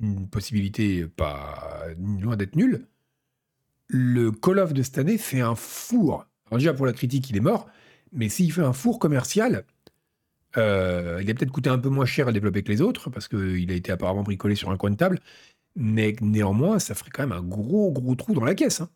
une 0.00 0.28
possibilité 0.28 1.06
pas 1.06 1.86
loin 1.98 2.36
d'être 2.36 2.56
nulle, 2.56 2.86
le 3.88 4.30
Call 4.32 4.58
of 4.58 4.72
de 4.72 4.82
cette 4.82 4.98
année 4.98 5.18
fait 5.18 5.40
un 5.40 5.54
four. 5.54 6.26
Alors 6.46 6.58
déjà, 6.58 6.74
pour 6.74 6.86
la 6.86 6.92
critique, 6.92 7.30
il 7.30 7.36
est 7.36 7.40
mort, 7.40 7.68
mais 8.12 8.28
s'il 8.28 8.52
fait 8.52 8.62
un 8.62 8.72
four 8.72 8.98
commercial, 8.98 9.64
euh, 10.56 11.20
il 11.22 11.30
a 11.30 11.34
peut-être 11.34 11.50
coûté 11.50 11.70
un 11.70 11.78
peu 11.78 11.88
moins 11.88 12.06
cher 12.06 12.28
à 12.28 12.32
développer 12.32 12.62
que 12.62 12.70
les 12.70 12.80
autres, 12.80 13.10
parce 13.10 13.28
qu'il 13.28 13.70
a 13.70 13.74
été 13.74 13.92
apparemment 13.92 14.22
bricolé 14.22 14.54
sur 14.54 14.70
un 14.70 14.76
coin 14.76 14.90
de 14.90 14.96
table. 14.96 15.20
Mais 15.76 16.14
néanmoins, 16.20 16.78
ça 16.78 16.94
ferait 16.94 17.10
quand 17.10 17.26
même 17.26 17.36
un 17.36 17.42
gros, 17.42 17.90
gros 17.92 18.14
trou 18.14 18.34
dans 18.34 18.44
la 18.44 18.54
caisse. 18.54 18.80
Hein. 18.80 18.90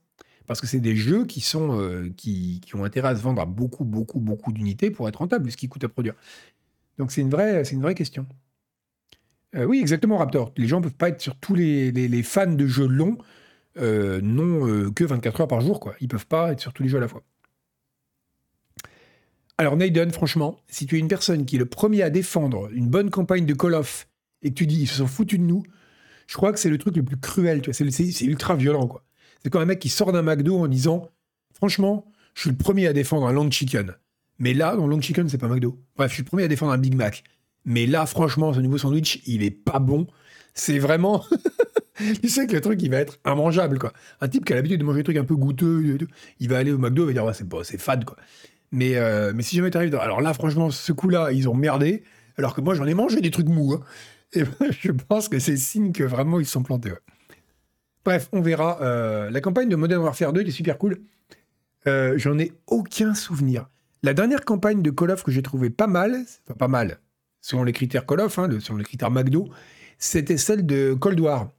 Parce 0.48 0.60
que 0.60 0.66
c'est 0.66 0.80
des 0.80 0.96
jeux 0.96 1.26
qui, 1.26 1.40
sont, 1.40 1.78
euh, 1.78 2.10
qui, 2.16 2.60
ont 2.74 2.82
intérêt 2.82 3.10
à 3.10 3.16
se 3.16 3.22
vendre 3.22 3.40
à 3.40 3.46
beaucoup, 3.46 3.84
beaucoup, 3.84 4.18
beaucoup 4.18 4.52
d'unités 4.52 4.90
pour 4.90 5.08
être 5.08 5.16
rentables, 5.16 5.50
ce 5.52 5.56
qui 5.56 5.68
coûte 5.68 5.84
à 5.84 5.88
produire. 5.88 6.14
Donc 6.98 7.12
c'est 7.12 7.20
une 7.20 7.30
vraie, 7.30 7.64
c'est 7.64 7.74
une 7.74 7.82
vraie 7.82 7.94
question. 7.94 8.26
Euh, 9.54 9.64
oui, 9.64 9.78
exactement, 9.78 10.16
Raptor. 10.16 10.52
Les 10.56 10.66
gens 10.66 10.78
ne 10.78 10.84
peuvent 10.84 10.94
pas 10.94 11.10
être 11.10 11.20
sur 11.20 11.36
tous 11.36 11.54
les, 11.54 11.92
les, 11.92 12.22
fans 12.22 12.50
de 12.50 12.66
jeux 12.66 12.88
longs, 12.88 13.18
non 13.76 14.90
que 14.90 15.04
24 15.04 15.42
heures 15.42 15.48
par 15.48 15.60
jour. 15.60 15.78
Quoi. 15.78 15.94
Ils 16.00 16.04
ne 16.04 16.10
peuvent 16.10 16.26
pas 16.26 16.52
être 16.52 16.60
sur 16.60 16.72
tous 16.72 16.82
les 16.82 16.88
jeux 16.88 16.98
à 16.98 17.02
la 17.02 17.08
fois. 17.08 17.22
Alors 19.58 19.76
Naden, 19.76 20.12
franchement, 20.12 20.60
si 20.68 20.86
tu 20.86 20.96
es 20.96 20.98
une 21.00 21.08
personne 21.08 21.44
qui 21.44 21.56
est 21.56 21.58
le 21.58 21.66
premier 21.66 22.02
à 22.02 22.10
défendre 22.10 22.70
une 22.72 22.88
bonne 22.88 23.10
campagne 23.10 23.44
de 23.44 23.54
Call 23.54 23.74
of 23.74 24.08
et 24.42 24.50
que 24.50 24.54
tu 24.54 24.66
dis 24.66 24.82
ils 24.82 24.88
se 24.88 24.96
sont 24.96 25.08
foutus 25.08 25.40
de 25.40 25.44
nous, 25.44 25.64
je 26.28 26.36
crois 26.36 26.52
que 26.52 26.60
c'est 26.60 26.70
le 26.70 26.78
truc 26.78 26.96
le 26.96 27.02
plus 27.02 27.18
cruel. 27.18 27.60
Tu 27.60 27.70
vois, 27.70 27.90
c'est, 27.90 28.24
ultra 28.24 28.54
violent 28.54 28.86
quoi. 28.86 29.04
C'est 29.42 29.50
comme 29.50 29.62
un 29.62 29.66
mec 29.66 29.78
qui 29.78 29.88
sort 29.88 30.12
d'un 30.12 30.22
McDo 30.22 30.58
en 30.58 30.68
disant 30.68 31.10
franchement, 31.54 32.06
je 32.34 32.42
suis 32.42 32.50
le 32.50 32.56
premier 32.56 32.86
à 32.86 32.92
défendre 32.92 33.26
un 33.26 33.32
long 33.32 33.50
chicken. 33.50 33.94
Mais 34.38 34.54
là, 34.54 34.76
dans 34.76 34.86
long 34.86 35.00
chicken, 35.00 35.28
c'est 35.28 35.38
pas 35.38 35.48
McDo. 35.48 35.78
Bref, 35.96 36.10
je 36.10 36.14
suis 36.14 36.22
le 36.22 36.28
premier 36.28 36.44
à 36.44 36.48
défendre 36.48 36.72
un 36.72 36.78
Big 36.78 36.94
Mac. 36.94 37.24
Mais 37.64 37.86
là, 37.86 38.06
franchement, 38.06 38.52
ce 38.52 38.60
nouveau 38.60 38.78
sandwich, 38.78 39.20
il 39.26 39.42
est 39.42 39.50
pas 39.50 39.80
bon. 39.80 40.06
C'est 40.54 40.78
vraiment. 40.78 41.24
tu 42.22 42.28
sais 42.28 42.46
que 42.46 42.52
le 42.52 42.60
truc, 42.60 42.80
il 42.82 42.90
va 42.90 42.98
être 42.98 43.18
immangeable, 43.26 43.78
quoi. 43.78 43.92
Un 44.20 44.28
type 44.28 44.44
qui 44.44 44.52
a 44.52 44.56
l'habitude 44.56 44.78
de 44.78 44.84
manger 44.84 44.98
des 44.98 45.04
trucs 45.04 45.16
un 45.16 45.24
peu 45.24 45.34
goûteux, 45.34 45.98
il 46.38 46.48
va 46.48 46.58
aller 46.58 46.72
au 46.72 46.78
McDo, 46.78 47.02
il 47.02 47.06
va 47.06 47.12
dire, 47.12 47.24
ouais, 47.24 47.34
c'est, 47.34 47.48
pas, 47.48 47.64
c'est 47.64 47.78
fade, 47.78 48.04
quoi. 48.04 48.16
Mais, 48.70 48.96
euh, 48.96 49.32
mais 49.34 49.42
si 49.42 49.56
jamais 49.56 49.70
t'arrives 49.70 49.90
dans... 49.90 49.98
Alors 49.98 50.20
là, 50.20 50.32
franchement, 50.34 50.70
ce 50.70 50.92
coup-là, 50.92 51.32
ils 51.32 51.48
ont 51.48 51.54
merdé, 51.54 52.04
alors 52.36 52.54
que 52.54 52.60
moi, 52.60 52.74
j'en 52.74 52.86
ai 52.86 52.94
mangé 52.94 53.20
des 53.20 53.30
trucs 53.30 53.48
mous. 53.48 53.74
Hein. 53.74 53.80
Et 54.32 54.44
je 54.80 54.92
pense 54.92 55.28
que 55.28 55.38
c'est 55.38 55.56
signe 55.56 55.92
que 55.92 56.04
vraiment, 56.04 56.38
ils 56.38 56.46
se 56.46 56.52
sont 56.52 56.62
plantés. 56.62 56.92
Bref, 58.08 58.30
on 58.32 58.40
verra. 58.40 58.78
Euh, 58.80 59.28
la 59.28 59.42
campagne 59.42 59.68
de 59.68 59.76
Modern 59.76 60.02
Warfare 60.02 60.32
2 60.32 60.40
est 60.40 60.50
super 60.50 60.78
cool. 60.78 61.02
Euh, 61.86 62.14
j'en 62.16 62.38
ai 62.38 62.52
aucun 62.66 63.12
souvenir. 63.12 63.68
La 64.02 64.14
dernière 64.14 64.46
campagne 64.46 64.80
de 64.80 64.90
Call 64.90 65.10
of 65.10 65.22
que 65.22 65.30
j'ai 65.30 65.42
trouvé 65.42 65.68
pas 65.68 65.88
mal, 65.88 66.16
enfin 66.46 66.56
pas 66.56 66.68
mal, 66.68 67.00
selon 67.42 67.64
les 67.64 67.74
critères 67.74 68.06
Call 68.06 68.20
of, 68.20 68.38
hein, 68.38 68.48
selon 68.60 68.78
les 68.78 68.84
critères 68.84 69.10
McDo, 69.10 69.50
c'était 69.98 70.38
celle 70.38 70.64
de 70.64 70.94
Cold 70.94 71.20
War. 71.20 71.50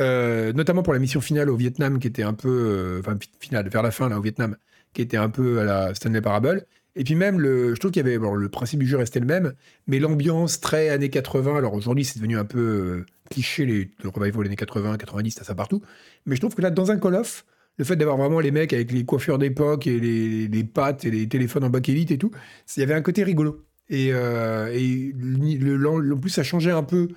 notamment 0.00 0.82
pour 0.82 0.94
la 0.94 0.98
mission 0.98 1.20
finale 1.20 1.48
au 1.48 1.54
Vietnam, 1.54 2.00
qui 2.00 2.08
était 2.08 2.24
un 2.24 2.34
peu. 2.34 2.98
enfin, 2.98 3.16
finale, 3.38 3.68
vers 3.68 3.84
la 3.84 3.92
fin, 3.92 4.08
là, 4.08 4.18
au 4.18 4.20
Vietnam, 4.20 4.56
qui 4.94 5.02
était 5.02 5.16
un 5.16 5.30
peu 5.30 5.60
à 5.60 5.64
la 5.64 5.94
Stanley 5.94 6.20
Parable. 6.20 6.66
Et 6.96 7.04
puis 7.04 7.14
même, 7.14 7.40
le, 7.40 7.74
je 7.74 7.80
trouve 7.80 7.92
qu'il 7.92 8.04
y 8.04 8.08
avait, 8.08 8.18
le 8.18 8.48
principe 8.48 8.80
du 8.80 8.86
jeu 8.86 8.96
restait 8.96 9.20
le 9.20 9.26
même, 9.26 9.52
mais 9.86 9.98
l'ambiance 9.98 10.60
très 10.60 10.88
années 10.88 11.10
80, 11.10 11.56
alors 11.56 11.74
aujourd'hui 11.74 12.04
c'est 12.04 12.18
devenu 12.18 12.36
un 12.36 12.44
peu 12.44 12.58
euh, 12.58 13.06
cliché, 13.30 13.66
les, 13.66 13.90
le 14.02 14.08
revival 14.08 14.46
années 14.46 14.56
80, 14.56 14.96
90, 14.96 15.30
ça, 15.30 15.44
ça 15.44 15.54
partout, 15.54 15.82
mais 16.26 16.34
je 16.34 16.40
trouve 16.40 16.54
que 16.54 16.62
là, 16.62 16.70
dans 16.70 16.90
un 16.90 16.98
Call 16.98 17.14
of, 17.14 17.44
le 17.78 17.84
fait 17.84 17.96
d'avoir 17.96 18.16
vraiment 18.16 18.40
les 18.40 18.50
mecs 18.50 18.72
avec 18.72 18.90
les 18.92 19.04
coiffures 19.04 19.38
d'époque 19.38 19.86
et 19.86 20.00
les, 20.00 20.48
les, 20.48 20.64
pattes 20.64 21.04
et 21.04 21.10
les 21.10 21.28
téléphones 21.28 21.64
en 21.64 21.70
bakélite 21.70 22.10
et 22.10 22.18
tout, 22.18 22.32
il 22.76 22.80
y 22.80 22.82
avait 22.82 22.94
un 22.94 23.02
côté 23.02 23.22
rigolo. 23.22 23.64
Et, 23.88 24.10
euh, 24.12 24.70
et 24.74 25.12
le, 25.16 25.86
en 25.86 26.18
plus, 26.18 26.30
ça 26.30 26.42
changeait 26.42 26.72
un 26.72 26.82
peu 26.82 27.08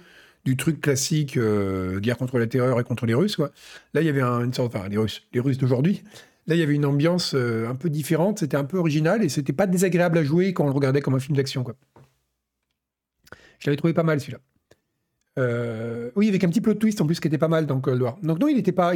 du 0.46 0.58
truc 0.58 0.82
classique, 0.82 1.38
euh, 1.38 2.00
guerre 2.00 2.18
contre 2.18 2.40
la 2.40 2.48
terreur 2.48 2.80
et 2.80 2.84
contre 2.84 3.06
les 3.06 3.14
Russes. 3.14 3.38
Là, 3.94 4.02
il 4.02 4.06
y 4.06 4.10
avait 4.10 4.22
une 4.22 4.54
sorte, 4.54 4.76
enfin, 4.76 4.88
les 4.88 4.98
Russes, 4.98 5.24
les 5.34 5.40
Russes 5.40 5.58
d'aujourd'hui, 5.58 6.04
Là, 6.48 6.56
il 6.56 6.60
y 6.60 6.64
avait 6.64 6.74
une 6.74 6.86
ambiance 6.86 7.36
euh, 7.36 7.68
un 7.70 7.76
peu 7.76 7.90
différente, 7.90 8.40
c'était 8.40 8.58
un 8.58 8.64
peu 8.64 8.78
original 8.78 9.24
et 9.24 9.30
c'était 9.30 9.54
pas 9.54 9.68
désagréable 9.68 10.18
à 10.18 10.24
jouer 10.24 10.54
quand 10.54 10.64
on 10.64 10.68
le 10.68 10.74
regardait 10.74 11.02
comme 11.02 11.14
un 11.14 11.20
film 11.20 11.38
d'action. 11.38 11.64
Je 13.60 13.68
l'avais 13.68 13.78
trouvé 13.78 13.94
pas 13.94 14.04
mal 14.04 14.20
celui-là. 14.20 14.40
Euh, 15.40 16.12
oui, 16.16 16.28
avec 16.28 16.44
un 16.44 16.50
petit 16.50 16.62
plot 16.62 16.74
twist 16.74 17.00
en 17.00 17.06
plus 17.06 17.20
qui 17.20 17.28
était 17.28 17.38
pas 17.38 17.48
mal 17.48 17.68
dans 17.68 17.80
Cold 17.80 18.02
War. 18.02 18.18
Donc 18.24 18.40
non, 18.40 18.48
il 18.48 18.56
n'était 18.56 18.72
pas, 18.72 18.94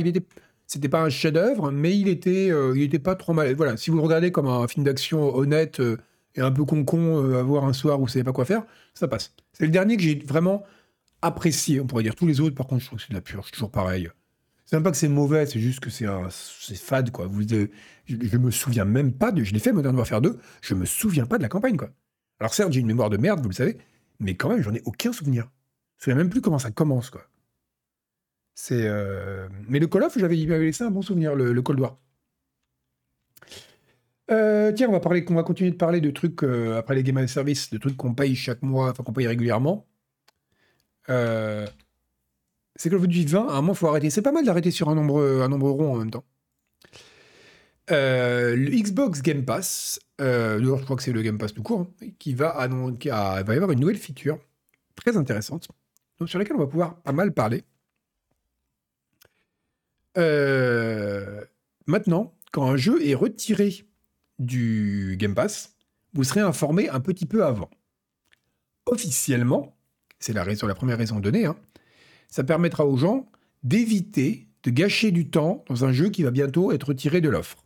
c'était 0.65 0.89
pas 0.89 1.03
un 1.03 1.09
chef-d'œuvre, 1.09 1.71
mais 1.71 1.97
il 1.97 2.07
était, 2.07 2.51
euh, 2.51 2.73
il 2.75 2.99
pas 2.99 3.15
trop 3.15 3.33
mal. 3.33 3.53
Voilà, 3.53 3.77
si 3.77 3.91
vous 3.91 3.97
le 3.97 4.03
regardez 4.03 4.31
comme 4.31 4.47
un 4.47 4.67
film 4.67 4.83
d'action 4.83 5.35
honnête 5.35 5.79
et 6.33 6.41
un 6.41 6.51
peu 6.51 6.65
con-con 6.65 7.35
à 7.35 7.43
voir 7.43 7.65
un 7.65 7.73
soir 7.73 7.99
où 7.99 8.05
vous 8.05 8.09
savez 8.09 8.23
pas 8.23 8.33
quoi 8.33 8.45
faire, 8.45 8.65
ça 8.95 9.07
passe. 9.07 9.35
C'est 9.53 9.65
le 9.65 9.71
dernier 9.71 9.97
que 9.97 10.03
j'ai 10.03 10.15
vraiment 10.25 10.63
apprécié. 11.21 11.79
On 11.79 11.85
pourrait 11.85 12.03
dire 12.03 12.15
tous 12.15 12.27
les 12.27 12.41
autres, 12.41 12.55
par 12.55 12.65
contre, 12.65 12.81
je 12.81 12.87
trouve 12.87 12.97
que 12.97 13.05
c'est 13.05 13.11
de 13.11 13.15
la 13.15 13.21
purge, 13.21 13.51
toujours 13.51 13.71
pareil. 13.71 14.09
C'est 14.65 14.75
même 14.75 14.83
pas 14.83 14.91
que 14.91 14.97
c'est 14.97 15.07
mauvais, 15.07 15.45
c'est 15.45 15.59
juste 15.59 15.79
que 15.79 15.91
c'est 15.91 16.07
fade, 16.75 17.11
quoi. 17.11 17.27
Vous, 17.27 17.43
je, 17.47 18.37
me 18.37 18.49
souviens 18.49 18.85
même 18.85 19.13
pas 19.13 19.31
de. 19.31 19.43
Je 19.43 19.53
l'ai 19.53 19.59
fait 19.59 19.71
Modern 19.71 19.95
Warfare 19.95 20.21
2, 20.21 20.39
je 20.61 20.73
me 20.73 20.85
souviens 20.85 21.27
pas 21.27 21.37
de 21.37 21.43
la 21.43 21.49
campagne, 21.49 21.77
quoi. 21.77 21.91
Alors 22.39 22.53
certes, 22.53 22.71
j'ai 22.73 22.79
une 22.79 22.87
mémoire 22.87 23.11
de 23.11 23.17
merde, 23.17 23.41
vous 23.41 23.49
le 23.49 23.53
savez, 23.53 23.77
mais 24.19 24.35
quand 24.35 24.49
même, 24.49 24.61
j'en 24.61 24.73
ai 24.73 24.81
aucun 24.85 25.13
souvenir. 25.13 25.43
Je 25.43 25.47
me 25.47 26.03
souviens 26.03 26.15
même 26.15 26.29
plus 26.29 26.41
comment 26.41 26.59
ça 26.59 26.71
commence, 26.71 27.11
quoi. 27.11 27.27
C'est, 28.55 28.89
Mais 29.67 29.79
le 29.79 29.87
Call 29.87 30.03
of, 30.03 30.17
j'avais 30.17 30.35
laissé 30.35 30.83
un 30.83 30.91
bon 30.91 31.01
souvenir, 31.03 31.35
le, 31.35 31.61
Cold 31.61 31.79
War. 31.79 31.99
tiens, 34.27 34.89
on 34.89 34.93
va, 34.93 34.99
parler, 34.99 35.23
on 35.29 35.35
va 35.35 35.43
continuer 35.43 35.71
de 35.71 35.75
parler 35.75 36.01
de 36.01 36.09
trucs, 36.09 36.41
après 36.43 36.95
les 36.95 37.03
Game 37.03 37.17
as 37.17 37.27
Service, 37.27 37.69
de 37.69 37.77
trucs 37.77 37.97
qu'on 37.97 38.15
paye 38.15 38.35
chaque 38.35 38.63
mois, 38.63 38.91
enfin 38.91 39.03
qu'on 39.03 39.13
paye 39.13 39.27
régulièrement. 39.27 39.85
C'est 42.75 42.89
que 42.89 42.95
le 42.95 43.07
Duty 43.07 43.25
20, 43.25 43.47
à 43.47 43.51
un 43.53 43.55
moment, 43.55 43.73
il 43.73 43.77
faut 43.77 43.87
arrêter. 43.87 44.09
C'est 44.09 44.21
pas 44.21 44.31
mal 44.31 44.45
d'arrêter 44.45 44.71
sur 44.71 44.89
un 44.89 44.95
nombre, 44.95 45.21
un 45.41 45.47
nombre 45.47 45.69
rond 45.69 45.93
en 45.93 45.97
même 45.97 46.11
temps. 46.11 46.25
Euh, 47.91 48.55
le 48.55 48.71
Xbox 48.71 49.21
Game 49.21 49.45
Pass, 49.45 49.99
euh, 50.19 50.59
je 50.59 50.83
crois 50.83 50.95
que 50.95 51.03
c'est 51.03 51.11
le 51.11 51.21
Game 51.21 51.37
Pass 51.37 51.53
tout 51.53 51.61
court, 51.61 51.81
hein, 51.81 52.07
qui 52.17 52.33
va, 52.33 52.67
y 52.67 53.09
avoir 53.09 53.71
une 53.71 53.79
nouvelle 53.79 53.97
feature 53.97 54.39
très 54.95 55.17
intéressante, 55.17 55.67
sur 56.25 56.39
laquelle 56.39 56.55
on 56.55 56.59
va 56.59 56.67
pouvoir 56.67 56.95
pas 57.01 57.11
mal 57.11 57.33
parler. 57.33 57.63
Euh, 60.17 61.43
maintenant, 61.85 62.33
quand 62.51 62.67
un 62.67 62.77
jeu 62.77 63.05
est 63.05 63.13
retiré 63.13 63.85
du 64.39 65.15
Game 65.19 65.35
Pass, 65.35 65.75
vous 66.13 66.23
serez 66.23 66.41
informé 66.41 66.89
un 66.89 67.01
petit 67.01 67.25
peu 67.25 67.45
avant. 67.45 67.69
Officiellement, 68.87 69.75
c'est 70.19 70.33
la, 70.33 70.43
raison, 70.43 70.65
la 70.65 70.75
première 70.75 70.97
raison 70.97 71.19
donnée, 71.19 71.45
hein, 71.45 71.57
ça 72.29 72.43
permettra 72.43 72.85
aux 72.85 72.97
gens 72.97 73.29
d'éviter 73.63 74.47
de 74.63 74.71
gâcher 74.71 75.11
du 75.11 75.29
temps 75.29 75.63
dans 75.67 75.85
un 75.85 75.91
jeu 75.91 76.09
qui 76.09 76.23
va 76.23 76.31
bientôt 76.31 76.71
être 76.71 76.87
retiré 76.87 77.21
de 77.21 77.29
l'offre. 77.29 77.65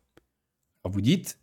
Alors 0.84 0.94
vous 0.94 1.02
dites, 1.02 1.40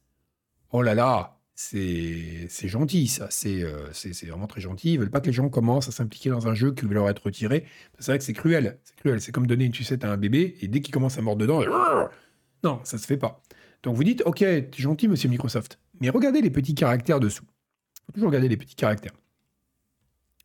oh 0.71 0.83
là 0.83 0.95
là, 0.95 1.39
c'est 1.55 2.49
gentil 2.69 3.07
ça, 3.07 3.29
euh, 3.47 3.89
c'est 3.93 4.27
vraiment 4.27 4.47
très 4.47 4.61
gentil. 4.61 4.93
Ils 4.93 4.99
veulent 4.99 5.11
pas 5.11 5.21
que 5.21 5.27
les 5.27 5.33
gens 5.33 5.49
commencent 5.49 5.89
à 5.89 5.93
s'impliquer 5.93 6.29
dans 6.29 6.47
un 6.47 6.55
jeu 6.55 6.73
qui 6.73 6.85
va 6.85 6.93
leur 6.93 7.09
être 7.09 7.25
retiré. 7.25 7.64
C'est 7.99 8.12
vrai 8.12 8.19
que 8.19 8.25
c'est 8.25 8.35
cruel, 8.35 8.79
c'est 8.85 8.97
cruel. 8.97 9.21
C'est 9.21 9.33
comme 9.33 9.47
donner 9.47 9.64
une 9.64 9.75
sucette 9.75 10.05
à 10.05 10.12
un 10.12 10.19
bébé 10.19 10.57
et 10.61 10.69
dès 10.69 10.81
qu'il 10.81 10.93
commence 10.93 11.17
à 11.17 11.23
mordre 11.23 11.41
dedans, 11.41 11.62
non, 12.62 12.81
ça 12.85 12.99
se 12.99 13.07
fait 13.07 13.17
pas. 13.17 13.43
Donc 13.83 13.97
vous 13.97 14.05
dites, 14.05 14.23
ok, 14.27 14.43
es 14.43 14.71
gentil, 14.77 15.09
monsieur 15.09 15.31
Microsoft, 15.31 15.79
mais 16.01 16.11
regardez 16.11 16.43
les 16.43 16.51
petits 16.51 16.75
caractères 16.75 17.21
dessous. 17.21 17.45
Faut 18.07 18.12
toujours 18.12 18.29
regarder 18.29 18.49
les 18.49 18.57
petits 18.57 18.77
caractères. 18.77 19.14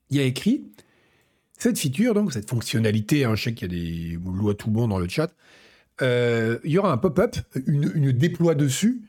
Il 0.09 0.17
y 0.17 0.19
a 0.19 0.23
écrit 0.23 0.71
cette 1.61 1.77
feature, 1.77 2.13
donc 2.15 2.33
cette 2.33 2.49
fonctionnalité, 2.49 3.23
hein, 3.23 3.35
je 3.35 3.43
sais 3.43 3.53
qu'il 3.53 3.71
y 3.71 3.75
a 3.75 4.17
des 4.17 4.31
lois 4.31 4.55
tout 4.55 4.71
bon 4.71 4.87
dans 4.87 4.97
le 4.97 5.07
chat, 5.07 5.31
euh, 6.01 6.57
il 6.63 6.71
y 6.71 6.77
aura 6.79 6.91
un 6.91 6.97
pop-up, 6.97 7.35
une, 7.67 8.11
déploie 8.11 8.55
dessus, 8.55 9.03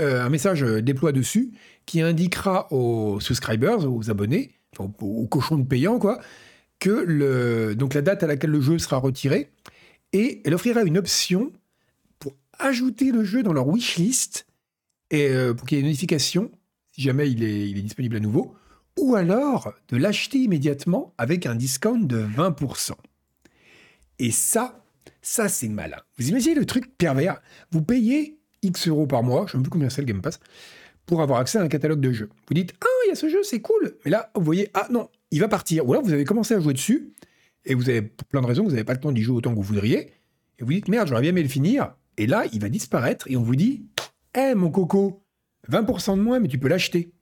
euh, 0.00 0.22
un 0.22 0.28
message 0.28 0.62
déploie 0.62 1.12
dessus 1.12 1.52
qui 1.86 2.02
indiquera 2.02 2.70
aux 2.72 3.20
subscribers, 3.20 3.90
aux 3.90 4.10
abonnés, 4.10 4.52
aux, 4.78 5.26
cochons 5.26 5.56
de 5.56 5.66
payants, 5.66 5.98
quoi, 5.98 6.20
que 6.78 6.90
le, 6.90 7.74
donc 7.74 7.94
la 7.94 8.02
date 8.02 8.22
à 8.22 8.26
laquelle 8.26 8.50
le 8.50 8.60
jeu 8.60 8.78
sera 8.78 8.98
retiré, 8.98 9.50
et 10.12 10.42
elle 10.44 10.54
offrira 10.54 10.82
une 10.82 10.98
option 10.98 11.52
pour 12.18 12.36
ajouter 12.58 13.12
le 13.12 13.24
jeu 13.24 13.42
dans 13.42 13.54
leur 13.54 13.66
wishlist 13.66 14.46
et 15.10 15.28
euh, 15.28 15.54
pour 15.54 15.66
qu'il 15.66 15.78
y 15.78 15.80
ait 15.80 15.82
une 15.82 15.88
notification 15.88 16.50
si 16.94 17.02
jamais 17.02 17.28
il 17.28 17.42
est 17.42 17.82
disponible 17.82 18.16
à 18.16 18.20
nouveau, 18.20 18.54
ou 18.98 19.14
alors 19.14 19.72
de 19.88 19.96
l'acheter 19.96 20.38
immédiatement 20.38 21.14
avec 21.18 21.46
un 21.46 21.54
discount 21.54 21.98
de 21.98 22.24
20%. 22.24 22.92
Et 24.18 24.30
ça, 24.30 24.84
ça, 25.22 25.48
c'est 25.48 25.68
malin. 25.68 25.98
Vous 26.18 26.28
imaginez 26.28 26.54
le 26.54 26.66
truc 26.66 26.96
pervers 26.96 27.40
Vous 27.70 27.82
payez 27.82 28.38
X 28.62 28.88
euros 28.88 29.06
par 29.06 29.22
mois, 29.22 29.46
je 29.46 29.56
ne 29.56 29.62
sais 29.62 29.64
plus 29.64 29.70
combien 29.70 29.90
c'est 29.90 30.02
le 30.02 30.06
Game 30.06 30.22
Pass, 30.22 30.38
pour 31.06 31.22
avoir 31.22 31.40
accès 31.40 31.58
à 31.58 31.62
un 31.62 31.68
catalogue 31.68 32.00
de 32.00 32.12
jeux. 32.12 32.30
Vous 32.48 32.54
dites, 32.54 32.74
ah, 32.80 32.86
il 33.06 33.08
y 33.08 33.12
a 33.12 33.14
ce 33.14 33.28
jeu, 33.28 33.42
c'est 33.42 33.60
cool. 33.60 33.96
Mais 34.04 34.10
là, 34.10 34.30
vous 34.34 34.44
voyez, 34.44 34.70
ah 34.74 34.86
non, 34.90 35.08
il 35.30 35.40
va 35.40 35.48
partir. 35.48 35.86
Ou 35.86 35.92
alors, 35.92 36.04
vous 36.04 36.12
avez 36.12 36.24
commencé 36.24 36.54
à 36.54 36.60
jouer 36.60 36.72
dessus, 36.72 37.12
et 37.64 37.74
vous 37.74 37.88
avez, 37.88 38.02
pour 38.02 38.26
plein 38.28 38.42
de 38.42 38.46
raisons, 38.46 38.64
vous 38.64 38.70
n'avez 38.70 38.84
pas 38.84 38.94
le 38.94 39.00
temps 39.00 39.12
d'y 39.12 39.22
jouer 39.22 39.36
autant 39.36 39.50
que 39.50 39.56
vous 39.56 39.62
voudriez. 39.62 40.12
Et 40.58 40.64
vous 40.64 40.72
dites, 40.72 40.88
merde, 40.88 41.08
j'aurais 41.08 41.22
bien 41.22 41.30
aimé 41.30 41.42
le 41.42 41.48
finir. 41.48 41.94
Et 42.16 42.26
là, 42.26 42.44
il 42.52 42.60
va 42.60 42.68
disparaître, 42.68 43.26
et 43.30 43.36
on 43.36 43.42
vous 43.42 43.56
dit, 43.56 43.86
hé, 44.34 44.54
mon 44.54 44.70
coco, 44.70 45.22
20% 45.70 46.16
de 46.16 46.22
moins, 46.22 46.38
mais 46.40 46.48
tu 46.48 46.58
peux 46.58 46.68
l'acheter. 46.68 47.13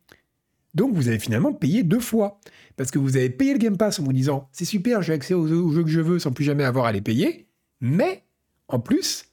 Donc, 0.74 0.94
vous 0.94 1.08
avez 1.08 1.18
finalement 1.18 1.52
payé 1.52 1.82
deux 1.82 2.00
fois. 2.00 2.40
Parce 2.76 2.90
que 2.90 2.98
vous 2.98 3.16
avez 3.16 3.30
payé 3.30 3.52
le 3.52 3.58
Game 3.58 3.76
Pass 3.76 4.00
en 4.00 4.04
vous 4.04 4.12
disant, 4.12 4.48
c'est 4.52 4.64
super, 4.64 5.02
j'ai 5.02 5.12
accès 5.12 5.34
aux 5.34 5.46
jeux 5.46 5.84
que 5.84 5.90
je 5.90 6.00
veux 6.00 6.18
sans 6.18 6.32
plus 6.32 6.44
jamais 6.44 6.64
avoir 6.64 6.86
à 6.86 6.92
les 6.92 7.02
payer. 7.02 7.46
Mais, 7.80 8.24
en 8.68 8.80
plus, 8.80 9.26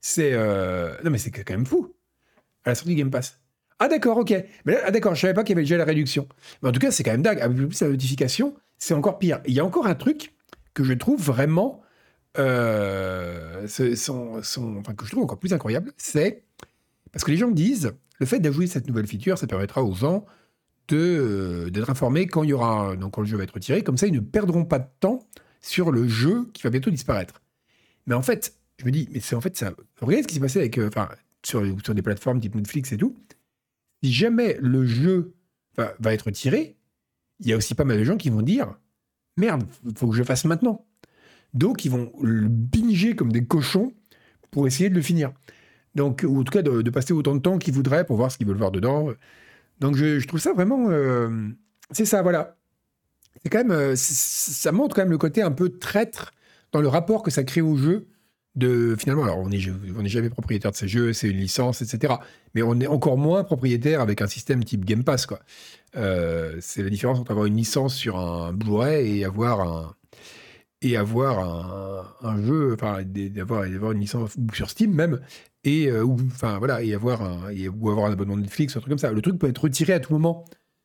c'est... 0.00 0.32
Euh, 0.32 0.94
non 1.04 1.10
mais 1.10 1.18
c'est 1.18 1.30
quand 1.30 1.54
même 1.54 1.66
fou. 1.66 1.94
À 2.64 2.70
la 2.70 2.74
sortie 2.74 2.90
du 2.90 2.96
Game 2.96 3.10
Pass. 3.10 3.40
Ah 3.78 3.88
d'accord, 3.88 4.18
ok. 4.18 4.34
Mais 4.66 4.78
ah 4.84 4.90
d'accord, 4.90 5.14
je 5.14 5.20
savais 5.20 5.34
pas 5.34 5.44
qu'il 5.44 5.54
y 5.54 5.56
avait 5.56 5.62
déjà 5.62 5.76
la 5.76 5.84
réduction. 5.84 6.28
Mais 6.62 6.68
en 6.68 6.72
tout 6.72 6.80
cas, 6.80 6.90
c'est 6.90 7.02
quand 7.02 7.12
même 7.12 7.22
dingue. 7.22 7.40
Avec 7.40 7.56
plus 7.56 7.80
la 7.80 7.88
notification, 7.88 8.54
c'est 8.78 8.94
encore 8.94 9.18
pire. 9.18 9.40
Il 9.46 9.54
y 9.54 9.60
a 9.60 9.64
encore 9.64 9.86
un 9.86 9.94
truc 9.94 10.34
que 10.74 10.84
je 10.84 10.92
trouve 10.92 11.22
vraiment... 11.22 11.82
Euh, 12.38 13.66
enfin, 13.66 14.94
que 14.94 15.04
je 15.04 15.10
trouve 15.10 15.24
encore 15.24 15.38
plus 15.38 15.52
incroyable, 15.52 15.92
c'est... 15.96 16.44
Parce 17.12 17.24
que 17.24 17.30
les 17.30 17.36
gens 17.36 17.50
disent, 17.50 17.92
le 18.20 18.26
fait 18.26 18.38
d'ajouter 18.38 18.68
cette 18.68 18.86
nouvelle 18.86 19.06
feature, 19.06 19.36
ça 19.36 19.46
permettra 19.46 19.82
aux 19.82 19.94
gens 19.94 20.24
de, 20.94 21.68
d'être 21.72 21.90
informés 21.90 22.26
quand 22.26 22.42
il 22.42 22.50
y 22.50 22.52
aura 22.52 22.96
donc 22.96 23.12
quand 23.12 23.22
le 23.22 23.26
jeu 23.26 23.36
va 23.36 23.44
être 23.44 23.54
retiré. 23.54 23.82
Comme 23.82 23.96
ça, 23.96 24.06
ils 24.06 24.14
ne 24.14 24.20
perdront 24.20 24.64
pas 24.64 24.78
de 24.78 24.88
temps 25.00 25.20
sur 25.60 25.90
le 25.90 26.08
jeu 26.08 26.48
qui 26.52 26.62
va 26.62 26.70
bientôt 26.70 26.90
disparaître. 26.90 27.42
Mais 28.06 28.14
en 28.14 28.22
fait, 28.22 28.54
je 28.78 28.84
me 28.84 28.90
dis, 28.90 29.08
mais 29.12 29.20
c'est 29.20 29.36
en 29.36 29.40
fait 29.40 29.56
ça. 29.56 29.72
Regardez 30.00 30.22
ce 30.22 30.28
qui 30.28 30.34
s'est 30.34 30.40
passé 30.40 30.58
avec, 30.58 30.78
euh, 30.78 30.88
enfin, 30.88 31.08
sur, 31.44 31.62
sur 31.84 31.94
des 31.94 32.02
plateformes 32.02 32.40
type 32.40 32.54
Netflix 32.54 32.92
et 32.92 32.96
tout. 32.96 33.16
Si 34.02 34.12
jamais 34.12 34.56
le 34.60 34.86
jeu 34.86 35.34
va, 35.76 36.12
être 36.12 36.30
tiré, 36.30 36.76
il 37.40 37.48
y 37.48 37.52
a 37.52 37.56
aussi 37.56 37.74
pas 37.74 37.84
mal 37.84 37.98
de 37.98 38.04
gens 38.04 38.16
qui 38.16 38.30
vont 38.30 38.42
dire, 38.42 38.74
merde, 39.36 39.64
faut 39.96 40.08
que 40.08 40.16
je 40.16 40.22
fasse 40.22 40.44
maintenant. 40.44 40.86
Donc 41.54 41.84
ils 41.84 41.90
vont 41.90 42.12
le 42.22 42.48
binger 42.48 43.14
comme 43.16 43.32
des 43.32 43.44
cochons 43.44 43.92
pour 44.50 44.66
essayer 44.66 44.90
de 44.90 44.94
le 44.94 45.02
finir. 45.02 45.32
Donc, 45.94 46.24
ou 46.26 46.40
en 46.40 46.44
tout 46.44 46.52
cas 46.52 46.62
de, 46.62 46.88
passer 46.90 47.12
autant 47.12 47.34
de 47.34 47.40
temps 47.40 47.58
qu'ils 47.58 47.74
voudraient 47.74 48.04
pour 48.04 48.16
voir 48.16 48.30
ce 48.30 48.38
qu'ils 48.38 48.46
veulent 48.46 48.56
voir 48.56 48.70
dedans. 48.70 49.08
Donc 49.80 49.96
je, 49.96 50.26
trouve 50.26 50.40
ça 50.40 50.52
vraiment, 50.52 50.90
euh, 50.90 51.48
c'est 51.90 52.04
ça, 52.04 52.22
voilà. 52.22 52.56
C'est 53.42 53.48
quand 53.48 53.58
même, 53.58 53.70
euh, 53.70 53.94
ça 53.96 54.72
montre 54.72 54.94
quand 54.94 55.02
même 55.02 55.10
le 55.10 55.18
côté 55.18 55.42
un 55.42 55.52
peu 55.52 55.70
traître 55.70 56.32
dans 56.72 56.80
le 56.80 56.88
rapport 56.88 57.22
que 57.22 57.30
ça 57.30 57.44
crée 57.44 57.62
au 57.62 57.76
jeu, 57.76 58.06
de 58.56 58.96
finalement, 58.98 59.22
alors 59.24 59.38
on 59.38 59.48
n'est 59.48 60.08
jamais 60.08 60.30
propriétaire 60.30 60.72
de 60.72 60.76
ces 60.76 60.88
jeux, 60.88 61.12
c'est 61.12 61.28
une 61.28 61.36
licence, 61.36 61.82
etc. 61.82 62.14
Mais 62.54 62.62
on 62.62 62.80
est 62.80 62.86
encore 62.86 63.16
moins 63.16 63.44
propriétaire 63.44 64.00
avec 64.00 64.22
un 64.22 64.26
système 64.26 64.64
type 64.64 64.84
Game 64.84 65.04
Pass, 65.04 65.26
quoi. 65.26 65.40
Euh, 65.96 66.56
c'est 66.60 66.82
la 66.82 66.90
différence 66.90 67.18
entre 67.18 67.30
avoir 67.30 67.46
une 67.46 67.56
licence 67.56 67.94
sur 67.94 68.18
un 68.18 68.52
Blu-ray 68.52 69.20
et 69.20 69.24
avoir 69.24 69.60
un 69.60 69.94
et 70.82 70.96
avoir 70.96 71.38
un, 72.22 72.42
jeu, 72.42 72.72
enfin 72.72 73.02
d'avoir 73.04 73.64
avoir 73.64 73.92
une 73.92 74.00
licence 74.00 74.30
sur 74.54 74.70
Steam 74.70 74.94
même 74.94 75.20
et 75.64 75.90
euh, 75.90 76.06
voilà 76.58 76.82
et 76.82 76.94
avoir 76.94 77.22
un 77.22 77.52
ou 77.78 77.90
avoir 77.90 78.06
un 78.06 78.12
abonnement 78.12 78.36
Netflix, 78.36 78.76
un 78.76 78.80
truc 78.80 78.90
comme 78.90 78.98
ça. 78.98 79.12
Le 79.12 79.22
truc 79.22 79.38
peut 79.38 79.48
être 79.48 79.62
retiré 79.64 79.92
à 79.92 80.00
tout 80.00 80.12
moment 80.12 80.44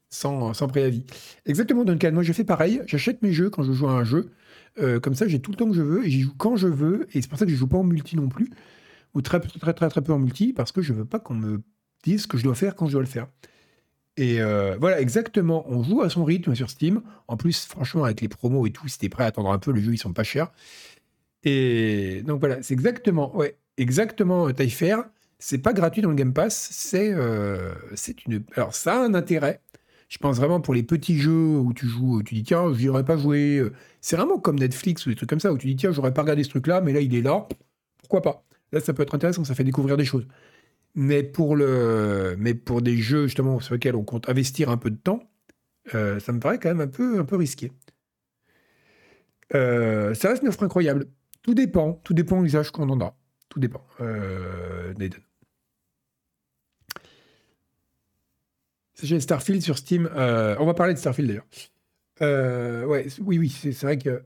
sans, 0.09 0.53
sans 0.53 0.67
préavis. 0.67 1.03
Exactement, 1.45 1.83
Duncan. 1.83 2.11
Moi, 2.13 2.23
je 2.23 2.33
fais 2.33 2.43
pareil. 2.43 2.81
J'achète 2.85 3.21
mes 3.21 3.33
jeux 3.33 3.49
quand 3.49 3.63
je 3.63 3.73
joue 3.73 3.87
à 3.87 3.91
un 3.91 4.03
jeu. 4.03 4.31
Euh, 4.79 4.99
comme 4.99 5.15
ça, 5.15 5.27
j'ai 5.27 5.39
tout 5.39 5.51
le 5.51 5.57
temps 5.57 5.67
que 5.67 5.75
je 5.75 5.81
veux 5.81 6.05
et 6.05 6.09
j'y 6.09 6.21
joue 6.21 6.33
quand 6.37 6.55
je 6.55 6.67
veux. 6.67 7.07
Et 7.13 7.21
c'est 7.21 7.29
pour 7.29 7.39
ça 7.39 7.45
que 7.45 7.51
je 7.51 7.55
joue 7.55 7.67
pas 7.67 7.77
en 7.77 7.83
multi 7.83 8.15
non 8.15 8.27
plus, 8.27 8.49
ou 9.13 9.21
très 9.21 9.39
très 9.39 9.73
très 9.73 9.89
très 9.89 10.01
peu 10.01 10.13
en 10.13 10.19
multi, 10.19 10.53
parce 10.53 10.71
que 10.71 10.81
je 10.81 10.93
veux 10.93 11.05
pas 11.05 11.19
qu'on 11.19 11.35
me 11.35 11.61
dise 12.03 12.23
ce 12.23 12.27
que 12.27 12.37
je 12.37 12.43
dois 12.43 12.55
faire 12.55 12.75
quand 12.75 12.87
je 12.87 12.93
dois 12.93 13.01
le 13.01 13.07
faire. 13.07 13.27
Et 14.17 14.41
euh, 14.41 14.77
voilà, 14.79 15.01
exactement. 15.01 15.65
On 15.69 15.83
joue 15.83 16.01
à 16.01 16.09
son 16.09 16.23
rythme 16.23 16.55
sur 16.55 16.69
Steam. 16.69 17.01
En 17.27 17.37
plus, 17.37 17.65
franchement, 17.65 18.05
avec 18.05 18.21
les 18.21 18.29
promos 18.29 18.65
et 18.65 18.71
tout, 18.71 18.87
si 18.87 18.97
t'es 18.97 19.09
prêt 19.09 19.23
à 19.23 19.27
attendre 19.27 19.51
un 19.51 19.59
peu, 19.59 19.71
les 19.71 19.81
jeux 19.81 19.93
ils 19.93 19.97
sont 19.97 20.13
pas 20.13 20.23
chers. 20.23 20.51
Et 21.43 22.23
donc 22.25 22.39
voilà, 22.39 22.61
c'est 22.63 22.73
exactement, 22.73 23.35
ouais, 23.35 23.57
exactement 23.77 24.51
taille 24.51 24.69
faire. 24.69 25.05
C'est 25.39 25.57
pas 25.57 25.73
gratuit 25.73 26.01
dans 26.01 26.09
le 26.09 26.15
Game 26.15 26.33
Pass. 26.33 26.93
Euh, 26.95 27.73
c'est 27.95 28.25
une. 28.25 28.43
Alors 28.55 28.73
ça 28.73 29.01
a 29.01 29.05
un 29.05 29.13
intérêt 29.13 29.61
je 30.07 30.19
pense 30.19 30.37
vraiment 30.37 30.61
pour 30.61 30.75
les 30.75 30.83
petits 30.83 31.17
jeux 31.17 31.57
où 31.57 31.73
tu 31.73 31.87
joues, 31.87 32.21
tu 32.23 32.35
dis 32.35 32.43
tiens, 32.43 32.71
j'y 32.73 32.89
aurais 32.89 33.03
pas 33.03 33.17
joué. 33.17 33.63
C'est 34.01 34.15
vraiment 34.15 34.37
comme 34.37 34.59
Netflix 34.59 35.05
ou 35.05 35.09
des 35.09 35.15
trucs 35.15 35.29
comme 35.29 35.39
ça 35.39 35.51
où 35.51 35.57
tu 35.57 35.65
dis 35.65 35.75
tiens, 35.75 35.91
j'aurais 35.91 36.13
pas 36.13 36.21
regardé 36.21 36.43
ce 36.43 36.49
truc-là, 36.49 36.79
mais 36.79 36.93
là 36.93 37.01
il 37.01 37.15
est 37.15 37.23
là, 37.23 37.47
pourquoi 37.97 38.21
pas? 38.21 38.45
Là, 38.71 38.79
ça 38.81 38.93
peut 38.93 39.03
être 39.03 39.15
intéressant, 39.15 39.43
ça 39.43 39.55
fait 39.55 39.63
découvrir 39.63 39.97
des 39.97 40.05
choses. 40.05 40.27
Mais 40.95 41.23
pour, 41.23 41.55
le, 41.55 42.35
mais 42.37 42.53
pour 42.53 42.81
des 42.81 42.97
jeux 42.97 43.25
justement 43.25 43.59
sur 43.59 43.73
lesquels 43.73 43.95
on 43.95 44.03
compte 44.03 44.29
investir 44.29 44.69
un 44.69 44.77
peu 44.77 44.91
de 44.91 44.97
temps, 44.97 45.23
euh, 45.93 46.19
ça 46.19 46.31
me 46.31 46.39
paraît 46.39 46.59
quand 46.59 46.69
même 46.69 46.81
un 46.81 46.87
peu, 46.87 47.19
un 47.19 47.25
peu 47.25 47.35
risqué. 47.35 47.71
Euh, 49.53 50.13
ça 50.13 50.29
reste 50.29 50.41
une 50.41 50.49
offre 50.49 50.63
incroyable. 50.63 51.07
Tout 51.41 51.53
dépend, 51.53 51.93
tout 52.03 52.13
dépend 52.13 52.39
de 52.39 52.43
l'usage 52.43 52.71
qu'on 52.71 52.89
en 52.89 53.01
a. 53.01 53.15
Dépend. 53.55 53.85
Euh, 54.01 54.93
C'est 58.95 59.19
Starfield 59.19 59.61
sur 59.61 59.77
Steam. 59.77 60.09
Euh, 60.15 60.55
on 60.59 60.65
va 60.65 60.73
parler 60.73 60.93
de 60.93 60.99
Starfield 60.99 61.29
d'ailleurs. 61.29 61.45
Euh, 62.21 62.85
ouais, 62.85 63.07
oui, 63.21 63.37
oui, 63.37 63.49
c'est 63.49 63.81
vrai 63.81 63.97
que. 63.97 64.23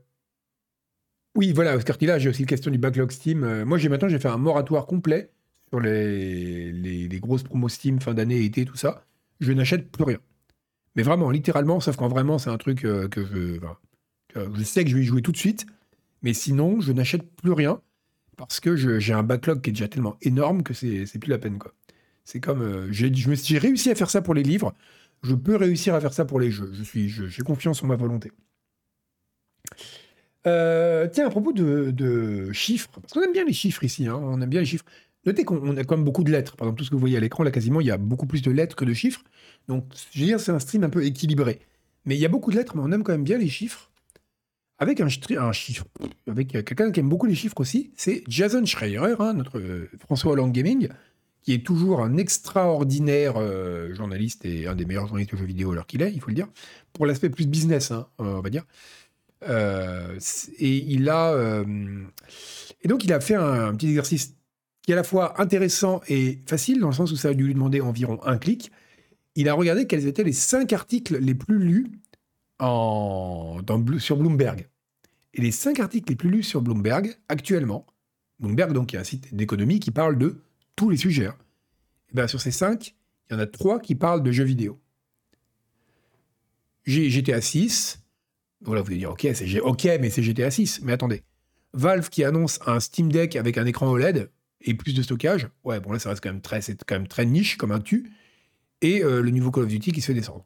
Oui, 1.36 1.52
voilà, 1.52 1.76
Oscar 1.76 1.96
là, 2.00 2.18
j'ai 2.18 2.28
aussi 2.28 2.42
la 2.42 2.48
question 2.48 2.70
du 2.70 2.78
backlog 2.78 3.10
Steam. 3.10 3.44
Euh, 3.44 3.64
moi, 3.64 3.78
j'ai 3.78 3.88
maintenant, 3.88 4.08
j'ai 4.08 4.18
fait 4.18 4.28
un 4.28 4.36
moratoire 4.36 4.86
complet 4.86 5.30
sur 5.68 5.80
les, 5.80 6.72
les, 6.72 7.20
grosses 7.20 7.44
promos 7.44 7.68
Steam, 7.68 8.00
fin 8.00 8.14
d'année, 8.14 8.44
été, 8.44 8.64
tout 8.64 8.76
ça. 8.76 9.04
Je 9.40 9.52
n'achète 9.52 9.90
plus 9.90 10.04
rien. 10.04 10.18
Mais 10.96 11.02
vraiment, 11.02 11.30
littéralement, 11.30 11.78
sauf 11.80 11.96
quand 11.96 12.08
vraiment 12.08 12.38
c'est 12.38 12.50
un 12.50 12.58
truc 12.58 12.80
que 12.80 13.24
je. 13.24 13.60
je 14.34 14.62
sais 14.64 14.84
que 14.84 14.90
je 14.90 14.96
vais 14.96 15.02
y 15.02 15.04
jouer 15.04 15.22
tout 15.22 15.32
de 15.32 15.36
suite. 15.36 15.66
Mais 16.22 16.34
sinon, 16.34 16.80
je 16.80 16.92
n'achète 16.92 17.28
plus 17.36 17.52
rien 17.52 17.80
parce 18.46 18.60
que 18.60 18.76
j'ai 18.76 19.12
un 19.12 19.22
backlog 19.22 19.60
qui 19.60 19.70
est 19.70 19.72
déjà 19.72 19.88
tellement 19.88 20.16
énorme 20.22 20.62
que 20.62 20.74
c'est 20.74 21.18
plus 21.18 21.30
la 21.30 21.38
peine. 21.38 21.58
quoi. 21.58 21.72
C'est 22.24 22.40
comme. 22.40 22.62
Euh, 22.62 22.88
j'ai 22.90 23.58
réussi 23.58 23.90
à 23.90 23.94
faire 23.94 24.10
ça 24.10 24.22
pour 24.22 24.34
les 24.34 24.42
livres, 24.42 24.74
je 25.22 25.34
peux 25.34 25.56
réussir 25.56 25.94
à 25.94 26.00
faire 26.00 26.12
ça 26.12 26.24
pour 26.24 26.40
les 26.40 26.50
jeux. 26.50 26.72
Je 26.72 27.26
j'ai 27.28 27.42
confiance 27.42 27.82
en 27.82 27.86
ma 27.86 27.96
volonté. 27.96 28.32
Euh, 30.46 31.06
tiens, 31.12 31.26
à 31.26 31.30
propos 31.30 31.52
de, 31.52 32.50
chiffres, 32.52 33.00
parce 33.00 33.12
qu'on 33.12 33.22
aime 33.22 33.32
bien 33.32 33.44
les 33.44 33.52
chiffres 33.52 33.84
ici, 33.84 34.06
hein, 34.06 34.16
on 34.16 34.40
aime 34.40 34.48
bien 34.48 34.60
les 34.60 34.66
chiffres. 34.66 34.84
Notez 35.26 35.44
qu'on 35.44 35.76
a 35.76 35.84
quand 35.84 35.96
même 35.96 36.04
beaucoup 36.04 36.24
de 36.24 36.30
lettres. 36.30 36.56
Par 36.56 36.66
exemple, 36.66 36.78
tout 36.78 36.84
ce 36.84 36.90
que 36.90 36.94
vous 36.94 37.00
voyez 37.00 37.18
à 37.18 37.20
l'écran, 37.20 37.42
là, 37.42 37.50
quasiment, 37.50 37.80
il 37.82 37.86
y 37.86 37.90
a 37.90 37.98
beaucoup 37.98 38.26
plus 38.26 38.40
de 38.40 38.50
lettres 38.50 38.74
que 38.74 38.86
de 38.86 38.94
chiffres. 38.94 39.22
Donc, 39.68 39.84
je 40.12 40.20
veux 40.20 40.26
dire, 40.26 40.40
c'est 40.40 40.52
un 40.52 40.58
stream 40.58 40.82
un 40.84 40.88
peu 40.88 41.04
équilibré. 41.04 41.60
Mais 42.06 42.16
il 42.16 42.20
y 42.20 42.24
a 42.24 42.28
beaucoup 42.30 42.50
de 42.50 42.56
lettres, 42.56 42.74
mais 42.74 42.82
on 42.82 42.90
aime 42.90 43.02
quand 43.02 43.12
même 43.12 43.24
bien 43.24 43.36
les 43.36 43.48
chiffres. 43.48 43.89
Avec 44.82 45.02
un, 45.02 45.08
chiffre, 45.52 45.84
avec 46.26 46.48
quelqu'un 46.48 46.90
qui 46.90 47.00
aime 47.00 47.08
beaucoup 47.10 47.26
les 47.26 47.34
chiffres 47.34 47.60
aussi, 47.60 47.92
c'est 47.96 48.24
Jason 48.28 48.64
Schreier, 48.64 49.14
hein, 49.18 49.34
notre 49.34 49.58
euh, 49.58 49.90
François 49.98 50.32
Hollande 50.32 50.52
Gaming, 50.52 50.88
qui 51.42 51.52
est 51.52 51.64
toujours 51.64 52.00
un 52.00 52.16
extraordinaire 52.16 53.34
euh, 53.36 53.94
journaliste 53.94 54.46
et 54.46 54.66
un 54.66 54.74
des 54.74 54.86
meilleurs 54.86 55.06
journalistes 55.06 55.32
de 55.32 55.36
jeux 55.36 55.44
vidéo 55.44 55.72
alors 55.72 55.86
qu'il 55.86 56.00
est, 56.00 56.10
il 56.10 56.18
faut 56.18 56.28
le 56.28 56.34
dire, 56.34 56.48
pour 56.94 57.04
l'aspect 57.04 57.28
plus 57.28 57.46
business, 57.46 57.90
hein, 57.90 58.08
on 58.16 58.40
va 58.40 58.48
dire. 58.48 58.64
Euh, 59.46 60.18
et 60.58 60.76
il 60.76 61.10
a 61.10 61.62
et 62.82 62.88
donc 62.88 63.04
il 63.04 63.12
a 63.12 63.20
fait 63.20 63.34
un, 63.34 63.74
petit 63.74 63.88
exercice 63.88 64.34
qui 64.82 64.92
est 64.92 64.94
à 64.94 64.96
la 64.96 65.04
fois 65.04 65.40
intéressant 65.40 66.00
et 66.08 66.38
facile 66.46 66.80
dans 66.80 66.88
le 66.88 66.94
sens 66.94 67.12
où 67.12 67.16
ça 67.16 67.28
a 67.28 67.34
dû 67.34 67.44
lui 67.44 67.54
demander 67.54 67.82
environ 67.82 68.18
un 68.24 68.38
clic. 68.38 68.72
Il 69.34 69.50
a 69.50 69.54
regardé 69.54 69.86
quels 69.86 70.06
étaient 70.06 70.24
les 70.24 70.32
cinq 70.32 70.72
articles 70.72 71.18
les 71.18 71.34
plus 71.34 71.58
lus 71.58 71.86
sur 72.60 74.16
Bloomberg. 74.16 74.68
Et 75.34 75.40
les 75.40 75.52
cinq 75.52 75.80
articles 75.80 76.08
les 76.10 76.16
plus 76.16 76.30
lus 76.30 76.42
sur 76.42 76.62
Bloomberg, 76.62 77.14
actuellement, 77.28 77.86
Bloomberg, 78.40 78.72
donc, 78.72 78.94
est 78.94 78.98
un 78.98 79.04
site 79.04 79.34
d'économie 79.34 79.80
qui 79.80 79.90
parle 79.90 80.18
de 80.18 80.42
tous 80.74 80.90
les 80.90 80.96
sujets. 80.96 81.24
Et 81.24 81.26
hein. 81.26 81.36
eh 82.10 82.14
bien, 82.14 82.26
sur 82.26 82.40
ces 82.40 82.50
cinq, 82.50 82.94
il 83.28 83.34
y 83.34 83.36
en 83.36 83.38
a 83.38 83.46
trois 83.46 83.80
qui 83.80 83.94
parlent 83.94 84.22
de 84.22 84.32
jeux 84.32 84.44
vidéo. 84.44 84.80
GTA 86.86 87.40
6. 87.40 88.02
Voilà, 88.62 88.82
vous 88.82 88.88
allez 88.88 88.98
dire, 88.98 89.10
ok, 89.10 89.28
c'est 89.34 89.60
ok, 89.60 89.84
mais 90.00 90.10
c'est 90.10 90.22
GTA 90.22 90.50
6. 90.50 90.80
Mais 90.82 90.92
attendez. 90.92 91.22
Valve 91.72 92.08
qui 92.08 92.24
annonce 92.24 92.58
un 92.66 92.80
Steam 92.80 93.12
Deck 93.12 93.36
avec 93.36 93.56
un 93.56 93.66
écran 93.66 93.88
OLED 93.88 94.30
et 94.62 94.74
plus 94.74 94.94
de 94.94 95.02
stockage. 95.02 95.48
Ouais, 95.62 95.78
bon 95.78 95.92
là, 95.92 95.98
ça 95.98 96.08
reste 96.08 96.22
quand 96.22 96.30
même 96.30 96.40
très, 96.40 96.60
c'est 96.60 96.76
très 97.08 97.26
niche 97.26 97.56
comme 97.56 97.70
un 97.70 97.80
tu. 97.80 98.10
Et 98.82 99.04
euh, 99.04 99.22
le 99.22 99.30
nouveau 99.30 99.50
Call 99.50 99.64
of 99.64 99.68
Duty 99.68 99.92
qui 99.92 100.00
se 100.00 100.06
fait 100.06 100.14
descendre. 100.14 100.44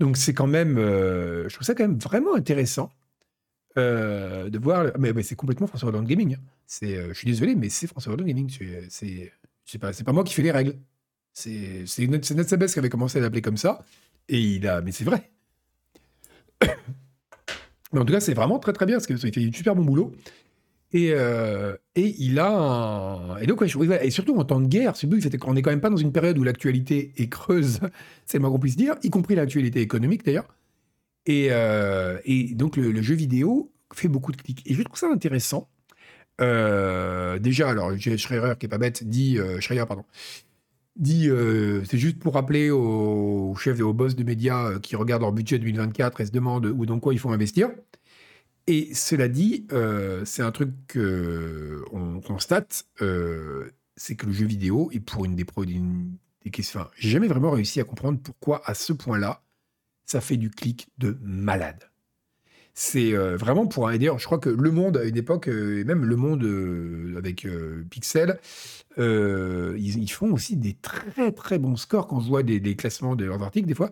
Donc 0.00 0.16
c'est 0.16 0.32
quand 0.32 0.46
même, 0.46 0.78
euh, 0.78 1.46
je 1.48 1.54
trouve 1.54 1.66
ça 1.66 1.74
quand 1.74 1.86
même 1.86 1.98
vraiment 1.98 2.34
intéressant 2.34 2.90
euh, 3.76 4.48
de 4.48 4.58
voir. 4.58 4.86
Mais, 4.98 5.22
c'est 5.22 5.36
complètement 5.36 5.66
François 5.66 5.90
Hollande 5.90 6.06
Gaming. 6.06 6.34
Hein. 6.34 6.84
Euh, 6.84 7.08
je 7.08 7.18
suis 7.18 7.26
désolé, 7.26 7.54
mais 7.54 7.68
c'est 7.68 7.86
François 7.86 8.14
Hollande 8.14 8.26
Gaming. 8.26 8.50
C'est, 8.88 9.30
pas, 9.78 10.12
moi 10.12 10.24
qui 10.24 10.32
fais 10.32 10.42
les 10.42 10.50
règles. 10.50 10.74
C'est, 11.34 11.84
c'est 11.86 12.06
qui 12.06 12.78
avait 12.78 12.88
commencé 12.88 13.18
à 13.18 13.20
l'appeler 13.20 13.42
comme 13.42 13.58
ça, 13.58 13.84
et 14.28 14.40
il 14.40 14.66
a, 14.66 14.80
mais 14.80 14.90
c'est 14.90 15.04
vrai. 15.04 15.30
mais 17.92 18.00
en 18.00 18.04
tout 18.04 18.12
cas, 18.12 18.20
c'est 18.20 18.34
vraiment 18.34 18.58
très 18.58 18.72
très 18.72 18.86
bien 18.86 18.96
parce 18.96 19.06
qu'il 19.06 19.18
fait 19.18 19.30
du 19.30 19.52
super 19.52 19.76
bon 19.76 19.84
boulot. 19.84 20.12
Et, 20.92 21.12
euh, 21.12 21.76
et 21.94 22.16
il 22.18 22.40
a. 22.40 23.36
Et 23.40 23.46
donc, 23.46 23.62
et 23.62 24.10
surtout 24.10 24.36
en 24.36 24.44
temps 24.44 24.60
de 24.60 24.66
guerre, 24.66 24.94
on 25.44 25.54
n'est 25.54 25.62
quand 25.62 25.70
même 25.70 25.80
pas 25.80 25.90
dans 25.90 25.96
une 25.96 26.12
période 26.12 26.36
où 26.38 26.42
l'actualité 26.42 27.12
est 27.16 27.28
creuse, 27.28 27.80
c'est 28.26 28.38
le 28.38 28.42
moins 28.42 28.50
qu'on 28.50 28.58
puisse 28.58 28.76
dire, 28.76 28.96
y 29.02 29.10
compris 29.10 29.34
l'actualité 29.36 29.80
économique 29.80 30.24
d'ailleurs. 30.24 30.48
Et, 31.26 31.48
euh, 31.50 32.18
et, 32.24 32.54
donc 32.54 32.76
le, 32.76 33.02
jeu 33.02 33.14
vidéo 33.14 33.70
fait 33.94 34.08
beaucoup 34.08 34.32
de 34.32 34.36
clics. 34.36 34.62
Et 34.66 34.74
je 34.74 34.82
trouve 34.82 34.98
ça 34.98 35.08
intéressant. 35.08 35.68
Euh, 36.40 37.38
déjà, 37.38 37.68
alors, 37.68 37.92
Schreier, 37.96 38.54
qui 38.58 38.66
est 38.66 38.68
pas 38.68 38.78
bête, 38.78 39.04
dit... 39.04 39.38
Schreier, 39.60 39.84
pardon. 39.86 40.04
Dit, 40.96 41.28
c'est 41.84 41.98
juste 41.98 42.18
pour 42.18 42.34
rappeler 42.34 42.70
aux, 42.70 43.54
chefs 43.56 43.78
et 43.78 43.82
aux 43.82 43.92
boss 43.92 44.16
de 44.16 44.24
médias 44.24 44.78
qui 44.80 44.96
regardent 44.96 45.22
leur 45.22 45.32
budget 45.32 45.58
2024 45.58 46.20
et 46.20 46.26
se 46.26 46.32
demandent 46.32 46.66
où 46.66 46.84
dans 46.84 46.98
quoi 46.98 47.12
il 47.12 47.20
faut 47.20 47.30
investir. 47.30 47.70
Et 48.70 48.94
cela 48.94 49.26
dit, 49.26 49.66
euh, 49.72 50.24
c'est 50.24 50.42
un 50.42 50.52
truc 50.52 50.70
qu'on 50.92 52.20
constate, 52.20 52.86
euh, 53.02 53.68
c'est 53.96 54.14
que 54.14 54.26
le 54.26 54.32
jeu 54.32 54.46
vidéo 54.46 54.90
est 54.92 55.00
pour 55.00 55.24
une 55.24 55.34
des, 55.34 55.44
des 56.44 56.50
questions. 56.52 56.86
J'ai 56.96 57.08
jamais 57.08 57.26
vraiment 57.26 57.50
réussi 57.50 57.80
à 57.80 57.84
comprendre 57.84 58.20
pourquoi, 58.22 58.62
à 58.64 58.74
ce 58.74 58.92
point-là, 58.92 59.42
ça 60.04 60.20
fait 60.20 60.36
du 60.36 60.50
clic 60.50 60.86
de 60.98 61.18
malade. 61.20 61.90
C'est 62.72 63.12
euh, 63.12 63.36
vraiment 63.36 63.66
pour 63.66 63.88
un. 63.88 63.98
D'ailleurs, 63.98 64.20
je 64.20 64.26
crois 64.26 64.38
que 64.38 64.50
Le 64.50 64.70
Monde, 64.70 64.98
à 64.98 65.02
une 65.02 65.16
époque, 65.16 65.48
et 65.48 65.82
même 65.82 66.04
Le 66.04 66.14
Monde 66.14 66.44
avec 67.18 67.48
Pixel, 67.90 68.38
ils, 68.98 70.10
font 70.12 70.32
aussi 70.32 70.56
des 70.56 70.74
très 70.74 71.32
très 71.32 71.58
bons 71.58 71.74
scores 71.74 72.06
quand 72.06 72.20
je 72.20 72.28
vois 72.28 72.44
des, 72.44 72.60
des 72.60 72.76
classements 72.76 73.16
de 73.16 73.24
leurs 73.24 73.42
articles, 73.42 73.66
des 73.66 73.74
fois. 73.74 73.90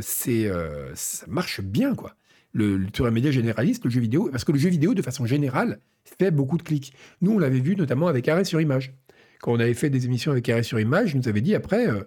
c'est 0.00 0.50
ça 0.94 1.26
marche 1.28 1.60
bien, 1.60 1.94
quoi 1.94 2.16
le, 2.56 2.86
sur 2.94 3.06
un 3.06 3.10
média 3.10 3.30
généraliste, 3.30 3.84
le 3.84 3.90
jeu 3.90 4.00
vidéo, 4.00 4.30
parce 4.30 4.44
que 4.44 4.52
le 4.52 4.58
jeu 4.58 4.70
vidéo, 4.70 4.94
de 4.94 5.02
façon 5.02 5.26
générale, 5.26 5.78
fait 6.18 6.30
beaucoup 6.30 6.56
de 6.56 6.62
clics. 6.62 6.94
Nous, 7.20 7.32
on 7.32 7.38
l'avait 7.38 7.60
vu 7.60 7.76
notamment 7.76 8.08
avec 8.08 8.26
Arrêt 8.28 8.44
sur 8.44 8.60
Image. 8.60 8.94
Quand 9.40 9.52
on 9.52 9.60
avait 9.60 9.74
fait 9.74 9.90
des 9.90 10.06
émissions 10.06 10.32
avec 10.32 10.48
Arrêt 10.48 10.62
sur 10.62 10.80
Image, 10.80 11.14
nous 11.14 11.28
avait 11.28 11.42
dit 11.42 11.54
après, 11.54 11.86
euh, 11.86 12.02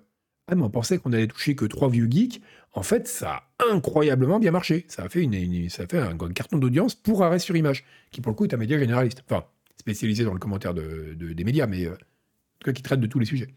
ah, 0.48 0.56
on 0.58 0.70
pensait 0.72 0.98
qu'on 0.98 1.14
allait 1.14 1.28
toucher 1.28 1.56
que 1.56 1.66
trois 1.66 1.90
vieux 1.90 2.08
geeks. 2.10 2.42
En 2.74 2.82
fait, 2.82 3.08
ça 3.08 3.44
a 3.60 3.72
incroyablement 3.72 4.40
bien 4.40 4.50
marché. 4.50 4.86
Ça 4.88 5.04
a 5.04 5.10
fait, 5.10 5.22
une, 5.22 5.70
ça 5.70 5.84
a 5.84 5.88
fait 5.88 6.00
un, 6.00 6.18
carton 6.34 6.58
d'audience 6.58 6.96
pour 6.96 7.24
Arrêt 7.24 7.40
sur 7.40 7.56
Image, 7.56 7.86
qui 8.12 8.22
pour 8.22 8.32
le 8.32 8.36
coup 8.36 8.46
est 8.46 8.54
un 8.54 8.58
média 8.58 8.80
généraliste. 8.80 9.24
Enfin, 9.30 9.46
spécialisé 9.78 10.24
dans 10.24 10.34
le 10.34 10.40
commentaire 10.40 10.74
de, 10.74 11.16
des 11.16 11.44
médias, 11.44 11.68
mais 11.68 11.86
euh, 11.86 12.72
qui 12.74 12.82
traite 12.82 13.00
de 13.00 13.08
tous 13.08 13.20
les 13.20 13.26
sujets. 13.26 13.54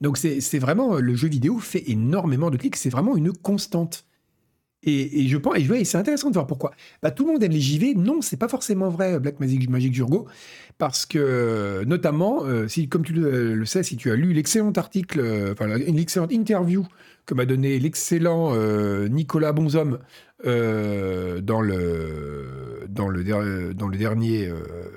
Donc 0.00 0.16
c'est 0.18 0.58
vraiment, 0.58 0.96
le 0.96 1.14
jeu 1.14 1.28
vidéo 1.28 1.58
fait 1.58 1.90
énormément 1.90 2.50
de 2.50 2.56
clics, 2.56 2.76
c'est 2.76 2.88
vraiment 2.88 3.16
une 3.16 3.32
constante. 3.32 4.07
Et, 4.84 5.26
je 5.26 5.36
pense, 5.36 5.56
et, 5.56 5.84
c'est 5.84 5.98
intéressant 5.98 6.28
de 6.28 6.34
voir 6.34 6.46
pourquoi. 6.46 6.72
Bah, 7.02 7.10
tout 7.10 7.26
le 7.26 7.32
monde 7.32 7.42
aime 7.42 7.50
les 7.52 7.60
JV. 7.60 7.94
Non, 7.94 8.22
c'est 8.22 8.36
pas 8.36 8.48
forcément 8.48 8.88
vrai, 8.90 9.18
Black 9.18 9.40
Magic, 9.40 9.68
Magic 9.68 9.92
Jurgo, 9.92 10.28
parce 10.78 11.04
que 11.04 11.82
notamment, 11.84 12.44
euh, 12.44 12.68
si, 12.68 12.88
comme 12.88 13.04
tu 13.04 13.12
le, 13.12 13.64
sais, 13.64 13.82
si 13.82 13.96
tu 13.96 14.10
as 14.12 14.14
lu 14.14 14.32
l'excellent 14.32 14.72
article, 14.72 15.20
euh, 15.20 15.52
enfin 15.52 15.66
l'excellente 15.66 16.32
interview 16.32 16.86
que 17.26 17.34
m'a 17.34 17.44
donné 17.44 17.78
l'excellent 17.80 18.54
euh, 18.54 19.08
Nicolas 19.08 19.52
Bonhomme 19.52 19.98
dans 20.44 21.60
le 21.60 22.86
dans 22.88 23.08
le 23.08 23.74
dans 23.74 23.88
le 23.88 23.98
dernier 23.98 24.52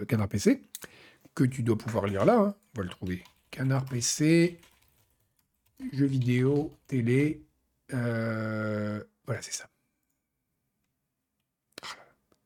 Canard 0.08 0.30
PC, 0.30 0.62
que 1.34 1.44
tu 1.44 1.64
dois 1.64 1.78
pouvoir 1.78 2.06
lire 2.06 2.26
là, 2.26 2.38
hein, 2.38 2.56
on 2.76 2.82
va 2.82 2.84
le 2.84 2.90
trouver. 2.90 3.24
Canard 3.50 3.86
PC, 3.86 4.60
jeux 5.92 6.06
vidéo, 6.06 6.72
télé. 6.88 7.42
voilà, 7.90 9.42
c'est 9.42 9.54
ça. 9.54 9.71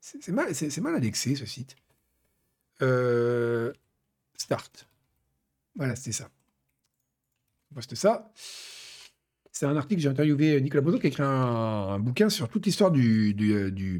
C'est 0.06 0.30
mal, 0.30 0.49
mal, 0.82 0.95
indexé 0.95 1.36
ce 1.36 1.47
site. 1.47 1.76
Euh, 2.84 3.74
start. 4.38 4.88
Voilà, 5.76 5.95
c'était 5.95 6.12
ça. 6.12 6.30
On 7.72 7.76
poste 7.76 7.95
ça. 7.95 8.32
C'est 9.51 9.66
un 9.66 9.76
article, 9.76 10.01
j'ai 10.01 10.10
interviewé 10.10 10.62
Nicolas 10.62 10.82
Bozo 10.82 10.99
qui 10.99 11.08
a 11.08 11.10
écrit 11.10 11.24
un, 11.24 11.97
bouquin 11.97 12.30
sur 12.30 12.49
toute 12.49 12.68
l'histoire 12.68 12.91
du, 12.91 13.34
du, 13.34 13.99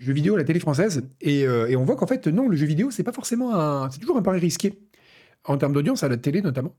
jeu 0.00 0.12
vidéo 0.14 0.36
à 0.36 0.38
la 0.38 0.44
télé 0.44 0.58
française. 0.58 1.02
Euh, 1.26 1.66
et, 1.66 1.76
on 1.76 1.84
voit 1.84 1.96
qu'en 1.96 2.06
fait, 2.06 2.28
non, 2.28 2.48
le 2.48 2.56
jeu 2.56 2.64
vidéo, 2.64 2.90
c'est 2.90 3.04
pas 3.04 3.12
forcément 3.12 3.54
un. 3.54 3.90
C'est 3.90 3.98
toujours 3.98 4.16
un 4.16 4.22
pari 4.22 4.40
risqué. 4.40 4.78
En 5.44 5.58
termes 5.58 5.74
d'audience, 5.74 6.02
à 6.02 6.08
la 6.08 6.16
télé 6.16 6.40
notamment. 6.40 6.74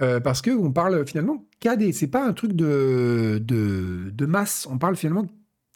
Euh, 0.00 0.18
parce 0.18 0.42
qu'on 0.42 0.72
parle 0.72 1.06
finalement 1.06 1.46
qu'à. 1.60 1.76
C'est 1.92 2.08
pas 2.08 2.26
un 2.26 2.32
truc 2.32 2.54
de 2.54 4.26
masse. 4.26 4.66
On 4.68 4.78
parle 4.78 4.96
finalement 4.96 5.26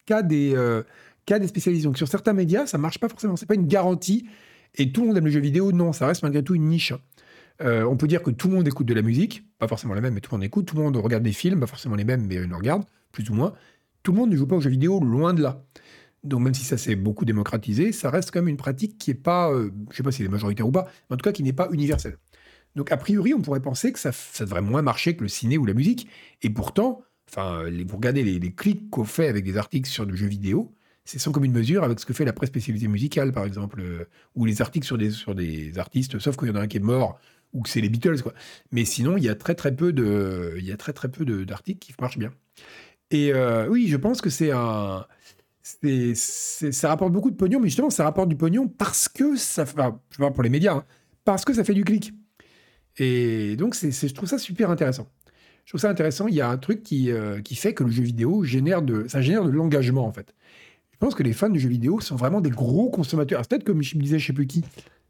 cas 0.05 0.21
des, 0.21 0.53
euh, 0.55 0.83
des 1.27 1.47
spécialistes. 1.47 1.85
Donc 1.85 1.97
sur 1.97 2.07
certains 2.07 2.33
médias, 2.33 2.65
ça 2.65 2.77
marche 2.77 2.99
pas 2.99 3.09
forcément. 3.09 3.35
C'est 3.35 3.45
pas 3.45 3.55
une 3.55 3.67
garantie. 3.67 4.27
Et 4.75 4.91
tout 4.91 5.01
le 5.01 5.07
monde 5.07 5.17
aime 5.17 5.25
le 5.25 5.31
jeu 5.31 5.39
vidéo. 5.39 5.71
Non, 5.71 5.93
ça 5.93 6.07
reste 6.07 6.23
malgré 6.23 6.43
tout 6.43 6.55
une 6.55 6.67
niche. 6.67 6.93
Euh, 7.61 7.83
on 7.83 7.95
peut 7.95 8.07
dire 8.07 8.21
que 8.21 8.31
tout 8.31 8.49
le 8.49 8.55
monde 8.55 8.67
écoute 8.67 8.85
de 8.85 8.93
la 8.93 9.01
musique, 9.01 9.45
pas 9.59 9.67
forcément 9.67 9.93
la 9.93 10.01
même, 10.01 10.13
mais 10.13 10.19
tout 10.19 10.31
le 10.31 10.37
monde 10.37 10.43
écoute. 10.43 10.65
Tout 10.65 10.75
le 10.75 10.83
monde 10.83 10.97
regarde 10.97 11.23
des 11.23 11.31
films, 11.31 11.59
pas 11.59 11.67
forcément 11.67 11.95
les 11.95 12.03
mêmes, 12.03 12.25
mais 12.27 12.37
on 12.45 12.51
en 12.51 12.57
regarde, 12.57 12.83
plus 13.11 13.29
ou 13.29 13.33
moins. 13.33 13.53
Tout 14.03 14.11
le 14.11 14.17
monde 14.17 14.29
ne 14.29 14.35
joue 14.35 14.45
pas 14.45 14.55
aux 14.55 14.61
jeux 14.61 14.69
vidéo, 14.69 14.99
loin 14.99 15.33
de 15.33 15.41
là. 15.41 15.63
Donc 16.23 16.41
même 16.41 16.53
si 16.53 16.63
ça 16.63 16.77
s'est 16.77 16.95
beaucoup 16.95 17.23
démocratisé, 17.23 17.91
ça 17.91 18.09
reste 18.09 18.31
quand 18.31 18.39
même 18.39 18.49
une 18.49 18.57
pratique 18.57 18.97
qui 18.97 19.11
est 19.11 19.13
pas, 19.13 19.51
euh, 19.51 19.71
je 19.91 19.97
sais 19.97 20.03
pas 20.03 20.11
si 20.11 20.21
elle 20.21 20.27
est 20.27 20.31
majoritaire 20.31 20.67
ou 20.67 20.71
pas, 20.71 20.87
mais 21.09 21.13
en 21.13 21.17
tout 21.17 21.23
cas 21.23 21.31
qui 21.31 21.43
n'est 21.43 21.53
pas 21.53 21.69
universelle. 21.71 22.17
Donc 22.75 22.91
a 22.91 22.97
priori, 22.97 23.33
on 23.33 23.41
pourrait 23.41 23.61
penser 23.61 23.93
que 23.93 23.99
ça, 23.99 24.11
ça 24.11 24.43
devrait 24.43 24.61
moins 24.61 24.81
marcher 24.81 25.15
que 25.15 25.21
le 25.21 25.29
ciné 25.29 25.57
ou 25.57 25.65
la 25.65 25.73
musique. 25.73 26.07
Et 26.41 26.49
pourtant, 26.49 27.03
Enfin, 27.29 27.63
vous 27.87 27.95
regardez 27.95 28.23
les, 28.23 28.51
clics 28.51 28.89
qu'on 28.89 29.03
fait 29.03 29.27
avec 29.27 29.43
des 29.43 29.57
articles 29.57 29.89
sur 29.89 30.05
du 30.05 30.15
jeu 30.15 30.27
vidéo, 30.27 30.73
c'est 31.03 31.19
sans 31.19 31.31
commune 31.31 31.51
mesure 31.51 31.83
avec 31.83 31.99
ce 31.99 32.05
que 32.05 32.13
fait 32.13 32.25
la 32.25 32.33
presse 32.33 32.49
spécialisée 32.49 32.87
musicale, 32.87 33.31
par 33.31 33.45
exemple, 33.45 33.81
euh, 33.81 34.05
ou 34.35 34.45
les 34.45 34.61
articles 34.61 34.85
sur 34.85 34.97
des, 34.97 35.11
sur 35.11 35.35
des 35.35 35.77
artistes, 35.77 36.19
sauf 36.19 36.37
qu'il 36.37 36.47
y 36.47 36.51
en 36.51 36.55
a 36.55 36.61
un 36.61 36.67
qui 36.67 36.77
est 36.77 36.81
mort 36.81 37.19
ou 37.53 37.61
que 37.61 37.69
c'est 37.69 37.81
les 37.81 37.89
Beatles, 37.89 38.21
quoi. 38.21 38.33
Mais 38.71 38.85
sinon, 38.85 39.17
il 39.17 39.23
y 39.23 39.29
a 39.29 39.35
très 39.35 39.55
très 39.55 39.73
peu 39.73 39.93
de, 39.93 40.55
il 40.57 40.65
y 40.65 40.71
a 40.71 40.77
très 40.77 40.93
très 40.93 41.09
peu 41.09 41.25
d'articles 41.45 41.79
qui 41.79 41.93
marchent 42.01 42.17
bien. 42.17 42.33
Et 43.11 43.33
euh, 43.33 43.67
oui, 43.69 43.87
je 43.87 43.97
pense 43.97 44.21
que 44.21 44.29
c'est 44.29 44.51
un, 44.51 45.05
ça 46.15 46.89
rapporte 46.89 47.11
beaucoup 47.11 47.31
de 47.31 47.35
pognon, 47.35 47.59
mais 47.59 47.69
justement, 47.69 47.89
ça 47.89 48.03
rapporte 48.03 48.29
du 48.29 48.35
pognon 48.35 48.67
parce 48.67 49.09
que 49.09 49.35
ça, 49.35 49.65
je 49.65 50.17
vois 50.17 50.31
pour 50.31 50.43
les 50.43 50.49
médias, 50.49 50.75
hein, 50.75 50.85
parce 51.23 51.45
que 51.45 51.53
ça 51.53 51.63
fait 51.63 51.73
du 51.73 51.83
clic. 51.83 52.13
Et 52.97 53.55
donc, 53.57 53.75
c'est, 53.75 53.91
je 53.91 54.13
trouve 54.13 54.29
ça 54.29 54.37
super 54.37 54.69
intéressant. 54.69 55.07
Je 55.65 55.71
trouve 55.71 55.81
ça 55.81 55.89
intéressant. 55.89 56.27
Il 56.27 56.35
y 56.35 56.41
a 56.41 56.49
un 56.49 56.57
truc 56.57 56.83
qui, 56.83 57.11
euh, 57.11 57.41
qui 57.41 57.55
fait 57.55 57.73
que 57.73 57.83
le 57.83 57.91
jeu 57.91 58.03
vidéo 58.03 58.43
génère 58.43 58.83
de, 58.83 59.07
ça 59.07 59.21
génère 59.21 59.43
de 59.43 59.49
l'engagement 59.49 60.05
en 60.05 60.11
fait. 60.11 60.33
Je 60.91 60.97
pense 60.97 61.15
que 61.15 61.23
les 61.23 61.33
fans 61.33 61.49
de 61.49 61.59
jeux 61.59 61.69
vidéo 61.69 61.99
sont 61.99 62.15
vraiment 62.15 62.39
des 62.39 62.51
gros 62.51 62.89
consommateurs. 62.89 63.41
peut-être 63.47 63.63
comme 63.63 63.81
je 63.81 63.97
me 63.97 64.01
disais, 64.01 64.19
je 64.19 64.27
sais 64.27 64.33
plus 64.33 64.47
qui, 64.47 64.63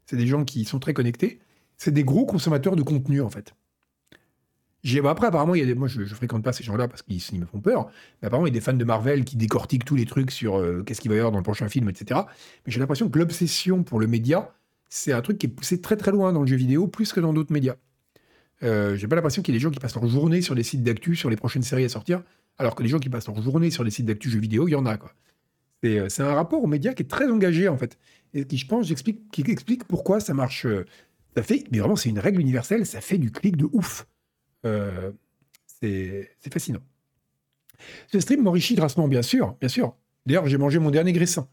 c'est 0.06 0.16
des 0.16 0.26
gens 0.26 0.44
qui 0.44 0.64
sont 0.64 0.78
très 0.78 0.94
connectés. 0.94 1.38
C'est 1.76 1.92
des 1.92 2.04
gros 2.04 2.24
consommateurs 2.24 2.74
de 2.74 2.82
contenu 2.82 3.20
en 3.20 3.28
fait. 3.28 3.54
après, 5.04 5.26
apparemment, 5.26 5.54
il 5.54 5.60
y 5.60 5.62
a 5.62 5.66
des... 5.66 5.74
moi, 5.74 5.88
je, 5.88 6.00
ne 6.00 6.06
fréquente 6.06 6.42
pas 6.42 6.54
ces 6.54 6.64
gens-là 6.64 6.88
parce 6.88 7.02
qu'ils 7.02 7.38
me 7.38 7.44
font 7.44 7.60
peur. 7.60 7.88
Mais 8.22 8.26
apparemment, 8.28 8.46
il 8.46 8.50
y 8.50 8.56
a 8.56 8.58
des 8.58 8.64
fans 8.64 8.72
de 8.72 8.84
Marvel 8.84 9.24
qui 9.26 9.36
décortiquent 9.36 9.84
tous 9.84 9.96
les 9.96 10.06
trucs 10.06 10.30
sur 10.30 10.56
euh, 10.56 10.82
qu'est-ce 10.84 11.02
qu'il 11.02 11.10
va 11.10 11.16
y 11.16 11.18
avoir 11.18 11.32
dans 11.32 11.38
le 11.38 11.44
prochain 11.44 11.68
film, 11.68 11.90
etc. 11.90 12.20
Mais 12.64 12.72
j'ai 12.72 12.80
l'impression 12.80 13.10
que 13.10 13.18
l'obsession 13.18 13.82
pour 13.82 14.00
le 14.00 14.06
média, 14.06 14.54
c'est 14.88 15.12
un 15.12 15.20
truc 15.20 15.36
qui 15.36 15.46
est 15.46 15.50
poussé 15.50 15.82
très 15.82 15.96
très 15.96 16.12
loin 16.12 16.32
dans 16.32 16.40
le 16.40 16.46
jeu 16.46 16.56
vidéo, 16.56 16.86
plus 16.86 17.12
que 17.12 17.20
dans 17.20 17.34
d'autres 17.34 17.52
médias. 17.52 17.76
Euh, 18.62 18.96
j'ai 18.96 19.06
pas 19.06 19.16
l'impression 19.16 19.42
qu'il 19.42 19.54
y 19.54 19.56
ait 19.56 19.58
des 19.58 19.62
gens 19.62 19.70
qui 19.70 19.78
passent 19.78 19.94
leur 19.94 20.06
journée 20.06 20.40
sur 20.40 20.54
des 20.54 20.62
sites 20.62 20.82
d'actu 20.82 21.14
sur 21.14 21.28
les 21.28 21.36
prochaines 21.36 21.62
séries 21.62 21.84
à 21.84 21.88
sortir, 21.88 22.22
alors 22.58 22.74
que 22.74 22.82
les 22.82 22.88
gens 22.88 22.98
qui 22.98 23.08
passent 23.08 23.26
leur 23.26 23.40
journée 23.42 23.70
sur 23.70 23.84
des 23.84 23.90
sites 23.90 24.06
d'actu 24.06 24.30
jeux 24.30 24.40
vidéo, 24.40 24.68
il 24.68 24.72
y 24.72 24.74
en 24.74 24.86
a 24.86 24.96
quoi. 24.96 25.12
Euh, 25.84 26.08
c'est 26.08 26.22
un 26.22 26.34
rapport 26.34 26.62
aux 26.64 26.66
médias 26.66 26.94
qui 26.94 27.02
est 27.02 27.06
très 27.06 27.28
engagé 27.30 27.68
en 27.68 27.76
fait, 27.76 27.98
et 28.34 28.44
qui 28.44 28.56
je 28.56 28.66
pense 28.66 28.90
explique, 28.90 29.30
qui 29.30 29.42
explique 29.42 29.84
pourquoi 29.84 30.20
ça 30.20 30.34
marche. 30.34 30.66
Euh, 30.66 30.84
ça 31.36 31.42
fait, 31.42 31.64
mais 31.70 31.78
vraiment 31.80 31.96
c'est 31.96 32.08
une 32.08 32.18
règle 32.18 32.40
universelle, 32.40 32.86
ça 32.86 33.02
fait 33.02 33.18
du 33.18 33.30
clic 33.30 33.56
de 33.56 33.68
ouf. 33.72 34.06
c'est 35.66 36.28
fascinant. 36.50 36.80
Ce 38.10 38.20
stream 38.20 38.42
m'enrichit 38.42 38.74
grassement, 38.74 39.06
bien 39.06 39.20
sûr, 39.20 39.54
bien 39.60 39.68
sûr. 39.68 39.94
D'ailleurs, 40.24 40.46
j'ai 40.46 40.56
mangé 40.56 40.78
mon 40.78 40.90
dernier 40.90 41.12
graissin. 41.12 41.46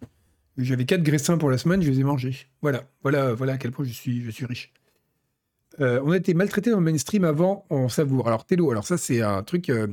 J'avais 0.58 0.86
quatre 0.86 1.04
graissins 1.04 1.38
pour 1.38 1.50
la 1.50 1.58
semaine, 1.58 1.82
je 1.82 1.92
les 1.92 2.00
ai 2.00 2.04
mangés. 2.04 2.48
Voilà, 2.62 2.90
voilà, 3.02 3.34
voilà 3.34 3.54
à 3.54 3.58
quel 3.58 3.72
point 3.72 3.84
je 3.84 3.92
suis, 3.92 4.24
je 4.24 4.32
suis 4.32 4.46
riche. 4.46 4.72
Euh, 5.82 6.00
on 6.04 6.12
a 6.12 6.18
été 6.18 6.34
maltraité 6.34 6.70
dans 6.70 6.78
le 6.78 6.84
mainstream 6.84 7.24
avant, 7.24 7.66
on 7.70 7.90
savoure. 7.90 8.28
Alors, 8.28 8.46
Tello, 8.46 8.72
alors 8.72 8.86
ça, 8.86 8.98
c'est 8.98 9.22
un 9.22 9.44
truc. 9.44 9.70
Euh, 9.70 9.88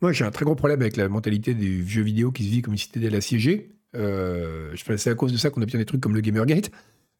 moi, 0.00 0.12
j'ai 0.12 0.24
un 0.24 0.30
très 0.30 0.44
gros 0.44 0.54
problème 0.54 0.80
avec 0.80 0.96
la 0.96 1.08
mentalité 1.08 1.54
des 1.54 1.84
jeux 1.84 2.02
vidéo 2.02 2.30
qui 2.30 2.44
se 2.44 2.50
vit 2.50 2.62
comme 2.62 2.74
une 2.74 2.78
citadelle 2.78 3.14
assiégée. 3.14 3.74
Euh, 3.96 4.70
je 4.74 4.84
pense 4.84 4.96
c'est 4.96 5.10
à 5.10 5.14
cause 5.14 5.32
de 5.32 5.38
ça 5.38 5.50
qu'on 5.50 5.62
obtient 5.62 5.78
des 5.78 5.86
trucs 5.86 6.00
comme 6.00 6.14
le 6.14 6.20
Gamergate. 6.20 6.70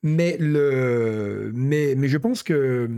Mais, 0.02 0.36
le, 0.38 1.50
mais, 1.54 1.94
mais 1.96 2.08
je 2.08 2.18
pense 2.18 2.44
que 2.44 2.88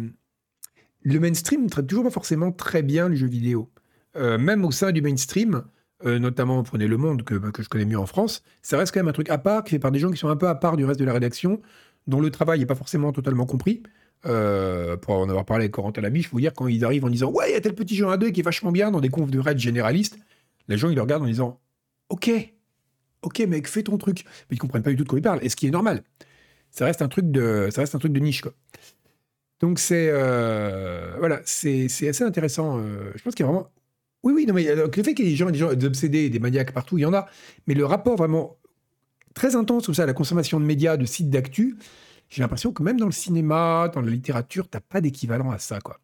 le 1.02 1.20
mainstream 1.20 1.64
ne 1.64 1.68
traite 1.68 1.86
toujours 1.86 2.04
pas 2.04 2.10
forcément 2.10 2.52
très 2.52 2.82
bien 2.82 3.08
le 3.08 3.16
jeu 3.16 3.26
vidéo. 3.26 3.70
même 4.14 4.66
au 4.66 4.70
sein 4.70 4.92
du 4.92 5.00
mainstream, 5.00 5.62
notamment 6.04 6.62
prenez 6.62 6.86
Le 6.86 6.98
Monde, 6.98 7.22
que, 7.22 7.34
que, 7.34 7.62
je 7.62 7.70
connais 7.70 7.86
mieux 7.86 7.98
en 7.98 8.04
France, 8.04 8.42
ça 8.60 8.76
reste 8.76 8.92
quand 8.92 9.00
même 9.00 9.08
un 9.08 9.12
truc 9.12 9.30
à 9.30 9.38
part, 9.38 9.64
qui 9.64 9.70
fait 9.70 9.78
par 9.78 9.92
des 9.92 9.98
gens 9.98 10.10
qui 10.10 10.18
sont 10.18 10.28
un 10.28 10.36
peu 10.36 10.48
à 10.48 10.54
part 10.54 10.76
du 10.76 10.84
reste 10.84 11.00
de 11.00 11.06
la 11.06 11.14
rédaction, 11.14 11.62
dont 12.06 12.20
le 12.20 12.30
travail 12.30 12.58
n'est 12.58 12.66
pas 12.66 12.74
forcément 12.74 13.12
totalement 13.12 13.46
compris. 13.46 13.82
Euh, 14.26 14.98
pour 14.98 15.14
en 15.14 15.28
avoir 15.30 15.46
parlé 15.46 15.64
avec 15.64 15.72
Corentin 15.72 16.02
Lamy, 16.02 16.20
je 16.20 16.28
vous 16.28 16.40
dire, 16.40 16.52
quand 16.52 16.66
ils 16.66 16.84
arrivent 16.84 17.04
en 17.04 17.10
disant 17.10 17.30
Ouais, 17.30 17.50
il 17.50 17.52
y 17.54 17.56
a 17.56 17.60
tel 17.60 17.74
petit 17.74 17.96
jeu 17.96 18.06
à 18.08 18.18
deux 18.18 18.30
qui 18.30 18.40
est 18.40 18.42
vachement 18.42 18.70
bien 18.70 18.90
dans 18.90 19.00
des 19.00 19.08
confs 19.08 19.30
de 19.30 19.38
raid 19.38 19.58
généralistes, 19.58 20.18
les 20.68 20.76
gens 20.76 20.90
ils 20.90 20.94
le 20.94 21.00
regardent 21.00 21.22
en 21.22 21.26
disant 21.26 21.60
Ok, 22.10 22.30
ok, 23.22 23.38
mec, 23.40 23.66
fais 23.66 23.82
ton 23.82 23.96
truc. 23.96 24.24
Mais 24.50 24.56
ils 24.56 24.58
comprennent 24.58 24.82
pas 24.82 24.90
du 24.90 24.96
tout 24.96 25.04
de 25.04 25.08
quoi 25.08 25.18
ils 25.18 25.22
parlent, 25.22 25.40
et 25.42 25.48
ce 25.48 25.56
qui 25.56 25.66
est 25.66 25.70
normal. 25.70 26.02
Ça 26.70 26.84
reste 26.84 27.02
un 27.02 27.08
truc 27.08 27.30
de, 27.30 27.68
ça 27.70 27.80
reste 27.80 27.94
un 27.94 27.98
truc 27.98 28.12
de 28.12 28.20
niche, 28.20 28.42
quoi. 28.42 28.52
Donc 29.60 29.78
c'est 29.78 30.08
euh, 30.10 31.14
voilà, 31.18 31.40
c'est 31.44 31.86
assez 31.86 32.24
intéressant. 32.24 32.78
Euh, 32.78 33.12
je 33.14 33.22
pense 33.22 33.34
qu'il 33.34 33.44
y 33.44 33.48
a 33.48 33.52
vraiment. 33.52 33.70
Oui, 34.22 34.34
oui, 34.34 34.44
non, 34.46 34.52
mais 34.52 34.74
le 34.74 34.90
fait 35.02 35.14
qu'il 35.14 35.24
y 35.24 35.28
ait 35.28 35.30
des 35.30 35.36
gens, 35.36 35.50
des 35.50 35.58
gens 35.58 35.70
obsédés, 35.70 36.28
des 36.28 36.38
maniaques 36.38 36.72
partout, 36.72 36.98
il 36.98 37.02
y 37.02 37.06
en 37.06 37.14
a. 37.14 37.26
Mais 37.66 37.74
le 37.74 37.86
rapport 37.86 38.16
vraiment 38.16 38.58
très 39.34 39.56
intense 39.56 39.86
comme 39.86 39.94
ça 39.94 40.02
à 40.02 40.06
la 40.06 40.12
consommation 40.12 40.60
de 40.60 40.66
médias, 40.66 40.96
de 40.98 41.06
sites 41.06 41.30
d'actu, 41.30 41.76
j'ai 42.30 42.42
l'impression 42.42 42.72
que 42.72 42.82
même 42.82 42.98
dans 42.98 43.06
le 43.06 43.12
cinéma, 43.12 43.90
dans 43.92 44.00
la 44.00 44.10
littérature, 44.10 44.68
t'as 44.68 44.80
pas 44.80 45.00
d'équivalent 45.00 45.50
à 45.50 45.58
ça, 45.58 45.80
quoi. 45.80 46.00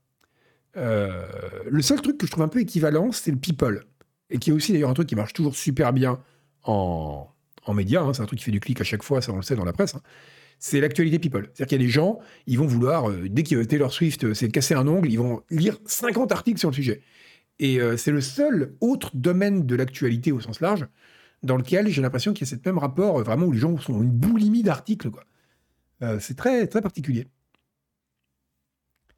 Euh, 0.77 1.25
le 1.71 1.81
seul 1.83 2.03
truc 2.03 2.19
que 2.19 2.27
je 2.27 2.33
trouve 2.33 2.45
un 2.45 2.49
peu 2.49 2.61
équivalent, 2.61 3.13
c'est 3.13 3.31
le 3.31 3.39
people. 3.39 3.85
Et 4.29 4.39
qui 4.39 4.51
est 4.51 4.53
aussi 4.53 4.73
d'ailleurs 4.73 4.91
un 4.91 4.95
truc 4.95 5.09
qui 5.09 5.15
marche 5.15 5.33
toujours 5.33 5.55
super 5.55 5.93
bien 5.93 6.21
en, 6.65 7.29
en 7.65 7.75
médias. 7.75 8.03
Hein. 8.03 8.13
c'est 8.13 8.23
un 8.23 8.27
truc 8.27 8.41
qui 8.41 8.45
fait 8.45 8.51
du 8.51 8.61
clic 8.61 8.81
à 8.81 8.85
chaque 8.85 9.03
fois, 9.03 9.23
ça 9.23 9.33
on 9.33 9.37
le 9.37 9.43
sait 9.43 9.57
dans 9.57 9.65
la 9.65 9.73
presse. 9.73 9.95
Hein. 9.95 10.03
C'est 10.59 10.81
l'actualité 10.81 11.19
people. 11.19 11.45
C'est-à-dire 11.55 11.67
qu'il 11.67 11.81
y 11.81 11.85
a 11.85 11.87
des 11.87 11.91
gens, 11.91 12.19
ils 12.47 12.59
vont 12.59 12.67
vouloir, 12.67 13.09
euh, 13.09 13.29
dès 13.29 13.43
qu'il 13.43 13.57
y 13.57 13.61
a 13.61 13.65
Taylor 13.65 13.93
Swift 13.93 14.25
euh, 14.25 14.35
c'est 14.35 14.51
casser 14.51 14.75
un 14.75 14.89
ongle, 14.89 15.11
ils 15.11 15.19
vont 15.19 15.43
lire 15.51 15.79
50 15.87 16.33
articles 16.33 16.59
sur 16.59 16.71
le 16.71 16.75
sujet. 16.75 17.03
Et 17.59 17.79
c'est 17.97 18.11
le 18.11 18.21
seul 18.21 18.75
autre 18.83 19.13
domaine 19.15 19.65
de 19.65 19.75
l'actualité 19.77 20.31
au 20.31 20.41
sens 20.41 20.61
large 20.61 20.87
dans 21.43 21.57
lequel 21.57 21.89
j'ai 21.89 22.03
l'impression 22.03 22.35
qu'il 22.35 22.47
y 22.47 22.53
a 22.53 22.55
ce 22.55 22.69
même 22.69 22.77
rapport, 22.77 23.23
vraiment 23.23 23.47
où 23.47 23.53
les 23.53 23.59
gens 23.59 23.79
sont 23.79 24.03
une 24.03 24.11
boulimie 24.11 24.63
d'articles. 24.63 25.11
quoi. 25.11 25.25
Euh, 26.03 26.19
c'est 26.21 26.37
très, 26.37 26.67
très 26.67 26.83
particulier. 26.83 27.27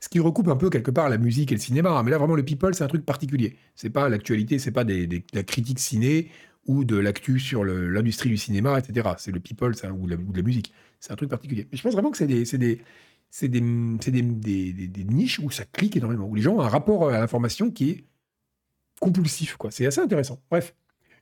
Ce 0.01 0.09
qui 0.09 0.21
recoupe 0.21 0.49
un 0.49 0.57
peu 0.57 0.71
quelque 0.71 0.93
part 0.93 1.09
la 1.09 1.19
musique 1.19 1.51
et 1.51 1.57
le 1.57 1.61
cinéma. 1.61 1.91
Hein. 1.91 2.03
Mais 2.05 2.11
là, 2.13 2.19
vraiment, 2.19 2.37
le 2.37 2.45
people, 2.45 2.75
c'est 2.75 2.85
un 2.85 2.89
truc 2.89 3.05
particulier. 3.05 3.57
C'est 3.75 3.91
pas 3.91 4.09
l'actualité, 4.09 4.59
c'est 4.59 4.71
pas 4.71 4.85
de 4.85 5.23
la 5.33 5.43
critique 5.43 5.81
ciné 5.81 6.31
ou 6.67 6.85
de 6.85 6.97
l'actu 6.97 7.41
sur 7.41 7.65
l'industrie 7.65 8.29
du 8.29 8.37
cinéma, 8.37 8.79
etc. 8.79 9.11
C'est 9.19 9.33
le 9.33 9.41
people 9.41 9.73
ou, 9.93 10.07
la, 10.07 10.17
ou, 10.17 10.33
la, 10.33 10.43
musique. 10.43 10.73
C'est 11.01 11.13
un 11.13 11.17
truc 11.17 11.31
particulier. 11.31 11.67
Mais 11.73 11.79
je 11.79 11.83
pense 11.83 11.95
vraiment 11.95 12.11
que 12.11 12.19
c'est 12.19 12.27
des, 12.27 12.45
des, 13.49 14.73
des, 14.73 15.05
niches 15.05 15.39
où 15.41 15.51
ça 15.51 15.65
clique 15.65 15.97
énormément, 15.97 16.27
où 16.27 16.35
les 16.35 16.43
gens 16.43 16.57
ont 16.57 16.61
un 16.61 16.69
rapport 16.69 17.09
à 17.09 17.19
l'information 17.19 17.71
qui 17.71 17.91
est 17.91 18.05
compulsif. 19.01 19.57
C'est 19.71 19.87
assez 19.87 20.01
intéressant. 20.01 20.41
Bref. 20.51 20.75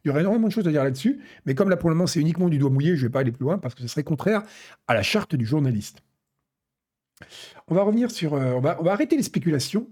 Il 0.07 0.11
y 0.11 0.13
aurait 0.13 0.21
énormément 0.21 0.47
de 0.47 0.53
choses 0.53 0.69
à 0.69 0.71
dire 0.71 0.85
là-dessus, 0.85 1.19
mais 1.47 1.57
comme 1.57 1.69
là 1.69 1.77
pour 1.77 1.91
le 1.91 1.97
moment 1.97 2.07
c'est 2.07 2.21
uniquement 2.21 2.49
du 2.49 2.59
doigt 2.59 2.71
mouillé, 2.71 2.95
je 2.95 3.03
ne 3.03 3.09
vais 3.09 3.13
pas 3.13 3.19
aller 3.21 3.33
plus 3.33 3.43
loin 3.43 3.59
parce 3.59 3.75
que 3.75 3.83
ce 3.83 3.89
serait 3.89 4.05
contraire 4.05 4.45
à 4.87 4.95
la 4.95 5.03
charte 5.03 5.35
du 5.35 5.45
journaliste. 5.45 5.99
On 7.67 7.75
va 7.75 7.83
revenir 7.83 8.13
sur. 8.13 8.35
Euh, 8.35 8.53
on, 8.53 8.61
va, 8.61 8.77
on, 8.79 8.85
va, 8.85 8.93
arrêter 8.93 9.17
les 9.17 9.25
spéculations. 9.25 9.89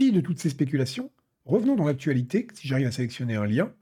Fille 0.00 0.10
de 0.10 0.20
toutes 0.20 0.40
ces 0.40 0.50
spéculations, 0.50 1.12
revenons 1.44 1.76
dans 1.76 1.84
l'actualité, 1.84 2.48
si 2.54 2.66
j'arrive 2.66 2.88
à 2.88 2.90
sélectionner 2.90 3.36
un 3.36 3.46
lien 3.46 3.72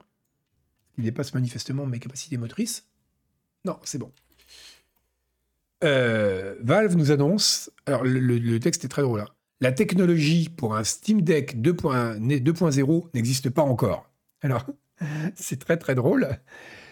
qui 0.93 1.01
dépasse 1.01 1.33
manifestement 1.33 1.87
mes 1.87 1.97
capacités 1.97 2.37
motrices. 2.37 2.87
Non, 3.65 3.79
c'est 3.83 3.97
bon. 3.97 4.11
Euh, 5.83 6.57
Valve 6.61 6.95
nous 6.95 7.09
annonce. 7.09 7.71
Alors, 7.87 8.03
le, 8.03 8.59
texte 8.59 8.85
est 8.85 8.89
très 8.89 9.01
drôle. 9.01 9.21
Hein. 9.21 9.29
La 9.61 9.71
technologie 9.71 10.47
pour 10.47 10.75
un 10.75 10.83
Steam 10.83 11.23
Deck 11.23 11.57
2.0 11.57 13.09
n'existe 13.15 13.49
pas 13.49 13.63
encore. 13.63 14.07
Alors, 14.41 14.67
c'est 15.35 15.59
très 15.59 15.77
très 15.77 15.95
drôle. 15.95 16.27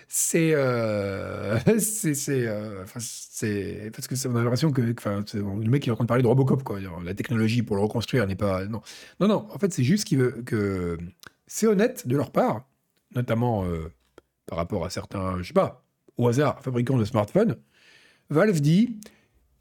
C'est 0.08 0.54
euh, 0.54 1.58
c'est 1.80 2.48
euh, 2.48 2.86
c'est 3.00 3.92
parce 3.96 4.08
que 4.08 4.28
on 4.28 4.36
a 4.36 4.44
l'impression 4.44 4.72
que 4.72 4.82
le 4.82 5.70
mec 5.70 5.88
est 5.88 5.92
en 5.92 5.96
train 5.96 6.04
de 6.04 6.08
parler 6.08 6.24
de 6.24 6.28
Robocop 6.28 6.64
quoi. 6.64 6.80
La 7.04 7.14
technologie 7.14 7.64
pour 7.64 7.76
le 7.76 7.82
reconstruire 7.82 8.28
n'est 8.28 8.36
pas 8.36 8.66
non 8.66 8.82
non 9.20 9.28
non. 9.28 9.48
En 9.52 9.58
fait 9.58 9.74
c'est 9.74 9.84
juste 9.84 10.06
qu'il 10.06 10.20
veut 10.20 10.44
que 10.46 10.98
c'est 11.48 11.68
honnête 11.68 12.08
de 12.08 12.16
leur 12.16 12.32
part, 12.32 12.68
notamment 13.16 13.66
euh, 13.66 13.92
par 14.46 14.58
rapport 14.58 14.86
à 14.86 14.90
certains 14.90 15.38
je 15.42 15.48
sais 15.48 15.54
pas 15.54 15.86
au 16.18 16.28
hasard 16.28 16.62
fabricants 16.62 16.98
de 16.98 17.06
smartphones. 17.06 17.58
Valve 18.30 18.62
dit 18.62 19.00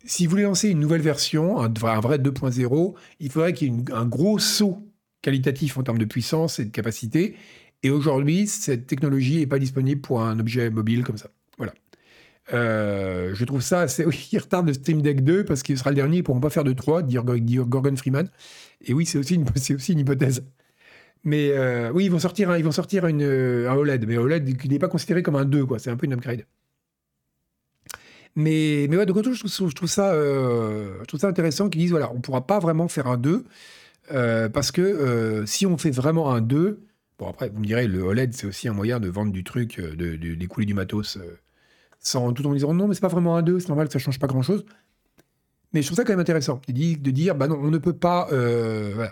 si 0.04 0.26
vous 0.26 0.32
voulez 0.32 0.42
lancer 0.42 0.68
une 0.68 0.80
nouvelle 0.80 1.00
version, 1.00 1.60
un 1.60 1.68
vrai 1.68 2.18
2.0, 2.18 2.94
il 3.20 3.30
faudrait 3.30 3.52
qu'il 3.52 3.72
y 3.72 3.78
ait 3.78 3.92
un 3.92 4.04
gros 4.04 4.38
saut 4.38 4.86
qualitatif 5.22 5.78
en 5.78 5.82
termes 5.82 5.98
de 5.98 6.04
puissance 6.04 6.58
et 6.58 6.64
de 6.64 6.70
capacité 6.70 7.36
et 7.82 7.90
aujourd'hui, 7.90 8.46
cette 8.46 8.86
technologie 8.86 9.38
n'est 9.38 9.46
pas 9.46 9.58
disponible 9.58 10.00
pour 10.00 10.22
un 10.22 10.38
objet 10.38 10.70
mobile 10.70 11.02
comme 11.02 11.16
ça. 11.18 11.30
Voilà. 11.58 11.74
Euh, 12.52 13.34
je 13.34 13.44
trouve 13.44 13.60
ça 13.60 13.80
assez. 13.80 14.04
Oui, 14.06 14.28
il 14.32 14.38
retarde 14.38 14.68
le 14.68 14.72
Stream 14.72 15.02
Deck 15.02 15.24
2 15.24 15.44
parce 15.44 15.62
qu'il 15.62 15.76
sera 15.76 15.90
le 15.90 15.96
dernier, 15.96 16.18
ils 16.18 16.20
ne 16.20 16.24
pourront 16.24 16.40
pas 16.40 16.50
faire 16.50 16.64
de 16.64 16.72
3, 16.72 17.02
dire 17.02 17.24
Gorgon 17.24 17.96
Freeman. 17.96 18.28
Et 18.84 18.94
oui, 18.94 19.04
c'est 19.04 19.18
aussi, 19.18 19.34
une, 19.34 19.44
aussi 19.74 19.92
une 19.92 19.98
hypothèse. 19.98 20.44
Mais 21.24 21.50
euh, 21.52 21.90
oui, 21.92 22.06
ils 22.06 22.10
vont 22.10 22.18
sortir, 22.18 22.56
ils 22.56 22.64
vont 22.64 22.72
sortir 22.72 23.06
une, 23.06 23.22
un 23.22 23.74
OLED, 23.74 24.06
mais 24.06 24.16
OLED 24.16 24.56
qui 24.56 24.68
n'est 24.68 24.78
pas 24.78 24.88
considéré 24.88 25.22
comme 25.22 25.36
un 25.36 25.44
2, 25.44 25.66
quoi. 25.66 25.78
C'est 25.78 25.90
un 25.90 25.96
peu 25.96 26.06
une 26.06 26.12
upgrade. 26.12 26.46
Mais, 28.34 28.86
mais 28.88 28.96
ouais, 28.96 29.06
donc 29.06 29.16
je 29.16 29.38
trouve, 29.40 29.70
je 29.70 29.74
trouve 29.74 29.88
ça, 29.88 30.12
euh, 30.14 30.94
je 31.00 31.04
trouve 31.04 31.20
ça 31.20 31.28
intéressant 31.28 31.68
qu'ils 31.68 31.82
disent 31.82 31.90
voilà, 31.90 32.10
on 32.12 32.16
ne 32.16 32.20
pourra 32.20 32.46
pas 32.46 32.60
vraiment 32.60 32.88
faire 32.88 33.06
un 33.06 33.18
2 33.18 33.44
parce 34.52 34.72
que 34.72 35.44
si 35.46 35.66
on 35.66 35.76
fait 35.76 35.90
vraiment 35.90 36.32
un 36.32 36.40
2, 36.40 36.80
Après, 37.28 37.48
vous 37.48 37.60
me 37.60 37.66
direz, 37.66 37.86
le 37.86 38.02
OLED, 38.02 38.34
c'est 38.34 38.46
aussi 38.46 38.68
un 38.68 38.72
moyen 38.72 39.00
de 39.00 39.08
vendre 39.08 39.32
du 39.32 39.44
truc, 39.44 39.78
euh, 39.78 39.94
de, 39.94 40.16
d'écouler 40.34 40.66
du 40.66 40.74
matos, 40.74 41.16
euh, 41.16 41.38
sans, 42.00 42.32
tout 42.32 42.46
en 42.46 42.52
disant 42.52 42.74
non, 42.74 42.88
mais 42.88 42.94
c'est 42.94 43.00
pas 43.00 43.08
vraiment 43.08 43.36
un 43.36 43.42
2, 43.42 43.60
c'est 43.60 43.68
normal, 43.68 43.90
ça 43.90 43.98
change 43.98 44.18
pas 44.18 44.26
grand 44.26 44.42
chose. 44.42 44.64
Mais 45.72 45.80
je 45.80 45.86
trouve 45.86 45.96
ça 45.96 46.04
quand 46.04 46.12
même 46.12 46.20
intéressant 46.20 46.60
de 46.68 47.10
dire, 47.10 47.34
bah 47.34 47.48
non, 47.48 47.58
on 47.60 47.70
ne 47.70 47.78
peut 47.78 47.96
pas, 47.96 48.28
euh, 48.32 49.06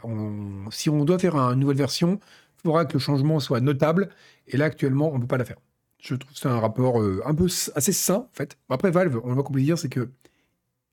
si 0.71 0.91
on 0.91 1.05
doit 1.05 1.19
faire 1.19 1.37
une 1.37 1.61
nouvelle 1.61 1.77
version, 1.77 2.21
il 2.59 2.63
faudra 2.63 2.85
que 2.85 2.93
le 2.95 2.99
changement 2.99 3.41
soit 3.41 3.61
notable, 3.61 4.11
et 4.47 4.57
là, 4.57 4.67
actuellement, 4.67 5.11
on 5.11 5.17
ne 5.17 5.21
peut 5.21 5.27
pas 5.27 5.39
la 5.39 5.47
faire. 5.47 5.59
Je 6.03 6.15
trouve 6.15 6.33
que 6.33 6.39
c'est 6.39 6.49
un 6.49 6.61
rapport 6.61 7.03
un 7.25 7.35
peu 7.35 7.47
assez 7.75 7.93
sain, 7.93 8.27
en 8.31 8.35
fait. 8.35 8.59
Après, 8.69 8.91
Valve, 8.91 9.21
on 9.25 9.35
va 9.35 9.43
qu'on 9.43 9.53
peut 9.53 9.61
dire, 9.61 9.79
c'est 9.79 9.89
que 9.89 10.11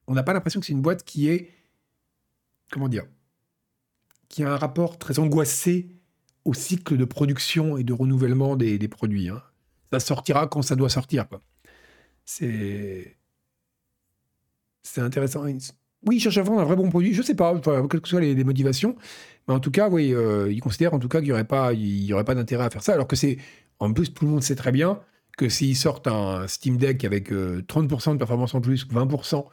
on 0.08 0.14
n'a 0.14 0.24
pas 0.24 0.34
l'impression 0.34 0.60
que 0.62 0.66
c'est 0.66 0.74
une 0.74 0.82
boîte 0.82 1.04
qui 1.04 1.30
est, 1.30 1.50
comment 2.72 2.88
dire, 2.88 3.04
qui 4.30 4.44
a 4.44 4.52
un 4.52 4.58
rapport 4.58 4.98
très 4.98 5.20
angoissé 5.20 5.97
au 6.48 6.54
cycle 6.54 6.96
de 6.96 7.04
production 7.04 7.78
et 7.78 7.84
de 7.84 7.92
renouvellement 7.92 8.56
des, 8.56 8.80
produits. 8.88 9.28
Hein. 9.28 9.44
ça 9.92 10.00
sortira 10.00 10.48
quand 10.48 10.62
ça 10.62 10.78
doit 10.78 10.90
sortir. 10.90 11.28
C'est. 12.26 13.16
Intéressant. 14.96 15.44
Oui, 15.44 16.16
il 16.16 16.20
cherche 16.22 16.38
à 16.38 16.44
vendre 16.44 16.62
un 16.62 16.64
vrai 16.64 16.78
bon 16.78 16.90
produit. 16.90 17.14
Je 17.14 17.22
sais 17.22 17.36
pas, 17.36 17.54
quelles 17.92 18.02
que 18.02 18.08
soient 18.08 18.22
les, 18.22 18.44
motivations. 18.46 18.96
Mais 19.48 19.54
en 19.54 19.60
tout 19.60 19.72
cas, 19.72 19.90
oui, 19.90 20.14
euh, 20.14 20.50
il 20.50 20.62
considère 20.62 20.94
en 20.94 21.00
tout 21.00 21.10
cas 21.10 21.20
qu'il 21.20 21.28
n'y 21.28 21.34
aurait 21.34 21.44
pas, 21.44 21.74
d'intérêt 22.34 22.64
à 22.64 22.70
faire 22.70 22.82
ça. 22.82 22.94
Alors 22.94 23.08
que 23.08 23.18
c'est. 23.18 23.38
En 23.80 23.92
plus, 23.92 24.14
tout 24.14 24.26
le 24.26 24.32
monde 24.32 24.42
sait 24.42 24.56
très 24.56 24.72
bien 24.72 25.02
que 25.38 25.50
s'ils 25.50 25.76
sortent 25.76 26.08
un 26.08 26.48
Steam 26.48 26.78
Deck 26.78 27.04
avec 27.04 27.30
30% 27.32 27.34
euh, 28.10 28.14
de 28.14 28.18
performance 28.18 28.56
en 28.56 28.62
plus, 28.62 28.88
20%, 28.88 29.46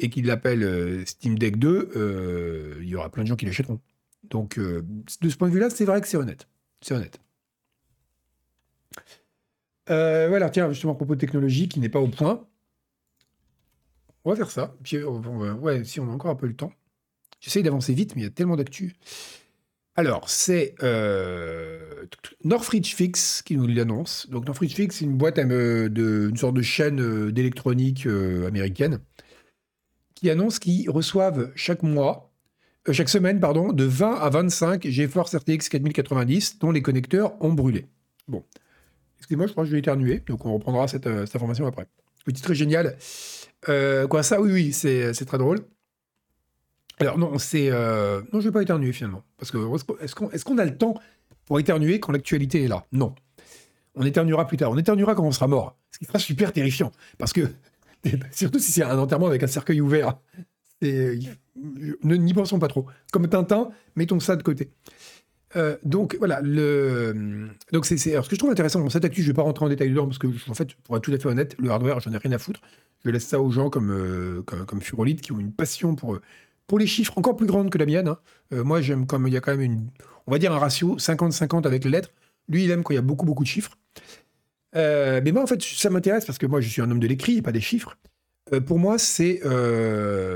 et 0.00 0.10
qu'ils 0.10 0.26
l'appellent 0.26 0.64
euh, 0.64 1.06
Steam 1.06 1.38
Deck 1.38 1.56
2, 1.56 2.80
il 2.82 2.88
y 2.88 2.96
aura 2.96 3.08
plein 3.10 3.22
de 3.22 3.28
gens 3.28 3.36
qui 3.36 3.46
l'achèteront. 3.46 3.80
Donc, 4.24 4.58
de 4.58 5.28
ce 5.28 5.36
point 5.36 5.48
de 5.48 5.54
vue-là, 5.54 5.70
c'est 5.70 5.84
vrai 5.84 6.00
que 6.00 6.08
c'est 6.08 6.16
honnête. 6.16 6.46
C'est 6.80 6.94
honnête. 6.94 7.18
voilà, 9.88 10.48
tiens, 10.50 10.70
justement, 10.70 10.92
à 10.92 10.96
propos 10.96 11.14
de 11.14 11.20
technologie 11.20 11.68
qui 11.68 11.80
n'est 11.80 11.88
pas 11.88 12.00
au 12.00 12.08
point. 12.08 12.46
On 14.24 14.30
va 14.30 14.36
faire 14.36 14.50
ça. 14.50 14.74
Puis, 14.82 15.02
ouais, 15.02 15.84
si 15.84 16.00
on 16.00 16.08
a 16.08 16.12
encore 16.12 16.30
un 16.30 16.36
peu 16.36 16.46
le 16.46 16.54
temps. 16.56 16.72
J'essaye 17.40 17.64
d'avancer 17.64 17.92
vite, 17.92 18.14
mais 18.14 18.22
il 18.22 18.24
y 18.24 18.28
a 18.28 18.30
tellement 18.30 18.56
d'actu. 18.56 18.94
Alors, 19.94 20.30
c'est 20.30 20.74
euh, 20.82 22.06
Northridge 22.44 22.94
Fix 22.94 23.42
qui 23.42 23.56
nous 23.56 23.66
l'annonce. 23.66 24.26
Donc, 24.30 24.46
Northridge 24.46 24.74
Fix, 24.74 24.96
c'est 24.96 25.04
une 25.04 25.18
boîte, 25.18 25.38
euh, 25.38 25.88
de, 25.90 26.28
une 26.30 26.36
sorte 26.36 26.54
de 26.54 26.62
chaîne 26.62 27.00
euh, 27.00 27.30
d'électronique 27.30 28.06
euh, 28.06 28.46
américaine 28.46 29.00
qui 30.14 30.30
annonce 30.30 30.58
qu'ils 30.58 30.88
reçoivent 30.88 31.52
chaque 31.56 31.82
mois, 31.82 32.31
chaque 32.90 33.08
semaine, 33.08 33.38
pardon, 33.38 33.72
de 33.72 33.84
20 33.84 34.14
à 34.14 34.30
25 34.30 34.88
GeForce 34.88 35.36
RTX 35.36 35.68
4090 35.68 36.58
dont 36.58 36.70
les 36.70 36.82
connecteurs 36.82 37.34
ont 37.40 37.52
brûlé. 37.52 37.86
Bon. 38.28 38.44
Excusez-moi, 39.18 39.46
je 39.46 39.52
crois 39.52 39.64
que 39.64 39.68
je 39.68 39.74
vais 39.74 39.78
éternuer, 39.78 40.22
donc 40.26 40.44
on 40.44 40.54
reprendra 40.54 40.88
cette, 40.88 41.04
cette 41.04 41.36
information 41.36 41.66
après. 41.66 41.86
Petit 42.24 42.42
très 42.42 42.54
génial. 42.54 42.96
Euh, 43.68 44.06
quoi, 44.06 44.22
ça, 44.22 44.40
oui, 44.40 44.52
oui, 44.52 44.72
c'est 44.72 45.24
très 45.24 45.38
drôle. 45.38 45.60
Alors, 47.00 47.18
non, 47.18 47.38
c'est. 47.38 47.68
Euh, 47.70 48.22
non, 48.32 48.40
je 48.40 48.48
vais 48.48 48.52
pas 48.52 48.62
éternuer 48.62 48.92
finalement. 48.92 49.24
Parce 49.38 49.50
que 49.50 49.58
est-ce 50.02 50.14
qu'on 50.14 50.30
est 50.30 50.44
qu'on 50.44 50.58
a 50.58 50.64
le 50.64 50.76
temps 50.76 50.94
pour 51.46 51.58
éternuer 51.58 52.00
quand 52.00 52.12
l'actualité 52.12 52.64
est 52.64 52.68
là? 52.68 52.86
Non. 52.92 53.14
On 53.94 54.04
éternuera 54.04 54.46
plus 54.46 54.56
tard. 54.56 54.70
On 54.70 54.78
éternuera 54.78 55.14
quand 55.14 55.24
on 55.24 55.32
sera 55.32 55.48
mort. 55.48 55.76
Ce 55.90 55.98
qui 55.98 56.04
sera 56.04 56.18
super 56.18 56.52
terrifiant. 56.52 56.92
Parce 57.18 57.32
que, 57.32 57.48
surtout 58.32 58.58
si 58.58 58.72
c'est 58.72 58.82
un 58.82 58.98
enterrement 58.98 59.26
avec 59.26 59.42
un 59.42 59.48
cercueil 59.48 59.80
ouvert, 59.80 60.18
n'y 60.82 62.34
pensons 62.34 62.58
pas 62.58 62.68
trop. 62.68 62.86
Comme 63.12 63.28
Tintin, 63.28 63.70
mettons 63.96 64.20
ça 64.20 64.36
de 64.36 64.42
côté. 64.42 64.70
Euh, 65.54 65.76
donc 65.84 66.16
voilà, 66.18 66.40
le... 66.40 67.48
donc 67.72 67.84
c'est, 67.84 67.98
ce 67.98 68.10
que 68.10 68.34
je 68.34 68.36
trouve 68.36 68.50
intéressant 68.50 68.80
dans 68.80 68.88
cette 68.88 69.04
actu, 69.04 69.20
je 69.22 69.26
vais 69.26 69.34
pas 69.34 69.42
rentrer 69.42 69.66
en 69.66 69.68
détail 69.68 69.90
dedans 69.90 70.06
parce 70.06 70.16
que 70.16 70.26
fait, 70.30 70.74
pour 70.82 70.96
être 70.96 71.02
tout 71.02 71.12
à 71.12 71.18
fait 71.18 71.26
honnête, 71.26 71.54
le 71.58 71.70
hardware, 71.70 72.00
j'en 72.00 72.12
ai 72.12 72.16
rien 72.16 72.32
à 72.32 72.38
foutre. 72.38 72.60
Je 73.04 73.10
laisse 73.10 73.26
ça 73.26 73.40
aux 73.40 73.50
gens 73.50 73.68
comme, 73.68 73.90
euh, 73.90 74.42
comme, 74.42 74.64
comme 74.64 74.80
Furolite 74.80 75.20
qui 75.20 75.32
ont 75.32 75.38
une 75.38 75.52
passion 75.52 75.94
pour, 75.94 76.18
pour 76.66 76.78
les 76.78 76.86
chiffres 76.86 77.18
encore 77.18 77.36
plus 77.36 77.46
grande 77.46 77.70
que 77.70 77.78
la 77.78 77.86
mienne. 77.86 78.08
Hein. 78.08 78.18
Euh, 78.52 78.64
moi, 78.64 78.80
j'aime 78.80 79.06
comme 79.06 79.26
il 79.26 79.34
y 79.34 79.36
a 79.36 79.40
quand 79.40 79.52
même 79.52 79.60
une, 79.60 79.90
on 80.26 80.32
va 80.32 80.38
dire 80.38 80.52
un 80.52 80.58
ratio 80.58 80.96
50-50 80.96 81.66
avec 81.66 81.84
les 81.84 81.90
lettres. 81.90 82.10
Lui, 82.48 82.64
il 82.64 82.70
aime 82.70 82.82
quand 82.82 82.92
il 82.92 82.96
y 82.96 82.98
a 82.98 83.02
beaucoup, 83.02 83.26
beaucoup 83.26 83.42
de 83.42 83.48
chiffres. 83.48 83.76
Euh, 84.74 85.20
mais 85.22 85.32
moi, 85.32 85.42
en 85.42 85.46
fait, 85.46 85.62
ça 85.62 85.90
m'intéresse 85.90 86.24
parce 86.24 86.38
que 86.38 86.46
moi, 86.46 86.60
je 86.60 86.68
suis 86.68 86.80
un 86.80 86.90
homme 86.90 87.00
de 87.00 87.06
l'écrit 87.06 87.38
et 87.38 87.42
pas 87.42 87.52
des 87.52 87.60
chiffres. 87.60 87.96
Pour 88.60 88.78
moi, 88.78 88.98
c'est 88.98 89.40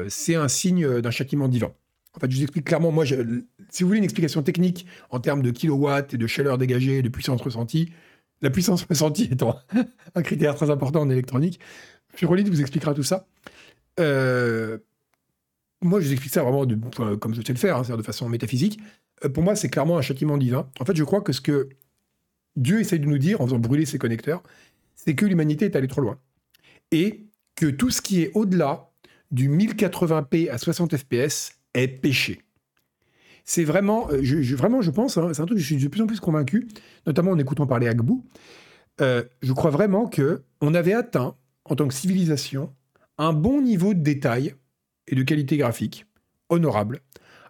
c'est 0.08 0.34
un 0.34 0.48
signe 0.48 1.00
d'un 1.00 1.10
châtiment 1.10 1.48
divin. 1.48 1.72
En 2.16 2.20
fait, 2.20 2.30
je 2.30 2.36
vous 2.36 2.42
explique 2.42 2.64
clairement, 2.64 2.90
moi, 2.90 3.04
si 3.04 3.82
vous 3.82 3.88
voulez 3.88 3.98
une 3.98 4.04
explication 4.04 4.42
technique 4.42 4.86
en 5.10 5.20
termes 5.20 5.42
de 5.42 5.50
kilowatts 5.50 6.14
et 6.14 6.16
de 6.16 6.26
chaleur 6.26 6.56
dégagée, 6.56 7.02
de 7.02 7.08
puissance 7.10 7.42
ressentie, 7.42 7.92
la 8.40 8.50
puissance 8.50 8.84
ressentie 8.84 9.24
étant 9.30 9.58
un 10.14 10.22
critère 10.22 10.54
très 10.54 10.70
important 10.70 11.02
en 11.02 11.10
électronique, 11.10 11.60
Furolite 12.14 12.48
vous 12.48 12.60
expliquera 12.60 12.94
tout 12.94 13.02
ça. 13.02 13.26
Euh, 14.00 14.78
moi, 15.82 16.00
je 16.00 16.06
vous 16.06 16.12
explique 16.12 16.32
ça 16.32 16.42
vraiment 16.42 16.66
comme 17.18 17.34
je 17.34 17.42
sais 17.42 17.52
le 17.52 17.58
faire, 17.58 17.76
hein, 17.76 17.96
de 17.96 18.02
façon 18.02 18.28
métaphysique. 18.28 18.80
Euh, 19.24 19.28
pour 19.28 19.42
moi, 19.42 19.54
c'est 19.54 19.68
clairement 19.68 19.98
un 19.98 20.02
châtiment 20.02 20.38
divin. 20.38 20.70
En 20.80 20.84
fait, 20.84 20.96
je 20.96 21.04
crois 21.04 21.20
que 21.20 21.32
ce 21.32 21.40
que 21.42 21.68
Dieu 22.56 22.80
essaye 22.80 23.00
de 23.00 23.06
nous 23.06 23.18
dire 23.18 23.40
en 23.40 23.46
faisant 23.46 23.58
brûler 23.58 23.84
ses 23.84 23.98
connecteurs, 23.98 24.42
c'est 24.94 25.14
que 25.14 25.26
l'humanité 25.26 25.66
est 25.66 25.76
allée 25.76 25.88
trop 25.88 26.00
loin. 26.00 26.18
Et 26.90 27.26
que 27.56 27.66
tout 27.66 27.90
ce 27.90 28.00
qui 28.00 28.22
est 28.22 28.30
au-delà 28.34 28.90
du 29.30 29.48
1080p 29.48 30.50
à 30.50 30.58
60 30.58 30.96
fps 30.96 31.52
est 31.74 31.88
péché. 31.88 32.42
C'est 33.44 33.64
vraiment, 33.64 34.08
euh, 34.10 34.20
je, 34.22 34.54
vraiment, 34.56 34.82
je 34.82 34.90
pense, 34.90 35.16
hein, 35.18 35.30
c'est 35.32 35.42
un 35.42 35.46
truc 35.46 35.58
que 35.58 35.62
je 35.62 35.74
suis 35.74 35.82
de 35.82 35.88
plus 35.88 36.02
en 36.02 36.06
plus 36.06 36.20
convaincu, 36.20 36.68
notamment 37.06 37.30
en 37.32 37.38
écoutant 37.38 37.66
parler 37.66 37.88
Agbou. 37.88 38.24
Euh, 39.00 39.24
je 39.42 39.52
crois 39.52 39.70
vraiment 39.70 40.06
que 40.06 40.42
on 40.60 40.74
avait 40.74 40.94
atteint 40.94 41.36
en 41.64 41.76
tant 41.76 41.86
que 41.86 41.94
civilisation, 41.94 42.72
un 43.18 43.32
bon 43.32 43.60
niveau 43.60 43.94
de 43.94 44.00
détail 44.00 44.54
et 45.06 45.14
de 45.14 45.22
qualité 45.22 45.56
graphique, 45.56 46.06
honorable, 46.48 47.00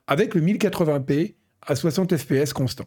avec 0.07 0.35
le 0.35 0.41
1080p 0.41 1.35
à 1.63 1.77
60 1.77 2.17
fps 2.17 2.53
constant. 2.53 2.87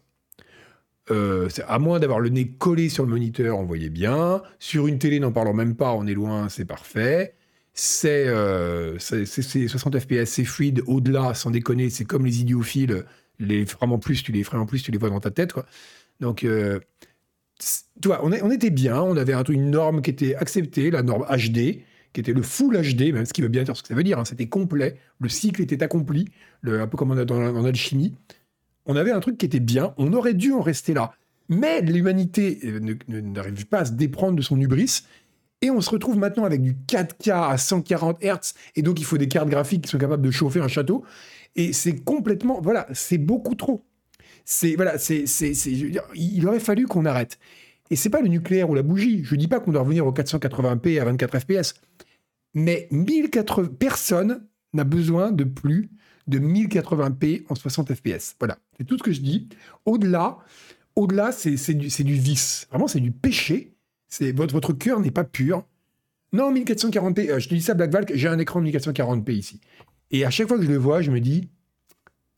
Euh, 1.10 1.48
à 1.66 1.78
moins 1.78 1.98
d'avoir 1.98 2.20
le 2.20 2.28
nez 2.28 2.48
collé 2.48 2.88
sur 2.88 3.04
le 3.04 3.10
moniteur, 3.10 3.58
on 3.58 3.64
voyait 3.64 3.90
bien. 3.90 4.42
Sur 4.58 4.86
une 4.86 4.98
télé, 4.98 5.20
n'en 5.20 5.32
parlons 5.32 5.54
même 5.54 5.74
pas, 5.74 5.92
on 5.92 6.06
est 6.06 6.14
loin, 6.14 6.48
c'est 6.48 6.64
parfait. 6.64 7.34
C'est 7.74 8.26
60 8.26 8.32
euh, 8.32 10.00
fps, 10.00 10.24
c'est 10.24 10.44
fluide. 10.44 10.82
Au-delà, 10.86 11.34
sans 11.34 11.50
déconner, 11.50 11.90
c'est 11.90 12.04
comme 12.04 12.26
les 12.26 12.40
idiophiles. 12.40 13.04
Les 13.38 13.64
vraiment 13.64 13.98
plus, 13.98 14.22
tu 14.22 14.32
les 14.32 14.44
ferais 14.44 14.58
en 14.58 14.66
plus, 14.66 14.82
tu 14.82 14.90
les 14.90 14.98
vois 14.98 15.10
dans 15.10 15.20
ta 15.20 15.30
tête. 15.30 15.54
Donc, 16.20 16.44
euh, 16.44 16.78
toi, 18.00 18.20
on, 18.22 18.32
on, 18.32 18.50
était 18.50 18.70
bien, 18.70 19.00
on 19.00 19.16
avait 19.16 19.34
une 19.48 19.70
norme 19.70 20.02
qui 20.02 20.10
était 20.10 20.34
acceptée, 20.34 20.90
la 20.90 21.02
norme 21.02 21.24
HD, 21.24 21.82
qui 22.12 22.20
était 22.20 22.32
le 22.32 22.42
full 22.42 22.76
HD, 22.76 23.12
même 23.12 23.24
ce 23.24 23.32
qui 23.32 23.42
veut 23.42 23.48
bien 23.48 23.62
dire 23.62 23.76
ce 23.76 23.82
que 23.82 23.88
ça 23.88 23.94
veut 23.94 24.02
dire, 24.02 24.18
hein, 24.18 24.24
c'était 24.24 24.48
complet, 24.48 24.96
le 25.20 25.28
cycle 25.28 25.62
était 25.62 25.82
accompli, 25.82 26.26
un 26.64 26.86
peu 26.86 26.96
comme 26.96 27.10
on 27.10 27.18
a 27.18 27.24
dans, 27.24 27.40
en 27.40 27.64
alchimie. 27.64 28.14
On 28.90 28.96
avait 28.96 29.12
un 29.12 29.20
truc 29.20 29.38
qui 29.38 29.46
était 29.46 29.60
bien, 29.60 29.94
on 29.98 30.12
aurait 30.14 30.34
dû 30.34 30.52
en 30.52 30.62
rester 30.62 30.94
là. 30.94 31.12
Mais 31.48 31.80
l'humanité 31.80 32.58
euh, 32.64 32.96
n'arrive 33.08 33.68
pas 33.68 33.78
à 33.78 33.84
se 33.84 33.92
déprendre 33.92 34.34
de 34.34 34.42
son 34.42 34.60
hubris, 34.60 35.02
et 35.62 35.70
on 35.70 35.80
se 35.80 35.90
retrouve 35.90 36.16
maintenant 36.16 36.44
avec 36.44 36.60
du 36.60 36.74
4K 36.88 37.52
à 37.52 37.56
140 37.56 38.20
Hz, 38.20 38.54
et 38.74 38.82
donc 38.82 38.98
il 38.98 39.04
faut 39.04 39.16
des 39.16 39.28
cartes 39.28 39.48
graphiques 39.48 39.82
qui 39.82 39.90
sont 39.90 39.98
capables 39.98 40.26
de 40.26 40.32
chauffer 40.32 40.58
un 40.58 40.66
château, 40.66 41.04
et 41.54 41.72
c'est 41.72 42.02
complètement, 42.02 42.60
voilà, 42.60 42.88
c'est 42.92 43.18
beaucoup 43.18 43.54
trop. 43.54 43.84
C'est 44.44 44.74
voilà, 44.74 44.98
c'est, 44.98 45.26
c'est, 45.26 45.52
il 45.52 46.48
aurait 46.48 46.58
fallu 46.58 46.86
qu'on 46.88 47.04
arrête. 47.04 47.38
Et 47.90 47.96
c'est 47.96 48.10
pas 48.10 48.20
le 48.20 48.26
nucléaire 48.26 48.70
ou 48.70 48.74
la 48.74 48.82
bougie. 48.82 49.22
Je 49.22 49.36
dis 49.36 49.46
pas 49.46 49.60
qu'on 49.60 49.70
doit 49.70 49.82
revenir 49.82 50.04
au 50.04 50.12
480p 50.12 51.00
à 51.00 51.04
24 51.04 51.38
fps, 51.38 51.74
mais 52.54 52.88
1080 52.90 53.68
personne 53.78 54.48
n'a 54.72 54.82
besoin 54.82 55.30
de 55.30 55.44
plus 55.44 55.90
de 56.30 56.38
1080p 56.38 57.44
en 57.48 57.54
60 57.54 57.94
fps. 57.94 58.36
Voilà, 58.38 58.58
c'est 58.76 58.84
tout 58.84 58.96
ce 58.96 59.02
que 59.02 59.12
je 59.12 59.20
dis. 59.20 59.48
Au-delà, 59.84 60.38
au-delà, 60.96 61.32
c'est, 61.32 61.74
du, 61.74 61.88
du 61.88 62.14
vice. 62.14 62.66
Vraiment, 62.70 62.88
c'est 62.88 63.00
du 63.00 63.12
péché. 63.12 63.74
C'est 64.08 64.32
votre, 64.32 64.54
votre 64.54 64.72
cœur 64.72 65.00
n'est 65.00 65.10
pas 65.10 65.24
pur. 65.24 65.64
Non, 66.32 66.52
1440p. 66.52 67.30
Euh, 67.30 67.38
je 67.38 67.48
te 67.48 67.54
dis 67.54 67.62
ça, 67.62 67.74
Black 67.74 67.90
Valk, 67.90 68.12
j'ai 68.14 68.28
un 68.28 68.38
écran 68.38 68.60
de 68.60 68.70
1440p 68.70 69.32
ici. 69.32 69.60
Et 70.10 70.24
à 70.24 70.30
chaque 70.30 70.48
fois 70.48 70.58
que 70.58 70.64
je 70.64 70.70
le 70.70 70.76
vois, 70.78 71.02
je 71.02 71.10
me 71.10 71.20
dis 71.20 71.48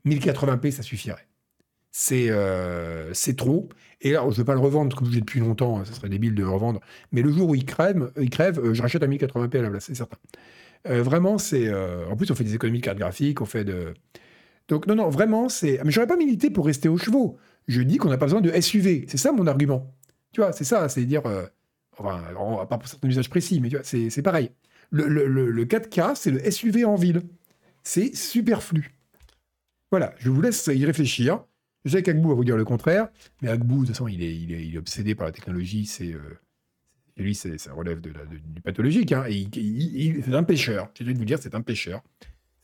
1080p, 0.07 0.71
ça 0.71 0.83
suffirait 0.83 1.29
c'est 1.93 2.29
euh, 2.31 3.13
trop. 3.37 3.69
Et 4.01 4.13
là, 4.13 4.23
je 4.25 4.29
ne 4.29 4.33
vais 4.33 4.45
pas 4.45 4.55
le 4.55 4.61
revendre 4.61 4.97
comme 4.97 5.07
je 5.09 5.13
l'ai 5.13 5.21
depuis 5.21 5.39
longtemps, 5.39 5.85
ça 5.85 5.93
serait 5.93 6.09
débile 6.09 6.35
de 6.35 6.43
le 6.43 6.49
revendre. 6.49 6.81
Mais 7.13 7.23
le 7.23 7.31
jour 7.31 7.51
où 7.51 7.55
il 7.55 7.65
crève, 7.65 8.11
il 8.21 8.31
crève 8.31 8.59
euh, 8.59 8.75
je 8.75 8.83
rachète 8.83 9.03
à 9.03 9.07
1080p 9.07 9.59
à 9.59 9.63
la 9.63 9.71
place, 9.71 9.85
c'est 9.85 9.95
certain. 9.95 10.17
Euh, 10.89 11.03
vraiment, 11.03 11.39
c'est. 11.39 11.73
en 11.73 12.17
plus, 12.17 12.31
on 12.31 12.35
fait 12.35 12.45
des 12.45 12.55
économies 12.55 12.81
de 12.81 12.85
carte 12.85 12.99
graphique, 12.99 13.41
on 13.41 13.47
fait 13.47 13.65
de. 13.65 13.95
Donc, 14.69 14.87
non, 14.87 14.95
non, 14.95 15.09
vraiment, 15.09 15.49
c'est. 15.49 15.81
Mais 15.85 15.91
j'aurais 15.91 16.07
pas 16.07 16.17
milité 16.17 16.51
pour 16.51 16.67
rester 16.67 16.89
aux 16.89 16.99
chevaux. 16.99 17.39
Je 17.69 17.81
dis 17.83 17.97
qu'on 17.99 18.09
n'a 18.09 18.19
pas 18.19 18.27
besoin 18.27 18.41
de 18.41 18.51
SUV. 18.61 19.07
C'est 19.09 19.19
ça 19.19 19.33
mon 19.33 19.47
argument. 19.47 19.95
Tu 20.33 20.41
vois, 20.41 20.53
c'est 20.53 20.65
ça, 20.65 20.89
c'est 20.89 21.05
dire. 21.05 21.23
enfin, 21.97 22.23
pas 22.69 22.79
pour 22.79 22.89
certains 22.89 23.09
usages 23.09 23.31
précis, 23.31 23.61
mais 23.61 23.69
tu 23.69 23.77
vois, 23.77 23.85
c'est 23.85 24.23
pareil. 24.23 24.51
Le, 24.91 25.07
le, 25.07 25.27
le 25.27 25.65
4K, 25.65 26.15
c'est 26.17 26.31
le 26.31 26.51
SUV 26.51 26.85
en 26.85 26.97
ville. 26.97 27.23
C'est 27.83 28.15
superflu. 28.15 28.95
Voilà, 29.91 30.15
je 30.19 30.31
vous 30.31 30.41
laisse 30.41 30.67
y 30.69 30.85
réfléchir. 30.87 31.45
Je 31.85 31.91
sais 31.91 32.03
qu'Agbou 32.03 32.31
va 32.31 32.35
vous 32.35 32.45
dire 32.45 32.57
le 32.57 32.65
contraire, 32.65 33.09
mais 33.41 33.49
Agbou, 33.49 33.83
de 33.83 33.87
toute 33.87 33.89
façon, 33.89 34.09
il 34.09 34.23
est, 34.23 34.35
il 34.35 34.75
est, 34.75 34.79
obsédé 34.79 35.15
par 35.15 35.27
la 35.27 35.33
technologie. 35.33 35.85
C'est, 35.85 36.13
euh, 36.13 36.41
lui, 37.17 37.35
ça 37.35 37.51
relève 37.75 38.01
du 38.01 38.13
pathologique. 38.63 39.13
Hein, 39.13 39.25
il, 39.29 40.23
c'est 40.25 40.35
un 40.35 40.43
pêcheur. 40.43 40.91
J'ai 40.95 41.05
de 41.05 41.19
vous 41.19 41.25
dire, 41.25 41.39
c'est 41.41 41.55
un 41.55 41.61
pêcheur. 41.61 42.03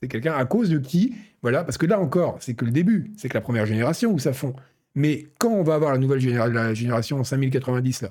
C'est 0.00 0.08
quelqu'un 0.08 0.34
à 0.34 0.44
cause 0.44 0.70
de 0.70 0.78
qui 0.78 1.14
Voilà, 1.42 1.64
parce 1.64 1.76
que 1.76 1.86
là 1.86 2.00
encore, 2.00 2.38
c'est 2.40 2.54
que 2.54 2.64
le 2.64 2.70
début. 2.70 3.12
C'est 3.16 3.28
que 3.28 3.34
la 3.34 3.40
première 3.40 3.66
génération 3.66 4.12
où 4.12 4.18
ça 4.18 4.32
fond. 4.32 4.54
Mais 4.94 5.28
quand 5.38 5.50
on 5.50 5.62
va 5.62 5.74
avoir 5.74 5.92
la 5.92 5.98
nouvelle 5.98 6.20
génération, 6.20 6.54
la 6.54 6.74
génération 6.74 7.22
5090, 7.22 8.02
là, 8.02 8.08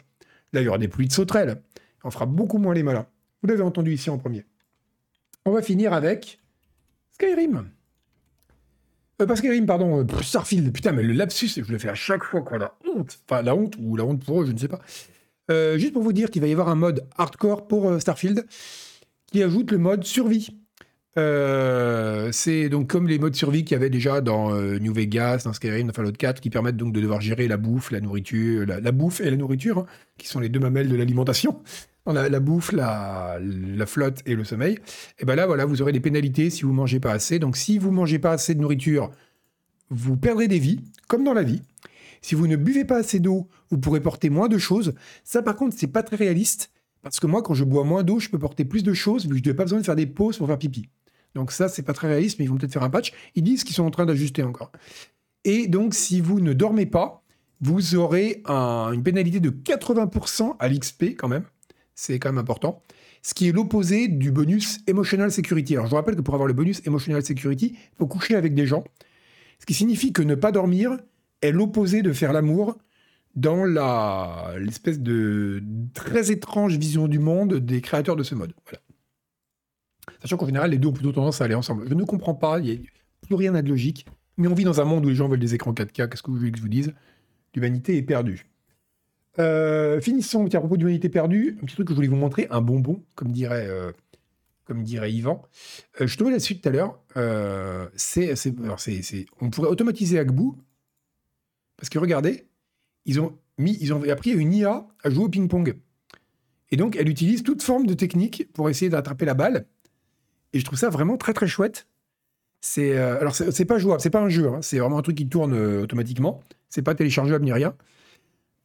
là, 0.53 0.61
il 0.61 0.65
y 0.65 0.67
aura 0.67 0.77
des 0.77 0.87
pluies 0.87 1.07
de 1.07 1.13
sauterelles. 1.13 1.61
On 2.03 2.11
fera 2.11 2.25
beaucoup 2.25 2.57
moins 2.57 2.73
les 2.73 2.83
malins. 2.83 3.07
Vous 3.41 3.49
l'avez 3.49 3.63
entendu 3.63 3.93
ici 3.93 4.09
en 4.09 4.17
premier. 4.17 4.45
On 5.45 5.51
va 5.51 5.61
finir 5.61 5.93
avec 5.93 6.39
Skyrim. 7.11 7.69
Euh, 9.21 9.25
parce 9.25 9.39
Skyrim, 9.39 9.65
pardon, 9.65 10.01
euh, 10.01 10.21
Starfield, 10.21 10.71
putain, 10.71 10.91
mais 10.91 11.03
le 11.03 11.13
lapsus, 11.13 11.49
je 11.65 11.71
le 11.71 11.77
fais 11.79 11.89
à 11.89 11.95
chaque 11.95 12.23
fois, 12.23 12.41
quoi, 12.41 12.57
la 12.57 12.75
honte. 12.85 13.19
Enfin, 13.27 13.41
la 13.41 13.55
honte, 13.55 13.75
ou 13.79 13.95
la 13.95 14.05
honte 14.05 14.23
pour 14.23 14.41
eux, 14.41 14.45
je 14.45 14.51
ne 14.51 14.57
sais 14.57 14.67
pas. 14.67 14.79
Euh, 15.49 15.77
juste 15.77 15.93
pour 15.93 16.03
vous 16.03 16.13
dire 16.13 16.29
qu'il 16.29 16.41
va 16.41 16.47
y 16.47 16.51
avoir 16.51 16.69
un 16.69 16.75
mode 16.75 17.05
hardcore 17.17 17.67
pour 17.67 17.89
euh, 17.89 17.99
Starfield 17.99 18.45
qui 19.31 19.43
ajoute 19.43 19.71
le 19.71 19.77
mode 19.77 20.03
survie. 20.03 20.49
Euh, 21.17 22.29
c'est 22.31 22.69
donc 22.69 22.87
comme 22.89 23.07
les 23.07 23.17
modes 23.17 23.35
survie 23.35 23.63
qu'il 23.63 23.73
y 23.73 23.75
avait 23.75 23.89
déjà 23.89 24.21
dans 24.21 24.53
New 24.55 24.93
Vegas, 24.93 25.41
dans 25.45 25.53
Skyrim, 25.53 25.87
dans 25.87 25.93
Fallout 25.93 26.11
4, 26.11 26.39
qui 26.39 26.49
permettent 26.49 26.77
donc 26.77 26.93
de 26.93 27.01
devoir 27.01 27.21
gérer 27.21 27.47
la 27.47 27.57
bouffe, 27.57 27.91
la 27.91 28.01
nourriture, 28.01 28.65
la, 28.67 28.91
bouffe 28.91 29.19
et 29.21 29.29
la 29.29 29.35
nourriture, 29.35 29.79
hein, 29.79 29.85
qui 30.17 30.27
sont 30.27 30.39
les 30.39 30.49
deux 30.49 30.59
mamelles 30.59 30.89
de 30.89 30.95
l'alimentation. 30.95 31.61
La, 32.05 32.29
la, 32.29 32.39
bouffe, 32.39 32.71
la, 32.71 33.37
la, 33.41 33.85
flotte 33.85 34.21
et 34.25 34.35
le 34.35 34.45
sommeil. 34.45 34.79
Et 35.19 35.25
ben 35.25 35.35
là, 35.35 35.45
voilà, 35.45 35.65
vous 35.65 35.81
aurez 35.81 35.91
des 35.91 35.99
pénalités 35.99 36.49
si 36.49 36.63
vous 36.63 36.71
mangez 36.71 37.01
pas 37.01 37.11
assez. 37.11 37.37
Donc, 37.37 37.57
si 37.57 37.79
vous 37.79 37.91
mangez 37.91 38.17
pas 38.17 38.31
assez 38.31 38.55
de 38.55 38.61
nourriture, 38.61 39.11
vous 39.89 40.15
perdrez 40.15 40.47
des 40.47 40.59
vies, 40.59 40.79
comme 41.09 41.25
dans 41.25 41.33
la 41.33 41.43
vie. 41.43 41.61
Si 42.21 42.35
vous 42.35 42.47
ne 42.47 42.55
buvez 42.55 42.85
pas 42.85 42.97
assez 42.97 43.19
d'eau, 43.19 43.47
vous 43.69 43.77
pourrez 43.77 44.01
porter 44.01 44.29
moins 44.29 44.47
de 44.47 44.57
choses. 44.57 44.93
Ça, 45.23 45.41
par 45.41 45.55
contre, 45.55 45.75
c'est 45.77 45.87
pas 45.87 46.03
très 46.03 46.15
réaliste. 46.15 46.71
Parce 47.03 47.19
que 47.19 47.27
moi, 47.27 47.41
quand 47.41 47.53
je 47.53 47.63
bois 47.63 47.83
moins 47.83 48.03
d'eau, 48.03 48.19
je 48.19 48.29
peux 48.29 48.39
porter 48.39 48.65
plus 48.65 48.83
de 48.83 48.93
choses, 48.93 49.25
vu 49.27 49.39
que 49.39 49.45
je 49.45 49.49
n'ai 49.49 49.55
pas 49.55 49.63
besoin 49.63 49.79
de 49.79 49.85
faire 49.85 49.95
des 49.95 50.07
pauses 50.07 50.37
pour 50.37 50.47
faire 50.47 50.57
pipi. 50.57 50.89
Donc 51.35 51.51
ça, 51.51 51.69
c'est 51.69 51.83
pas 51.83 51.93
très 51.93 52.07
réaliste, 52.07 52.39
mais 52.39 52.45
ils 52.45 52.47
vont 52.47 52.57
peut-être 52.57 52.73
faire 52.73 52.83
un 52.83 52.89
patch. 52.89 53.13
Ils 53.35 53.43
disent 53.43 53.63
qu'ils 53.63 53.75
sont 53.75 53.85
en 53.85 53.91
train 53.91 54.05
d'ajuster 54.05 54.43
encore. 54.43 54.71
Et 55.43 55.67
donc, 55.67 55.93
si 55.93 56.19
vous 56.19 56.41
ne 56.41 56.53
dormez 56.53 56.85
pas, 56.85 57.23
vous 57.61 57.95
aurez 57.95 58.41
une 58.47 59.03
pénalité 59.03 59.39
de 59.39 59.49
80% 59.49 60.55
à 60.59 60.67
l'XP 60.67 61.15
quand 61.17 61.27
même. 61.27 61.43
C'est 61.95 62.19
quand 62.19 62.29
même 62.29 62.39
important. 62.39 62.81
Ce 63.21 63.33
qui 63.33 63.47
est 63.47 63.51
l'opposé 63.51 64.07
du 64.07 64.31
bonus 64.31 64.79
Emotional 64.87 65.31
Security. 65.31 65.73
Alors, 65.73 65.85
je 65.85 65.91
vous 65.91 65.95
rappelle 65.95 66.15
que 66.15 66.21
pour 66.21 66.33
avoir 66.33 66.47
le 66.47 66.53
bonus 66.53 66.81
Emotional 66.85 67.23
Security, 67.23 67.75
il 67.75 67.97
faut 67.97 68.07
coucher 68.07 68.35
avec 68.35 68.53
des 68.53 68.65
gens. 68.65 68.83
Ce 69.59 69.65
qui 69.65 69.73
signifie 69.73 70.13
que 70.13 70.21
ne 70.21 70.35
pas 70.35 70.51
dormir 70.51 70.97
est 71.41 71.51
l'opposé 71.51 72.01
de 72.01 72.13
faire 72.13 72.33
l'amour 72.33 72.77
dans 73.35 73.65
la, 73.65 74.55
l'espèce 74.59 74.99
de 74.99 75.61
très 75.93 76.31
étrange 76.31 76.77
vision 76.77 77.07
du 77.07 77.19
monde 77.19 77.55
des 77.55 77.81
créateurs 77.81 78.15
de 78.15 78.23
ce 78.23 78.33
mode. 78.33 78.53
Sachant 80.21 80.37
qu'en 80.37 80.47
général, 80.47 80.71
les 80.71 80.77
deux 80.77 80.87
ont 80.87 80.93
plutôt 80.93 81.11
tendance 81.11 81.41
à 81.41 81.45
aller 81.45 81.53
ensemble. 81.53 81.87
Je 81.87 81.93
ne 81.93 82.03
comprends 82.03 82.33
pas, 82.33 82.59
il 82.59 82.65
n'y 82.65 82.71
a 82.71 82.79
plus 83.21 83.35
rien 83.35 83.51
de 83.51 83.69
logique. 83.69 84.07
Mais 84.37 84.47
on 84.47 84.53
vit 84.53 84.63
dans 84.63 84.81
un 84.81 84.85
monde 84.85 85.05
où 85.05 85.09
les 85.09 85.15
gens 85.15 85.27
veulent 85.27 85.39
des 85.39 85.53
écrans 85.55 85.73
4K, 85.73 86.09
qu'est-ce 86.09 86.23
que 86.23 86.31
vous 86.31 86.37
voulez 86.37 86.51
que 86.51 86.57
je 86.57 86.63
vous 86.63 86.69
dise? 86.69 86.93
L'humanité 87.53 87.97
est 87.97 88.03
perdue. 88.03 88.47
Euh, 89.39 90.01
finissons, 90.01 90.45
à 90.45 90.59
propos 90.59 90.77
d'humanité 90.77 91.09
perdue, 91.09 91.57
un 91.61 91.65
petit 91.65 91.75
truc 91.75 91.87
que 91.87 91.93
je 91.93 91.95
voulais 91.95 92.07
vous 92.07 92.15
montrer, 92.15 92.47
un 92.49 92.61
bonbon, 92.61 93.03
comme 93.15 93.31
dirait, 93.31 93.67
euh, 93.67 93.91
comme 94.65 94.83
dirait 94.83 95.11
Yvan. 95.11 95.43
Euh, 96.01 96.07
je 96.07 96.17
te 96.17 96.23
vois 96.23 96.31
la 96.31 96.39
suite 96.39 96.63
tout 96.63 96.69
à 96.69 96.71
l'heure. 96.71 96.99
c'est, 97.95 98.33
on 99.41 99.49
pourrait 99.49 99.69
automatiser 99.69 100.17
Agbu, 100.19 100.53
parce 101.77 101.89
que 101.89 101.99
regardez, 101.99 102.47
ils 103.05 103.21
ont 103.21 103.37
mis, 103.57 103.77
ils 103.79 103.93
ont 103.93 104.03
appris 104.09 104.31
à 104.31 104.35
une 104.35 104.53
IA 104.53 104.85
à 105.03 105.09
jouer 105.09 105.25
au 105.25 105.29
ping-pong. 105.29 105.77
Et 106.69 106.77
donc, 106.77 106.95
elle 106.95 107.09
utilise 107.09 107.43
toute 107.43 107.63
forme 107.63 107.85
de 107.85 107.93
technique 107.93 108.51
pour 108.53 108.69
essayer 108.69 108.89
d'attraper 108.89 109.25
la 109.25 109.33
balle. 109.33 109.65
Et 110.53 110.59
je 110.59 110.65
trouve 110.65 110.77
ça 110.77 110.89
vraiment 110.89 111.17
très 111.17 111.33
très 111.33 111.47
chouette. 111.47 111.87
C'est 112.59 112.97
euh, 112.97 113.19
alors 113.19 113.35
c'est 113.35 113.65
pas 113.65 113.77
jouable, 113.77 114.01
c'est 114.01 114.09
pas 114.09 114.21
un 114.21 114.29
jeu, 114.29 114.47
hein. 114.49 114.61
c'est 114.61 114.79
vraiment 114.79 114.97
un 114.97 115.01
truc 115.03 115.15
qui 115.15 115.29
tourne 115.29 115.53
euh, 115.53 115.83
automatiquement. 115.83 116.41
C'est 116.69 116.81
pas 116.81 116.95
téléchargeable 116.95 117.45
ni 117.45 117.53
rien. 117.53 117.75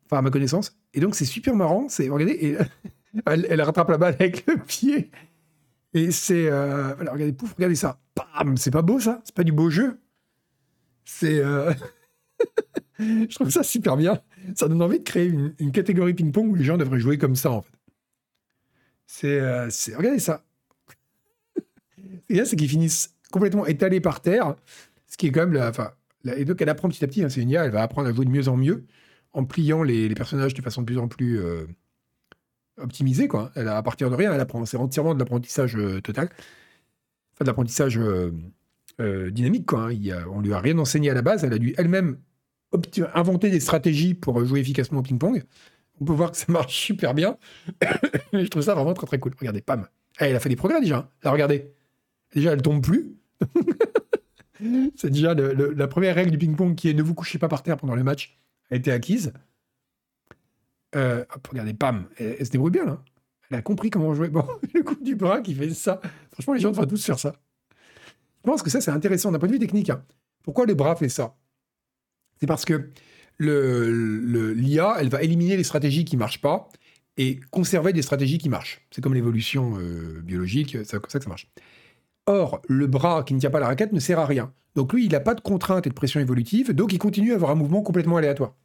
Enfin, 0.06 0.18
à 0.18 0.22
ma 0.22 0.30
connaissance. 0.30 0.76
Et 0.94 1.00
donc 1.00 1.14
c'est 1.14 1.26
super 1.26 1.54
marrant. 1.54 1.88
C'est 1.88 2.08
regardez, 2.08 2.32
et, 2.32 2.56
elle, 3.26 3.60
rattrape 3.60 3.90
la 3.90 3.98
balle 3.98 4.16
avec 4.18 4.46
le 4.46 4.56
pied. 4.56 5.10
Et 5.94 6.10
c'est 6.10 6.46
euh, 6.48 6.94
regardez, 6.94 7.32
pouf, 7.32 7.52
regardez 7.54 7.76
ça. 7.76 8.00
Bam, 8.16 8.56
c'est 8.56 8.70
pas 8.70 8.82
beau 8.82 8.98
ça 8.98 9.20
C'est 9.24 9.34
pas 9.34 9.44
du 9.44 9.52
beau 9.52 9.68
jeu. 9.68 10.00
C'est 11.04 11.42
je 12.98 13.34
trouve 13.34 13.50
ça 13.50 13.62
super 13.62 13.96
bien. 13.96 14.20
Ça 14.54 14.68
donne 14.68 14.82
envie 14.82 14.98
de 14.98 15.04
créer 15.04 15.26
une, 15.26 15.72
catégorie 15.72 16.14
ping-pong 16.14 16.50
où 16.50 16.54
les 16.54 16.64
gens 16.64 16.76
devraient 16.76 17.00
jouer 17.00 17.18
comme 17.18 17.36
ça, 17.36 17.50
en 17.50 17.62
fait. 17.62 17.72
C'est, 19.06 19.40
euh, 19.40 19.68
regardez 19.96 20.18
ça. 20.18 20.44
Ce 22.30 22.44
c'est 22.44 22.56
qu'ils 22.56 22.68
finissent 22.68 23.14
complètement 23.30 23.66
étalés 23.66 24.00
par 24.00 24.22
terre, 24.22 24.56
ce 25.06 25.18
qui 25.18 25.26
est 25.26 25.32
quand 25.32 25.46
même 25.46 25.62
enfin, 25.62 25.90
et 26.24 26.46
donc 26.46 26.62
elle 26.62 26.70
apprend 26.70 26.88
petit 26.88 27.04
à 27.04 27.08
petit. 27.08 27.22
Hein, 27.22 27.28
c'est 27.28 27.42
une 27.42 27.50
IA, 27.50 27.66
elle 27.66 27.72
va 27.72 27.82
apprendre 27.82 28.08
à 28.08 28.14
jouer 28.14 28.24
de 28.24 28.30
mieux 28.30 28.48
en 28.48 28.56
mieux 28.56 28.86
en 29.34 29.44
pliant 29.44 29.82
les, 29.82 30.08
personnages 30.14 30.54
de 30.54 30.62
façon 30.62 30.80
de 30.80 30.86
plus 30.86 30.98
en 30.98 31.08
plus 31.08 31.40
euh, 31.40 31.66
optimisée, 32.78 33.28
quoi. 33.28 33.52
Elle 33.54 33.68
à 33.68 33.82
partir 33.82 34.08
de 34.08 34.14
rien, 34.14 34.32
elle 34.32 34.40
apprend. 34.40 34.64
C'est 34.64 34.78
entièrement 34.78 35.14
de 35.14 35.18
l'apprentissage 35.18 35.76
euh, 35.76 36.00
total, 36.00 36.30
enfin 37.34 37.44
de 37.44 37.46
l'apprentissage 37.46 38.00
dynamique, 38.98 39.66
quoi. 39.66 39.90
Hein. 39.90 40.10
A, 40.10 40.28
on 40.30 40.40
lui 40.40 40.54
a 40.54 40.58
rien 40.58 40.78
enseigné 40.78 41.10
à 41.10 41.14
la 41.14 41.22
base. 41.22 41.44
Elle 41.44 41.52
a 41.52 41.58
dû 41.58 41.74
elle-même 41.76 42.16
inventer 43.14 43.50
des 43.50 43.60
stratégies 43.60 44.14
pour 44.14 44.44
jouer 44.44 44.60
efficacement 44.60 45.00
au 45.00 45.02
ping-pong. 45.02 45.42
On 46.00 46.04
peut 46.04 46.12
voir 46.12 46.32
que 46.32 46.36
ça 46.36 46.46
marche 46.48 46.74
super 46.74 47.14
bien. 47.14 47.36
je 48.32 48.46
trouve 48.46 48.62
ça 48.62 48.74
vraiment 48.74 48.94
très 48.94 49.06
très 49.06 49.18
cool. 49.18 49.32
Regardez, 49.38 49.60
pam. 49.60 49.86
Eh, 50.20 50.24
elle 50.24 50.36
a 50.36 50.40
fait 50.40 50.48
des 50.48 50.56
progrès 50.56 50.80
déjà. 50.80 51.10
Là, 51.22 51.30
regardez. 51.30 51.72
Déjà, 52.34 52.52
elle 52.52 52.62
tombe 52.62 52.82
plus. 52.82 53.14
c'est 54.96 55.10
déjà 55.10 55.34
la 55.34 55.88
première 55.88 56.14
règle 56.14 56.30
du 56.30 56.38
ping-pong 56.38 56.74
qui 56.74 56.88
est 56.88 56.94
ne 56.94 57.02
vous 57.02 57.14
couchez 57.14 57.38
pas 57.38 57.48
par 57.48 57.62
terre 57.62 57.76
pendant 57.76 57.94
le 57.94 58.02
match 58.02 58.38
a 58.70 58.76
été 58.76 58.90
acquise. 58.90 59.32
Euh, 60.94 61.24
regardez, 61.48 61.74
pam. 61.74 62.06
Elle, 62.18 62.44
se 62.44 62.50
débrouille 62.50 62.70
bien. 62.70 63.02
Elle 63.50 63.58
a 63.58 63.62
compris 63.62 63.90
comment 63.90 64.14
jouer. 64.14 64.28
Bon, 64.28 64.46
le 64.74 64.82
coup 64.82 64.96
du 65.00 65.14
bras 65.14 65.40
qui 65.40 65.54
fait 65.54 65.70
ça. 65.70 66.00
Franchement, 66.32 66.54
les 66.54 66.60
gens 66.60 66.70
devraient 66.70 66.86
tous 66.86 67.04
faire 67.04 67.18
ça. 67.18 67.34
Je 68.44 68.50
pense 68.50 68.62
que 68.62 68.70
ça, 68.70 68.80
c'est 68.80 68.90
intéressant 68.90 69.30
d'un 69.30 69.38
point 69.38 69.48
de 69.48 69.52
vue 69.52 69.58
technique. 69.58 69.90
Hein. 69.90 70.02
Pourquoi 70.42 70.66
le 70.66 70.74
bras 70.74 70.96
fait 70.96 71.08
ça? 71.08 71.36
C'est 72.42 72.46
parce 72.48 72.64
que 72.64 72.90
l'IA, 73.38 74.96
elle 74.98 75.08
va 75.08 75.22
éliminer 75.22 75.56
les 75.56 75.62
stratégies 75.62 76.04
qui 76.04 76.16
ne 76.16 76.18
marchent 76.18 76.40
pas 76.40 76.68
et 77.16 77.38
conserver 77.52 77.92
des 77.92 78.02
stratégies 78.02 78.38
qui 78.38 78.48
marchent. 78.48 78.84
C'est 78.90 79.00
comme 79.00 79.14
l'évolution 79.14 79.78
euh, 79.78 80.20
biologique, 80.24 80.76
c'est 80.84 81.00
comme 81.00 81.08
ça 81.08 81.20
que 81.20 81.24
ça 81.24 81.28
marche. 81.28 81.46
Or, 82.26 82.60
le 82.66 82.88
bras 82.88 83.22
qui 83.22 83.34
ne 83.34 83.38
tient 83.38 83.50
pas 83.50 83.60
la 83.60 83.68
raquette 83.68 83.92
ne 83.92 84.00
sert 84.00 84.18
à 84.18 84.26
rien. 84.26 84.52
Donc 84.74 84.92
lui, 84.92 85.04
il 85.04 85.12
n'a 85.12 85.20
pas 85.20 85.36
de 85.36 85.40
contrainte 85.40 85.86
et 85.86 85.90
de 85.90 85.94
pression 85.94 86.18
évolutive, 86.18 86.72
donc 86.72 86.92
il 86.92 86.98
continue 86.98 87.30
à 87.30 87.36
avoir 87.36 87.52
un 87.52 87.54
mouvement 87.54 87.82
complètement 87.82 88.16
aléatoire. 88.16 88.56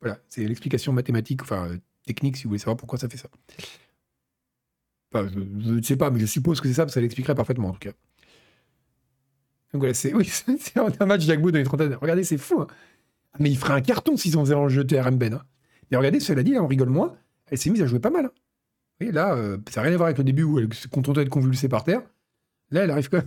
Voilà, 0.00 0.18
c'est 0.30 0.42
l'explication 0.44 0.94
mathématique, 0.94 1.42
enfin 1.42 1.68
technique, 2.06 2.38
si 2.38 2.44
vous 2.44 2.48
voulez 2.48 2.60
savoir 2.60 2.78
pourquoi 2.78 2.98
ça 2.98 3.10
fait 3.10 3.18
ça. 3.18 3.28
Enfin, 5.12 5.28
je 5.28 5.72
ne 5.74 5.82
sais 5.82 5.96
pas, 5.96 6.10
mais 6.10 6.20
je 6.20 6.24
suppose 6.24 6.62
que 6.62 6.68
c'est 6.68 6.72
ça, 6.72 6.84
parce 6.84 6.92
que 6.92 7.00
ça 7.00 7.02
l'expliquerait 7.02 7.34
parfaitement 7.34 7.68
en 7.68 7.72
tout 7.72 7.90
cas. 7.90 7.92
Donc 9.74 9.82
voilà, 9.82 9.92
c'est 9.92 10.14
oui, 10.14 10.26
un 11.00 11.06
match 11.06 11.26
d'Agbo 11.26 11.50
dans 11.50 11.58
les 11.58 11.64
trentaines. 11.64 11.94
Regardez, 12.00 12.24
c'est 12.24 12.38
fou. 12.38 12.62
Hein. 12.62 12.68
Mais 13.38 13.50
il 13.50 13.56
ferait 13.56 13.74
un 13.74 13.80
carton 13.80 14.16
s'ils 14.16 14.36
en 14.36 14.44
faisaient 14.44 14.54
en 14.54 14.68
jeu 14.68 14.84
TRM 14.84 15.16
Ben. 15.16 15.34
Hein. 15.34 15.42
Et 15.90 15.96
regardez, 15.96 16.20
cela 16.20 16.42
dit, 16.42 16.52
là, 16.52 16.62
on 16.62 16.66
rigole 16.66 16.90
moins. 16.90 17.16
Elle 17.50 17.58
s'est 17.58 17.70
mise 17.70 17.82
à 17.82 17.86
jouer 17.86 18.00
pas 18.00 18.10
mal. 18.10 18.26
Hein. 18.26 18.32
Et 19.00 19.12
là, 19.12 19.34
euh, 19.34 19.58
ça 19.70 19.80
n'a 19.80 19.86
rien 19.86 19.94
à 19.94 19.96
voir 19.96 20.06
avec 20.08 20.18
le 20.18 20.24
début 20.24 20.42
où 20.42 20.58
elle 20.58 20.72
se 20.74 20.88
contentait 20.88 21.24
de 21.24 21.30
convulser 21.30 21.68
par 21.68 21.84
terre. 21.84 22.02
Là, 22.70 22.84
elle 22.84 22.90
arrive 22.90 23.08
quand 23.08 23.22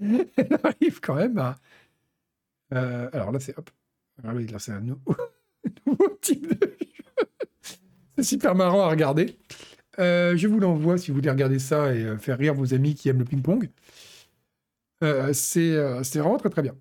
même. 0.00 0.26
elle 0.36 0.58
arrive 0.62 1.00
quand 1.00 1.14
même 1.14 1.38
à. 1.38 1.56
Euh, 2.74 3.08
alors 3.12 3.30
là, 3.32 3.40
c'est 3.40 3.56
hop. 3.56 3.70
Ah 4.22 4.32
oui, 4.34 4.46
là, 4.46 4.58
c'est 4.58 4.72
un 4.72 4.80
nouveau, 4.80 5.14
type 6.20 6.48
de 6.48 6.66
jeu. 6.66 7.04
c'est 8.16 8.24
super 8.24 8.54
marrant 8.54 8.82
à 8.82 8.88
regarder. 8.88 9.38
Euh, 10.00 10.36
je 10.36 10.48
vous 10.48 10.58
l'envoie 10.58 10.98
si 10.98 11.10
vous 11.10 11.16
voulez 11.16 11.30
regarder 11.30 11.60
ça 11.60 11.94
et 11.94 12.18
faire 12.18 12.36
rire 12.36 12.54
vos 12.54 12.74
amis 12.74 12.94
qui 12.94 13.08
aiment 13.08 13.20
le 13.20 13.24
ping-pong. 13.24 13.70
c'est 15.32 15.76
vraiment 16.14 16.38
très 16.38 16.50
très 16.50 16.62
bien. 16.62 16.74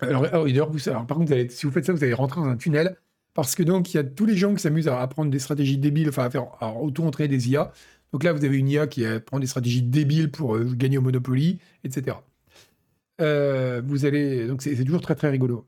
Alors, 0.00 0.26
ah 0.32 0.36
alors, 0.36 1.06
par 1.06 1.16
contre, 1.16 1.34
si 1.50 1.66
vous 1.66 1.72
faites 1.72 1.84
ça, 1.84 1.92
vous 1.92 2.02
allez 2.02 2.14
rentrer 2.14 2.40
dans 2.40 2.46
un 2.46 2.56
tunnel. 2.56 2.96
Parce 3.34 3.54
que 3.54 3.62
donc, 3.62 3.92
il 3.94 3.96
y 3.96 4.00
a 4.00 4.04
tous 4.04 4.26
les 4.26 4.36
gens 4.36 4.54
qui 4.54 4.62
s'amusent 4.62 4.88
à 4.88 5.00
apprendre 5.00 5.30
des 5.30 5.38
stratégies 5.38 5.78
débiles, 5.78 6.08
enfin 6.08 6.24
à 6.24 6.30
faire 6.30 6.46
auto-entraîner 6.82 7.28
des 7.28 7.50
IA. 7.50 7.72
Donc 8.12 8.24
là, 8.24 8.32
vous 8.32 8.44
avez 8.44 8.58
une 8.58 8.68
IA 8.68 8.86
qui 8.86 9.04
apprend 9.06 9.38
des 9.38 9.46
stratégies 9.46 9.82
débiles 9.82 10.30
pour 10.30 10.56
euh, 10.56 10.64
gagner 10.74 10.98
au 10.98 11.02
Monopoly, 11.02 11.58
etc. 11.84 12.16
Euh, 13.20 13.82
vous 13.84 14.04
allez. 14.04 14.46
Donc 14.46 14.62
c'est 14.62 14.84
toujours 14.84 15.00
très 15.00 15.14
très 15.14 15.30
rigolo. 15.30 15.66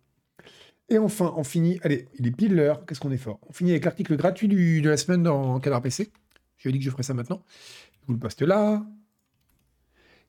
Et 0.89 0.99
enfin, 0.99 1.33
on 1.37 1.45
finit. 1.45 1.79
Allez, 1.83 2.09
il 2.19 2.27
est 2.27 2.33
pile 2.33 2.55
l'heure. 2.55 2.85
Qu'est-ce 2.87 3.01
qu'on 3.01 3.13
est 3.13 3.17
fort? 3.17 3.39
On 3.49 3.53
finit 3.53 3.71
avec 3.71 3.85
l'article 3.85 4.17
gratuit 4.17 4.49
de 4.49 4.89
la 4.89 4.97
semaine 4.97 5.23
dans 5.23 5.61
Cadre 5.61 5.81
PC. 5.81 6.11
Je 6.59 6.71
dit 6.71 6.79
que 6.79 6.85
je 6.85 6.91
ferais 6.91 7.03
ça 7.03 7.15
maintenant. 7.15 7.45
Je 8.03 8.07
vous 8.09 8.15
le 8.15 8.19
poste 8.19 8.43
là. 8.43 8.85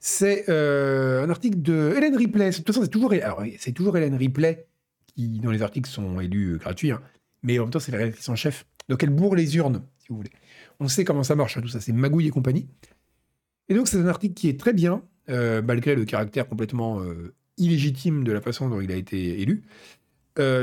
C'est 0.05 0.49
euh, 0.49 1.23
un 1.23 1.29
article 1.29 1.61
de 1.61 1.93
Hélène 1.95 2.17
Ripley. 2.17 2.49
De 2.49 2.55
toute 2.57 2.67
façon, 2.67 2.81
c'est 2.81 2.89
toujours, 2.89 3.13
Hélène 3.13 4.15
Ripley 4.15 4.67
qui, 5.05 5.39
dans 5.39 5.49
les 5.49 5.61
articles, 5.61 5.89
sont 5.89 6.19
élus 6.19 6.55
euh, 6.55 6.57
gratuits. 6.57 6.91
Hein. 6.91 7.01
Mais 7.41 7.57
en 7.57 7.63
même 7.63 7.71
temps, 7.71 7.79
c'est 7.79 7.93
la 7.93 7.99
rédactrice 7.99 8.27
en 8.27 8.35
chef. 8.35 8.65
Donc, 8.89 9.01
elle 9.01 9.11
bourre 9.11 9.33
les 9.33 9.55
urnes, 9.55 9.81
si 9.99 10.09
vous 10.09 10.17
voulez. 10.17 10.31
On 10.81 10.89
sait 10.89 11.05
comment 11.05 11.23
ça 11.23 11.35
marche, 11.35 11.55
hein, 11.55 11.61
tout 11.61 11.69
ça. 11.69 11.79
C'est 11.79 11.93
magouille 11.93 12.27
et 12.27 12.31
compagnie. 12.31 12.67
Et 13.69 13.75
donc, 13.75 13.87
c'est 13.87 13.95
un 13.95 14.07
article 14.07 14.33
qui 14.33 14.49
est 14.49 14.59
très 14.59 14.73
bien, 14.73 15.03
euh, 15.29 15.61
malgré 15.61 15.95
le 15.95 16.03
caractère 16.03 16.49
complètement 16.49 17.01
illégitime 17.57 18.25
de 18.25 18.33
la 18.33 18.41
façon 18.41 18.67
dont 18.67 18.81
il 18.81 18.91
a 18.91 18.95
été 18.95 19.39
élu. 19.41 19.63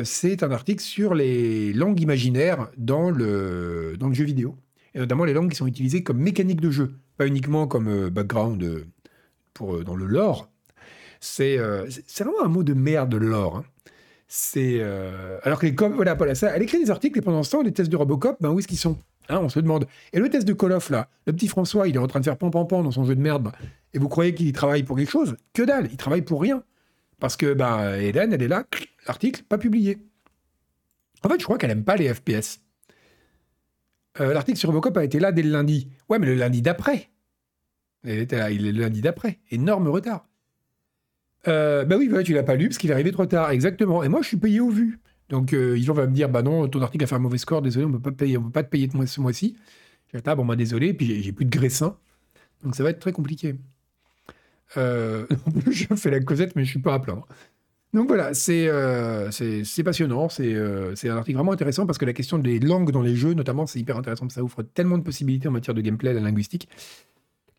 c'est 0.04 0.42
un 0.42 0.50
article 0.50 0.82
sur 0.82 1.14
les 1.14 1.72
langues 1.72 2.00
imaginaires 2.00 2.70
dans 2.76 3.10
le, 3.10 3.96
dans 3.98 4.08
le 4.08 4.14
jeu 4.14 4.24
vidéo. 4.24 4.58
Et 4.92 4.98
notamment 4.98 5.24
les 5.24 5.32
langues 5.32 5.48
qui 5.48 5.56
sont 5.56 5.66
utilisées 5.66 6.02
comme 6.02 6.18
mécanique 6.18 6.60
de 6.60 6.70
jeu, 6.70 6.92
pas 7.16 7.26
uniquement 7.26 7.66
comme 7.66 8.10
background 8.10 8.84
euh, 9.62 9.84
dans 9.84 9.96
le 9.96 10.06
lore, 10.06 10.48
c'est 11.20 11.58
euh, 11.58 11.86
c'est 12.06 12.24
vraiment 12.24 12.42
un 12.44 12.48
mot 12.48 12.62
de 12.62 12.74
merde, 12.74 13.14
lore. 13.14 13.56
Hein. 13.56 13.64
C'est 14.28 14.78
euh, 14.80 15.38
alors 15.42 15.58
que 15.58 15.66
voilà, 15.92 16.14
voilà. 16.14 16.32
Elle 16.54 16.62
écrit 16.62 16.82
des 16.82 16.90
articles 16.90 17.18
et 17.18 17.22
pendant 17.22 17.42
ce 17.42 17.50
temps, 17.50 17.62
les 17.62 17.72
tests 17.72 17.90
de 17.90 17.96
Robocop, 17.96 18.36
ben 18.40 18.50
où 18.50 18.58
est-ce 18.58 18.68
qu'ils 18.68 18.78
sont 18.78 18.98
hein, 19.28 19.38
On 19.42 19.48
se 19.48 19.60
demande. 19.60 19.86
Et 20.12 20.20
le 20.20 20.28
test 20.28 20.46
de 20.46 20.52
Call 20.52 20.72
of 20.72 20.90
là, 20.90 21.08
le 21.26 21.32
petit 21.32 21.48
François, 21.48 21.88
il 21.88 21.96
est 21.96 21.98
en 21.98 22.06
train 22.06 22.20
de 22.20 22.24
faire 22.24 22.36
pam 22.36 22.50
pam 22.50 22.66
pam 22.66 22.84
dans 22.84 22.90
son 22.90 23.04
jeu 23.04 23.16
de 23.16 23.20
merde. 23.20 23.50
et 23.92 23.98
vous 23.98 24.08
croyez 24.08 24.34
qu'il 24.34 24.52
travaille 24.52 24.82
pour 24.82 24.96
quelque 24.96 25.10
chose? 25.10 25.36
Que 25.52 25.62
dalle, 25.62 25.88
il 25.90 25.96
travaille 25.96 26.22
pour 26.22 26.40
rien. 26.40 26.62
Parce 27.18 27.36
que 27.36 27.52
ben 27.52 27.94
Hélène, 27.94 28.32
elle 28.32 28.42
est 28.42 28.48
là, 28.48 28.64
l'article 29.06 29.42
pas 29.48 29.58
publié. 29.58 29.98
En 31.22 31.28
fait, 31.28 31.38
je 31.38 31.44
crois 31.44 31.58
qu'elle 31.58 31.70
aime 31.70 31.84
pas 31.84 31.96
les 31.96 32.12
FPS. 32.12 32.60
L'article 34.18 34.58
sur 34.58 34.68
Robocop 34.68 34.96
a 34.96 35.04
été 35.04 35.18
là 35.18 35.32
dès 35.32 35.42
le 35.42 35.50
lundi. 35.50 35.88
Ouais, 36.08 36.18
mais 36.18 36.26
le 36.26 36.34
lundi 36.34 36.62
d'après. 36.62 37.10
Elle 38.04 38.18
était 38.20 38.38
là, 38.38 38.50
il 38.50 38.66
est 38.66 38.72
lundi 38.72 39.00
d'après. 39.00 39.38
Énorme 39.50 39.88
retard. 39.88 40.26
Euh, 41.48 41.84
bah 41.84 41.96
oui, 41.98 42.10
tu 42.24 42.34
l'as 42.34 42.42
pas 42.42 42.54
lu 42.54 42.68
parce 42.68 42.78
qu'il 42.78 42.90
est 42.90 42.92
arrivé 42.92 43.12
trop 43.12 43.26
tard, 43.26 43.50
exactement. 43.50 44.02
Et 44.02 44.08
moi, 44.08 44.22
je 44.22 44.28
suis 44.28 44.36
payé 44.36 44.60
au 44.60 44.70
vu. 44.70 45.00
Donc, 45.28 45.52
euh, 45.52 45.78
va 45.92 46.06
me 46.06 46.14
dire, 46.14 46.28
bah 46.28 46.42
non, 46.42 46.68
ton 46.68 46.82
article 46.82 47.04
a 47.04 47.06
fait 47.06 47.14
un 47.14 47.20
mauvais 47.20 47.38
score, 47.38 47.62
désolé, 47.62 47.86
on 47.86 47.92
peut 47.92 48.12
peut 48.12 48.50
pas 48.52 48.62
te 48.62 48.68
payer 48.68 48.88
ce 49.06 49.20
mois-ci. 49.20 49.56
Je 50.12 50.18
dis, 50.18 50.24
ah, 50.26 50.34
bon, 50.34 50.44
bah 50.44 50.56
désolé, 50.56 50.92
puis 50.92 51.22
j'ai 51.22 51.32
plus 51.32 51.44
de 51.44 51.50
graissin. 51.50 51.96
Donc, 52.64 52.74
ça 52.74 52.82
va 52.82 52.90
être 52.90 52.98
très 52.98 53.12
compliqué. 53.12 53.56
Euh, 54.76 55.26
je 55.70 55.86
fais 55.94 56.10
la 56.10 56.20
causette, 56.20 56.56
mais 56.56 56.64
je 56.64 56.70
suis 56.70 56.80
pas 56.80 56.94
à 56.94 56.98
plaindre. 56.98 57.26
Donc 57.92 58.06
voilà, 58.06 58.34
c'est 58.34 58.68
euh, 58.68 59.30
passionnant, 59.84 60.28
euh, 60.38 60.92
c'est 60.94 61.08
un 61.08 61.16
article 61.16 61.36
vraiment 61.36 61.50
intéressant 61.50 61.86
parce 61.86 61.98
que 61.98 62.04
la 62.04 62.12
question 62.12 62.38
des 62.38 62.60
langues 62.60 62.92
dans 62.92 63.02
les 63.02 63.16
jeux, 63.16 63.34
notamment, 63.34 63.66
c'est 63.66 63.80
hyper 63.80 63.96
intéressant, 63.96 64.28
ça 64.28 64.44
offre 64.44 64.62
tellement 64.62 64.96
de 64.96 65.02
possibilités 65.02 65.48
en 65.48 65.50
matière 65.50 65.74
de 65.74 65.80
gameplay, 65.80 66.14
la 66.14 66.20
linguistique, 66.20 66.68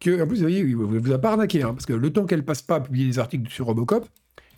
en 0.10 0.28
plus, 0.28 0.38
vous 0.38 0.42
voyez, 0.42 0.64
ne 0.64 1.00
vous 1.00 1.12
a 1.12 1.20
pas 1.20 1.32
arnaqué, 1.32 1.62
hein, 1.62 1.74
parce 1.74 1.86
que 1.86 1.94
le 1.94 2.12
temps 2.12 2.26
qu'elle 2.26 2.44
passe 2.44 2.62
pas 2.62 2.76
à 2.76 2.82
publier 2.82 3.06
des 3.06 3.20
articles 3.20 3.50
sur 3.52 3.68
Robocop, 3.68 4.08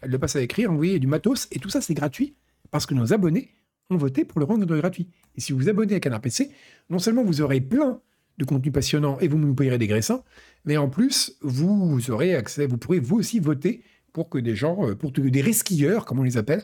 elle 0.02 0.12
le 0.12 0.20
passe 0.20 0.36
à 0.36 0.42
écrire, 0.42 0.72
envoyer 0.72 1.00
du 1.00 1.08
matos, 1.08 1.48
et 1.52 1.60
tout 1.60 1.70
ça, 1.70 1.82
c'est 1.82 1.94
gratuit, 1.94 2.36
parce 2.72 2.86
que 2.86 2.94
nos 2.94 3.14
abonnés 3.14 3.50
ont 3.90 3.98
voté 3.98 4.26
pour 4.26 4.40
le 4.40 4.46
rendre 4.46 4.66
gratuit. 4.78 5.10
Et 5.36 5.42
si 5.42 5.52
vous 5.52 5.60
vous 5.60 5.70
abonnez 5.70 5.96
à 5.96 6.00
Canard 6.00 6.22
PC, 6.22 6.52
non 6.90 7.00
seulement 7.00 7.24
vous 7.24 7.42
aurez 7.42 7.62
plein 7.62 8.02
de 8.38 8.46
contenu 8.46 8.72
passionnant 8.72 9.20
et 9.20 9.28
vous 9.28 9.38
nous 9.38 9.54
payerez 9.54 9.78
des 9.78 9.88
graissins, 9.88 10.24
mais 10.66 10.78
en 10.78 10.90
plus, 10.90 11.38
vous 11.42 12.10
aurez 12.10 12.36
accès, 12.36 12.66
vous 12.66 12.78
pourrez 12.78 13.00
vous 13.00 13.18
aussi 13.18 13.40
voter 13.40 13.84
pour 14.12 14.30
que 14.30 14.38
des 14.38 14.56
gens, 14.56 14.88
euh, 14.88 14.96
pour 14.96 15.12
que 15.12 15.22
des 15.22 15.42
resquilleurs, 15.42 16.06
comme 16.06 16.20
on 16.20 16.24
les 16.24 16.38
appelle, 16.38 16.64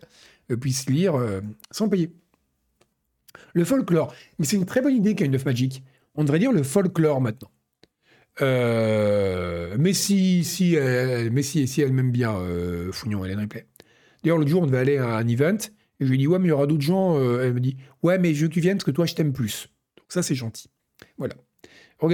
euh, 0.51 0.57
puissent 0.57 0.89
lire 0.89 1.15
euh, 1.15 1.41
sans 1.71 1.89
payer. 1.89 2.11
Le 3.53 3.63
folklore. 3.63 4.13
Mais 4.37 4.45
c'est 4.45 4.55
une 4.55 4.65
très 4.65 4.81
bonne 4.81 4.95
idée 4.95 5.15
qu'a 5.15 5.25
une 5.25 5.37
Magic. 5.43 5.83
On 6.15 6.23
devrait 6.23 6.39
dire 6.39 6.51
le 6.51 6.63
folklore 6.63 7.21
maintenant. 7.21 7.51
Euh, 8.41 9.75
mais 9.77 9.93
si, 9.93 10.43
si, 10.43 10.75
elle, 10.75 11.31
mais 11.31 11.43
si, 11.43 11.67
si 11.67 11.81
elle 11.81 11.93
m'aime 11.93 12.11
bien, 12.11 12.35
euh, 12.35 12.91
Fougnon, 12.91 13.25
Hélène 13.25 13.39
Ripley. 13.39 13.67
D'ailleurs, 14.23 14.37
l'autre 14.37 14.49
jour, 14.49 14.63
on 14.63 14.65
devait 14.65 14.77
aller 14.77 14.97
à 14.97 15.15
un 15.15 15.27
event, 15.27 15.57
et 15.99 16.05
je 16.05 16.09
lui 16.09 16.17
dit, 16.17 16.27
ouais, 16.27 16.39
mais 16.39 16.47
il 16.47 16.49
y 16.49 16.53
aura 16.53 16.67
d'autres 16.67 16.81
gens. 16.81 17.17
Euh, 17.17 17.43
elle 17.43 17.53
me 17.53 17.59
dit, 17.59 17.77
ouais, 18.03 18.17
mais 18.17 18.33
je 18.33 18.41
veux 18.41 18.47
que 18.47 18.53
tu 18.53 18.61
viennes 18.61 18.77
parce 18.77 18.85
que 18.85 18.91
toi, 18.91 19.05
je 19.05 19.15
t'aime 19.15 19.33
plus. 19.33 19.69
Donc 19.97 20.05
ça, 20.09 20.23
c'est 20.23 20.35
gentil. 20.35 20.69
Voilà. 21.17 21.35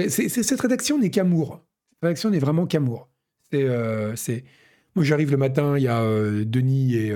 cette 0.08 0.60
rédaction 0.60 0.98
n'est 0.98 1.10
qu'amour. 1.10 1.64
Cette 1.94 2.02
rédaction 2.02 2.30
n'est 2.30 2.38
vraiment 2.38 2.66
qu'amour. 2.66 3.08
Moi, 3.52 5.04
j'arrive 5.04 5.30
le 5.30 5.36
matin, 5.36 5.76
il 5.76 5.84
y 5.84 5.88
a 5.88 6.02
Denis 6.44 6.94
et, 6.96 7.12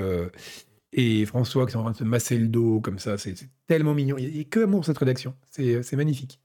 et 0.93 1.25
François 1.27 1.67
qui 1.67 1.73
sont 1.73 1.79
en 1.81 1.85
train 1.85 1.93
de 1.93 1.97
se 1.97 2.05
masser 2.05 2.39
le 2.39 2.49
dos, 2.49 2.81
comme 2.81 2.99
ça. 2.99 3.17
C'est, 3.19 3.35
tellement 3.67 3.95
mignon. 3.95 4.17
Il 4.19 4.33
n'y 4.33 4.41
a, 4.41 4.45
que 4.45 4.61
amour, 4.61 4.85
cette 4.85 4.99
rédaction. 4.99 5.35
C'est, 5.51 5.93
magnifique. 5.95 6.41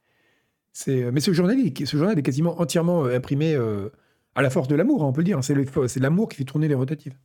Euh, 0.87 1.11
mais 1.13 1.19
ce 1.19 1.33
journal, 1.33 1.57
ce 1.57 1.97
journal 1.97 2.17
est 2.17 2.23
quasiment 2.23 2.59
entièrement 2.59 3.05
euh, 3.05 3.15
imprimé 3.15 3.55
euh, 3.55 3.89
à 4.35 4.41
la 4.41 4.49
force 4.49 4.67
de 4.67 4.75
l'amour, 4.75 5.03
hein, 5.03 5.07
on 5.07 5.13
peut 5.13 5.21
le 5.21 5.25
dire. 5.25 5.39
C'est 5.43 5.99
l'amour 5.99 6.29
qui 6.29 6.37
fait 6.37 6.43
tourner 6.43 6.67
les 6.67 6.75
rotatives. 6.75 7.15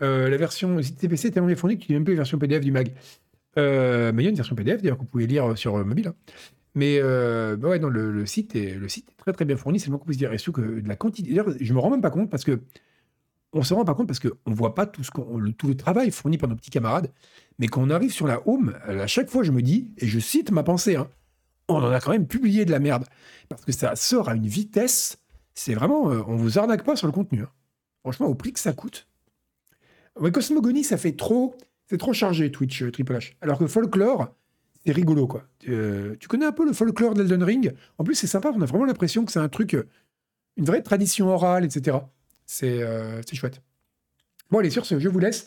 la 0.00 0.36
version 0.36 0.76
TPC 0.80 1.28
est 1.28 1.30
tellement 1.32 1.48
bien 1.48 1.56
fournie 1.56 1.78
que 1.78 1.84
tu 1.84 1.92
n'as 1.92 1.98
même 1.98 2.04
plus 2.04 2.14
la 2.14 2.18
version 2.18 2.38
PDF 2.38 2.62
du 2.62 2.72
mag. 2.72 2.92
mais 3.56 4.12
il 4.12 4.22
y 4.22 4.26
a 4.26 4.30
une 4.30 4.36
version 4.36 4.54
PDF 4.54 4.82
d'ailleurs 4.82 4.96
que 4.96 5.02
vous 5.02 5.08
pouvez 5.08 5.26
lire 5.26 5.56
sur 5.58 5.84
mobile. 5.84 6.08
Hein. 6.08 6.14
Mais 6.74 7.00
bah 7.00 7.68
ouais, 7.68 7.78
le, 7.78 8.26
site 8.26 8.54
est, 8.56 8.74
le 8.74 8.88
site 8.88 9.10
est 9.10 9.16
très 9.16 9.32
très 9.32 9.44
bien 9.44 9.56
fourni, 9.56 9.80
c'est 9.80 9.86
le 9.86 9.90
moins 9.90 9.98
qu'on 9.98 10.06
puisse 10.06 10.18
dire. 10.18 10.32
Et 10.32 10.38
surtout 10.38 10.62
que 10.62 10.80
de 10.80 10.88
la 10.88 10.96
quantité. 10.96 11.28
D'ailleurs, 11.30 11.50
je 11.60 11.74
me 11.74 11.78
rends 11.78 11.90
même 11.90 12.00
pas 12.00 12.10
compte 12.10 12.30
parce 12.30 12.44
que. 12.44 12.60
On 13.54 13.62
se 13.62 13.74
rend 13.74 13.84
pas 13.84 13.92
compte 13.92 14.06
parce 14.06 14.18
qu'on 14.18 14.50
ne 14.50 14.54
voit 14.54 14.74
pas 14.74 14.86
tout, 14.86 15.04
ce 15.04 15.10
le, 15.36 15.52
tout 15.52 15.68
le 15.68 15.76
travail 15.76 16.10
fourni 16.10 16.38
par 16.38 16.48
nos 16.48 16.56
petits 16.56 16.70
camarades. 16.70 17.10
Mais 17.58 17.68
quand 17.68 17.82
on 17.82 17.90
arrive 17.90 18.10
sur 18.10 18.26
la 18.26 18.40
home, 18.48 18.74
à 18.86 19.06
chaque 19.06 19.28
fois, 19.28 19.42
je 19.42 19.52
me 19.52 19.60
dis, 19.60 19.90
et 19.98 20.06
je 20.06 20.18
cite 20.18 20.50
ma 20.50 20.62
pensée, 20.62 20.96
hein, 20.96 21.06
on 21.68 21.76
en 21.76 21.90
a 21.90 22.00
quand 22.00 22.12
même 22.12 22.26
publié 22.26 22.64
de 22.64 22.70
la 22.70 22.78
merde. 22.78 23.04
Parce 23.48 23.64
que 23.64 23.72
ça 23.72 23.96
sort 23.96 24.28
à 24.28 24.34
une 24.34 24.46
vitesse, 24.46 25.18
c'est 25.54 25.74
vraiment, 25.74 26.10
euh, 26.10 26.22
on 26.26 26.36
vous 26.36 26.58
arnaque 26.58 26.84
pas 26.84 26.96
sur 26.96 27.06
le 27.06 27.12
contenu. 27.12 27.42
Hein. 27.42 27.50
Franchement, 28.00 28.26
au 28.26 28.34
prix 28.34 28.52
que 28.52 28.60
ça 28.60 28.72
coûte. 28.72 29.06
Cosmogonie, 30.32 30.84
ça 30.84 30.96
fait 30.96 31.12
trop, 31.12 31.56
c'est 31.86 31.98
trop 31.98 32.12
chargé 32.12 32.50
Twitch 32.50 32.82
euh, 32.82 32.90
Triple 32.90 33.14
H. 33.14 33.34
Alors 33.40 33.58
que 33.58 33.66
Folklore, 33.66 34.34
c'est 34.84 34.92
rigolo 34.92 35.26
quoi. 35.26 35.44
Euh, 35.68 36.16
tu 36.18 36.28
connais 36.28 36.44
un 36.44 36.52
peu 36.52 36.66
le 36.66 36.72
folklore 36.72 37.14
d'Elden 37.14 37.42
Ring? 37.42 37.72
En 37.98 38.04
plus, 38.04 38.14
c'est 38.14 38.26
sympa, 38.26 38.52
on 38.54 38.60
a 38.60 38.66
vraiment 38.66 38.84
l'impression 38.84 39.24
que 39.24 39.32
c'est 39.32 39.38
un 39.38 39.48
truc, 39.48 39.76
une 40.56 40.64
vraie 40.64 40.82
tradition 40.82 41.28
orale, 41.28 41.64
etc. 41.64 41.98
C'est 42.46 42.82
chouette. 43.32 43.62
Bon, 44.50 44.58
allez, 44.58 44.70
sur 44.70 44.84
ce, 44.84 44.98
je 44.98 45.08
vous 45.08 45.20
laisse. 45.20 45.46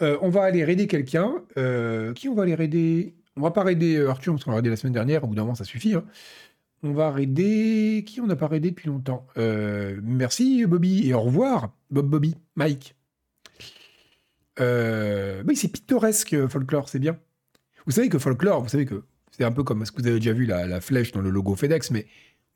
on 0.00 0.28
va 0.30 0.42
aller 0.42 0.64
raider 0.64 0.88
quelqu'un. 0.88 1.42
qui 2.16 2.28
on 2.28 2.34
va 2.34 2.42
aller 2.42 2.56
raider? 2.56 3.14
On 3.36 3.42
va 3.42 3.50
pas 3.50 3.62
raider 3.62 3.96
euh, 3.96 4.10
Arthur, 4.10 4.34
parce 4.34 4.44
qu'on 4.44 4.50
l'a 4.50 4.56
raidé 4.56 4.70
la 4.70 4.76
semaine 4.76 4.92
dernière, 4.92 5.24
au 5.24 5.26
bout 5.26 5.34
d'un 5.34 5.42
moment, 5.42 5.54
ça 5.54 5.64
suffit. 5.64 5.94
Hein. 5.94 6.04
On 6.82 6.92
va 6.92 7.10
raider. 7.10 8.04
Qui 8.06 8.20
on 8.20 8.26
n'a 8.26 8.36
pas 8.36 8.48
raidé 8.48 8.70
depuis 8.70 8.88
longtemps? 8.88 9.26
Euh, 9.36 10.00
Merci, 10.02 10.64
Bobby, 10.66 11.08
et 11.08 11.14
au 11.14 11.20
revoir, 11.20 11.74
Bob 11.90 12.08
Bobby, 12.08 12.36
Mike. 12.56 12.96
Euh, 14.58 15.42
oui, 15.46 15.56
c'est 15.56 15.68
pittoresque, 15.68 16.46
folklore, 16.48 16.88
c'est 16.88 16.98
bien. 16.98 17.18
Vous 17.86 17.92
savez 17.92 18.08
que 18.08 18.18
folklore, 18.18 18.62
vous 18.62 18.68
savez 18.68 18.84
que 18.84 19.04
c'est 19.30 19.44
un 19.44 19.52
peu 19.52 19.64
comme 19.64 19.84
ce 19.86 19.92
que 19.92 20.02
vous 20.02 20.06
avez 20.06 20.18
déjà 20.18 20.32
vu 20.32 20.44
la, 20.44 20.80
flèche 20.80 21.12
dans 21.12 21.22
le 21.22 21.30
logo 21.30 21.54
FedEx, 21.54 21.90
mais 21.90 22.06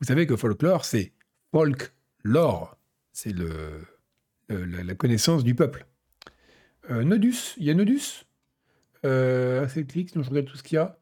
vous 0.00 0.06
savez 0.06 0.26
que 0.26 0.36
folklore, 0.36 0.84
c'est 0.84 1.12
folklore. 1.50 2.76
C'est 3.12 3.32
le, 3.32 3.86
la, 4.48 4.94
connaissance 4.94 5.44
du 5.44 5.54
peuple. 5.54 5.86
Nodus, 6.90 7.54
il 7.58 7.64
y 7.64 7.70
a 7.70 7.74
Nodus? 7.74 8.26
Euh, 9.04 9.64
assez 9.64 9.84
clics, 9.84 10.10
sinon 10.10 10.24
je 10.24 10.30
regarde 10.30 10.46
tout 10.46 10.56
ce 10.56 10.62
qu'il 10.62 10.76
y 10.76 10.78
a. 10.78 10.98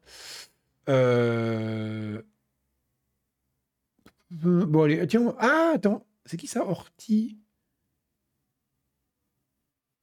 Euh... 0.89 2.21
Bon, 4.31 4.83
allez, 4.83 5.05
tiens. 5.07 5.35
Ah, 5.39 5.73
attends. 5.75 6.05
C'est 6.25 6.37
qui 6.37 6.47
ça 6.47 6.65
Orti 6.65 7.37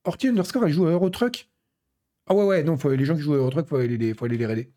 Orti 0.05 0.29
underscore, 0.29 0.65
elle 0.67 0.73
joue 0.73 0.87
à 0.87 0.93
Eurotruck? 0.93 1.49
Ah 2.27 2.35
ouais, 2.35 2.45
ouais, 2.45 2.63
non, 2.63 2.77
les 2.85 3.05
gens 3.05 3.17
qui 3.17 3.23
jouent 3.23 3.35
à 3.35 3.39
Eurotruck, 3.39 3.67
faut 3.67 3.77
faut 3.77 4.25
aller 4.25 4.37
les 4.39 4.47
raider. 4.47 4.73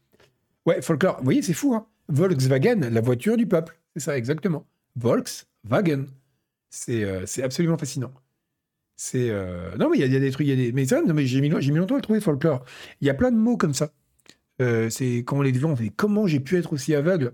Ouais, 0.65 0.81
Folklore, 0.81 1.17
vous 1.17 1.23
voyez, 1.23 1.41
c'est 1.41 1.53
fou, 1.53 1.75
hein 1.75 1.87
Volkswagen, 2.09 2.89
la 2.89 3.01
voiture 3.01 3.37
du 3.37 3.47
peuple. 3.47 3.79
C'est 3.95 4.01
ça, 4.01 4.17
exactement. 4.17 4.67
Volkswagen. 4.95 6.05
C'est 6.69 7.03
euh, 7.03 7.25
c'est 7.25 7.43
absolument 7.43 7.77
fascinant. 7.77 8.13
Euh, 9.15 9.75
non 9.77 9.89
mais 9.89 9.97
il 9.97 10.11
y, 10.11 10.15
a 10.15 10.19
des 10.19 10.31
trucs, 10.31 10.47
il 10.47 10.49
y 10.49 10.53
a 10.53 10.55
des 10.55 10.71
mais 10.71 10.85
ça, 10.85 11.01
non, 11.01 11.13
mais 11.13 11.25
j'ai 11.25 11.41
mis, 11.41 11.49
longtemps 11.49 11.95
à 11.95 11.97
le 11.97 12.01
trouver 12.01 12.21
folklore. 12.21 12.63
Il 13.01 13.07
y 13.07 13.09
a 13.09 13.13
plein 13.13 13.31
de 13.31 13.37
mots 13.37 13.57
comme 13.57 13.73
ça. 13.73 13.91
Euh, 14.61 14.89
c'est 14.89 15.17
quand 15.19 15.37
on 15.37 15.41
les 15.41 15.51
dit, 15.51 15.63
on 15.65 15.75
comment 15.95 16.27
j'ai 16.27 16.39
pu 16.39 16.57
être 16.57 16.73
aussi 16.73 16.93
aveugle? 16.93 17.33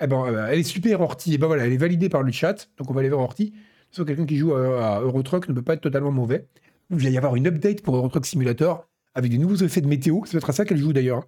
Eh 0.00 0.06
ben, 0.06 0.24
euh, 0.26 0.48
elle 0.50 0.58
est 0.58 0.64
super 0.64 1.00
Horty. 1.00 1.32
Et 1.32 1.34
eh 1.34 1.38
ben 1.38 1.46
voilà, 1.46 1.66
elle 1.66 1.72
est 1.72 1.78
validée 1.78 2.08
par 2.08 2.22
le 2.22 2.32
chat, 2.32 2.68
donc 2.78 2.90
on 2.90 2.94
va 2.94 3.00
aller 3.00 3.08
vers 3.08 3.20
Horty. 3.20 3.54
Sauf 3.90 4.06
quelqu'un 4.06 4.26
qui 4.26 4.36
joue 4.36 4.54
à, 4.54 5.00
Eurotruck 5.00 5.48
ne 5.48 5.54
peut 5.54 5.62
pas 5.62 5.74
être 5.74 5.80
totalement 5.80 6.10
mauvais. 6.10 6.48
Il 6.90 6.98
va 6.98 7.08
y 7.08 7.16
avoir 7.16 7.36
une 7.36 7.46
update 7.46 7.82
pour 7.82 7.96
Eurotruck 7.96 8.26
Simulator 8.26 8.88
avec 9.14 9.30
des 9.30 9.38
nouveaux 9.38 9.56
effets 9.56 9.80
de 9.80 9.88
météo. 9.88 10.20
C'est 10.24 10.32
peut-être 10.32 10.50
à 10.50 10.52
ça 10.52 10.64
qu'elle 10.64 10.78
joue 10.78 10.92
d'ailleurs. 10.92 11.26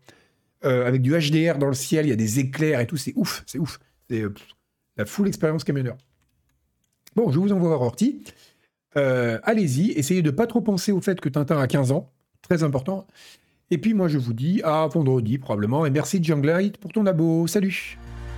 avec 0.62 1.00
du 1.00 1.12
HDR 1.12 1.58
dans 1.58 1.68
le 1.68 1.74
ciel, 1.74 2.06
il 2.06 2.10
y 2.10 2.12
a 2.12 2.16
des 2.16 2.40
éclairs 2.40 2.80
et 2.80 2.86
tout. 2.86 2.96
C'est 2.96 3.14
ouf, 3.16 3.42
c'est 3.46 3.58
ouf. 3.58 3.78
C'est 4.10 4.24
la 4.96 5.06
full 5.06 5.28
expérience 5.28 5.64
camionneur. 5.64 5.96
Bon, 7.16 7.30
je 7.30 7.38
vous 7.38 7.52
envoie 7.52 7.68
voir 7.68 7.82
Horty. 7.82 8.22
Euh, 8.96 9.38
allez-y, 9.42 9.92
essayez 9.92 10.22
de 10.22 10.30
pas 10.30 10.46
trop 10.46 10.60
penser 10.60 10.92
au 10.92 11.00
fait 11.00 11.20
que 11.20 11.28
Tintin 11.28 11.58
a 11.58 11.66
15 11.66 11.92
ans, 11.92 12.10
très 12.42 12.62
important. 12.62 13.06
Et 13.70 13.78
puis 13.78 13.92
moi 13.92 14.08
je 14.08 14.18
vous 14.18 14.32
dis 14.32 14.62
à 14.64 14.86
vendredi 14.86 15.38
probablement, 15.38 15.84
et 15.84 15.90
merci 15.90 16.22
Junglite 16.22 16.78
pour 16.78 16.92
ton 16.92 17.04
abo, 17.06 17.46
salut 17.46 17.98